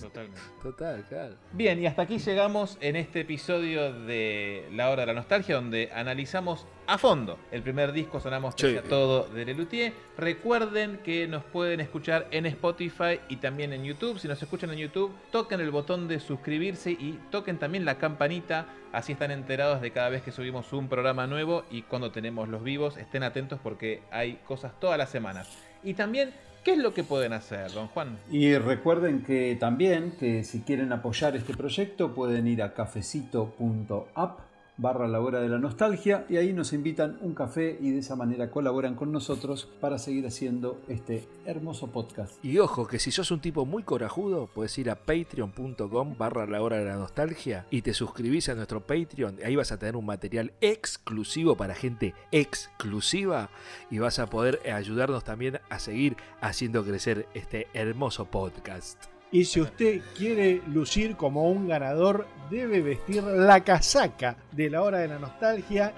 Totalmente. 0.00 0.40
Total, 0.62 1.04
claro. 1.08 1.34
Bien, 1.52 1.80
y 1.80 1.86
hasta 1.86 2.02
aquí 2.02 2.18
llegamos 2.18 2.78
en 2.80 2.96
este 2.96 3.20
episodio 3.20 3.92
de 3.92 4.68
La 4.72 4.90
Hora 4.90 5.02
de 5.02 5.06
la 5.06 5.14
Nostalgia, 5.14 5.54
donde 5.56 5.90
analizamos 5.92 6.66
a 6.90 6.98
fondo 6.98 7.38
el 7.52 7.62
primer 7.62 7.92
disco 7.92 8.18
Sonamos 8.18 8.54
Sí. 8.56 8.76
A 8.76 8.82
Todo 8.82 9.28
de 9.28 9.44
Lelutier. 9.44 9.92
Recuerden 10.18 10.98
que 11.04 11.28
nos 11.28 11.44
pueden 11.44 11.78
escuchar 11.78 12.26
en 12.32 12.46
Spotify 12.46 13.20
y 13.28 13.36
también 13.36 13.72
en 13.72 13.84
YouTube. 13.84 14.18
Si 14.18 14.26
nos 14.26 14.42
escuchan 14.42 14.70
en 14.70 14.78
YouTube, 14.78 15.12
toquen 15.30 15.60
el 15.60 15.70
botón 15.70 16.08
de 16.08 16.18
suscribirse 16.18 16.90
y 16.90 17.20
toquen 17.30 17.58
también 17.58 17.84
la 17.84 17.98
campanita, 17.98 18.66
así 18.92 19.12
están 19.12 19.30
enterados 19.30 19.80
de 19.80 19.92
cada 19.92 20.08
vez 20.08 20.22
que 20.22 20.32
subimos 20.32 20.72
un 20.72 20.88
programa 20.88 21.28
nuevo 21.28 21.62
y 21.70 21.82
cuando 21.82 22.10
tenemos 22.10 22.48
los 22.48 22.64
vivos, 22.64 22.96
estén 22.96 23.22
atentos 23.22 23.60
porque 23.62 24.02
hay 24.10 24.40
cosas 24.44 24.72
todas 24.80 24.98
las 24.98 25.10
semanas. 25.10 25.48
Y 25.84 25.94
también, 25.94 26.32
¿qué 26.64 26.72
es 26.72 26.78
lo 26.78 26.92
que 26.92 27.04
pueden 27.04 27.32
hacer, 27.32 27.70
don 27.70 27.86
Juan? 27.86 28.18
Y 28.32 28.56
recuerden 28.58 29.22
que 29.22 29.56
también 29.60 30.16
que 30.18 30.42
si 30.42 30.62
quieren 30.62 30.92
apoyar 30.92 31.36
este 31.36 31.54
proyecto 31.56 32.16
pueden 32.16 32.48
ir 32.48 32.64
a 32.64 32.74
cafecito.app 32.74 34.49
barra 34.80 35.06
la 35.06 35.20
hora 35.20 35.40
de 35.40 35.48
la 35.48 35.58
nostalgia 35.58 36.24
y 36.28 36.36
ahí 36.36 36.52
nos 36.52 36.72
invitan 36.72 37.18
un 37.20 37.34
café 37.34 37.76
y 37.80 37.90
de 37.90 37.98
esa 37.98 38.16
manera 38.16 38.50
colaboran 38.50 38.94
con 38.94 39.12
nosotros 39.12 39.68
para 39.80 39.98
seguir 39.98 40.26
haciendo 40.26 40.80
este 40.88 41.28
hermoso 41.44 41.88
podcast. 41.88 42.42
Y 42.44 42.58
ojo, 42.58 42.86
que 42.86 42.98
si 42.98 43.10
sos 43.10 43.30
un 43.30 43.40
tipo 43.40 43.66
muy 43.66 43.82
corajudo, 43.82 44.48
puedes 44.52 44.76
ir 44.78 44.90
a 44.90 44.96
patreon.com 44.96 46.16
barra 46.16 46.46
la 46.46 46.62
hora 46.62 46.78
de 46.78 46.86
la 46.86 46.96
nostalgia 46.96 47.66
y 47.70 47.82
te 47.82 47.94
suscribís 47.94 48.48
a 48.48 48.54
nuestro 48.54 48.80
Patreon. 48.80 49.38
Ahí 49.44 49.56
vas 49.56 49.72
a 49.72 49.78
tener 49.78 49.96
un 49.96 50.06
material 50.06 50.52
exclusivo 50.60 51.56
para 51.56 51.74
gente 51.74 52.14
exclusiva 52.32 53.50
y 53.90 53.98
vas 53.98 54.18
a 54.18 54.28
poder 54.28 54.60
ayudarnos 54.70 55.24
también 55.24 55.60
a 55.68 55.78
seguir 55.78 56.16
haciendo 56.40 56.84
crecer 56.84 57.26
este 57.34 57.68
hermoso 57.74 58.24
podcast. 58.24 59.19
Y 59.32 59.44
si 59.44 59.60
usted 59.60 60.00
quiere 60.16 60.60
lucir 60.66 61.16
como 61.16 61.50
un 61.50 61.68
ganador, 61.68 62.26
debe 62.50 62.80
vestir 62.80 63.22
la 63.22 63.62
casaca 63.62 64.36
de 64.52 64.70
la 64.70 64.82
hora 64.82 64.98
de 64.98 65.08
la 65.08 65.18
nostalgia 65.18 65.94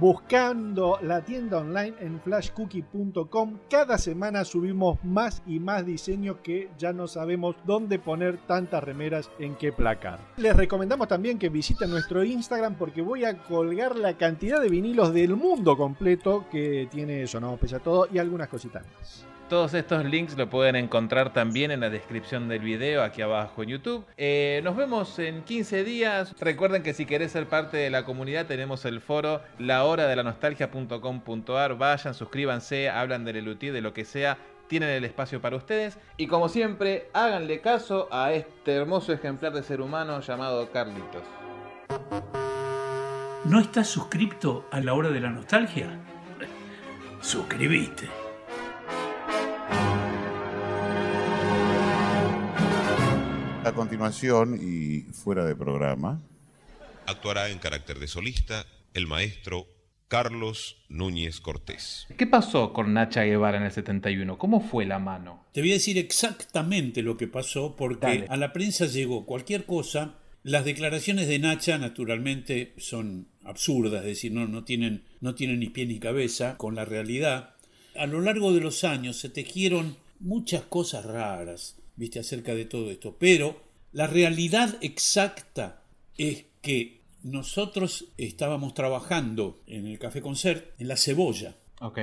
buscando 0.00 0.98
la 1.02 1.22
tienda 1.22 1.58
online 1.58 1.94
en 2.00 2.20
flashcookie.com. 2.20 3.58
Cada 3.68 3.98
semana 3.98 4.44
subimos 4.44 5.02
más 5.02 5.42
y 5.46 5.58
más 5.58 5.84
diseños 5.84 6.36
que 6.42 6.70
ya 6.78 6.92
no 6.92 7.08
sabemos 7.08 7.56
dónde 7.64 7.98
poner 7.98 8.38
tantas 8.46 8.84
remeras 8.84 9.30
en 9.38 9.56
qué 9.56 9.72
placar. 9.72 10.20
Les 10.36 10.56
recomendamos 10.56 11.08
también 11.08 11.38
que 11.38 11.48
visiten 11.48 11.90
nuestro 11.90 12.22
Instagram 12.22 12.76
porque 12.76 13.02
voy 13.02 13.24
a 13.24 13.38
colgar 13.38 13.96
la 13.96 14.16
cantidad 14.16 14.60
de 14.60 14.68
vinilos 14.68 15.12
del 15.12 15.34
mundo 15.36 15.76
completo 15.76 16.46
que 16.50 16.88
tiene 16.90 17.26
Sonamos 17.26 17.58
Pese 17.58 17.76
a 17.76 17.80
Todo 17.80 18.06
y 18.12 18.18
algunas 18.18 18.48
cositas 18.48 18.84
más. 18.94 19.37
Todos 19.48 19.72
estos 19.72 20.04
links 20.04 20.36
lo 20.36 20.50
pueden 20.50 20.76
encontrar 20.76 21.32
también 21.32 21.70
en 21.70 21.80
la 21.80 21.88
descripción 21.88 22.48
del 22.48 22.58
video 22.58 23.02
aquí 23.02 23.22
abajo 23.22 23.62
en 23.62 23.70
YouTube. 23.70 24.04
Eh, 24.18 24.60
nos 24.62 24.76
vemos 24.76 25.18
en 25.18 25.42
15 25.42 25.84
días. 25.84 26.34
Recuerden 26.38 26.82
que 26.82 26.92
si 26.92 27.06
querés 27.06 27.32
ser 27.32 27.48
parte 27.48 27.78
de 27.78 27.88
la 27.88 28.04
comunidad 28.04 28.44
tenemos 28.44 28.84
el 28.84 29.00
foro 29.00 29.40
lahoradelanostaljia.com.ar. 29.58 31.78
Vayan, 31.78 32.12
suscríbanse, 32.12 32.90
hablan 32.90 33.24
del 33.24 33.36
elutí, 33.36 33.70
de 33.70 33.80
lo 33.80 33.94
que 33.94 34.04
sea. 34.04 34.36
Tienen 34.66 34.90
el 34.90 35.06
espacio 35.06 35.40
para 35.40 35.56
ustedes. 35.56 35.98
Y 36.18 36.26
como 36.26 36.50
siempre, 36.50 37.08
háganle 37.14 37.62
caso 37.62 38.06
a 38.12 38.34
este 38.34 38.74
hermoso 38.74 39.14
ejemplar 39.14 39.54
de 39.54 39.62
ser 39.62 39.80
humano 39.80 40.20
llamado 40.20 40.70
Carlitos. 40.70 41.22
¿No 43.46 43.60
estás 43.60 43.88
suscripto 43.88 44.66
a 44.70 44.80
la 44.80 44.92
hora 44.92 45.08
de 45.08 45.20
la 45.20 45.30
nostalgia? 45.30 45.98
Suscribiste. 47.22 48.17
A 53.64 53.72
continuación 53.72 54.58
y 54.60 55.00
fuera 55.12 55.44
de 55.44 55.54
programa, 55.54 56.20
Actuará 57.08 57.48
en 57.48 57.58
carácter 57.58 57.98
de 58.00 58.06
solista 58.06 58.66
el 58.92 59.06
maestro 59.06 59.66
Carlos 60.08 60.76
Núñez 60.90 61.40
Cortés. 61.40 62.06
¿Qué 62.18 62.26
pasó 62.26 62.74
con 62.74 62.92
Nacha 62.92 63.22
Guevara 63.22 63.56
en 63.56 63.62
el 63.62 63.72
71? 63.72 64.36
¿Cómo 64.36 64.60
fue 64.60 64.84
la 64.84 64.98
mano? 64.98 65.46
Te 65.52 65.62
voy 65.62 65.70
a 65.70 65.74
decir 65.74 65.96
exactamente 65.96 67.00
lo 67.02 67.16
que 67.16 67.26
pasó 67.26 67.76
porque 67.76 68.06
Dale. 68.06 68.26
a 68.28 68.36
la 68.36 68.52
prensa 68.52 68.84
llegó 68.84 69.24
cualquier 69.24 69.64
cosa. 69.64 70.16
Las 70.42 70.66
declaraciones 70.66 71.28
de 71.28 71.38
Nacha 71.38 71.78
naturalmente 71.78 72.74
son 72.76 73.28
absurdas, 73.42 74.00
es 74.00 74.06
decir, 74.08 74.32
no, 74.32 74.46
no, 74.46 74.64
tienen, 74.64 75.04
no 75.22 75.34
tienen 75.34 75.60
ni 75.60 75.70
pie 75.70 75.86
ni 75.86 75.98
cabeza 75.98 76.58
con 76.58 76.74
la 76.74 76.84
realidad. 76.84 77.54
A 77.98 78.04
lo 78.04 78.20
largo 78.20 78.52
de 78.52 78.60
los 78.60 78.84
años 78.84 79.16
se 79.16 79.30
tejieron 79.30 79.96
muchas 80.20 80.60
cosas 80.64 81.06
raras, 81.06 81.78
viste, 81.98 82.20
acerca 82.20 82.54
de 82.54 82.64
todo 82.64 82.90
esto, 82.90 83.16
pero 83.18 83.60
la 83.92 84.06
realidad 84.06 84.78
exacta 84.80 85.82
es 86.16 86.46
que 86.62 87.02
nosotros 87.22 88.06
estábamos 88.16 88.74
trabajando 88.74 89.62
en 89.66 89.86
el 89.86 89.98
Café 89.98 90.22
Concert 90.22 90.74
en 90.78 90.88
La 90.88 90.96
Cebolla. 90.96 91.56
Ok. 91.80 91.98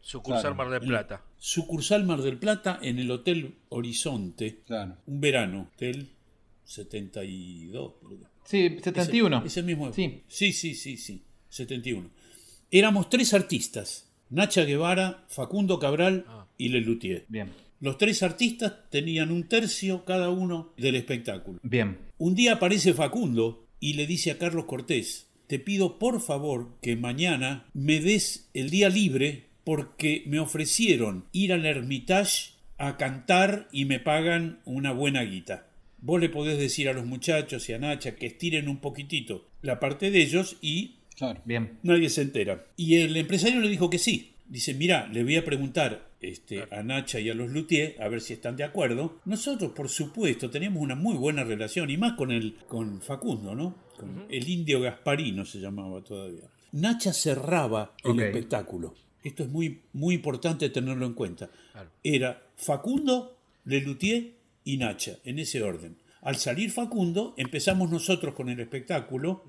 Sucursal 0.00 0.54
Mar 0.54 0.70
del 0.70 0.80
Plata. 0.80 1.24
Sucursal 1.38 2.04
Mar 2.04 2.22
del 2.22 2.38
Plata 2.38 2.78
en 2.82 2.98
el 2.98 3.10
Hotel 3.10 3.56
Horizonte. 3.70 4.60
Claro. 4.66 4.96
Un 5.06 5.20
verano. 5.20 5.70
Hotel 5.74 6.10
72. 6.64 7.94
creo 8.00 8.18
que. 8.20 8.26
Sí, 8.44 8.78
71. 8.82 9.38
Ese, 9.38 9.46
ese 9.46 9.62
mismo. 9.62 9.92
Sí. 9.92 10.22
sí, 10.28 10.52
sí, 10.52 10.74
sí, 10.74 10.96
sí. 10.96 11.22
71. 11.48 12.10
Éramos 12.70 13.08
tres 13.08 13.34
artistas. 13.34 14.10
Nacha 14.30 14.64
Guevara, 14.64 15.24
Facundo 15.28 15.78
Cabral 15.78 16.26
y 16.58 16.68
Lelutier. 16.68 17.24
Bien. 17.28 17.50
Los 17.80 17.98
tres 17.98 18.22
artistas 18.22 18.72
tenían 18.90 19.30
un 19.30 19.44
tercio 19.48 20.04
cada 20.04 20.30
uno 20.30 20.72
del 20.76 20.96
espectáculo. 20.96 21.60
Bien. 21.62 21.98
Un 22.18 22.34
día 22.34 22.54
aparece 22.54 22.92
Facundo 22.94 23.66
y 23.80 23.92
le 23.94 24.06
dice 24.06 24.30
a 24.32 24.38
Carlos 24.38 24.64
Cortés, 24.64 25.28
te 25.46 25.58
pido 25.58 25.98
por 25.98 26.20
favor 26.20 26.76
que 26.82 26.96
mañana 26.96 27.66
me 27.74 28.00
des 28.00 28.50
el 28.52 28.70
día 28.70 28.88
libre 28.88 29.44
porque 29.64 30.24
me 30.26 30.40
ofrecieron 30.40 31.26
ir 31.32 31.52
al 31.52 31.64
Hermitage 31.64 32.52
a 32.78 32.96
cantar 32.96 33.68
y 33.72 33.84
me 33.84 34.00
pagan 34.00 34.60
una 34.64 34.92
buena 34.92 35.22
guita. 35.22 35.66
Vos 36.00 36.20
le 36.20 36.28
podés 36.28 36.58
decir 36.58 36.88
a 36.88 36.92
los 36.92 37.06
muchachos 37.06 37.68
y 37.68 37.72
a 37.72 37.78
Nacha 37.78 38.14
que 38.16 38.26
estiren 38.26 38.68
un 38.68 38.78
poquitito 38.78 39.48
la 39.62 39.80
parte 39.80 40.10
de 40.10 40.22
ellos 40.22 40.56
y 40.60 40.96
Claro. 41.16 41.42
Bien. 41.44 41.78
nadie 41.82 42.08
se 42.10 42.22
entera. 42.22 42.66
Y 42.76 42.96
el 42.96 43.16
empresario 43.16 43.60
le 43.60 43.68
dijo 43.68 43.90
que 43.90 43.98
sí. 43.98 44.34
Dice, 44.46 44.74
mira, 44.74 45.08
le 45.12 45.24
voy 45.24 45.36
a 45.36 45.44
preguntar 45.44 46.07
este, 46.20 46.66
a 46.70 46.82
Nacha 46.82 47.20
y 47.20 47.30
a 47.30 47.34
los 47.34 47.50
Luthier, 47.50 47.96
a 48.00 48.08
ver 48.08 48.20
si 48.20 48.32
están 48.32 48.56
de 48.56 48.64
acuerdo. 48.64 49.20
Nosotros, 49.24 49.72
por 49.72 49.88
supuesto, 49.88 50.50
teníamos 50.50 50.82
una 50.82 50.94
muy 50.94 51.16
buena 51.16 51.44
relación, 51.44 51.90
y 51.90 51.96
más 51.96 52.14
con, 52.14 52.32
el, 52.32 52.56
con 52.66 53.00
Facundo, 53.00 53.54
¿no? 53.54 53.74
Con 53.96 54.26
el 54.28 54.48
indio 54.48 54.80
Gasparino 54.80 55.44
se 55.44 55.60
llamaba 55.60 56.02
todavía. 56.02 56.44
Nacha 56.72 57.12
cerraba 57.12 57.94
el 58.04 58.20
espectáculo. 58.20 58.94
Esto 59.22 59.42
es 59.42 59.48
muy, 59.48 59.80
muy 59.92 60.14
importante 60.14 60.70
tenerlo 60.70 61.06
en 61.06 61.14
cuenta. 61.14 61.50
Era 62.02 62.42
Facundo, 62.56 63.36
Lelutier 63.64 64.32
y 64.64 64.76
Nacha, 64.76 65.18
en 65.24 65.38
ese 65.38 65.62
orden. 65.62 65.96
Al 66.22 66.36
salir 66.36 66.70
Facundo, 66.70 67.34
empezamos 67.36 67.90
nosotros 67.90 68.34
con 68.34 68.48
el 68.48 68.60
espectáculo, 68.60 69.44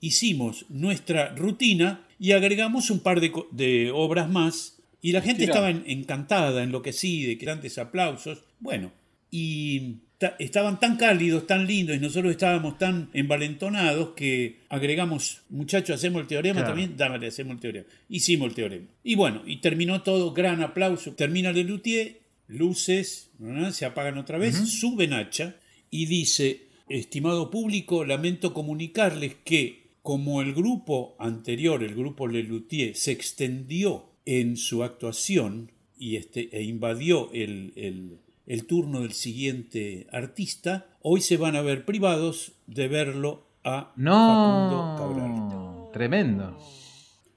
hicimos 0.00 0.66
nuestra 0.68 1.34
rutina 1.34 2.06
y 2.18 2.32
agregamos 2.32 2.90
un 2.90 3.00
par 3.00 3.20
de 3.20 3.90
obras 3.92 4.28
más. 4.28 4.73
Y 5.04 5.12
la 5.12 5.20
gente 5.20 5.44
estaba 5.44 5.68
en- 5.70 5.84
encantada, 5.86 6.62
enloquecida, 6.62 7.30
y 7.30 7.34
grandes 7.34 7.76
aplausos. 7.78 8.44
Bueno, 8.58 8.90
y 9.30 9.96
ta- 10.16 10.34
estaban 10.38 10.80
tan 10.80 10.96
cálidos, 10.96 11.46
tan 11.46 11.66
lindos, 11.66 11.94
y 11.96 12.00
nosotros 12.00 12.30
estábamos 12.30 12.78
tan 12.78 13.10
envalentonados 13.12 14.10
que 14.16 14.60
agregamos, 14.70 15.42
muchachos, 15.50 15.96
hacemos 15.96 16.22
el 16.22 16.26
teorema 16.28 16.60
Claro. 16.60 16.68
también, 16.68 16.96
dale, 16.96 17.26
hacemos 17.26 17.54
el 17.56 17.60
teorema. 17.60 17.86
Hicimos 18.08 18.48
el 18.48 18.54
teorema. 18.54 18.86
Y 19.02 19.14
bueno, 19.14 19.42
y 19.46 19.56
terminó 19.60 20.00
todo, 20.02 20.32
gran 20.32 20.62
aplauso. 20.62 21.12
Termina 21.14 21.52
Lelutier, 21.52 22.20
luces, 22.48 23.30
¿no? 23.38 23.72
se 23.72 23.84
apagan 23.84 24.16
otra 24.16 24.38
vez, 24.38 24.54
sube 24.56 25.06
Nacha 25.06 25.56
y 25.90 26.06
dice, 26.06 26.62
estimado 26.88 27.50
público, 27.50 28.04
lamento 28.06 28.54
comunicarles 28.54 29.34
que 29.44 29.84
como 30.02 30.40
el 30.40 30.54
grupo 30.54 31.14
anterior, 31.18 31.82
el 31.82 31.94
grupo 31.94 32.26
Lelutier, 32.26 32.94
se 32.96 33.12
extendió 33.12 34.13
en 34.26 34.56
su 34.56 34.82
actuación 34.84 35.70
y 35.98 36.16
este, 36.16 36.48
e 36.56 36.62
invadió 36.62 37.30
el, 37.32 37.72
el- 37.76 38.18
el 38.46 38.66
turno 38.66 39.00
del 39.00 39.12
siguiente 39.12 40.06
artista, 40.12 40.86
hoy 41.00 41.22
se 41.22 41.38
van 41.38 41.56
a 41.56 41.62
ver 41.62 41.86
privados 41.86 42.52
de 42.66 42.88
verlo 42.88 43.46
a 43.64 43.94
Facundo 43.96 44.94
Cabral. 44.98 45.34
No. 45.48 45.90
Tremendo. 45.94 46.58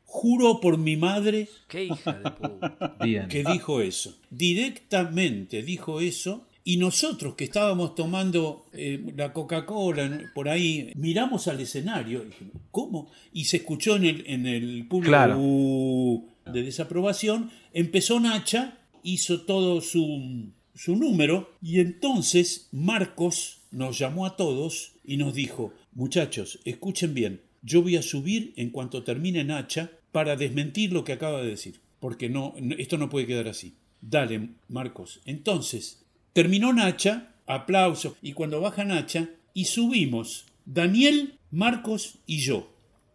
Juro 0.03 0.59
por 0.59 0.77
mi 0.77 0.97
madre 0.97 1.47
Qué 1.69 1.85
hija 1.85 2.11
de 2.13 2.31
puta. 2.31 2.97
Que 3.29 3.43
dijo 3.49 3.79
eso. 3.81 4.17
Directamente 4.29 5.63
dijo 5.63 5.99
eso. 6.01 6.43
Y 6.65 6.75
nosotros 6.75 7.35
que 7.35 7.45
estábamos 7.45 7.95
tomando 7.95 8.65
eh, 8.73 9.13
la 9.15 9.31
Coca-Cola 9.31 10.09
¿no? 10.09 10.17
por 10.35 10.49
ahí, 10.49 10.91
miramos 10.95 11.47
al 11.47 11.61
escenario. 11.61 12.23
y 12.23 12.25
dijimos, 12.25 12.53
¿Cómo? 12.71 13.09
Y 13.31 13.45
se 13.45 13.57
escuchó 13.57 13.95
en 13.95 14.03
el, 14.03 14.23
en 14.27 14.45
el 14.45 14.85
público 14.89 15.11
Claro. 15.11 15.37
"Uh", 15.39 16.27
de 16.51 16.63
desaprobación. 16.63 17.51
Empezó 17.73 18.19
Nacha, 18.19 18.79
hizo 19.03 19.41
todo 19.41 19.81
su, 19.81 20.51
su 20.75 20.95
número. 20.95 21.51
Y 21.61 21.79
entonces 21.79 22.69
Marcos 22.71 23.61
nos 23.71 23.97
llamó 23.97 24.25
a 24.25 24.35
todos 24.35 24.93
y 25.03 25.17
nos 25.17 25.33
dijo, 25.33 25.73
muchachos, 25.93 26.59
escuchen 26.65 27.13
bien, 27.13 27.41
yo 27.61 27.81
voy 27.81 27.97
a 27.97 28.01
subir 28.01 28.53
en 28.55 28.69
cuanto 28.69 29.03
termine 29.03 29.43
Nacha 29.43 29.91
para 30.11 30.35
desmentir 30.35 30.93
lo 30.93 31.03
que 31.03 31.13
acaba 31.13 31.41
de 31.41 31.49
decir, 31.49 31.81
porque 31.99 32.29
no, 32.29 32.55
esto 32.77 32.97
no 32.97 33.09
puede 33.09 33.27
quedar 33.27 33.47
así. 33.47 33.75
Dale, 34.01 34.49
Marcos. 34.67 35.21
Entonces, 35.25 36.05
terminó 36.33 36.71
Nacha, 36.71 37.33
aplauso, 37.45 38.15
y 38.21 38.33
cuando 38.33 38.61
baja 38.61 38.83
Nacha, 38.83 39.29
y 39.53 39.65
subimos 39.65 40.45
Daniel, 40.65 41.39
Marcos 41.51 42.19
y 42.25 42.39
yo, 42.39 42.71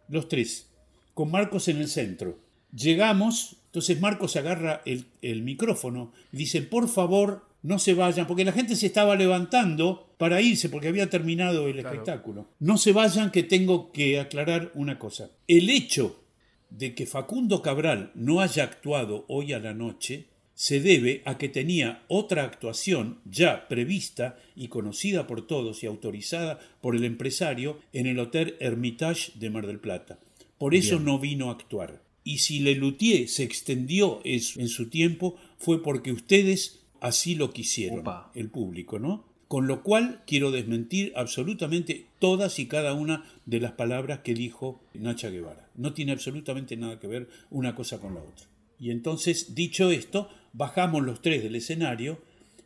los 0.09 0.27
tres, 0.27 0.69
con 1.13 1.31
Marcos 1.31 1.67
en 1.67 1.77
el 1.77 1.87
centro. 1.87 2.39
Llegamos, 2.75 3.57
entonces 3.67 3.99
Marcos 3.99 4.35
agarra 4.35 4.81
el, 4.85 5.05
el 5.21 5.43
micrófono 5.43 6.11
y 6.31 6.37
dice, 6.37 6.61
por 6.61 6.87
favor, 6.87 7.45
no 7.63 7.79
se 7.79 7.93
vayan, 7.93 8.27
porque 8.27 8.45
la 8.45 8.51
gente 8.51 8.75
se 8.75 8.87
estaba 8.87 9.15
levantando 9.15 10.13
para 10.17 10.41
irse, 10.41 10.69
porque 10.69 10.89
había 10.89 11.09
terminado 11.09 11.67
el 11.67 11.79
espectáculo. 11.79 12.47
No 12.59 12.77
se 12.77 12.91
vayan, 12.91 13.31
que 13.31 13.43
tengo 13.43 13.91
que 13.91 14.19
aclarar 14.19 14.71
una 14.75 14.99
cosa. 14.99 15.31
El 15.47 15.69
hecho 15.69 16.23
de 16.69 16.93
que 16.93 17.05
Facundo 17.05 17.61
Cabral 17.61 18.11
no 18.15 18.41
haya 18.41 18.63
actuado 18.63 19.25
hoy 19.27 19.53
a 19.53 19.59
la 19.59 19.73
noche 19.73 20.27
se 20.55 20.81
debe 20.81 21.21
a 21.25 21.37
que 21.37 21.49
tenía 21.49 22.03
otra 22.07 22.43
actuación 22.43 23.19
ya 23.25 23.67
prevista 23.67 24.37
y 24.55 24.67
conocida 24.67 25.25
por 25.25 25.47
todos 25.47 25.83
y 25.83 25.87
autorizada 25.87 26.59
por 26.81 26.95
el 26.95 27.05
empresario 27.05 27.79
en 27.91 28.07
el 28.07 28.19
Hotel 28.19 28.55
Hermitage 28.59 29.31
de 29.35 29.49
Mar 29.49 29.67
del 29.67 29.79
Plata. 29.79 30.19
Por 30.57 30.75
eso 30.75 30.97
Bien. 30.97 31.05
no 31.05 31.19
vino 31.19 31.49
a 31.49 31.53
actuar. 31.53 32.01
Y 32.23 32.37
si 32.39 32.59
Lelutier 32.59 33.27
se 33.27 33.43
extendió 33.43 34.21
en 34.23 34.69
su 34.69 34.89
tiempo 34.89 35.35
fue 35.57 35.83
porque 35.83 36.11
ustedes 36.11 36.83
así 37.01 37.35
lo 37.35 37.51
quisieron, 37.51 37.99
Opa. 37.99 38.31
el 38.33 38.49
público, 38.49 38.97
¿no? 38.99 39.25
Con 39.49 39.67
lo 39.67 39.83
cual 39.83 40.23
quiero 40.25 40.51
desmentir 40.51 41.13
absolutamente 41.15 42.07
todas 42.17 42.57
y 42.59 42.65
cada 42.67 42.93
una 42.93 43.25
de 43.45 43.59
las 43.59 43.73
palabras 43.73 44.19
que 44.19 44.33
dijo 44.33 44.81
Nacha 44.93 45.29
Guevara. 45.29 45.69
No 45.75 45.93
tiene 45.93 46.13
absolutamente 46.13 46.75
nada 46.77 46.99
que 46.99 47.07
ver 47.07 47.29
una 47.51 47.75
cosa 47.75 47.99
con 47.99 48.15
la 48.15 48.21
otra. 48.21 48.47
Y 48.79 48.89
entonces, 48.89 49.53
dicho 49.53 49.91
esto, 49.91 50.29
bajamos 50.53 51.03
los 51.03 51.21
tres 51.21 51.43
del 51.43 51.55
escenario 51.55 52.19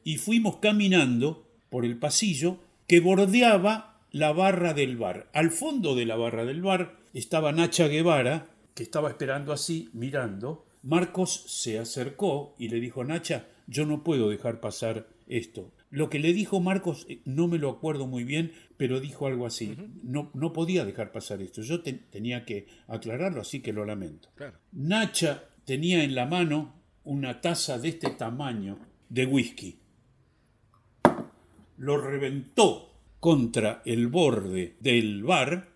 y 0.04 0.18
fuimos 0.18 0.58
caminando 0.58 1.46
por 1.70 1.84
el 1.84 1.98
pasillo 1.98 2.58
que 2.88 3.02
bordeaba 3.02 4.00
la 4.12 4.32
barra 4.32 4.74
del 4.74 4.96
bar. 4.98 5.30
Al 5.34 5.52
fondo 5.52 5.96
de 5.96 6.06
la 6.06 6.16
barra 6.16 6.46
del 6.46 6.62
bar 6.62 6.98
estaba 7.14 7.52
Nacha 7.52 7.88
Guevara, 7.88 8.50
que 8.78 8.84
estaba 8.84 9.10
esperando 9.10 9.52
así, 9.52 9.90
mirando. 9.94 10.66
Marcos 10.84 11.44
se 11.48 11.80
acercó 11.80 12.56
y 12.60 12.70
le 12.70 12.80
dijo, 12.80 13.04
Nacha, 13.04 13.48
yo 13.66 13.88
no 13.88 14.04
puedo 14.04 14.30
dejar 14.30 14.60
pasar 14.62 15.08
esto. 15.28 15.74
Lo 15.90 16.10
que 16.12 16.20
le 16.20 16.32
dijo 16.32 16.60
Marcos 16.60 17.06
eh, 17.10 17.22
no 17.26 17.48
me 17.48 17.58
lo 17.58 17.70
acuerdo 17.72 18.06
muy 18.06 18.24
bien, 18.24 18.52
pero 18.78 19.00
dijo 19.00 19.26
algo 19.26 19.48
así. 19.48 19.76
no, 20.04 20.30
no 20.36 20.54
podía 20.54 20.86
dejar 20.86 21.12
pasar 21.12 21.42
esto. 21.42 21.62
Yo 21.64 21.82
te- 21.82 21.94
tenía 21.94 22.46
que 22.46 22.68
aclararlo, 22.88 23.42
así 23.42 23.62
que 23.62 23.74
lo 23.74 23.84
lamento. 23.84 24.30
Claro. 24.36 24.60
Nacha 24.74 25.46
tenía 25.66 26.04
en 26.04 26.14
la 26.14 26.28
mano 26.28 26.76
una 27.04 27.42
taza 27.42 27.80
de 27.80 27.90
este 27.90 28.12
tamaño 28.12 28.78
de 29.10 29.26
whisky. 29.26 29.80
Lo 31.78 31.98
reventó 31.98 32.94
contra 33.20 33.82
el 33.86 34.08
borde 34.08 34.76
del 34.80 35.24
bar 35.24 35.70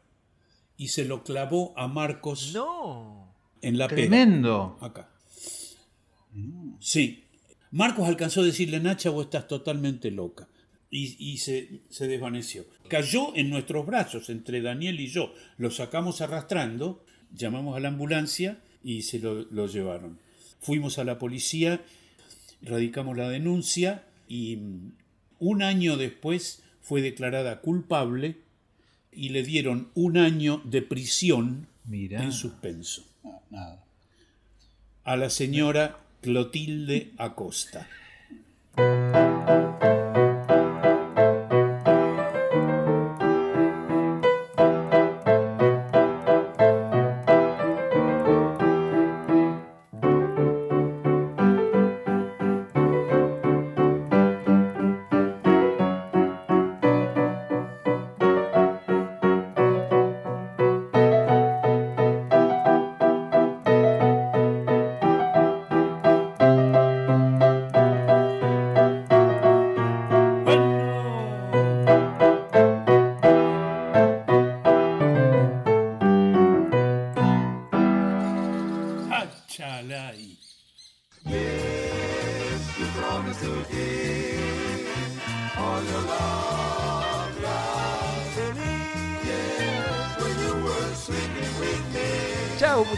y 0.81 0.87
se 0.87 1.05
lo 1.05 1.23
clavó 1.23 1.73
a 1.77 1.87
Marcos 1.87 2.53
No. 2.55 3.31
en 3.61 3.77
la 3.77 3.87
pera. 3.87 4.01
Tremendo. 4.01 4.79
Acá. 4.81 5.11
Sí. 6.79 7.25
Marcos 7.69 8.07
alcanzó 8.07 8.41
a 8.41 8.45
decirle, 8.45 8.79
Nacha, 8.79 9.11
vos 9.11 9.25
estás 9.25 9.47
totalmente 9.47 10.09
loca. 10.09 10.47
Y, 10.89 11.15
y 11.19 11.37
se, 11.37 11.81
se 11.89 12.07
desvaneció. 12.07 12.65
Cayó 12.87 13.35
en 13.35 13.51
nuestros 13.51 13.85
brazos, 13.85 14.31
entre 14.31 14.59
Daniel 14.63 14.99
y 14.99 15.07
yo. 15.07 15.31
Lo 15.59 15.69
sacamos 15.69 16.19
arrastrando, 16.21 17.05
llamamos 17.31 17.77
a 17.77 17.79
la 17.79 17.89
ambulancia 17.89 18.59
y 18.83 19.03
se 19.03 19.19
lo, 19.19 19.43
lo 19.51 19.67
llevaron. 19.67 20.17
Fuimos 20.61 20.97
a 20.97 21.03
la 21.03 21.19
policía, 21.19 21.81
radicamos 22.63 23.15
la 23.15 23.29
denuncia 23.29 24.03
y 24.27 24.55
mm, 24.57 24.91
un 25.37 25.61
año 25.61 25.95
después 25.95 26.63
fue 26.81 27.03
declarada 27.03 27.61
culpable 27.61 28.37
y 29.11 29.29
le 29.29 29.43
dieron 29.43 29.89
un 29.95 30.17
año 30.17 30.61
de 30.65 30.81
prisión 30.81 31.67
Mirá. 31.85 32.23
en 32.23 32.31
suspenso 32.31 33.03
No, 33.23 33.41
nada. 33.49 33.83
a 35.03 35.15
la 35.17 35.29
señora 35.29 35.97
Clotilde 36.21 37.11
Acosta. 37.17 37.87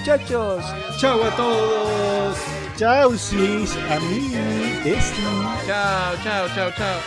Muchachos. 0.04 0.64
Chau 1.00 1.24
a 1.24 1.30
todos. 1.38 2.38
Chao, 2.76 3.16
sis, 3.16 3.78
a 3.90 4.00
mí, 4.02 4.34
Chao, 5.66 6.16
chao, 6.24 6.48
chao, 6.54 6.72
chao. 6.72 7.00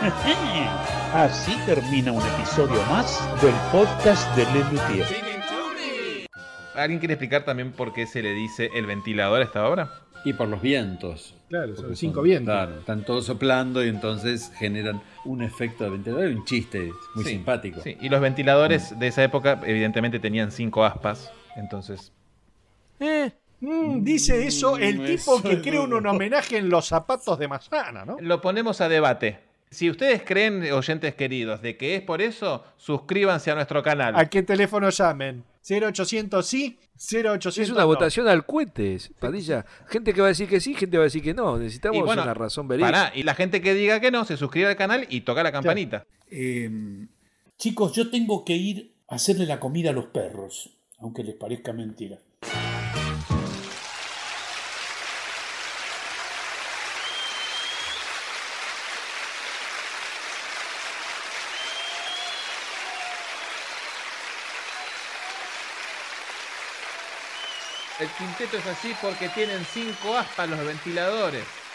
Así 1.14 1.56
termina 1.66 2.12
un 2.12 2.22
episodio 2.22 2.80
más 2.84 3.20
del 3.42 3.54
podcast 3.72 4.32
de 4.36 4.44
Lelutier. 4.52 5.06
¿Alguien 6.76 7.00
quiere 7.00 7.14
explicar 7.14 7.44
también 7.44 7.72
por 7.72 7.92
qué 7.92 8.06
se 8.06 8.22
le 8.22 8.32
dice 8.34 8.70
el 8.74 8.86
ventilador 8.86 9.40
a 9.40 9.44
esta 9.44 9.66
obra? 9.66 9.90
Y 10.28 10.34
por 10.34 10.46
los 10.46 10.60
vientos. 10.60 11.34
Claro, 11.48 11.74
son 11.74 11.96
cinco 11.96 12.20
vientos. 12.20 12.54
Claro, 12.54 12.80
están 12.80 13.02
todos 13.02 13.24
soplando 13.24 13.82
y 13.82 13.88
entonces 13.88 14.52
generan 14.58 15.00
un 15.24 15.42
efecto 15.42 15.84
de 15.84 15.90
ventilador 15.90 16.26
un 16.28 16.44
chiste 16.44 16.92
muy 17.14 17.24
Sí, 17.24 17.30
simpático. 17.30 17.80
Sí, 17.80 17.96
y 17.98 18.10
los 18.10 18.20
ventiladores 18.20 18.98
de 18.98 19.06
esa 19.06 19.24
época 19.24 19.58
evidentemente 19.64 20.20
tenían 20.20 20.50
cinco 20.52 20.84
aspas, 20.84 21.32
entonces... 21.56 22.12
Mm, 23.60 24.04
dice 24.04 24.46
eso 24.46 24.76
el 24.76 25.00
Mm, 25.00 25.04
tipo 25.06 25.36
eso 25.38 25.42
que 25.42 25.62
crea 25.62 25.80
un, 25.80 25.94
un 25.94 26.06
homenaje 26.06 26.58
en 26.58 26.68
los 26.68 26.86
zapatos 26.86 27.38
de 27.38 27.48
Mazana, 27.48 28.04
¿no? 28.04 28.18
Lo 28.20 28.42
ponemos 28.42 28.82
a 28.82 28.88
debate. 28.90 29.47
Si 29.70 29.90
ustedes 29.90 30.22
creen, 30.22 30.70
oyentes 30.72 31.14
queridos, 31.14 31.60
de 31.60 31.76
que 31.76 31.96
es 31.96 32.02
por 32.02 32.22
eso, 32.22 32.64
suscríbanse 32.76 33.50
a 33.50 33.54
nuestro 33.54 33.82
canal. 33.82 34.14
¿A 34.16 34.26
qué 34.26 34.42
teléfono 34.42 34.88
llamen? 34.90 35.44
0800 35.68 36.46
sí, 36.46 36.78
0800 36.96 37.58
Es 37.58 37.70
una 37.70 37.82
no. 37.82 37.88
votación 37.88 38.28
al 38.28 38.46
cohetes, 38.46 39.10
Padilla. 39.18 39.66
Gente 39.86 40.14
que 40.14 40.20
va 40.20 40.28
a 40.28 40.30
decir 40.30 40.48
que 40.48 40.60
sí, 40.60 40.74
gente 40.74 40.96
va 40.96 41.04
a 41.04 41.04
decir 41.04 41.22
que 41.22 41.34
no. 41.34 41.58
Necesitamos 41.58 42.04
bueno, 42.04 42.22
una 42.22 42.34
razón 42.34 42.66
verídica. 42.66 43.12
Y 43.14 43.22
la 43.22 43.34
gente 43.34 43.60
que 43.60 43.74
diga 43.74 44.00
que 44.00 44.10
no, 44.10 44.24
se 44.24 44.36
suscribe 44.36 44.68
al 44.68 44.76
canal 44.76 45.06
y 45.10 45.20
toca 45.20 45.42
la 45.42 45.52
campanita. 45.52 46.06
Eh, 46.30 46.70
chicos, 47.58 47.92
yo 47.92 48.10
tengo 48.10 48.44
que 48.44 48.54
ir 48.54 48.94
a 49.08 49.16
hacerle 49.16 49.46
la 49.46 49.60
comida 49.60 49.90
a 49.90 49.92
los 49.92 50.06
perros, 50.06 50.78
aunque 50.98 51.22
les 51.22 51.34
parezca 51.34 51.72
mentira. 51.72 52.18
El 67.98 68.14
quinteto 68.14 68.56
es 68.56 68.66
así 68.66 68.94
porque 68.94 69.28
tienen 69.28 69.64
cinco 69.66 70.16
aspas 70.16 70.48
los 70.48 70.64
ventiladores. 70.64 71.67